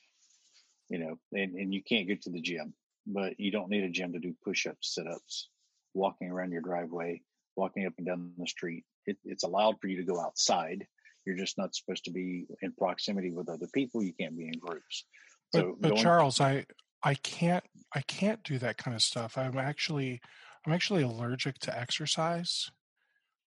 you 0.90 1.00
know, 1.00 1.18
and, 1.34 1.56
and 1.56 1.74
you 1.74 1.84
can't 1.84 2.08
get 2.08 2.22
to 2.24 2.30
the 2.30 2.42
gym, 2.42 2.74
but 3.08 3.40
you 3.40 3.52
don't 3.52 3.70
need 3.70 3.84
a 3.84 3.90
gym 3.90 4.14
to 4.14 4.20
do 4.20 4.36
push 4.44 4.68
ups, 4.68 4.94
sit 4.96 5.08
ups, 5.08 5.50
walking 5.94 6.30
around 6.30 6.52
your 6.52 6.62
driveway, 6.62 7.22
walking 7.56 7.86
up 7.86 7.94
and 7.98 8.06
down 8.06 8.34
the 8.38 8.48
street. 8.48 8.86
It, 9.06 9.18
it's 9.24 9.44
allowed 9.44 9.82
for 9.82 9.88
you 9.88 9.98
to 9.98 10.04
go 10.04 10.20
outside. 10.22 10.88
You're 11.26 11.38
just 11.38 11.58
not 11.58 11.76
supposed 11.76 12.06
to 12.06 12.12
be 12.12 12.46
in 12.62 12.72
proximity 12.74 13.32
with 13.32 13.50
other 13.50 13.68
people. 13.74 14.04
You 14.04 14.14
can't 14.20 14.38
be 14.38 14.48
in 14.48 14.60
groups. 14.60 15.06
So 15.54 15.62
but, 15.62 15.82
but 15.82 15.90
going, 15.90 16.02
Charles, 16.02 16.42
I 16.42 16.66
I 17.04 17.16
can't 17.16 17.64
I 17.94 18.02
can't 18.02 18.44
do 18.44 18.58
that 18.60 18.78
kind 18.78 18.96
of 18.96 19.02
stuff. 19.02 19.38
I'm 19.38 19.58
actually 19.58 20.22
I'm 20.66 20.74
actually 20.74 21.04
allergic 21.04 21.60
to 21.60 21.78
exercise. 21.78 22.72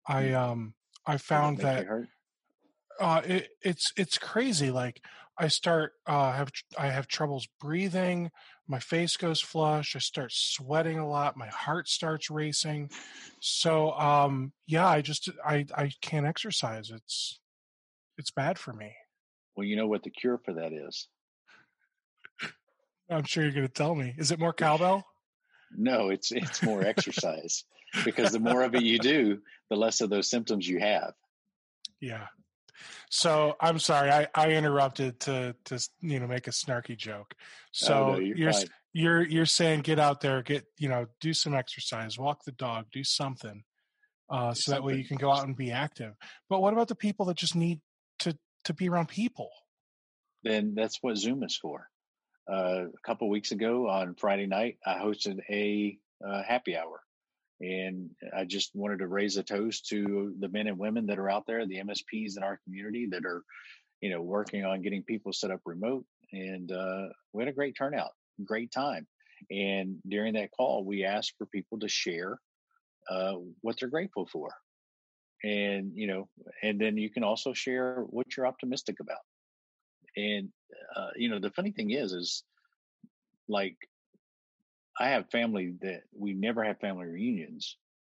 I 0.06 0.24
mm. 0.24 0.34
um 0.34 0.74
I 1.06 1.16
found 1.16 1.58
that 1.58 1.86
uh, 3.00 3.22
it, 3.24 3.48
it's 3.62 3.92
it's 3.96 4.18
crazy. 4.18 4.70
Like 4.70 5.00
I 5.38 5.48
start 5.48 5.94
uh, 6.06 6.32
have 6.32 6.50
I 6.78 6.88
have 6.88 7.08
troubles 7.08 7.48
breathing. 7.60 8.30
My 8.68 8.78
face 8.78 9.16
goes 9.16 9.40
flush. 9.40 9.96
I 9.96 9.98
start 9.98 10.30
sweating 10.32 10.98
a 10.98 11.08
lot. 11.08 11.36
My 11.36 11.48
heart 11.48 11.88
starts 11.88 12.30
racing. 12.30 12.90
So 13.40 13.92
um, 13.92 14.52
yeah, 14.66 14.86
I 14.86 15.00
just 15.00 15.28
I 15.44 15.66
I 15.74 15.92
can't 16.00 16.26
exercise. 16.26 16.90
It's 16.90 17.40
it's 18.18 18.30
bad 18.30 18.58
for 18.58 18.72
me. 18.72 18.94
Well, 19.56 19.66
you 19.66 19.76
know 19.76 19.86
what 19.86 20.02
the 20.02 20.10
cure 20.10 20.38
for 20.38 20.54
that 20.54 20.72
is. 20.72 21.08
I'm 23.10 23.24
sure 23.24 23.42
you're 23.42 23.52
going 23.52 23.66
to 23.66 23.72
tell 23.72 23.94
me. 23.94 24.14
Is 24.16 24.32
it 24.32 24.38
more 24.38 24.52
cowbell? 24.52 25.04
No, 25.76 26.10
it's 26.10 26.32
it's 26.32 26.62
more 26.62 26.82
exercise 26.84 27.64
because 28.04 28.32
the 28.32 28.38
more 28.40 28.62
of 28.62 28.74
it 28.74 28.82
you 28.82 28.98
do, 28.98 29.40
the 29.70 29.76
less 29.76 30.00
of 30.00 30.10
those 30.10 30.28
symptoms 30.28 30.68
you 30.68 30.80
have. 30.80 31.12
Yeah. 32.00 32.26
So 33.10 33.56
I'm 33.60 33.78
sorry, 33.78 34.10
I, 34.10 34.26
I 34.34 34.50
interrupted 34.50 35.20
to 35.20 35.54
to 35.66 35.88
you 36.00 36.20
know 36.20 36.26
make 36.26 36.46
a 36.46 36.50
snarky 36.50 36.96
joke. 36.96 37.34
So 37.70 37.94
oh, 37.94 38.12
no, 38.12 38.18
you're 38.18 38.36
you're, 38.36 38.52
you're 38.92 39.22
you're 39.22 39.46
saying 39.46 39.80
get 39.80 39.98
out 39.98 40.20
there, 40.20 40.42
get 40.42 40.64
you 40.78 40.88
know 40.88 41.06
do 41.20 41.32
some 41.32 41.54
exercise, 41.54 42.18
walk 42.18 42.44
the 42.44 42.52
dog, 42.52 42.86
do 42.92 43.04
something, 43.04 43.62
uh, 44.30 44.54
so 44.54 44.72
that 44.72 44.82
way 44.82 44.96
you 44.96 45.04
can 45.04 45.18
go 45.18 45.30
out 45.30 45.46
and 45.46 45.56
be 45.56 45.70
active. 45.70 46.14
But 46.48 46.60
what 46.60 46.72
about 46.72 46.88
the 46.88 46.94
people 46.94 47.26
that 47.26 47.36
just 47.36 47.54
need 47.54 47.80
to 48.22 48.36
to 48.64 48.74
be 48.74 48.88
around 48.88 49.08
people? 49.08 49.50
Then 50.42 50.74
that's 50.74 50.98
what 51.02 51.16
Zoom 51.16 51.42
is 51.42 51.56
for. 51.56 51.88
Uh, 52.50 52.86
a 52.86 53.06
couple 53.06 53.28
weeks 53.28 53.52
ago 53.52 53.88
on 53.88 54.14
Friday 54.14 54.46
night, 54.46 54.78
I 54.84 54.94
hosted 54.94 55.38
a 55.48 55.98
uh, 56.26 56.42
happy 56.42 56.76
hour. 56.76 57.00
And 57.60 58.10
I 58.36 58.44
just 58.44 58.72
wanted 58.74 58.98
to 58.98 59.06
raise 59.06 59.36
a 59.36 59.44
toast 59.44 59.86
to 59.90 60.34
the 60.40 60.48
men 60.48 60.66
and 60.66 60.78
women 60.78 61.06
that 61.06 61.20
are 61.20 61.30
out 61.30 61.46
there, 61.46 61.64
the 61.64 61.80
MSPs 61.80 62.36
in 62.36 62.42
our 62.42 62.58
community 62.64 63.06
that 63.12 63.24
are, 63.24 63.44
you 64.00 64.10
know, 64.10 64.20
working 64.20 64.64
on 64.64 64.82
getting 64.82 65.04
people 65.04 65.32
set 65.32 65.52
up 65.52 65.60
remote. 65.64 66.04
And 66.32 66.72
uh, 66.72 67.08
we 67.32 67.42
had 67.44 67.48
a 67.48 67.54
great 67.54 67.76
turnout, 67.76 68.10
great 68.44 68.72
time. 68.72 69.06
And 69.50 69.98
during 70.08 70.34
that 70.34 70.50
call, 70.50 70.84
we 70.84 71.04
asked 71.04 71.34
for 71.38 71.46
people 71.46 71.78
to 71.80 71.88
share 71.88 72.38
uh, 73.08 73.34
what 73.60 73.76
they're 73.78 73.88
grateful 73.88 74.26
for. 74.26 74.50
And, 75.44 75.92
you 75.94 76.06
know, 76.06 76.28
and 76.62 76.80
then 76.80 76.96
you 76.96 77.10
can 77.10 77.24
also 77.24 77.52
share 77.52 78.04
what 78.08 78.36
you're 78.36 78.46
optimistic 78.46 79.00
about. 79.00 79.18
And 80.16 80.50
uh, 80.94 81.10
you 81.16 81.28
know, 81.28 81.38
the 81.38 81.50
funny 81.50 81.70
thing 81.70 81.90
is, 81.90 82.12
is 82.12 82.44
like 83.48 83.76
I 84.98 85.08
have 85.10 85.30
family 85.30 85.74
that 85.82 86.02
we 86.16 86.34
never 86.34 86.62
have 86.64 86.80
family 86.80 87.06
reunions. 87.06 87.76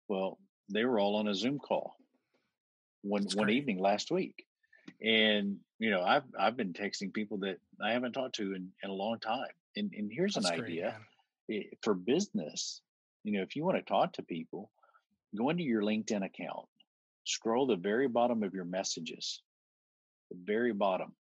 Well, 0.07 0.37
they 0.69 0.85
were 0.85 0.99
all 0.99 1.15
on 1.17 1.27
a 1.27 1.35
Zoom 1.35 1.59
call 1.59 1.95
one 3.01 3.27
one 3.35 3.49
evening 3.49 3.79
last 3.79 4.11
week, 4.11 4.45
and 5.01 5.57
you 5.79 5.91
know, 5.91 6.01
I've 6.01 6.23
I've 6.39 6.57
been 6.57 6.73
texting 6.73 7.13
people 7.13 7.37
that 7.39 7.57
I 7.81 7.91
haven't 7.93 8.13
talked 8.13 8.35
to 8.35 8.53
in, 8.53 8.69
in 8.83 8.89
a 8.89 8.93
long 8.93 9.19
time. 9.19 9.51
And 9.75 9.91
and 9.95 10.11
here's 10.11 10.35
That's 10.35 10.49
an 10.49 10.57
great, 10.57 10.69
idea 10.69 10.95
it, 11.47 11.77
for 11.83 11.93
business. 11.93 12.81
You 13.23 13.33
know, 13.33 13.43
if 13.43 13.55
you 13.55 13.63
want 13.63 13.77
to 13.77 13.83
talk 13.83 14.13
to 14.13 14.23
people, 14.23 14.71
go 15.37 15.49
into 15.49 15.63
your 15.63 15.81
LinkedIn 15.81 16.25
account, 16.25 16.67
scroll 17.25 17.67
the 17.67 17.75
very 17.75 18.07
bottom 18.07 18.43
of 18.43 18.53
your 18.53 18.65
messages, 18.65 19.41
the 20.29 20.37
very 20.43 20.73
bottom, 20.73 21.15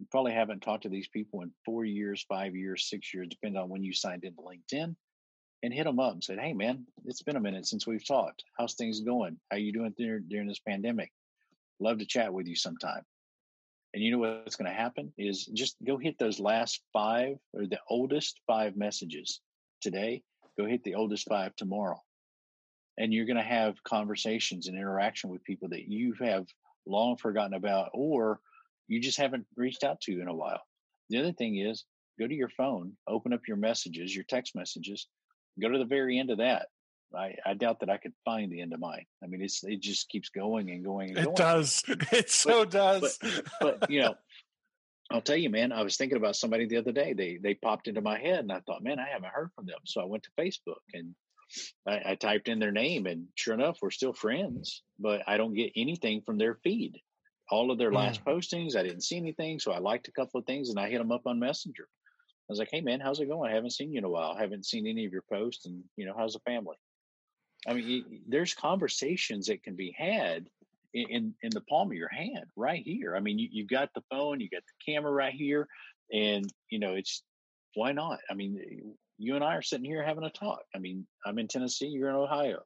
you 0.00 0.06
probably 0.10 0.32
haven't 0.32 0.60
talked 0.60 0.84
to 0.84 0.88
these 0.88 1.08
people 1.08 1.42
in 1.42 1.52
four 1.64 1.84
years, 1.84 2.24
five 2.26 2.56
years, 2.56 2.88
six 2.88 3.12
years, 3.12 3.28
depending 3.28 3.60
on 3.60 3.68
when 3.68 3.84
you 3.84 3.92
signed 3.92 4.24
into 4.24 4.40
LinkedIn, 4.40 4.96
and 5.62 5.74
hit 5.74 5.84
them 5.84 6.00
up 6.00 6.14
and 6.14 6.24
said, 6.24 6.38
"Hey, 6.38 6.54
man, 6.54 6.86
it's 7.04 7.22
been 7.22 7.36
a 7.36 7.40
minute 7.40 7.66
since 7.66 7.86
we've 7.86 8.06
talked. 8.06 8.42
How's 8.58 8.74
things 8.74 9.00
going? 9.00 9.38
How 9.50 9.58
you 9.58 9.72
doing 9.72 9.94
there 9.98 10.20
during 10.20 10.48
this 10.48 10.58
pandemic? 10.60 11.12
Love 11.80 11.98
to 11.98 12.06
chat 12.06 12.32
with 12.32 12.46
you 12.46 12.56
sometime." 12.56 13.04
And 13.92 14.02
you 14.02 14.10
know 14.10 14.18
what's 14.18 14.56
going 14.56 14.70
to 14.70 14.76
happen 14.76 15.12
is 15.18 15.44
just 15.46 15.76
go 15.84 15.98
hit 15.98 16.16
those 16.18 16.40
last 16.40 16.80
five 16.94 17.36
or 17.52 17.66
the 17.66 17.80
oldest 17.88 18.40
five 18.46 18.76
messages 18.76 19.42
today. 19.82 20.22
Go 20.56 20.64
hit 20.64 20.82
the 20.84 20.94
oldest 20.94 21.28
five 21.28 21.54
tomorrow. 21.56 22.00
And 23.00 23.14
you're 23.14 23.24
going 23.24 23.36
to 23.36 23.42
have 23.42 23.82
conversations 23.82 24.68
and 24.68 24.76
interaction 24.76 25.30
with 25.30 25.42
people 25.42 25.70
that 25.70 25.88
you 25.88 26.14
have 26.20 26.46
long 26.86 27.16
forgotten 27.16 27.54
about 27.54 27.90
or 27.94 28.40
you 28.88 29.00
just 29.00 29.18
haven't 29.18 29.46
reached 29.56 29.84
out 29.84 30.00
to 30.02 30.20
in 30.20 30.28
a 30.28 30.34
while. 30.34 30.60
The 31.08 31.18
other 31.18 31.32
thing 31.32 31.56
is 31.56 31.84
go 32.18 32.26
to 32.26 32.34
your 32.34 32.50
phone, 32.50 32.92
open 33.08 33.32
up 33.32 33.48
your 33.48 33.56
messages, 33.56 34.14
your 34.14 34.24
text 34.24 34.54
messages, 34.54 35.06
go 35.60 35.68
to 35.68 35.78
the 35.78 35.84
very 35.84 36.18
end 36.18 36.30
of 36.30 36.38
that. 36.38 36.66
I, 37.16 37.34
I 37.44 37.54
doubt 37.54 37.80
that 37.80 37.90
I 37.90 37.96
could 37.96 38.12
find 38.24 38.52
the 38.52 38.60
end 38.60 38.72
of 38.72 38.80
mine. 38.80 39.06
I 39.22 39.26
mean, 39.26 39.42
it's 39.42 39.64
it 39.64 39.80
just 39.80 40.08
keeps 40.08 40.28
going 40.28 40.70
and 40.70 40.84
going 40.84 41.16
and 41.16 41.24
going. 41.24 41.28
It 41.32 41.36
does. 41.36 41.82
It 42.12 42.30
so 42.30 42.60
but, 42.60 42.70
does. 42.70 43.18
But, 43.20 43.80
but 43.80 43.90
you 43.90 44.02
know, 44.02 44.14
I'll 45.10 45.20
tell 45.20 45.36
you, 45.36 45.50
man. 45.50 45.72
I 45.72 45.82
was 45.82 45.96
thinking 45.96 46.18
about 46.18 46.36
somebody 46.36 46.66
the 46.66 46.76
other 46.76 46.92
day. 46.92 47.12
They 47.12 47.38
they 47.42 47.54
popped 47.54 47.88
into 47.88 48.00
my 48.00 48.18
head, 48.18 48.40
and 48.40 48.52
I 48.52 48.60
thought, 48.60 48.84
man, 48.84 49.00
I 49.00 49.08
haven't 49.12 49.32
heard 49.32 49.50
from 49.56 49.66
them. 49.66 49.78
So 49.86 50.00
I 50.00 50.04
went 50.04 50.22
to 50.24 50.30
Facebook 50.38 50.82
and 50.94 51.14
I, 51.86 52.02
I 52.06 52.14
typed 52.14 52.48
in 52.48 52.58
their 52.58 52.72
name, 52.72 53.06
and 53.06 53.26
sure 53.34 53.54
enough, 53.54 53.78
we're 53.82 53.90
still 53.90 54.12
friends. 54.12 54.82
But 54.98 55.22
I 55.26 55.36
don't 55.36 55.54
get 55.54 55.72
anything 55.76 56.22
from 56.22 56.38
their 56.38 56.56
feed 56.62 57.00
all 57.50 57.70
of 57.70 57.78
their 57.78 57.92
last 57.92 58.24
mm. 58.24 58.32
postings. 58.32 58.76
I 58.76 58.82
didn't 58.82 59.02
see 59.02 59.16
anything, 59.16 59.58
so 59.58 59.72
I 59.72 59.78
liked 59.78 60.08
a 60.08 60.12
couple 60.12 60.38
of 60.38 60.46
things 60.46 60.70
and 60.70 60.78
I 60.78 60.88
hit 60.88 60.98
them 60.98 61.12
up 61.12 61.26
on 61.26 61.38
Messenger. 61.38 61.84
I 61.84 62.52
was 62.52 62.58
like, 62.58 62.70
"Hey, 62.70 62.80
man, 62.80 63.00
how's 63.00 63.20
it 63.20 63.28
going? 63.28 63.50
I 63.50 63.54
haven't 63.54 63.72
seen 63.72 63.92
you 63.92 63.98
in 63.98 64.04
a 64.04 64.08
while. 64.08 64.34
I 64.36 64.40
haven't 64.40 64.66
seen 64.66 64.86
any 64.86 65.04
of 65.04 65.12
your 65.12 65.24
posts, 65.32 65.66
and 65.66 65.84
you 65.96 66.06
know, 66.06 66.14
how's 66.16 66.34
the 66.34 66.40
family?" 66.40 66.76
I 67.68 67.74
mean, 67.74 67.86
you, 67.86 68.04
there's 68.26 68.54
conversations 68.54 69.46
that 69.46 69.62
can 69.62 69.76
be 69.76 69.94
had 69.96 70.46
in, 70.94 71.10
in, 71.10 71.34
in 71.42 71.50
the 71.50 71.60
palm 71.62 71.90
of 71.90 71.96
your 71.96 72.08
hand, 72.08 72.46
right 72.56 72.82
here. 72.82 73.14
I 73.14 73.20
mean, 73.20 73.38
you 73.38 73.48
you 73.52 73.66
got 73.66 73.90
the 73.94 74.02
phone, 74.10 74.40
you 74.40 74.48
got 74.48 74.62
the 74.62 74.92
camera 74.92 75.12
right 75.12 75.34
here, 75.34 75.68
and 76.12 76.44
you 76.70 76.78
know, 76.78 76.94
it's 76.94 77.22
why 77.74 77.92
not? 77.92 78.18
I 78.28 78.34
mean, 78.34 78.96
you 79.20 79.34
and 79.34 79.44
I 79.44 79.54
are 79.54 79.62
sitting 79.62 79.84
here 79.84 80.02
having 80.02 80.24
a 80.24 80.30
talk. 80.30 80.62
I 80.74 80.78
mean, 80.78 81.06
I'm 81.26 81.38
in 81.38 81.46
Tennessee, 81.46 81.86
you're 81.86 82.08
in 82.08 82.16
Ohio. 82.16 82.60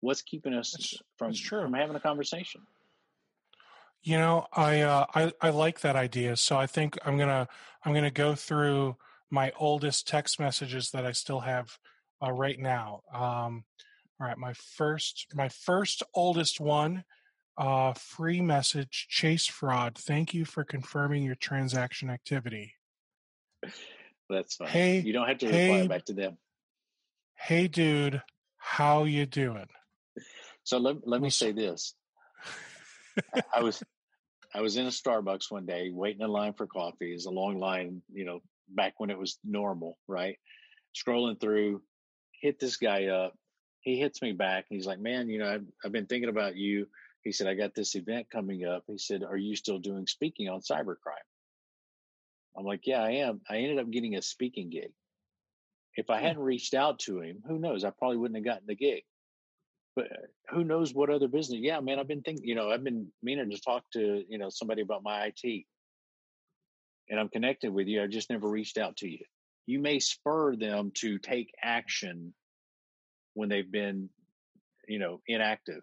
What's 0.00 0.22
keeping 0.22 0.54
us 0.54 0.72
that's, 0.72 0.98
from 1.16 1.28
that's 1.28 1.40
from 1.40 1.72
having 1.72 1.94
a 1.94 2.00
conversation? 2.00 2.62
You 4.02 4.18
know, 4.18 4.46
I, 4.52 4.80
uh, 4.80 5.06
I 5.14 5.32
I 5.40 5.50
like 5.50 5.80
that 5.80 5.94
idea. 5.94 6.36
So 6.36 6.56
I 6.56 6.66
think 6.66 6.98
I'm 7.04 7.16
gonna 7.16 7.46
I'm 7.84 7.94
gonna 7.94 8.10
go 8.10 8.34
through 8.34 8.96
my 9.30 9.52
oldest 9.58 10.08
text 10.08 10.40
messages 10.40 10.90
that 10.90 11.06
I 11.06 11.12
still 11.12 11.40
have 11.40 11.78
uh, 12.20 12.32
right 12.32 12.58
now. 12.58 13.02
Um, 13.12 13.64
all 14.20 14.26
right, 14.26 14.38
my 14.38 14.54
first 14.54 15.28
my 15.34 15.48
first 15.48 16.02
oldest 16.14 16.60
one, 16.60 17.04
uh, 17.56 17.92
free 17.92 18.40
message 18.40 19.06
chase 19.08 19.46
fraud. 19.46 19.96
Thank 19.96 20.34
you 20.34 20.44
for 20.44 20.64
confirming 20.64 21.22
your 21.22 21.36
transaction 21.36 22.10
activity. 22.10 22.74
That's 24.30 24.54
fine. 24.54 24.68
Hey, 24.68 25.00
you 25.00 25.12
don't 25.12 25.28
have 25.28 25.38
to 25.38 25.46
reply 25.46 25.58
hey, 25.58 25.88
back 25.88 26.04
to 26.06 26.14
them. 26.14 26.38
Hey, 27.34 27.68
dude, 27.68 28.22
how 28.56 29.04
you 29.04 29.26
doing? 29.26 29.66
So 30.62 30.78
let 30.78 31.06
let 31.06 31.20
me 31.20 31.30
say 31.30 31.52
this. 31.52 31.94
I 33.54 33.62
was 33.62 33.82
I 34.54 34.60
was 34.60 34.76
in 34.76 34.86
a 34.86 34.90
Starbucks 34.90 35.50
one 35.50 35.66
day 35.66 35.90
waiting 35.92 36.22
in 36.22 36.30
line 36.30 36.54
for 36.54 36.66
coffee. 36.66 37.12
It's 37.12 37.26
a 37.26 37.30
long 37.30 37.58
line, 37.58 38.02
you 38.12 38.24
know, 38.24 38.40
back 38.68 38.94
when 38.98 39.10
it 39.10 39.18
was 39.18 39.38
normal, 39.44 39.98
right? 40.06 40.36
Scrolling 40.94 41.40
through, 41.40 41.82
hit 42.40 42.58
this 42.60 42.76
guy 42.76 43.06
up. 43.06 43.34
He 43.80 43.98
hits 43.98 44.22
me 44.22 44.32
back. 44.32 44.66
He's 44.68 44.86
like, 44.86 45.00
"Man, 45.00 45.28
you 45.28 45.38
know, 45.38 45.52
I've, 45.52 45.64
I've 45.84 45.92
been 45.92 46.06
thinking 46.06 46.28
about 46.28 46.56
you." 46.56 46.86
He 47.24 47.32
said, 47.32 47.46
"I 47.46 47.54
got 47.54 47.74
this 47.74 47.94
event 47.94 48.28
coming 48.30 48.64
up." 48.64 48.84
He 48.86 48.98
said, 48.98 49.24
"Are 49.24 49.36
you 49.36 49.56
still 49.56 49.78
doing 49.78 50.06
speaking 50.06 50.48
on 50.48 50.60
cybercrime?" 50.60 51.29
I'm 52.56 52.64
like, 52.64 52.86
"Yeah, 52.86 53.02
I 53.02 53.10
am." 53.12 53.40
I 53.48 53.58
ended 53.58 53.78
up 53.78 53.90
getting 53.90 54.16
a 54.16 54.22
speaking 54.22 54.70
gig. 54.70 54.92
If 55.96 56.10
I 56.10 56.18
hmm. 56.18 56.26
hadn't 56.26 56.42
reached 56.42 56.74
out 56.74 57.00
to 57.00 57.20
him, 57.20 57.42
who 57.46 57.58
knows? 57.58 57.84
I 57.84 57.90
probably 57.90 58.16
wouldn't 58.16 58.36
have 58.36 58.44
gotten 58.44 58.66
the 58.66 58.74
gig 58.74 59.02
but 59.96 60.08
who 60.50 60.64
knows 60.64 60.94
what 60.94 61.10
other 61.10 61.28
business? 61.28 61.60
Yeah, 61.60 61.80
man, 61.80 61.98
I've 61.98 62.08
been 62.08 62.22
thinking, 62.22 62.46
you 62.46 62.54
know, 62.54 62.70
I've 62.70 62.84
been 62.84 63.08
meaning 63.22 63.50
to 63.50 63.60
talk 63.60 63.84
to, 63.92 64.24
you 64.28 64.38
know, 64.38 64.48
somebody 64.48 64.82
about 64.82 65.02
my 65.02 65.26
IT 65.26 65.64
and 67.08 67.18
I'm 67.18 67.28
connected 67.28 67.72
with 67.72 67.88
you. 67.88 68.02
I 68.02 68.06
just 68.06 68.30
never 68.30 68.48
reached 68.48 68.78
out 68.78 68.96
to 68.98 69.08
you. 69.08 69.24
You 69.66 69.80
may 69.80 69.98
spur 69.98 70.56
them 70.56 70.92
to 70.96 71.18
take 71.18 71.52
action 71.62 72.32
when 73.34 73.48
they've 73.48 73.70
been, 73.70 74.08
you 74.88 74.98
know, 74.98 75.20
inactive. 75.26 75.82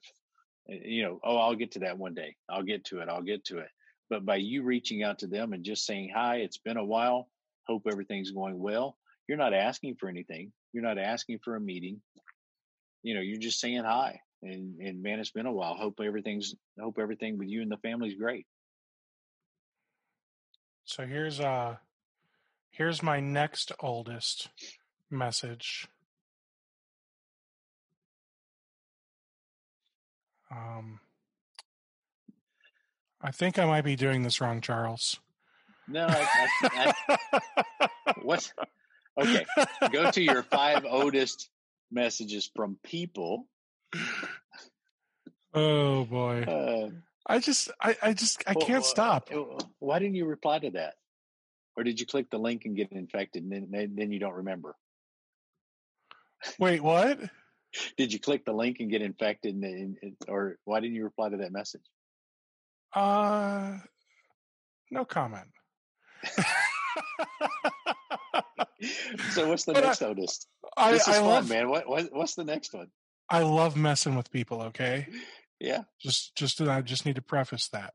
Uh, 0.69 0.75
You 0.83 1.03
know, 1.03 1.19
oh, 1.23 1.37
I'll 1.37 1.55
get 1.55 1.71
to 1.73 1.79
that 1.79 1.97
one 1.97 2.13
day. 2.13 2.35
I'll 2.49 2.63
get 2.63 2.85
to 2.85 2.99
it. 3.01 3.09
I'll 3.09 3.21
get 3.21 3.45
to 3.45 3.59
it. 3.59 3.69
But 4.09 4.25
by 4.25 4.37
you 4.37 4.63
reaching 4.63 5.03
out 5.03 5.19
to 5.19 5.27
them 5.27 5.53
and 5.53 5.63
just 5.63 5.85
saying, 5.85 6.11
hi, 6.15 6.37
it's 6.37 6.57
been 6.57 6.77
a 6.77 6.85
while. 6.85 7.29
Hope 7.67 7.83
everything's 7.91 8.31
going 8.31 8.57
well. 8.57 8.97
You're 9.27 9.37
not 9.37 9.53
asking 9.53 9.95
for 9.99 10.07
anything. 10.07 10.53
You're 10.71 10.83
not 10.83 10.97
asking 10.97 11.39
for 11.43 11.55
a 11.55 11.59
meeting. 11.59 12.01
You 13.03 13.15
know, 13.15 13.21
you're 13.21 13.39
just 13.39 13.59
saying 13.59 13.83
hi. 13.83 14.21
And 14.41 14.79
and 14.79 15.01
man, 15.01 15.19
it's 15.19 15.31
been 15.31 15.45
a 15.45 15.51
while. 15.51 15.73
Hope 15.73 15.99
everything's 16.03 16.55
hope 16.79 16.99
everything 16.99 17.37
with 17.37 17.49
you 17.49 17.61
and 17.61 17.71
the 17.71 17.77
family's 17.77 18.15
great. 18.15 18.45
So 20.85 21.05
here's 21.05 21.39
uh 21.39 21.77
here's 22.69 23.03
my 23.03 23.19
next 23.19 23.71
oldest 23.79 24.49
message. 25.09 25.87
Um 30.49 30.99
I 33.21 33.31
think 33.31 33.57
I 33.57 33.65
might 33.65 33.83
be 33.83 33.95
doing 33.95 34.23
this 34.23 34.39
wrong, 34.41 34.61
Charles. 34.61 35.19
No, 35.87 36.05
I, 36.07 36.47
I, 36.63 36.93
I, 37.09 38.13
what's 38.21 38.53
okay? 39.17 39.45
Go 39.91 40.11
to 40.11 40.21
your 40.21 40.43
five 40.43 40.85
oldest 40.87 41.49
messages 41.91 42.49
from 42.55 42.77
people. 42.83 43.47
oh 45.53 46.03
boy. 46.05 46.41
Uh, 46.43 46.89
I 47.25 47.39
just 47.39 47.71
I, 47.81 47.95
I 48.01 48.13
just 48.13 48.43
I 48.47 48.53
well, 48.55 48.65
can't 48.65 48.85
stop. 48.85 49.29
uh, 49.33 49.43
Why 49.79 49.99
didn't 49.99 50.15
you 50.15 50.25
reply 50.25 50.59
to 50.59 50.71
that? 50.71 50.95
Or 51.75 51.83
did 51.83 51.99
you 51.99 52.05
click 52.05 52.29
the 52.29 52.39
link 52.39 52.63
and 52.65 52.75
get 52.75 52.91
infected 52.91 53.43
and 53.43 53.69
then, 53.71 53.93
then 53.95 54.11
you 54.11 54.19
don't 54.19 54.33
remember? 54.33 54.75
Wait, 56.59 56.81
what? 56.81 57.19
Did 57.97 58.11
you 58.11 58.19
click 58.19 58.45
the 58.45 58.53
link 58.53 58.77
and 58.79 58.89
get 58.89 59.01
infected 59.01 59.53
and, 59.55 59.63
and, 59.63 59.97
and- 60.01 60.15
or 60.27 60.57
why 60.65 60.79
didn't 60.79 60.95
you 60.95 61.03
reply 61.03 61.29
to 61.29 61.37
that 61.37 61.51
message? 61.51 61.83
Uh 62.93 63.77
no 64.91 65.05
comment. 65.05 65.47
so 69.31 69.47
what's 69.49 69.65
the 69.65 69.73
But 69.73 69.83
I- 69.83 69.87
next 69.87 70.01
oldest? 70.01 70.47
I, 70.75 70.91
This 70.91 71.07
is 71.07 71.15
I 71.15 71.19
fun, 71.19 71.25
love 71.27 71.49
man. 71.49 71.69
What, 71.69 71.87
what 71.89 72.05
what's 72.11 72.35
the 72.35 72.43
next 72.45 72.73
one? 72.73 72.87
I 73.29 73.41
love 73.43 73.75
messing 73.75 74.15
with 74.15 74.31
people, 74.31 74.61
okay? 74.63 75.07
Yeah. 75.59 75.83
Just 76.01 76.35
just 76.35 76.61
I 76.61 76.81
just 76.81 77.05
need 77.05 77.15
to 77.15 77.21
preface 77.21 77.67
that. 77.69 77.93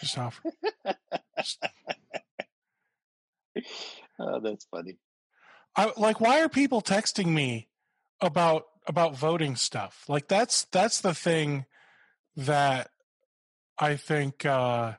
Just 0.00 0.18
off. 0.18 0.40
just- 1.38 1.58
Oh, 4.20 4.40
that's 4.40 4.66
funny. 4.70 4.96
I 5.78 5.92
like 5.96 6.20
why 6.20 6.40
are 6.42 6.48
people 6.48 6.82
texting 6.82 7.26
me 7.28 7.68
about 8.20 8.64
about 8.86 9.16
voting 9.16 9.54
stuff? 9.56 10.04
Like 10.08 10.26
that's 10.28 10.64
that's 10.72 11.00
the 11.00 11.14
thing 11.14 11.66
that 12.36 12.90
I 13.78 13.96
think 13.96 14.44
uh 14.44 14.94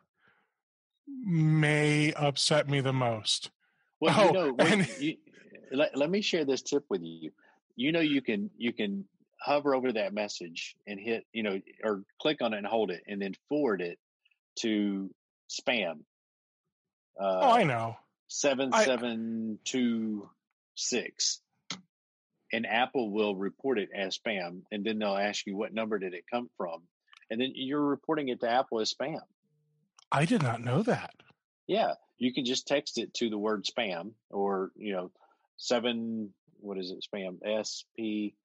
may 1.08 2.14
upset 2.14 2.70
me 2.70 2.82
the 2.82 2.94
most. 2.94 3.52
Well, 4.00 4.16
Oh, 4.18 4.26
you 4.28 4.34
know, 4.34 4.56
and- 4.60 4.88
you, 5.00 5.18
let, 5.72 5.98
let 5.98 6.10
me 6.10 6.22
share 6.22 6.46
this 6.46 6.62
tip 6.62 6.86
with 6.90 7.02
you. 7.04 7.32
You 7.76 7.92
know, 7.92 8.00
you 8.00 8.22
can 8.22 8.50
you 8.58 8.72
can 8.74 9.06
hover 9.42 9.76
over 9.76 9.92
that 9.94 10.14
message 10.14 10.76
and 10.88 11.00
hit, 11.00 11.26
you 11.34 11.44
know, 11.44 11.60
or 11.84 12.04
click 12.22 12.42
on 12.42 12.54
it 12.54 12.58
and 12.58 12.68
hold 12.68 12.92
it, 12.92 13.04
and 13.08 13.22
then 13.22 13.34
forward 13.50 13.82
it 13.82 13.98
to 14.60 15.10
spam. 15.50 16.00
Uh, 17.20 17.40
oh, 17.42 17.52
I 17.52 17.64
know. 17.64 17.98
seven 18.28 18.72
seven 18.74 19.60
two 19.66 20.30
six, 20.80 21.42
and 22.52 22.66
Apple 22.66 23.12
will 23.12 23.36
report 23.36 23.80
it 23.80 23.90
as 23.96 24.18
spam, 24.18 24.62
and 24.72 24.84
then 24.84 25.00
they'll 25.00 25.16
ask 25.16 25.46
you 25.46 25.56
what 25.56 25.74
number 25.74 26.00
did 26.00 26.14
it 26.14 26.24
come 26.32 26.50
from, 26.58 26.84
and 27.30 27.40
then 27.40 27.52
you're 27.56 27.82
reporting 27.82 28.30
it 28.30 28.40
to 28.42 28.50
Apple 28.50 28.80
as 28.80 28.94
spam. 28.94 29.22
I 30.12 30.26
did 30.26 30.42
not 30.42 30.62
know 30.62 30.82
that. 30.84 31.14
Yeah, 31.68 31.94
you 32.18 32.34
can 32.34 32.46
just 32.46 32.68
text 32.68 32.98
it 32.98 33.14
to 33.16 33.30
the 33.30 33.38
word 33.38 33.66
spam 33.66 34.14
or 34.30 34.72
you 34.76 34.94
know 34.94 35.12
seven. 35.58 36.34
What 36.62 36.78
is 36.78 36.92
it? 36.92 37.06
Spam 37.14 37.38
S 37.46 37.86
P. 37.96 38.36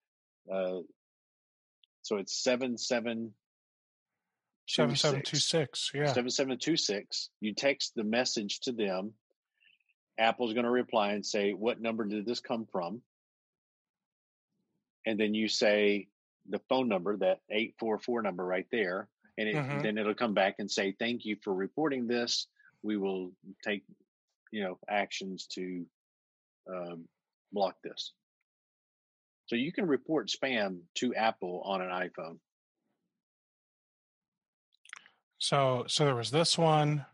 Uh, 0.53 0.81
so 2.03 2.19
it's 2.19 2.37
seven 2.45 2.77
seven 2.77 3.33
Seven 4.67 4.97
seven 4.97 5.23
two 5.23 5.37
six. 5.37 5.91
Yeah. 5.95 6.13
seven 6.13 6.31
seven 6.31 6.59
two 6.59 6.77
six. 6.77 7.29
You 7.41 7.55
text 7.55 7.93
the 7.95 8.05
message 8.05 8.61
to 8.61 8.73
them. 8.73 9.13
Apple's 10.19 10.53
going 10.55 10.65
to 10.65 10.71
reply 10.71 11.13
and 11.13 11.25
say, 11.25 11.53
"What 11.53 11.81
number 11.81 12.05
did 12.05 12.25
this 12.27 12.41
come 12.41 12.67
from?" 12.67 13.03
And 15.07 15.19
then 15.19 15.35
you 15.35 15.49
say 15.49 16.09
the 16.49 16.61
phone 16.69 16.89
number, 16.89 17.17
that 17.19 17.41
eight 17.51 17.75
four 17.79 17.99
four 17.99 18.23
number 18.23 18.45
right 18.45 18.67
there, 18.71 19.09
and 19.39 19.49
it, 19.49 19.57
Mhm. 19.57 19.83
then 19.83 19.99
it'll 19.99 20.15
come 20.15 20.35
back 20.35 20.57
and 20.59 20.71
say, 20.71 20.93
"Thank 20.93 21.25
you 21.25 21.37
for 21.43 21.55
reporting 21.55 22.07
this. 22.07 22.47
We 22.83 22.97
will 22.97 23.33
take, 23.63 23.85
you 24.51 24.63
know, 24.63 24.79
actions 24.89 25.47
to 25.49 25.87
um, 26.67 27.09
block 27.53 27.81
this." 27.83 28.13
So 29.47 29.57
you 29.57 29.73
can 29.73 29.87
report 29.87 30.29
spam 30.29 30.83
to 30.95 31.15
Apple 31.15 31.61
on 31.63 31.83
an 31.83 31.91
iPhone. 31.91 32.39
So 35.39 35.85
so 35.89 36.05
there 36.05 36.15
was 36.15 36.31
this 36.31 36.57
one. 36.57 37.05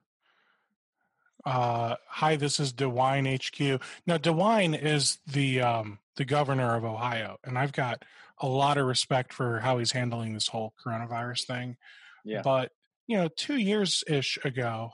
Uh, 1.45 1.97
hi, 2.07 2.37
this 2.37 2.61
is 2.61 2.73
DeWine 2.73 3.27
HQ. 3.27 3.83
Now 4.07 4.19
DeWine 4.19 4.81
is 4.81 5.19
the 5.27 5.61
um, 5.61 5.99
the 6.17 6.25
governor 6.25 6.77
of 6.77 6.85
Ohio, 6.85 7.39
and 7.45 7.59
I've 7.59 7.73
got 7.73 8.05
a 8.39 8.47
lot 8.47 8.79
of 8.79 8.87
respect 8.87 9.33
for 9.33 9.61
how 9.61 9.79
he's 9.79 9.93
handling 9.93 10.35
this 10.35 10.49
whole 10.49 10.75
coronavirus 10.85 11.47
thing. 11.47 11.77
Yeah. 12.25 12.43
But 12.43 12.73
you 13.07 13.17
know, 13.17 13.29
two 13.35 13.57
years 13.57 14.05
ish 14.07 14.39
ago, 14.45 14.93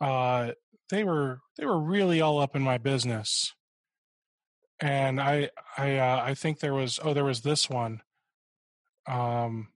uh, 0.00 0.52
they 0.90 1.04
were 1.04 1.40
they 1.56 1.66
were 1.66 1.80
really 1.80 2.20
all 2.20 2.38
up 2.38 2.54
in 2.54 2.62
my 2.62 2.78
business, 2.78 3.54
and 4.80 5.20
I 5.20 5.50
I 5.76 5.96
uh, 5.96 6.22
I 6.24 6.34
think 6.34 6.60
there 6.60 6.74
was 6.74 7.00
oh 7.02 7.14
there 7.14 7.24
was 7.24 7.42
this 7.42 7.68
one. 7.68 8.02
Um, 9.08 9.68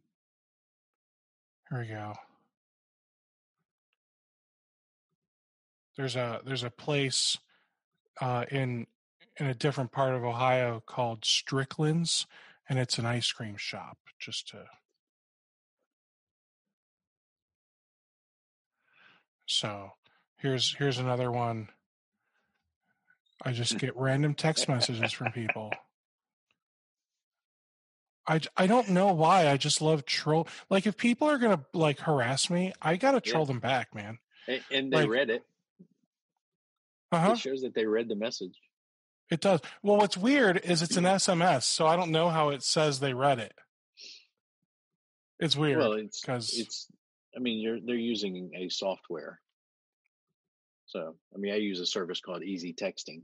here 1.71 1.81
we 1.81 1.87
go. 1.89 2.15
There's 5.97 6.17
a 6.17 6.41
there's 6.45 6.65
a 6.65 6.71
place 6.71 7.37
uh, 8.21 8.45
in 8.51 8.87
in 9.39 9.47
a 9.47 9.55
different 9.55 9.93
part 9.93 10.15
of 10.15 10.25
Ohio 10.25 10.83
called 10.85 11.25
Strickland's, 11.25 12.27
and 12.69 12.79
it's 12.79 12.99
an 12.99 13.07
ice 13.07 13.31
cream 13.33 13.57
shop. 13.57 13.99
Just 14.19 14.49
to 14.49 14.65
so 19.47 19.91
here's 20.37 20.75
here's 20.77 20.99
another 20.99 21.31
one. 21.31 21.69
I 23.45 23.53
just 23.53 23.79
get 23.79 23.97
random 23.97 24.35
text 24.35 24.69
messages 24.69 25.13
from 25.13 25.33
people. 25.33 25.71
I, 28.25 28.41
I 28.57 28.69
don't 28.69 28.91
know 28.91 29.13
why. 29.13 29.49
I 29.49 29.57
just 29.57 29.83
love 29.83 30.07
troll. 30.07 30.47
Like 30.71 30.87
if 30.87 30.97
people 30.97 31.29
are 31.29 31.39
gonna 31.39 31.65
like 31.75 31.99
harass 31.99 32.49
me, 32.51 32.73
I 32.81 32.97
gotta 32.97 33.21
Yeah. 33.25 33.33
troll 33.33 33.47
them 33.47 33.59
back, 33.59 33.93
man. 33.97 34.19
And, 34.47 34.63
and 34.71 34.93
they 34.93 34.99
Like- 34.99 35.09
read 35.09 35.31
it. 35.31 35.45
Uh 37.13 37.19
huh. 37.19 37.33
It 37.33 37.39
shows 37.39 37.61
that 37.61 37.75
they 37.75 37.85
read 37.85 38.09
the 38.09 38.17
message. 38.17 38.59
It 39.31 39.41
does. 39.41 39.61
Well, 39.83 39.99
what's 39.99 40.17
weird 40.17 40.61
is 40.65 40.83
it's 40.83 40.97
an 40.97 41.05
SMS, 41.05 41.63
so 41.65 41.87
I 41.87 41.97
don't 41.97 42.11
know 42.11 42.31
how 42.31 42.49
it 42.49 42.63
says 42.63 43.01
they 43.01 43.15
read 43.15 43.39
it. 43.39 43.53
It's 45.39 45.57
weird. 45.57 45.79
Well, 45.79 45.93
it's 45.93 46.21
because 46.21 46.59
it's. 46.59 46.89
I 47.37 47.39
mean, 47.39 47.61
you're 47.61 47.81
they're 47.81 47.95
using 47.95 48.51
a 48.57 48.69
software. 48.69 49.41
So, 50.87 51.15
I 51.35 51.39
mean, 51.39 51.53
I 51.53 51.57
use 51.57 51.81
a 51.81 51.87
service 51.87 52.21
called 52.21 52.43
EZ 52.43 52.65
Texting. 52.75 53.23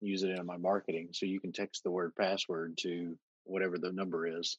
Use 0.00 0.22
it 0.22 0.30
in 0.30 0.46
my 0.46 0.56
marketing, 0.56 1.08
so 1.12 1.26
you 1.26 1.40
can 1.40 1.52
text 1.52 1.84
the 1.84 1.90
word 1.90 2.14
password 2.18 2.78
to 2.78 3.18
whatever 3.44 3.76
the 3.76 3.92
number 3.92 4.26
is, 4.26 4.56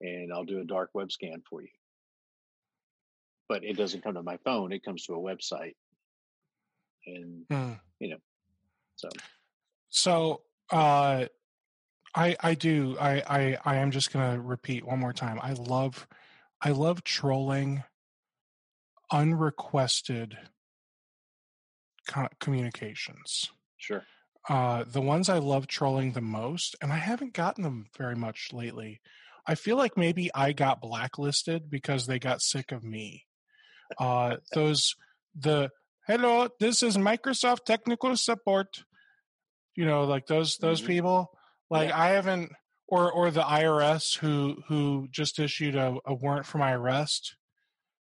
and 0.00 0.32
I'll 0.32 0.44
do 0.44 0.60
a 0.60 0.64
dark 0.64 0.90
web 0.94 1.10
scan 1.10 1.42
for 1.48 1.62
you. 1.62 1.68
But 3.48 3.64
it 3.64 3.76
doesn't 3.76 4.02
come 4.04 4.14
to 4.14 4.22
my 4.22 4.36
phone; 4.44 4.72
it 4.72 4.84
comes 4.84 5.04
to 5.06 5.14
a 5.14 5.18
website, 5.18 5.74
and 7.16 7.44
know, 8.08 8.18
so 8.96 9.08
So 9.90 10.42
uh 10.70 11.26
I 12.14 12.36
I 12.40 12.54
do 12.54 12.96
I 13.00 13.22
I 13.26 13.58
I 13.64 13.76
am 13.76 13.90
just 13.90 14.12
gonna 14.12 14.40
repeat 14.40 14.84
one 14.84 14.98
more 14.98 15.12
time. 15.12 15.38
I 15.42 15.52
love 15.52 16.06
I 16.60 16.70
love 16.70 17.04
trolling 17.04 17.84
unrequested 19.12 20.38
communications. 22.40 23.50
sure. 23.76 24.04
Uh 24.48 24.84
the 24.84 25.00
ones 25.00 25.28
I 25.28 25.38
love 25.38 25.66
trolling 25.66 26.12
the 26.12 26.20
most, 26.20 26.76
and 26.80 26.92
I 26.92 26.96
haven't 26.96 27.34
gotten 27.34 27.62
them 27.62 27.86
very 27.96 28.16
much 28.16 28.50
lately. 28.52 29.00
I 29.46 29.54
feel 29.54 29.76
like 29.76 29.96
maybe 29.96 30.30
I 30.34 30.52
got 30.52 30.80
blacklisted 30.80 31.70
because 31.70 32.06
they 32.06 32.18
got 32.18 32.42
sick 32.42 32.72
of 32.72 32.84
me. 32.84 33.26
Uh 33.98 34.36
those 34.54 34.94
the 35.34 35.70
hello, 36.06 36.48
this 36.58 36.82
is 36.82 36.96
Microsoft 36.96 37.64
technical 37.64 38.16
support. 38.16 38.84
You 39.76 39.84
know, 39.84 40.04
like 40.04 40.26
those 40.26 40.56
those 40.56 40.82
Mhm. 40.82 40.86
people. 40.86 41.38
Like 41.70 41.88
Yeah. 41.90 42.00
I 42.00 42.08
haven't 42.10 42.52
or 42.88 43.10
or 43.10 43.30
the 43.30 43.42
IRS 43.42 44.16
who 44.18 44.62
who 44.68 45.08
just 45.10 45.38
issued 45.38 45.76
a, 45.76 45.96
a 46.04 46.14
warrant 46.14 46.46
for 46.46 46.58
my 46.58 46.72
arrest. 46.72 47.36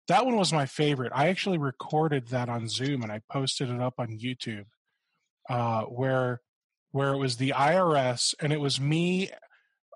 That 0.07 0.25
one 0.25 0.35
was 0.35 0.53
my 0.53 0.67
favorite. 0.67 1.11
I 1.15 1.29
actually 1.29 1.57
recorded 1.57 2.27
that 2.27 2.47
on 2.49 2.67
Zoom 2.69 3.01
and 3.01 3.11
I 3.11 3.21
posted 3.31 3.69
it 3.69 3.81
up 3.81 3.95
on 3.97 4.19
YouTube. 4.19 4.65
Uh 5.49 5.83
where 5.85 6.41
where 6.91 7.13
it 7.13 7.17
was 7.17 7.37
the 7.37 7.51
IRS 7.53 8.35
and 8.39 8.53
it 8.53 8.59
was 8.61 8.79
me 8.79 9.31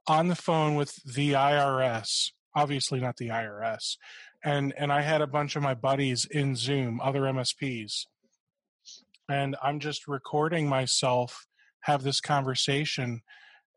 on 0.07 0.27
the 0.27 0.35
phone 0.35 0.73
with 0.75 0.95
the 1.05 1.33
IRS, 1.33 2.31
obviously 2.55 2.99
not 2.99 3.17
the 3.17 3.29
IRS. 3.29 3.97
And 4.43 4.73
and 4.77 4.91
I 4.91 5.01
had 5.01 5.21
a 5.21 5.27
bunch 5.27 5.55
of 5.55 5.63
my 5.63 5.73
buddies 5.73 6.25
in 6.25 6.55
Zoom, 6.55 6.99
other 7.01 7.21
MSPs. 7.21 8.05
And 9.27 9.55
I'm 9.61 9.79
just 9.79 10.07
recording 10.07 10.67
myself 10.67 11.45
have 11.81 12.03
this 12.03 12.19
conversation 12.19 13.21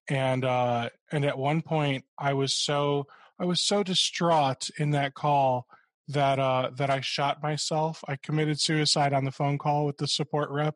and 0.08 0.44
uh 0.44 0.88
and 1.12 1.24
at 1.24 1.38
one 1.38 1.62
point 1.62 2.04
I 2.18 2.32
was 2.32 2.52
so 2.52 3.06
I 3.38 3.44
was 3.44 3.60
so 3.60 3.82
distraught 3.82 4.70
in 4.78 4.90
that 4.90 5.14
call 5.14 5.66
that 6.08 6.38
uh 6.38 6.70
that 6.76 6.90
I 6.90 7.00
shot 7.00 7.42
myself. 7.42 8.02
I 8.08 8.16
committed 8.16 8.60
suicide 8.60 9.12
on 9.12 9.24
the 9.24 9.30
phone 9.30 9.58
call 9.58 9.86
with 9.86 9.98
the 9.98 10.08
support 10.08 10.50
rep 10.50 10.74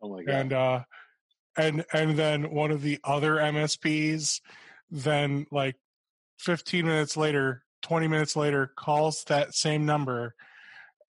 Oh 0.00 0.10
my 0.14 0.22
god. 0.22 0.34
and 0.34 0.52
uh 0.52 0.80
and 1.56 1.84
and 1.92 2.16
then 2.16 2.50
one 2.50 2.70
of 2.70 2.82
the 2.82 2.98
other 3.02 3.34
msps 3.36 4.40
then 4.90 5.46
like 5.50 5.74
15 6.38 6.86
minutes 6.86 7.16
later 7.16 7.64
20 7.82 8.08
minutes 8.08 8.36
later 8.36 8.72
calls 8.76 9.24
that 9.24 9.54
same 9.54 9.86
number 9.86 10.34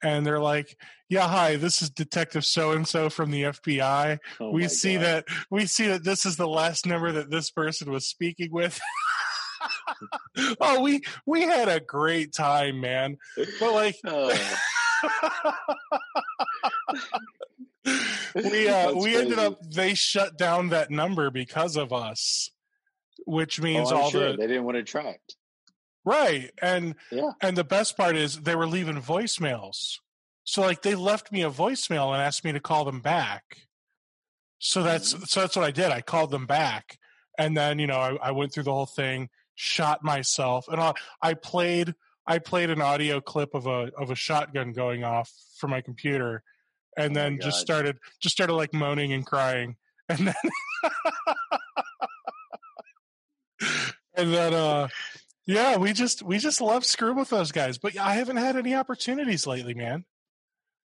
and 0.03 0.25
they're 0.25 0.39
like 0.39 0.77
yeah 1.09 1.27
hi 1.27 1.55
this 1.55 1.81
is 1.81 1.89
detective 1.89 2.45
so 2.45 2.71
and 2.71 2.87
so 2.87 3.09
from 3.09 3.31
the 3.31 3.43
fbi 3.43 4.17
Oh 4.39 4.51
we 4.51 4.67
see 4.67 4.95
God. 4.95 5.03
that 5.03 5.25
we 5.49 5.65
see 5.65 5.87
that 5.87 6.03
this 6.03 6.25
is 6.25 6.37
the 6.37 6.47
last 6.47 6.85
number 6.85 7.11
that 7.11 7.29
this 7.29 7.51
person 7.51 7.91
was 7.91 8.07
speaking 8.07 8.51
with. 8.51 8.79
Oh 10.61 10.81
we 10.81 11.01
we 11.25 11.41
had 11.41 11.67
a 11.67 11.81
great 11.81 12.33
time 12.33 12.79
man. 12.79 13.17
But 13.59 13.73
like 13.73 13.97
Oh, 14.05 14.33
we 18.35 18.69
uh 18.69 18.93
we 18.93 19.17
ended 19.17 19.37
up 19.39 19.59
they 19.69 19.95
shut 19.95 20.37
down 20.37 20.69
that 20.69 20.91
number 20.91 21.29
because 21.29 21.75
of 21.75 21.91
us 21.91 22.51
which 23.25 23.59
oh, 23.59 23.63
means 23.63 23.91
I'm 23.91 23.97
all 23.97 24.09
sure 24.09 24.31
the 24.31 24.37
they 24.37 24.47
didn't 24.47 24.63
want 24.63 24.77
to 24.77 24.83
tracked. 24.83 25.35
Right. 26.09 26.51
And 26.61 26.95
Yeah. 27.11 27.31
and 27.41 27.55
the 27.57 27.63
best 27.63 27.95
part 27.97 28.15
is 28.15 28.41
they 28.41 28.55
were 28.55 28.67
leaving 28.67 29.01
voicemails. 29.01 29.99
So 30.43 30.61
like 30.61 30.81
they 30.81 30.95
left 30.95 31.31
me 31.31 31.43
a 31.43 31.49
voicemail 31.51 32.11
and 32.13 32.21
asked 32.21 32.43
me 32.43 32.51
to 32.51 32.59
call 32.59 32.83
them 32.85 33.01
back. 33.01 33.67
So 34.59 34.83
that's 34.83 35.13
Mhm. 35.13 35.27
so 35.27 35.41
that's 35.41 35.55
what 35.55 35.65
i 35.65 35.71
did. 35.71 35.91
I 35.91 36.01
called 36.01 36.31
them 36.31 36.45
back. 36.45 36.97
And 37.37 37.55
then 37.55 37.79
you 37.79 37.87
know 37.87 37.99
i, 37.99 38.15
I 38.29 38.31
went 38.31 38.51
through 38.53 38.63
the 38.63 38.73
whole 38.73 38.85
thing 38.85 39.29
shot 39.55 40.03
myself 40.03 40.67
and 40.69 40.79
I, 40.81 40.93
I 41.21 41.33
played 41.33 41.93
i 42.25 42.39
played 42.39 42.69
an 42.69 42.81
audio 42.81 43.19
clip 43.21 43.53
of 43.53 43.67
a 43.67 43.91
of 43.97 44.09
a 44.09 44.15
shotgun 44.15 44.71
going 44.71 45.03
off 45.03 45.29
from 45.57 45.71
my 45.71 45.81
computer 45.81 46.43
and 46.97 47.11
Oh 47.11 47.19
then 47.19 47.39
just 47.39 47.59
started 47.59 47.97
just 48.21 48.33
started 48.35 48.53
like 48.53 48.73
moaning 48.73 49.11
and 49.13 49.25
crying. 49.25 49.75
And 50.09 50.27
then 50.27 50.35
and 54.15 54.33
then 54.33 54.53
uh 54.53 54.87
yeah 55.49 55.77
we 55.77 55.93
just 55.93 56.21
we 56.21 56.37
just 56.37 56.61
love 56.61 56.85
screwing 56.85 57.17
with 57.17 57.29
those 57.29 57.51
guys 57.51 57.77
but 57.77 57.97
i 57.97 58.13
haven't 58.13 58.37
had 58.37 58.55
any 58.55 58.75
opportunities 58.75 59.47
lately 59.47 59.73
man 59.73 60.05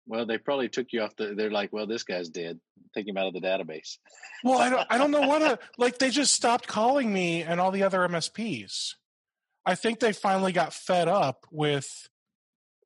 Well, 0.06 0.26
they 0.26 0.38
probably 0.38 0.68
took 0.68 0.88
you 0.91 1.02
off 1.02 1.15
the. 1.15 1.34
They're 1.34 1.49
like, 1.49 1.72
well, 1.72 1.88
this 1.88 2.03
guy's 2.03 2.27
dead. 2.27 2.60
Take 2.94 3.07
him 3.07 3.15
out 3.18 3.27
of 3.27 3.34
the 3.34 3.40
database. 3.40 3.98
well 4.44 4.60
i 4.60 4.69
don't 4.69 4.88
i 4.90 4.98
don't 4.98 5.11
know 5.11 5.22
what 5.27 5.40
to, 5.40 5.60
like 5.77 5.98
they 5.98 6.10
just 6.10 6.34
stopped 6.34 6.68
calling 6.68 7.11
me 7.11 7.41
and 7.41 7.60
all 7.60 7.72
the 7.72 7.84
other 7.84 7.99
msps 7.99 8.95
i 9.65 9.76
think 9.76 9.99
they 9.99 10.14
finally 10.14 10.52
got 10.52 10.73
fed 10.73 11.07
up 11.07 11.45
with 11.52 12.10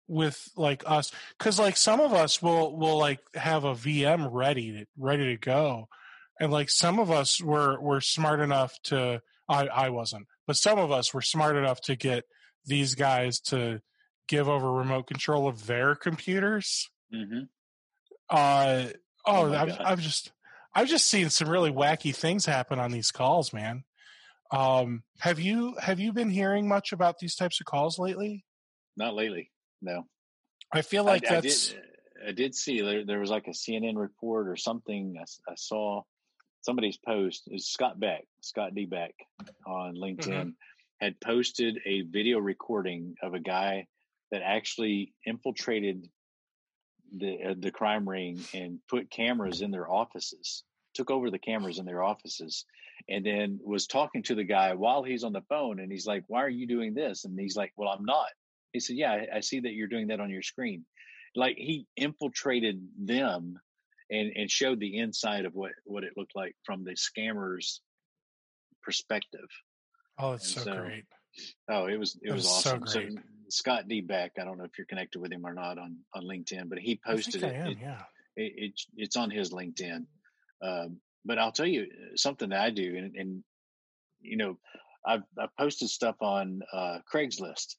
with 0.08 0.48
like 0.56 0.84
us 0.86 1.12
because 1.38 1.60
like 1.60 1.76
some 1.76 2.00
of 2.00 2.14
us 2.14 2.42
will 2.42 2.78
will 2.78 2.98
like 2.98 3.20
have 3.36 3.66
a 3.66 3.74
vm 3.74 4.30
ready 4.32 4.72
to, 4.72 4.86
ready 4.98 5.26
to 5.26 5.38
go 5.38 5.90
and 6.40 6.52
like 6.52 6.70
some 6.70 7.00
of 7.00 7.12
us 7.12 7.42
were 7.42 7.78
were 7.82 8.00
smart 8.00 8.40
enough 8.40 8.80
to 8.84 9.22
i 9.50 9.68
i 9.68 9.90
wasn't 9.90 10.26
but 10.48 10.58
some 10.58 10.80
of 10.80 10.92
us 10.92 11.14
were 11.14 11.22
smart 11.22 11.56
enough 11.56 11.82
to 11.82 11.96
get 11.96 12.24
these 12.66 12.96
guys 12.96 13.40
to 13.40 13.82
give 14.28 14.50
over 14.50 14.72
remote 14.72 15.08
control 15.08 15.48
of 15.48 15.68
their 15.68 15.96
computers 15.96 16.90
hmm 17.14 17.42
uh 18.30 18.86
Oh 19.26 19.50
oh 19.50 19.54
I've, 19.54 19.78
I've 19.80 20.02
just 20.02 20.32
i've 20.74 20.88
just 20.88 21.08
seen 21.08 21.30
some 21.30 21.50
really 21.50 21.72
wacky 21.72 22.16
things 22.16 22.46
happen 22.46 22.80
on 22.80 22.92
these 22.92 23.12
calls 23.12 23.54
man 23.54 23.84
um 24.52 25.04
have 25.20 25.40
you 25.40 25.76
have 25.80 26.00
you 26.00 26.14
been 26.14 26.30
hearing 26.30 26.68
much 26.68 26.92
about 26.94 27.20
these 27.20 27.36
types 27.36 27.60
of 27.60 27.66
calls 27.66 28.00
lately 28.00 28.46
Not 28.96 29.14
lately. 29.14 29.52
No. 29.82 30.04
i 30.74 30.82
feel 30.82 31.04
like 31.04 31.30
I, 31.30 31.38
I 31.38 31.42
that's 31.42 31.68
did. 31.70 31.82
I 32.28 32.32
did 32.32 32.56
see 32.56 32.82
there, 32.82 33.06
there 33.06 33.20
was 33.20 33.30
like 33.30 33.48
a 33.48 33.52
CNN 33.52 33.96
report 33.96 34.48
or 34.48 34.56
something. 34.56 35.18
I 35.48 35.54
saw 35.56 36.02
somebody's 36.62 36.98
post. 36.98 37.44
Is 37.48 37.68
Scott 37.68 38.00
Beck, 38.00 38.26
Scott 38.42 38.74
D. 38.76 38.86
Beck, 38.86 39.14
on 39.66 39.96
LinkedIn, 39.96 40.28
Mm-hmm. 40.28 40.50
had 41.00 41.20
posted 41.22 41.80
a 41.86 42.02
video 42.02 42.40
recording 42.40 43.16
of 43.22 43.34
a 43.34 43.40
guy 43.40 43.88
that 44.32 44.42
actually 44.44 45.14
infiltrated 45.26 46.10
the 47.16 47.38
uh, 47.52 47.54
the 47.58 47.72
crime 47.72 48.08
ring 48.08 48.44
and 48.54 48.80
put 48.90 49.10
cameras 49.10 49.62
in 49.62 49.72
their 49.72 49.90
offices. 49.90 50.64
Took 50.94 51.12
over 51.12 51.30
the 51.30 51.40
cameras 51.40 51.78
in 51.80 51.86
their 51.86 52.04
offices, 52.04 52.66
and 53.08 53.26
then 53.26 53.60
was 53.64 53.86
talking 53.88 54.24
to 54.24 54.36
the 54.36 54.44
guy 54.44 54.74
while 54.74 55.04
he's 55.04 55.24
on 55.24 55.32
the 55.32 55.44
phone. 55.48 55.80
And 55.80 55.92
he's 55.92 56.08
like, 56.08 56.24
"Why 56.28 56.44
are 56.44 56.50
you 56.50 56.68
doing 56.68 56.94
this?" 56.94 57.24
And 57.24 57.40
he's 57.40 57.56
like, 57.56 57.72
"Well, 57.78 57.90
I'm 57.90 58.04
not." 58.04 58.30
He 58.74 58.80
said, 58.80 58.98
"Yeah, 58.98 59.12
I, 59.12 59.38
I 59.38 59.40
see 59.42 59.60
that 59.62 59.74
you're 59.74 59.88
doing 59.88 60.08
that 60.08 60.20
on 60.20 60.30
your 60.32 60.42
screen." 60.42 60.86
Like 61.36 61.56
he 61.58 61.86
infiltrated 61.96 62.82
them 62.98 63.60
and 64.10 64.32
and 64.36 64.50
showed 64.50 64.80
the 64.80 64.98
inside 64.98 65.46
of 65.46 65.54
what 65.56 65.72
what 65.86 66.04
it 66.04 66.14
looked 66.18 66.36
like 66.36 66.56
from 66.64 66.84
the 66.84 66.92
scammers' 66.96 67.80
perspective. 68.84 69.48
oh 70.20 70.34
it's 70.34 70.52
so, 70.54 70.62
so- 70.62 70.82
great 70.82 71.06
Oh, 71.70 71.86
it 71.86 71.98
was 72.00 72.16
it 72.24 72.30
That 72.30 72.34
was, 72.34 72.46
was 72.46 72.64
so 72.64 72.80
awesome. 72.82 73.14
great. 73.16 73.20
Scott 73.50 73.88
D. 73.88 74.02
Beck, 74.02 74.32
I 74.42 74.44
don't 74.44 74.58
know 74.58 74.64
if 74.64 74.76
you're 74.76 74.88
connected 74.88 75.20
with 75.20 75.32
him 75.32 75.46
or 75.46 75.54
not 75.54 75.78
on 75.78 75.98
on 76.16 76.24
LinkedIn, 76.24 76.68
but 76.68 76.80
he 76.80 77.00
posted 77.06 77.44
it. 77.44 77.54
am, 77.56 77.68
It- 77.72 77.78
yeah 77.80 78.02
it, 78.36 78.54
it 78.58 78.82
it's 78.96 79.16
on 79.16 79.30
his 79.30 79.52
LinkedIn. 79.52 80.06
Um, 80.64 81.00
but 81.26 81.38
I'll 81.38 81.52
tell 81.52 81.68
you 81.68 81.84
uh, 81.84 82.16
something 82.16 82.50
that 82.50 82.60
I 82.62 82.70
do, 82.72 82.96
and, 82.98 83.16
and 83.16 83.44
you 84.22 84.38
know, 84.38 84.58
I've 85.06 85.24
I've 85.38 85.56
posted 85.58 85.90
stuff 85.90 86.16
on 86.22 86.62
uh, 86.74 87.00
Craigslist, 87.14 87.76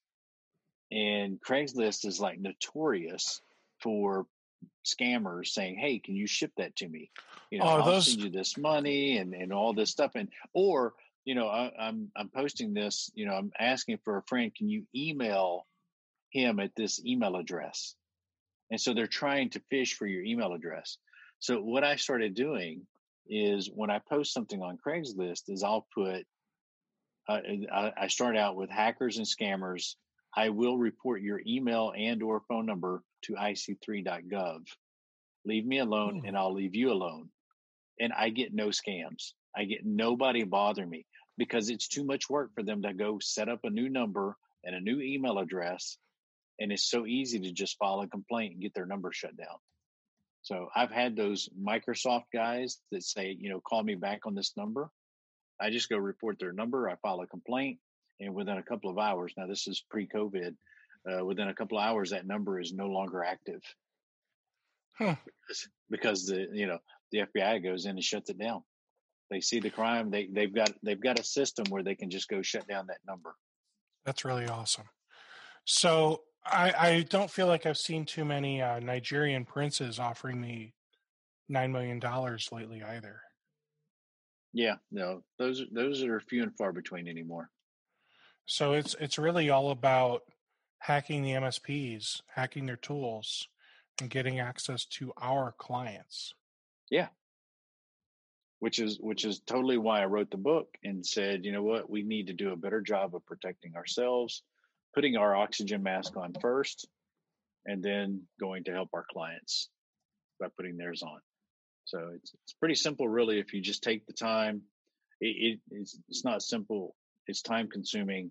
and 0.92 1.40
Craigslist 1.40 2.06
is 2.06 2.20
like 2.20 2.38
notorious 2.38 3.40
for 3.80 4.26
scammers 4.84 5.48
saying, 5.48 5.76
"Hey, 5.78 5.98
can 5.98 6.14
you 6.16 6.26
ship 6.26 6.52
that 6.56 6.76
to 6.76 6.88
me? 6.88 7.10
You 7.50 7.58
know, 7.58 7.64
Oh, 7.64 7.68
I'll 7.68 7.84
those- 7.84 8.06
send 8.10 8.22
you 8.22 8.30
this 8.30 8.56
money 8.56 9.18
and 9.18 9.34
and 9.34 9.52
all 9.52 9.72
this 9.72 9.90
stuff." 9.90 10.12
And 10.14 10.28
or 10.54 10.94
you 11.24 11.34
know, 11.34 11.48
I, 11.48 11.72
I'm 11.78 12.10
I'm 12.16 12.30
posting 12.30 12.72
this. 12.74 13.10
You 13.14 13.26
know, 13.26 13.34
I'm 13.34 13.52
asking 13.58 13.98
for 14.04 14.16
a 14.16 14.22
friend. 14.22 14.54
Can 14.54 14.68
you 14.68 14.86
email 14.94 15.66
him 16.30 16.58
at 16.60 16.74
this 16.76 17.04
email 17.04 17.36
address? 17.36 17.94
And 18.70 18.80
so 18.80 18.92
they're 18.94 19.06
trying 19.06 19.50
to 19.50 19.60
fish 19.70 19.94
for 19.94 20.06
your 20.06 20.22
email 20.22 20.52
address. 20.52 20.98
So 21.38 21.60
what 21.62 21.84
I 21.84 21.96
started 21.96 22.34
doing 22.34 22.86
is 23.26 23.70
when 23.72 23.90
I 23.90 23.98
post 24.08 24.32
something 24.32 24.62
on 24.62 24.78
Craigslist, 24.78 25.44
is 25.48 25.62
I'll 25.62 25.86
put 25.94 26.26
uh, 27.28 27.40
I, 27.72 27.92
I 27.96 28.06
start 28.08 28.36
out 28.36 28.56
with 28.56 28.70
hackers 28.70 29.18
and 29.18 29.26
scammers. 29.26 29.94
I 30.36 30.48
will 30.50 30.78
report 30.78 31.20
your 31.22 31.40
email 31.46 31.92
and 31.96 32.22
or 32.22 32.40
phone 32.48 32.66
number 32.66 33.02
to 33.22 33.34
ic3.gov. 33.34 34.66
Leave 35.44 35.66
me 35.66 35.78
alone, 35.78 36.20
Hmm. 36.20 36.26
and 36.26 36.36
I'll 36.36 36.52
leave 36.52 36.74
you 36.74 36.92
alone. 36.92 37.30
And 38.00 38.12
I 38.12 38.30
get 38.30 38.52
no 38.54 38.68
scams. 38.68 39.32
I 39.56 39.64
get 39.64 39.84
nobody 39.84 40.44
bother 40.44 40.86
me 40.86 41.06
because 41.36 41.70
it's 41.70 41.88
too 41.88 42.04
much 42.04 42.28
work 42.28 42.52
for 42.54 42.62
them 42.62 42.82
to 42.82 42.92
go 42.92 43.18
set 43.20 43.48
up 43.48 43.64
a 43.64 43.70
new 43.70 43.88
number 43.88 44.36
and 44.64 44.74
a 44.74 44.80
new 44.80 45.00
email 45.00 45.38
address 45.38 45.98
and 46.60 46.72
it's 46.72 46.82
so 46.90 47.06
easy 47.06 47.38
to 47.38 47.52
just 47.52 47.76
file 47.78 48.00
a 48.00 48.08
complaint 48.08 48.52
and 48.54 48.62
get 48.62 48.74
their 48.74 48.86
number 48.86 49.12
shut 49.12 49.36
down. 49.36 49.58
So 50.42 50.68
I've 50.74 50.90
had 50.90 51.14
those 51.14 51.48
Microsoft 51.60 52.24
guys 52.32 52.80
that 52.90 53.04
say, 53.04 53.36
you 53.38 53.48
know, 53.50 53.60
call 53.60 53.82
me 53.82 53.94
back 53.94 54.26
on 54.26 54.34
this 54.34 54.56
number. 54.56 54.90
I 55.60 55.70
just 55.70 55.88
go 55.88 55.96
report 55.98 56.38
their 56.38 56.52
number. 56.52 56.88
I 56.88 56.96
file 56.96 57.20
a 57.20 57.26
complaint, 57.26 57.78
and 58.20 58.34
within 58.34 58.58
a 58.58 58.62
couple 58.62 58.90
of 58.90 58.98
hours, 58.98 59.32
now 59.36 59.46
this 59.46 59.68
is 59.68 59.84
pre-COVID, 59.88 60.56
uh, 61.06 61.24
within 61.24 61.48
a 61.48 61.54
couple 61.54 61.78
of 61.78 61.84
hours, 61.84 62.10
that 62.10 62.26
number 62.26 62.58
is 62.60 62.72
no 62.72 62.86
longer 62.86 63.22
active 63.22 63.62
Huh. 64.98 65.14
because, 65.46 65.68
because 65.90 66.26
the 66.26 66.48
you 66.52 66.66
know 66.66 66.78
the 67.12 67.20
FBI 67.20 67.62
goes 67.62 67.84
in 67.84 67.92
and 67.92 68.02
shuts 68.02 68.30
it 68.30 68.38
down. 68.38 68.62
They 69.30 69.40
see 69.40 69.60
the 69.60 69.70
crime. 69.70 70.10
They 70.10 70.26
they've 70.26 70.52
got 70.54 70.72
they've 70.82 71.00
got 71.00 71.20
a 71.20 71.24
system 71.24 71.66
where 71.68 71.82
they 71.82 71.94
can 71.94 72.10
just 72.10 72.28
go 72.28 72.42
shut 72.42 72.66
down 72.66 72.86
that 72.88 72.98
number. 73.06 73.34
That's 74.04 74.24
really 74.24 74.46
awesome. 74.46 74.86
So 75.64 76.22
I, 76.44 76.72
I 76.78 77.06
don't 77.08 77.30
feel 77.30 77.46
like 77.46 77.66
I've 77.66 77.76
seen 77.76 78.06
too 78.06 78.24
many 78.24 78.62
uh, 78.62 78.80
Nigerian 78.80 79.44
princes 79.44 79.98
offering 79.98 80.40
me 80.40 80.74
nine 81.48 81.70
million 81.70 81.98
dollars 82.00 82.48
lately 82.50 82.82
either. 82.82 83.20
Yeah, 84.52 84.76
no, 84.90 85.22
those 85.38 85.62
those 85.72 86.02
are 86.02 86.18
few 86.20 86.42
and 86.42 86.56
far 86.56 86.72
between 86.72 87.06
anymore. 87.06 87.50
So 88.46 88.72
it's 88.72 88.96
it's 88.98 89.18
really 89.18 89.50
all 89.50 89.70
about 89.70 90.22
hacking 90.78 91.22
the 91.22 91.32
MSPs, 91.32 92.22
hacking 92.34 92.66
their 92.66 92.76
tools, 92.76 93.48
and 94.00 94.10
getting 94.10 94.40
access 94.40 94.84
to 94.86 95.12
our 95.20 95.54
clients. 95.58 96.34
Yeah. 96.90 97.08
Which 98.60 98.78
is 98.78 98.98
which 98.98 99.24
is 99.24 99.40
totally 99.40 99.78
why 99.78 100.02
I 100.02 100.06
wrote 100.06 100.30
the 100.30 100.36
book 100.36 100.68
and 100.82 101.04
said, 101.04 101.44
you 101.44 101.52
know 101.52 101.62
what, 101.62 101.88
we 101.88 102.02
need 102.02 102.28
to 102.28 102.32
do 102.32 102.52
a 102.52 102.56
better 102.56 102.80
job 102.80 103.14
of 103.14 103.24
protecting 103.24 103.76
ourselves, 103.76 104.42
putting 104.94 105.16
our 105.16 105.34
oxygen 105.36 105.82
mask 105.82 106.16
on 106.16 106.32
first, 106.40 106.88
and 107.66 107.82
then 107.82 108.22
going 108.40 108.64
to 108.64 108.72
help 108.72 108.90
our 108.94 109.04
clients 109.10 109.68
by 110.40 110.48
putting 110.56 110.76
theirs 110.76 111.02
on. 111.02 111.20
So 111.84 112.10
it's 112.14 112.34
it's 112.44 112.52
pretty 112.54 112.74
simple, 112.74 113.08
really. 113.08 113.38
If 113.38 113.54
you 113.54 113.60
just 113.60 113.82
take 113.82 114.06
the 114.06 114.12
time, 114.12 114.62
it, 115.20 115.26
it 115.26 115.60
it's 115.70 115.98
it's 116.08 116.24
not 116.24 116.42
simple. 116.42 116.94
It's 117.26 117.42
time 117.42 117.68
consuming, 117.68 118.30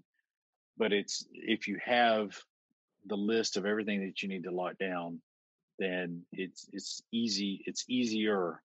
but 0.78 0.94
it's 0.94 1.26
if 1.32 1.68
you 1.68 1.78
have 1.84 2.38
the 3.06 3.18
list 3.18 3.58
of 3.58 3.66
everything 3.66 4.06
that 4.06 4.22
you 4.22 4.30
need 4.30 4.44
to 4.44 4.52
lock 4.52 4.78
down, 4.78 5.22
then 5.80 6.24
it's 6.32 6.68
it's 6.74 7.02
easy. 7.12 7.64
It's 7.66 7.86
easier. 7.90 8.62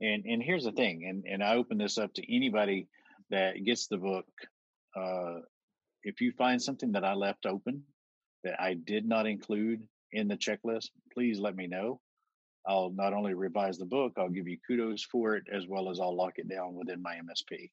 And 0.00 0.24
and 0.24 0.42
here's 0.42 0.64
the 0.64 0.72
thing, 0.72 1.06
and 1.08 1.24
and 1.26 1.42
I 1.42 1.54
open 1.54 1.78
this 1.78 1.98
up 1.98 2.12
to 2.14 2.34
anybody 2.34 2.88
that 3.30 3.64
gets 3.64 3.86
the 3.86 3.98
book. 3.98 4.26
Uh, 4.96 5.40
if 6.02 6.20
you 6.20 6.32
find 6.32 6.60
something 6.60 6.92
that 6.92 7.04
I 7.04 7.14
left 7.14 7.46
open 7.46 7.82
that 8.44 8.60
I 8.60 8.74
did 8.74 9.06
not 9.06 9.26
include 9.26 9.86
in 10.10 10.28
the 10.28 10.36
checklist, 10.36 10.90
please 11.14 11.38
let 11.38 11.54
me 11.54 11.66
know 11.66 12.00
I'll 12.66 12.90
not 12.90 13.12
only 13.12 13.34
revise 13.34 13.78
the 13.78 13.84
book, 13.84 14.12
I'll 14.16 14.28
give 14.28 14.46
you 14.46 14.58
kudos 14.66 15.02
for 15.02 15.34
it 15.36 15.44
as 15.52 15.66
well 15.66 15.90
as 15.90 16.00
I'll 16.00 16.14
lock 16.14 16.34
it 16.36 16.48
down 16.48 16.74
within 16.74 17.02
my 17.02 17.16
MSP 17.16 17.70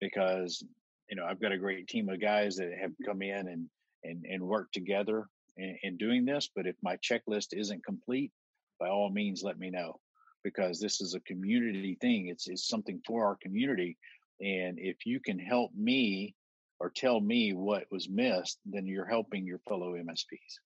because 0.00 0.64
you 1.10 1.16
know 1.16 1.26
I've 1.26 1.40
got 1.40 1.52
a 1.52 1.58
great 1.58 1.88
team 1.88 2.08
of 2.08 2.20
guys 2.20 2.56
that 2.56 2.70
have 2.80 2.92
come 3.04 3.22
in 3.22 3.48
and 3.48 3.68
and 4.04 4.24
and 4.24 4.42
work 4.42 4.70
together 4.72 5.26
in, 5.56 5.78
in 5.82 5.96
doing 5.96 6.24
this. 6.24 6.48
But 6.54 6.66
if 6.66 6.76
my 6.82 6.96
checklist 6.96 7.48
isn't 7.52 7.84
complete, 7.84 8.32
by 8.78 8.88
all 8.88 9.10
means, 9.10 9.42
let 9.42 9.58
me 9.58 9.70
know 9.70 9.98
because 10.42 10.80
this 10.80 11.00
is 11.00 11.14
a 11.14 11.20
community 11.20 11.98
thing. 12.00 12.28
It's 12.28 12.48
it's 12.48 12.68
something 12.68 13.00
for 13.06 13.26
our 13.26 13.36
community, 13.42 13.98
and 14.40 14.78
if 14.78 15.04
you 15.04 15.20
can 15.20 15.38
help 15.38 15.72
me 15.74 16.34
or 16.78 16.90
tell 16.90 17.20
me 17.20 17.52
what 17.52 17.84
was 17.90 18.08
missed, 18.08 18.58
then 18.64 18.86
you're 18.86 19.04
helping 19.04 19.46
your 19.46 19.58
fellow 19.68 19.92
MSPs. 19.92 20.60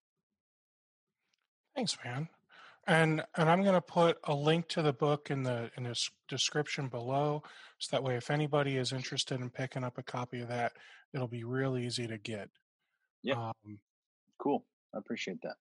Thanks, 1.75 1.99
man. 2.05 2.29
And 2.86 3.23
and 3.36 3.48
I'm 3.48 3.62
going 3.62 3.74
to 3.74 3.81
put 3.81 4.19
a 4.24 4.35
link 4.35 4.69
to 4.69 4.82
the 4.82 4.93
book 4.93 5.31
in 5.31 5.43
the 5.43 5.70
in 5.77 5.85
the 5.85 5.98
description 6.28 6.89
below, 6.89 7.43
so 7.78 7.97
that 7.97 8.02
way, 8.02 8.16
if 8.16 8.31
anybody 8.31 8.77
is 8.77 8.93
interested 8.93 9.40
in 9.40 9.51
picking 9.51 9.85
up 9.85 9.97
a 9.98 10.02
copy 10.02 10.40
of 10.40 10.48
that, 10.48 10.73
it'll 11.15 11.28
be 11.28 11.44
real 11.44 11.78
easy 11.78 12.06
to 12.06 12.19
get. 12.19 12.51
Yeah. 13.23 13.48
Um, 13.48 13.78
cool. 14.39 14.65
I 14.94 14.98
appreciate 14.98 15.40
that. 15.43 15.56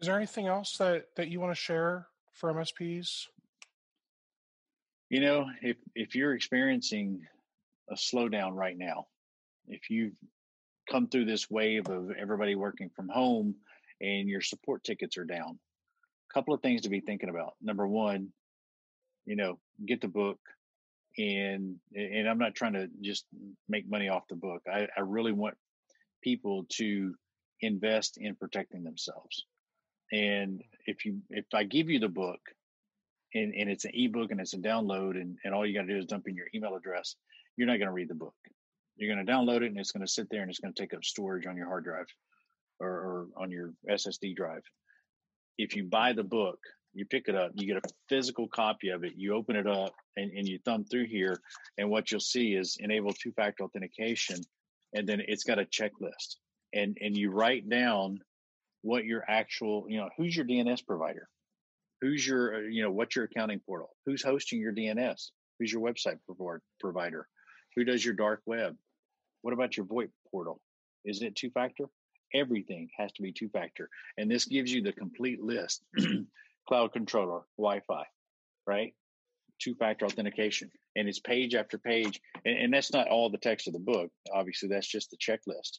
Is 0.00 0.06
there 0.06 0.16
anything 0.16 0.46
else 0.46 0.76
that 0.78 1.06
that 1.16 1.28
you 1.28 1.40
want 1.40 1.52
to 1.52 1.60
share 1.60 2.08
for 2.32 2.52
MSPs? 2.52 3.26
You 5.08 5.20
know, 5.20 5.46
if 5.62 5.76
if 5.94 6.14
you're 6.14 6.34
experiencing 6.34 7.22
a 7.90 7.94
slowdown 7.94 8.52
right 8.54 8.76
now, 8.76 9.06
if 9.66 9.88
you've 9.88 10.14
come 10.90 11.08
through 11.08 11.24
this 11.24 11.50
wave 11.50 11.88
of 11.88 12.10
everybody 12.10 12.54
working 12.54 12.90
from 12.94 13.08
home 13.08 13.54
and 14.00 14.28
your 14.28 14.40
support 14.40 14.84
tickets 14.84 15.16
are 15.16 15.24
down 15.24 15.58
couple 16.34 16.54
of 16.54 16.62
things 16.62 16.82
to 16.82 16.88
be 16.88 17.00
thinking 17.00 17.28
about. 17.28 17.54
Number 17.60 17.86
one, 17.86 18.28
you 19.24 19.36
know, 19.36 19.58
get 19.86 20.00
the 20.00 20.08
book 20.08 20.38
and 21.18 21.76
and 21.94 22.28
I'm 22.28 22.38
not 22.38 22.54
trying 22.54 22.72
to 22.74 22.88
just 23.00 23.26
make 23.68 23.88
money 23.88 24.08
off 24.08 24.28
the 24.28 24.36
book. 24.36 24.62
I, 24.70 24.88
I 24.96 25.00
really 25.00 25.32
want 25.32 25.56
people 26.22 26.66
to 26.76 27.14
invest 27.60 28.18
in 28.18 28.34
protecting 28.34 28.82
themselves. 28.82 29.44
And 30.10 30.58
mm. 30.58 30.64
if 30.86 31.04
you 31.04 31.20
if 31.30 31.44
I 31.54 31.64
give 31.64 31.90
you 31.90 31.98
the 31.98 32.08
book 32.08 32.40
and, 33.34 33.54
and 33.54 33.70
it's 33.70 33.84
an 33.84 33.92
ebook 33.94 34.30
and 34.30 34.40
it's 34.40 34.54
a 34.54 34.58
download 34.58 35.12
and, 35.12 35.36
and 35.44 35.54
all 35.54 35.66
you 35.66 35.74
gotta 35.74 35.92
do 35.92 35.98
is 35.98 36.06
dump 36.06 36.28
in 36.28 36.36
your 36.36 36.48
email 36.54 36.76
address, 36.76 37.16
you're 37.56 37.66
not 37.66 37.78
gonna 37.78 37.92
read 37.92 38.08
the 38.08 38.14
book. 38.14 38.34
You're 38.96 39.14
gonna 39.14 39.30
download 39.30 39.62
it 39.62 39.66
and 39.66 39.78
it's 39.78 39.92
gonna 39.92 40.08
sit 40.08 40.28
there 40.30 40.42
and 40.42 40.50
it's 40.50 40.60
gonna 40.60 40.74
take 40.74 40.94
up 40.94 41.04
storage 41.04 41.46
on 41.46 41.56
your 41.56 41.66
hard 41.66 41.84
drive 41.84 42.06
or, 42.80 42.88
or 42.88 43.26
on 43.36 43.50
your 43.50 43.72
SSD 43.88 44.34
drive 44.34 44.62
if 45.58 45.76
you 45.76 45.84
buy 45.84 46.12
the 46.12 46.24
book, 46.24 46.58
you 46.94 47.06
pick 47.06 47.28
it 47.28 47.34
up, 47.34 47.52
you 47.54 47.66
get 47.66 47.84
a 47.84 47.88
physical 48.08 48.48
copy 48.48 48.90
of 48.90 49.04
it, 49.04 49.12
you 49.16 49.34
open 49.34 49.56
it 49.56 49.66
up 49.66 49.94
and, 50.16 50.30
and 50.32 50.46
you 50.46 50.58
thumb 50.64 50.84
through 50.84 51.06
here, 51.06 51.40
and 51.78 51.88
what 51.88 52.10
you'll 52.10 52.20
see 52.20 52.54
is 52.54 52.76
enable 52.80 53.12
two 53.12 53.32
factor 53.32 53.64
authentication, 53.64 54.36
and 54.94 55.08
then 55.08 55.22
it's 55.26 55.44
got 55.44 55.58
a 55.58 55.64
checklist. 55.64 56.36
And 56.74 56.96
and 57.00 57.16
you 57.16 57.30
write 57.30 57.68
down 57.68 58.20
what 58.82 59.04
your 59.04 59.24
actual, 59.28 59.86
you 59.88 59.98
know, 59.98 60.10
who's 60.16 60.36
your 60.36 60.44
DNS 60.44 60.84
provider? 60.86 61.28
Who's 62.00 62.26
your, 62.26 62.56
uh, 62.56 62.60
you 62.60 62.82
know, 62.82 62.90
what's 62.90 63.14
your 63.14 63.26
accounting 63.26 63.60
portal? 63.60 63.90
Who's 64.06 64.22
hosting 64.22 64.60
your 64.60 64.72
DNS? 64.72 65.30
Who's 65.58 65.72
your 65.72 65.82
website 65.82 66.18
provider? 66.80 67.28
Who 67.76 67.84
does 67.84 68.04
your 68.04 68.14
dark 68.14 68.42
web? 68.44 68.76
What 69.42 69.54
about 69.54 69.76
your 69.76 69.86
VoIP 69.86 70.10
portal? 70.30 70.60
Is 71.04 71.22
it 71.22 71.36
two 71.36 71.50
factor? 71.50 71.84
Everything 72.34 72.88
has 72.96 73.12
to 73.12 73.22
be 73.22 73.32
two 73.32 73.48
factor. 73.48 73.88
And 74.18 74.30
this 74.30 74.44
gives 74.44 74.72
you 74.72 74.82
the 74.82 74.92
complete 74.92 75.42
list 75.42 75.82
cloud 76.68 76.92
controller, 76.92 77.42
Wi 77.58 77.80
Fi, 77.86 78.04
right? 78.66 78.94
Two 79.60 79.74
factor 79.74 80.06
authentication. 80.06 80.70
And 80.96 81.08
it's 81.08 81.20
page 81.20 81.54
after 81.54 81.78
page. 81.78 82.20
And, 82.44 82.58
and, 82.58 82.74
that's 82.74 82.92
not 82.92 83.08
all 83.08 83.30
the 83.30 83.38
text 83.38 83.66
of 83.66 83.72
the 83.72 83.78
book. 83.78 84.10
Obviously, 84.32 84.68
that's 84.68 84.86
just 84.86 85.10
the 85.10 85.16
checklist. 85.16 85.78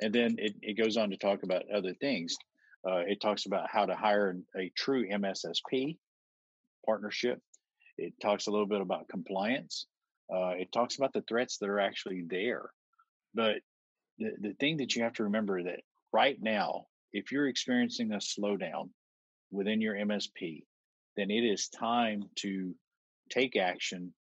And 0.00 0.12
then 0.12 0.36
it, 0.38 0.54
it 0.62 0.82
goes 0.82 0.96
on 0.96 1.10
to 1.10 1.16
talk 1.16 1.42
about 1.42 1.70
other 1.72 1.94
things. 1.94 2.36
Uh, 2.88 3.02
it 3.06 3.20
talks 3.20 3.46
about 3.46 3.68
how 3.70 3.86
to 3.86 3.94
hire 3.94 4.36
a 4.56 4.70
true 4.76 5.08
MSSP 5.08 5.98
partnership. 6.86 7.40
It 7.96 8.14
talks 8.22 8.46
a 8.46 8.50
little 8.50 8.66
bit 8.66 8.80
about 8.80 9.08
compliance. 9.08 9.86
Uh, 10.32 10.50
it 10.50 10.70
talks 10.72 10.96
about 10.96 11.12
the 11.12 11.24
threats 11.28 11.58
that 11.58 11.68
are 11.68 11.80
actually 11.80 12.24
there. 12.28 12.70
But 13.34 13.56
the, 14.18 14.32
the 14.40 14.54
thing 14.54 14.78
that 14.78 14.94
you 14.94 15.02
have 15.02 15.14
to 15.14 15.24
remember 15.24 15.62
that 15.64 15.80
right 16.12 16.36
now, 16.40 16.86
if 17.12 17.32
you're 17.32 17.48
experiencing 17.48 18.12
a 18.12 18.16
slowdown 18.16 18.90
within 19.50 19.80
your 19.80 19.94
MSP, 19.94 20.62
then 21.16 21.30
it 21.30 21.44
is 21.44 21.68
time 21.68 22.24
to 22.36 22.74
take 23.30 23.56
action, 23.56 24.12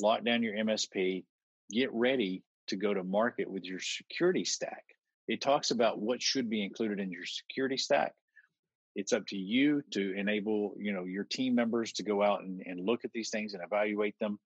lock 0.00 0.24
down 0.24 0.42
your 0.42 0.54
MSP, 0.54 1.24
get 1.70 1.92
ready 1.92 2.42
to 2.68 2.76
go 2.76 2.94
to 2.94 3.02
market 3.02 3.50
with 3.50 3.64
your 3.64 3.80
security 3.80 4.44
stack. 4.44 4.84
It 5.28 5.40
talks 5.40 5.70
about 5.70 6.00
what 6.00 6.22
should 6.22 6.48
be 6.48 6.64
included 6.64 6.98
in 6.98 7.10
your 7.10 7.26
security 7.26 7.76
stack. 7.76 8.14
It's 8.96 9.12
up 9.12 9.26
to 9.28 9.36
you 9.36 9.82
to 9.92 10.14
enable, 10.16 10.74
you 10.78 10.92
know, 10.92 11.04
your 11.04 11.24
team 11.24 11.54
members 11.54 11.92
to 11.92 12.02
go 12.02 12.22
out 12.22 12.42
and, 12.42 12.62
and 12.64 12.84
look 12.84 13.04
at 13.04 13.12
these 13.12 13.30
things 13.30 13.54
and 13.54 13.62
evaluate 13.62 14.16
them. 14.18 14.38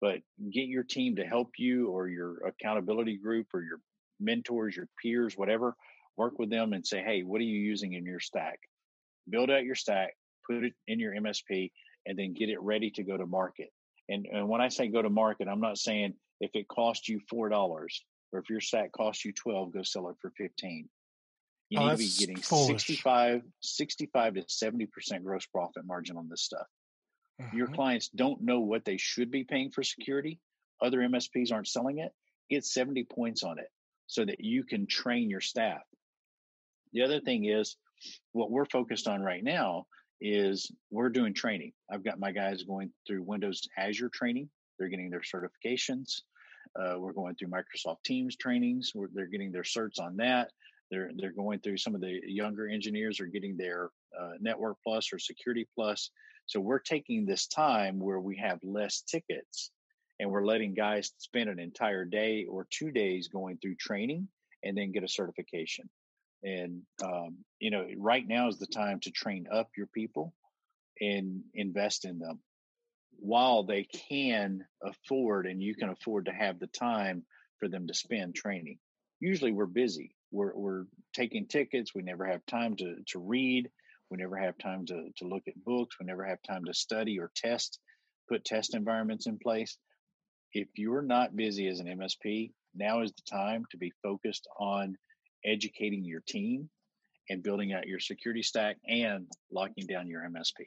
But 0.00 0.18
get 0.52 0.66
your 0.66 0.82
team 0.82 1.16
to 1.16 1.24
help 1.24 1.52
you 1.58 1.88
or 1.88 2.08
your 2.08 2.46
accountability 2.46 3.16
group 3.16 3.46
or 3.54 3.62
your 3.62 3.78
mentors, 4.18 4.76
your 4.76 4.88
peers, 5.00 5.36
whatever, 5.36 5.76
work 6.16 6.38
with 6.38 6.50
them 6.50 6.72
and 6.72 6.86
say, 6.86 7.02
hey, 7.02 7.22
what 7.22 7.40
are 7.40 7.44
you 7.44 7.58
using 7.58 7.94
in 7.94 8.04
your 8.04 8.20
stack? 8.20 8.58
Build 9.28 9.50
out 9.50 9.64
your 9.64 9.74
stack, 9.74 10.14
put 10.46 10.64
it 10.64 10.74
in 10.86 11.00
your 11.00 11.14
MSP, 11.14 11.70
and 12.06 12.18
then 12.18 12.34
get 12.34 12.48
it 12.48 12.60
ready 12.60 12.90
to 12.92 13.02
go 13.02 13.16
to 13.16 13.26
market. 13.26 13.70
And, 14.08 14.26
and 14.30 14.48
when 14.48 14.60
I 14.60 14.68
say 14.68 14.88
go 14.88 15.02
to 15.02 15.10
market, 15.10 15.48
I'm 15.48 15.60
not 15.60 15.78
saying 15.78 16.14
if 16.40 16.50
it 16.54 16.68
costs 16.68 17.08
you 17.08 17.20
four 17.28 17.48
dollars 17.48 18.04
or 18.32 18.40
if 18.40 18.50
your 18.50 18.60
stack 18.60 18.92
costs 18.92 19.24
you 19.24 19.32
12, 19.32 19.72
go 19.72 19.82
sell 19.82 20.08
it 20.08 20.16
for 20.20 20.30
15. 20.36 20.88
You 21.70 21.78
oh, 21.78 21.86
need 21.86 21.90
to 21.92 21.96
be 21.96 22.12
getting 22.18 22.36
foolish. 22.36 22.86
65, 22.86 23.42
65 23.60 24.34
to 24.34 24.40
70% 24.42 25.22
gross 25.22 25.46
profit 25.46 25.86
margin 25.86 26.16
on 26.16 26.28
this 26.28 26.42
stuff. 26.42 26.66
Mm-hmm. 27.40 27.56
Your 27.56 27.68
clients 27.68 28.08
don't 28.08 28.42
know 28.42 28.60
what 28.60 28.84
they 28.84 28.96
should 28.96 29.30
be 29.30 29.44
paying 29.44 29.70
for 29.70 29.82
security. 29.82 30.40
Other 30.82 30.98
MSPs 30.98 31.52
aren't 31.52 31.68
selling 31.68 31.98
it. 31.98 32.12
Get 32.50 32.64
70 32.64 33.04
points 33.04 33.42
on 33.42 33.58
it 33.58 33.68
so 34.06 34.24
that 34.24 34.40
you 34.40 34.64
can 34.64 34.86
train 34.86 35.30
your 35.30 35.40
staff. 35.40 35.80
The 36.94 37.02
other 37.02 37.20
thing 37.20 37.44
is 37.44 37.76
what 38.32 38.50
we're 38.50 38.64
focused 38.66 39.08
on 39.08 39.20
right 39.20 39.42
now 39.42 39.86
is 40.20 40.70
we're 40.90 41.10
doing 41.10 41.34
training. 41.34 41.72
I've 41.90 42.04
got 42.04 42.20
my 42.20 42.32
guys 42.32 42.62
going 42.62 42.90
through 43.06 43.24
Windows 43.24 43.68
Azure 43.76 44.10
training. 44.12 44.48
They're 44.78 44.88
getting 44.88 45.10
their 45.10 45.22
certifications. 45.22 46.22
Uh, 46.78 46.94
we're 46.98 47.12
going 47.12 47.34
through 47.34 47.48
Microsoft 47.48 48.02
Teams 48.04 48.36
trainings. 48.36 48.92
We're, 48.94 49.08
they're 49.12 49.26
getting 49.26 49.52
their 49.52 49.62
certs 49.62 50.00
on 50.00 50.16
that. 50.16 50.50
They're 50.90 51.10
they're 51.16 51.32
going 51.32 51.60
through 51.60 51.78
some 51.78 51.94
of 51.94 52.00
the 52.00 52.20
younger 52.26 52.68
engineers 52.68 53.20
are 53.20 53.26
getting 53.26 53.56
their 53.56 53.90
uh, 54.18 54.32
Network 54.40 54.76
Plus 54.84 55.12
or 55.12 55.18
Security 55.18 55.66
Plus. 55.74 56.10
So 56.46 56.60
we're 56.60 56.78
taking 56.78 57.24
this 57.24 57.46
time 57.46 57.98
where 57.98 58.20
we 58.20 58.36
have 58.36 58.58
less 58.62 59.02
tickets, 59.02 59.70
and 60.20 60.30
we're 60.30 60.44
letting 60.44 60.74
guys 60.74 61.12
spend 61.18 61.48
an 61.48 61.58
entire 61.58 62.04
day 62.04 62.46
or 62.48 62.66
two 62.70 62.90
days 62.90 63.28
going 63.28 63.58
through 63.58 63.76
training 63.76 64.28
and 64.62 64.76
then 64.76 64.92
get 64.92 65.04
a 65.04 65.08
certification. 65.08 65.88
And 66.44 66.82
um, 67.02 67.38
you 67.58 67.70
know, 67.70 67.86
right 67.96 68.26
now 68.26 68.48
is 68.48 68.58
the 68.58 68.66
time 68.66 69.00
to 69.00 69.10
train 69.10 69.46
up 69.50 69.70
your 69.76 69.86
people 69.88 70.34
and 71.00 71.42
invest 71.54 72.04
in 72.04 72.18
them 72.18 72.40
while 73.18 73.64
they 73.64 73.84
can 73.84 74.64
afford 74.82 75.46
and 75.46 75.62
you 75.62 75.74
can 75.74 75.88
afford 75.88 76.26
to 76.26 76.32
have 76.32 76.58
the 76.58 76.66
time 76.66 77.24
for 77.58 77.68
them 77.68 77.86
to 77.86 77.94
spend 77.94 78.34
training. 78.34 78.78
Usually 79.20 79.52
we're 79.52 79.66
busy. 79.66 80.14
We're 80.30 80.54
we're 80.54 80.84
taking 81.14 81.46
tickets, 81.46 81.94
we 81.94 82.02
never 82.02 82.26
have 82.26 82.44
time 82.46 82.76
to 82.76 82.96
to 83.08 83.18
read, 83.18 83.70
we 84.10 84.18
never 84.18 84.36
have 84.36 84.58
time 84.58 84.84
to 84.86 85.08
to 85.16 85.28
look 85.28 85.44
at 85.46 85.64
books, 85.64 85.96
we 85.98 86.06
never 86.06 86.24
have 86.24 86.42
time 86.42 86.64
to 86.64 86.74
study 86.74 87.18
or 87.20 87.30
test, 87.36 87.78
put 88.28 88.44
test 88.44 88.74
environments 88.74 89.26
in 89.26 89.38
place. 89.38 89.78
If 90.52 90.68
you're 90.76 91.02
not 91.02 91.36
busy 91.36 91.68
as 91.68 91.80
an 91.80 91.86
MSP, 91.86 92.52
now 92.74 93.02
is 93.02 93.12
the 93.12 93.22
time 93.30 93.64
to 93.70 93.76
be 93.76 93.92
focused 94.02 94.48
on 94.58 94.96
educating 95.44 96.04
your 96.04 96.20
team 96.26 96.68
and 97.28 97.42
building 97.42 97.72
out 97.72 97.86
your 97.86 98.00
security 98.00 98.42
stack 98.42 98.76
and 98.86 99.26
locking 99.50 99.86
down 99.86 100.08
your 100.08 100.22
MSP. 100.22 100.66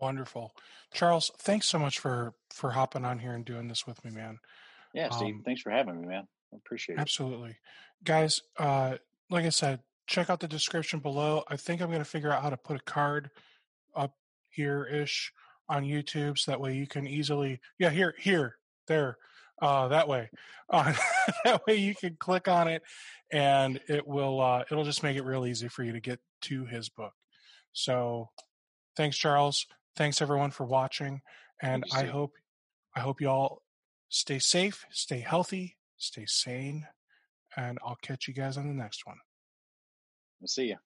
Wonderful, 0.00 0.52
Charles. 0.92 1.30
Thanks 1.38 1.68
so 1.68 1.78
much 1.78 1.98
for 1.98 2.34
for 2.54 2.70
hopping 2.70 3.04
on 3.04 3.18
here 3.18 3.32
and 3.32 3.44
doing 3.44 3.66
this 3.66 3.86
with 3.86 4.04
me, 4.04 4.12
man. 4.12 4.38
Yeah, 4.94 5.10
Steve. 5.10 5.34
Um, 5.34 5.42
thanks 5.44 5.62
for 5.62 5.70
having 5.70 6.00
me, 6.00 6.06
man. 6.06 6.28
I 6.52 6.56
appreciate 6.56 6.98
it. 6.98 7.00
Absolutely, 7.00 7.56
guys. 8.04 8.40
Uh, 8.56 8.96
like 9.28 9.44
I 9.44 9.50
said, 9.50 9.80
check 10.06 10.30
out 10.30 10.40
the 10.40 10.48
description 10.48 11.00
below. 11.00 11.42
I 11.48 11.56
think 11.56 11.80
I'm 11.80 11.88
going 11.88 11.98
to 12.00 12.04
figure 12.04 12.32
out 12.32 12.42
how 12.42 12.50
to 12.50 12.56
put 12.56 12.76
a 12.76 12.84
card 12.84 13.30
up 13.96 14.14
here 14.50 14.84
ish 14.84 15.32
on 15.68 15.84
YouTube, 15.84 16.38
so 16.38 16.50
that 16.50 16.60
way 16.60 16.74
you 16.74 16.86
can 16.86 17.06
easily, 17.06 17.60
yeah, 17.78 17.90
here, 17.90 18.14
here, 18.18 18.56
there, 18.86 19.18
uh, 19.60 19.88
that 19.88 20.08
way. 20.08 20.30
Uh, 20.70 20.92
that 21.44 21.62
way 21.66 21.76
you 21.76 21.94
can 21.94 22.16
click 22.16 22.48
on 22.48 22.68
it, 22.68 22.82
and 23.32 23.80
it 23.88 24.06
will 24.06 24.40
uh, 24.40 24.64
it'll 24.70 24.84
just 24.84 25.02
make 25.02 25.16
it 25.16 25.24
real 25.24 25.46
easy 25.46 25.68
for 25.68 25.82
you 25.82 25.92
to 25.92 26.00
get 26.00 26.20
to 26.42 26.64
his 26.66 26.88
book. 26.88 27.12
So, 27.72 28.30
thanks, 28.96 29.16
Charles 29.16 29.66
thanks 29.98 30.22
everyone 30.22 30.52
for 30.52 30.64
watching 30.64 31.20
and 31.60 31.84
i 31.92 32.04
hope 32.04 32.32
i 32.94 33.00
hope 33.00 33.20
you 33.20 33.28
all 33.28 33.62
stay 34.08 34.38
safe 34.38 34.86
stay 34.90 35.18
healthy 35.18 35.76
stay 35.96 36.24
sane 36.24 36.86
and 37.56 37.78
i'll 37.84 37.98
catch 38.00 38.28
you 38.28 38.32
guys 38.32 38.56
on 38.56 38.68
the 38.68 38.74
next 38.74 39.04
one 39.04 39.16
we'll 40.40 40.46
see 40.46 40.66
you 40.68 40.76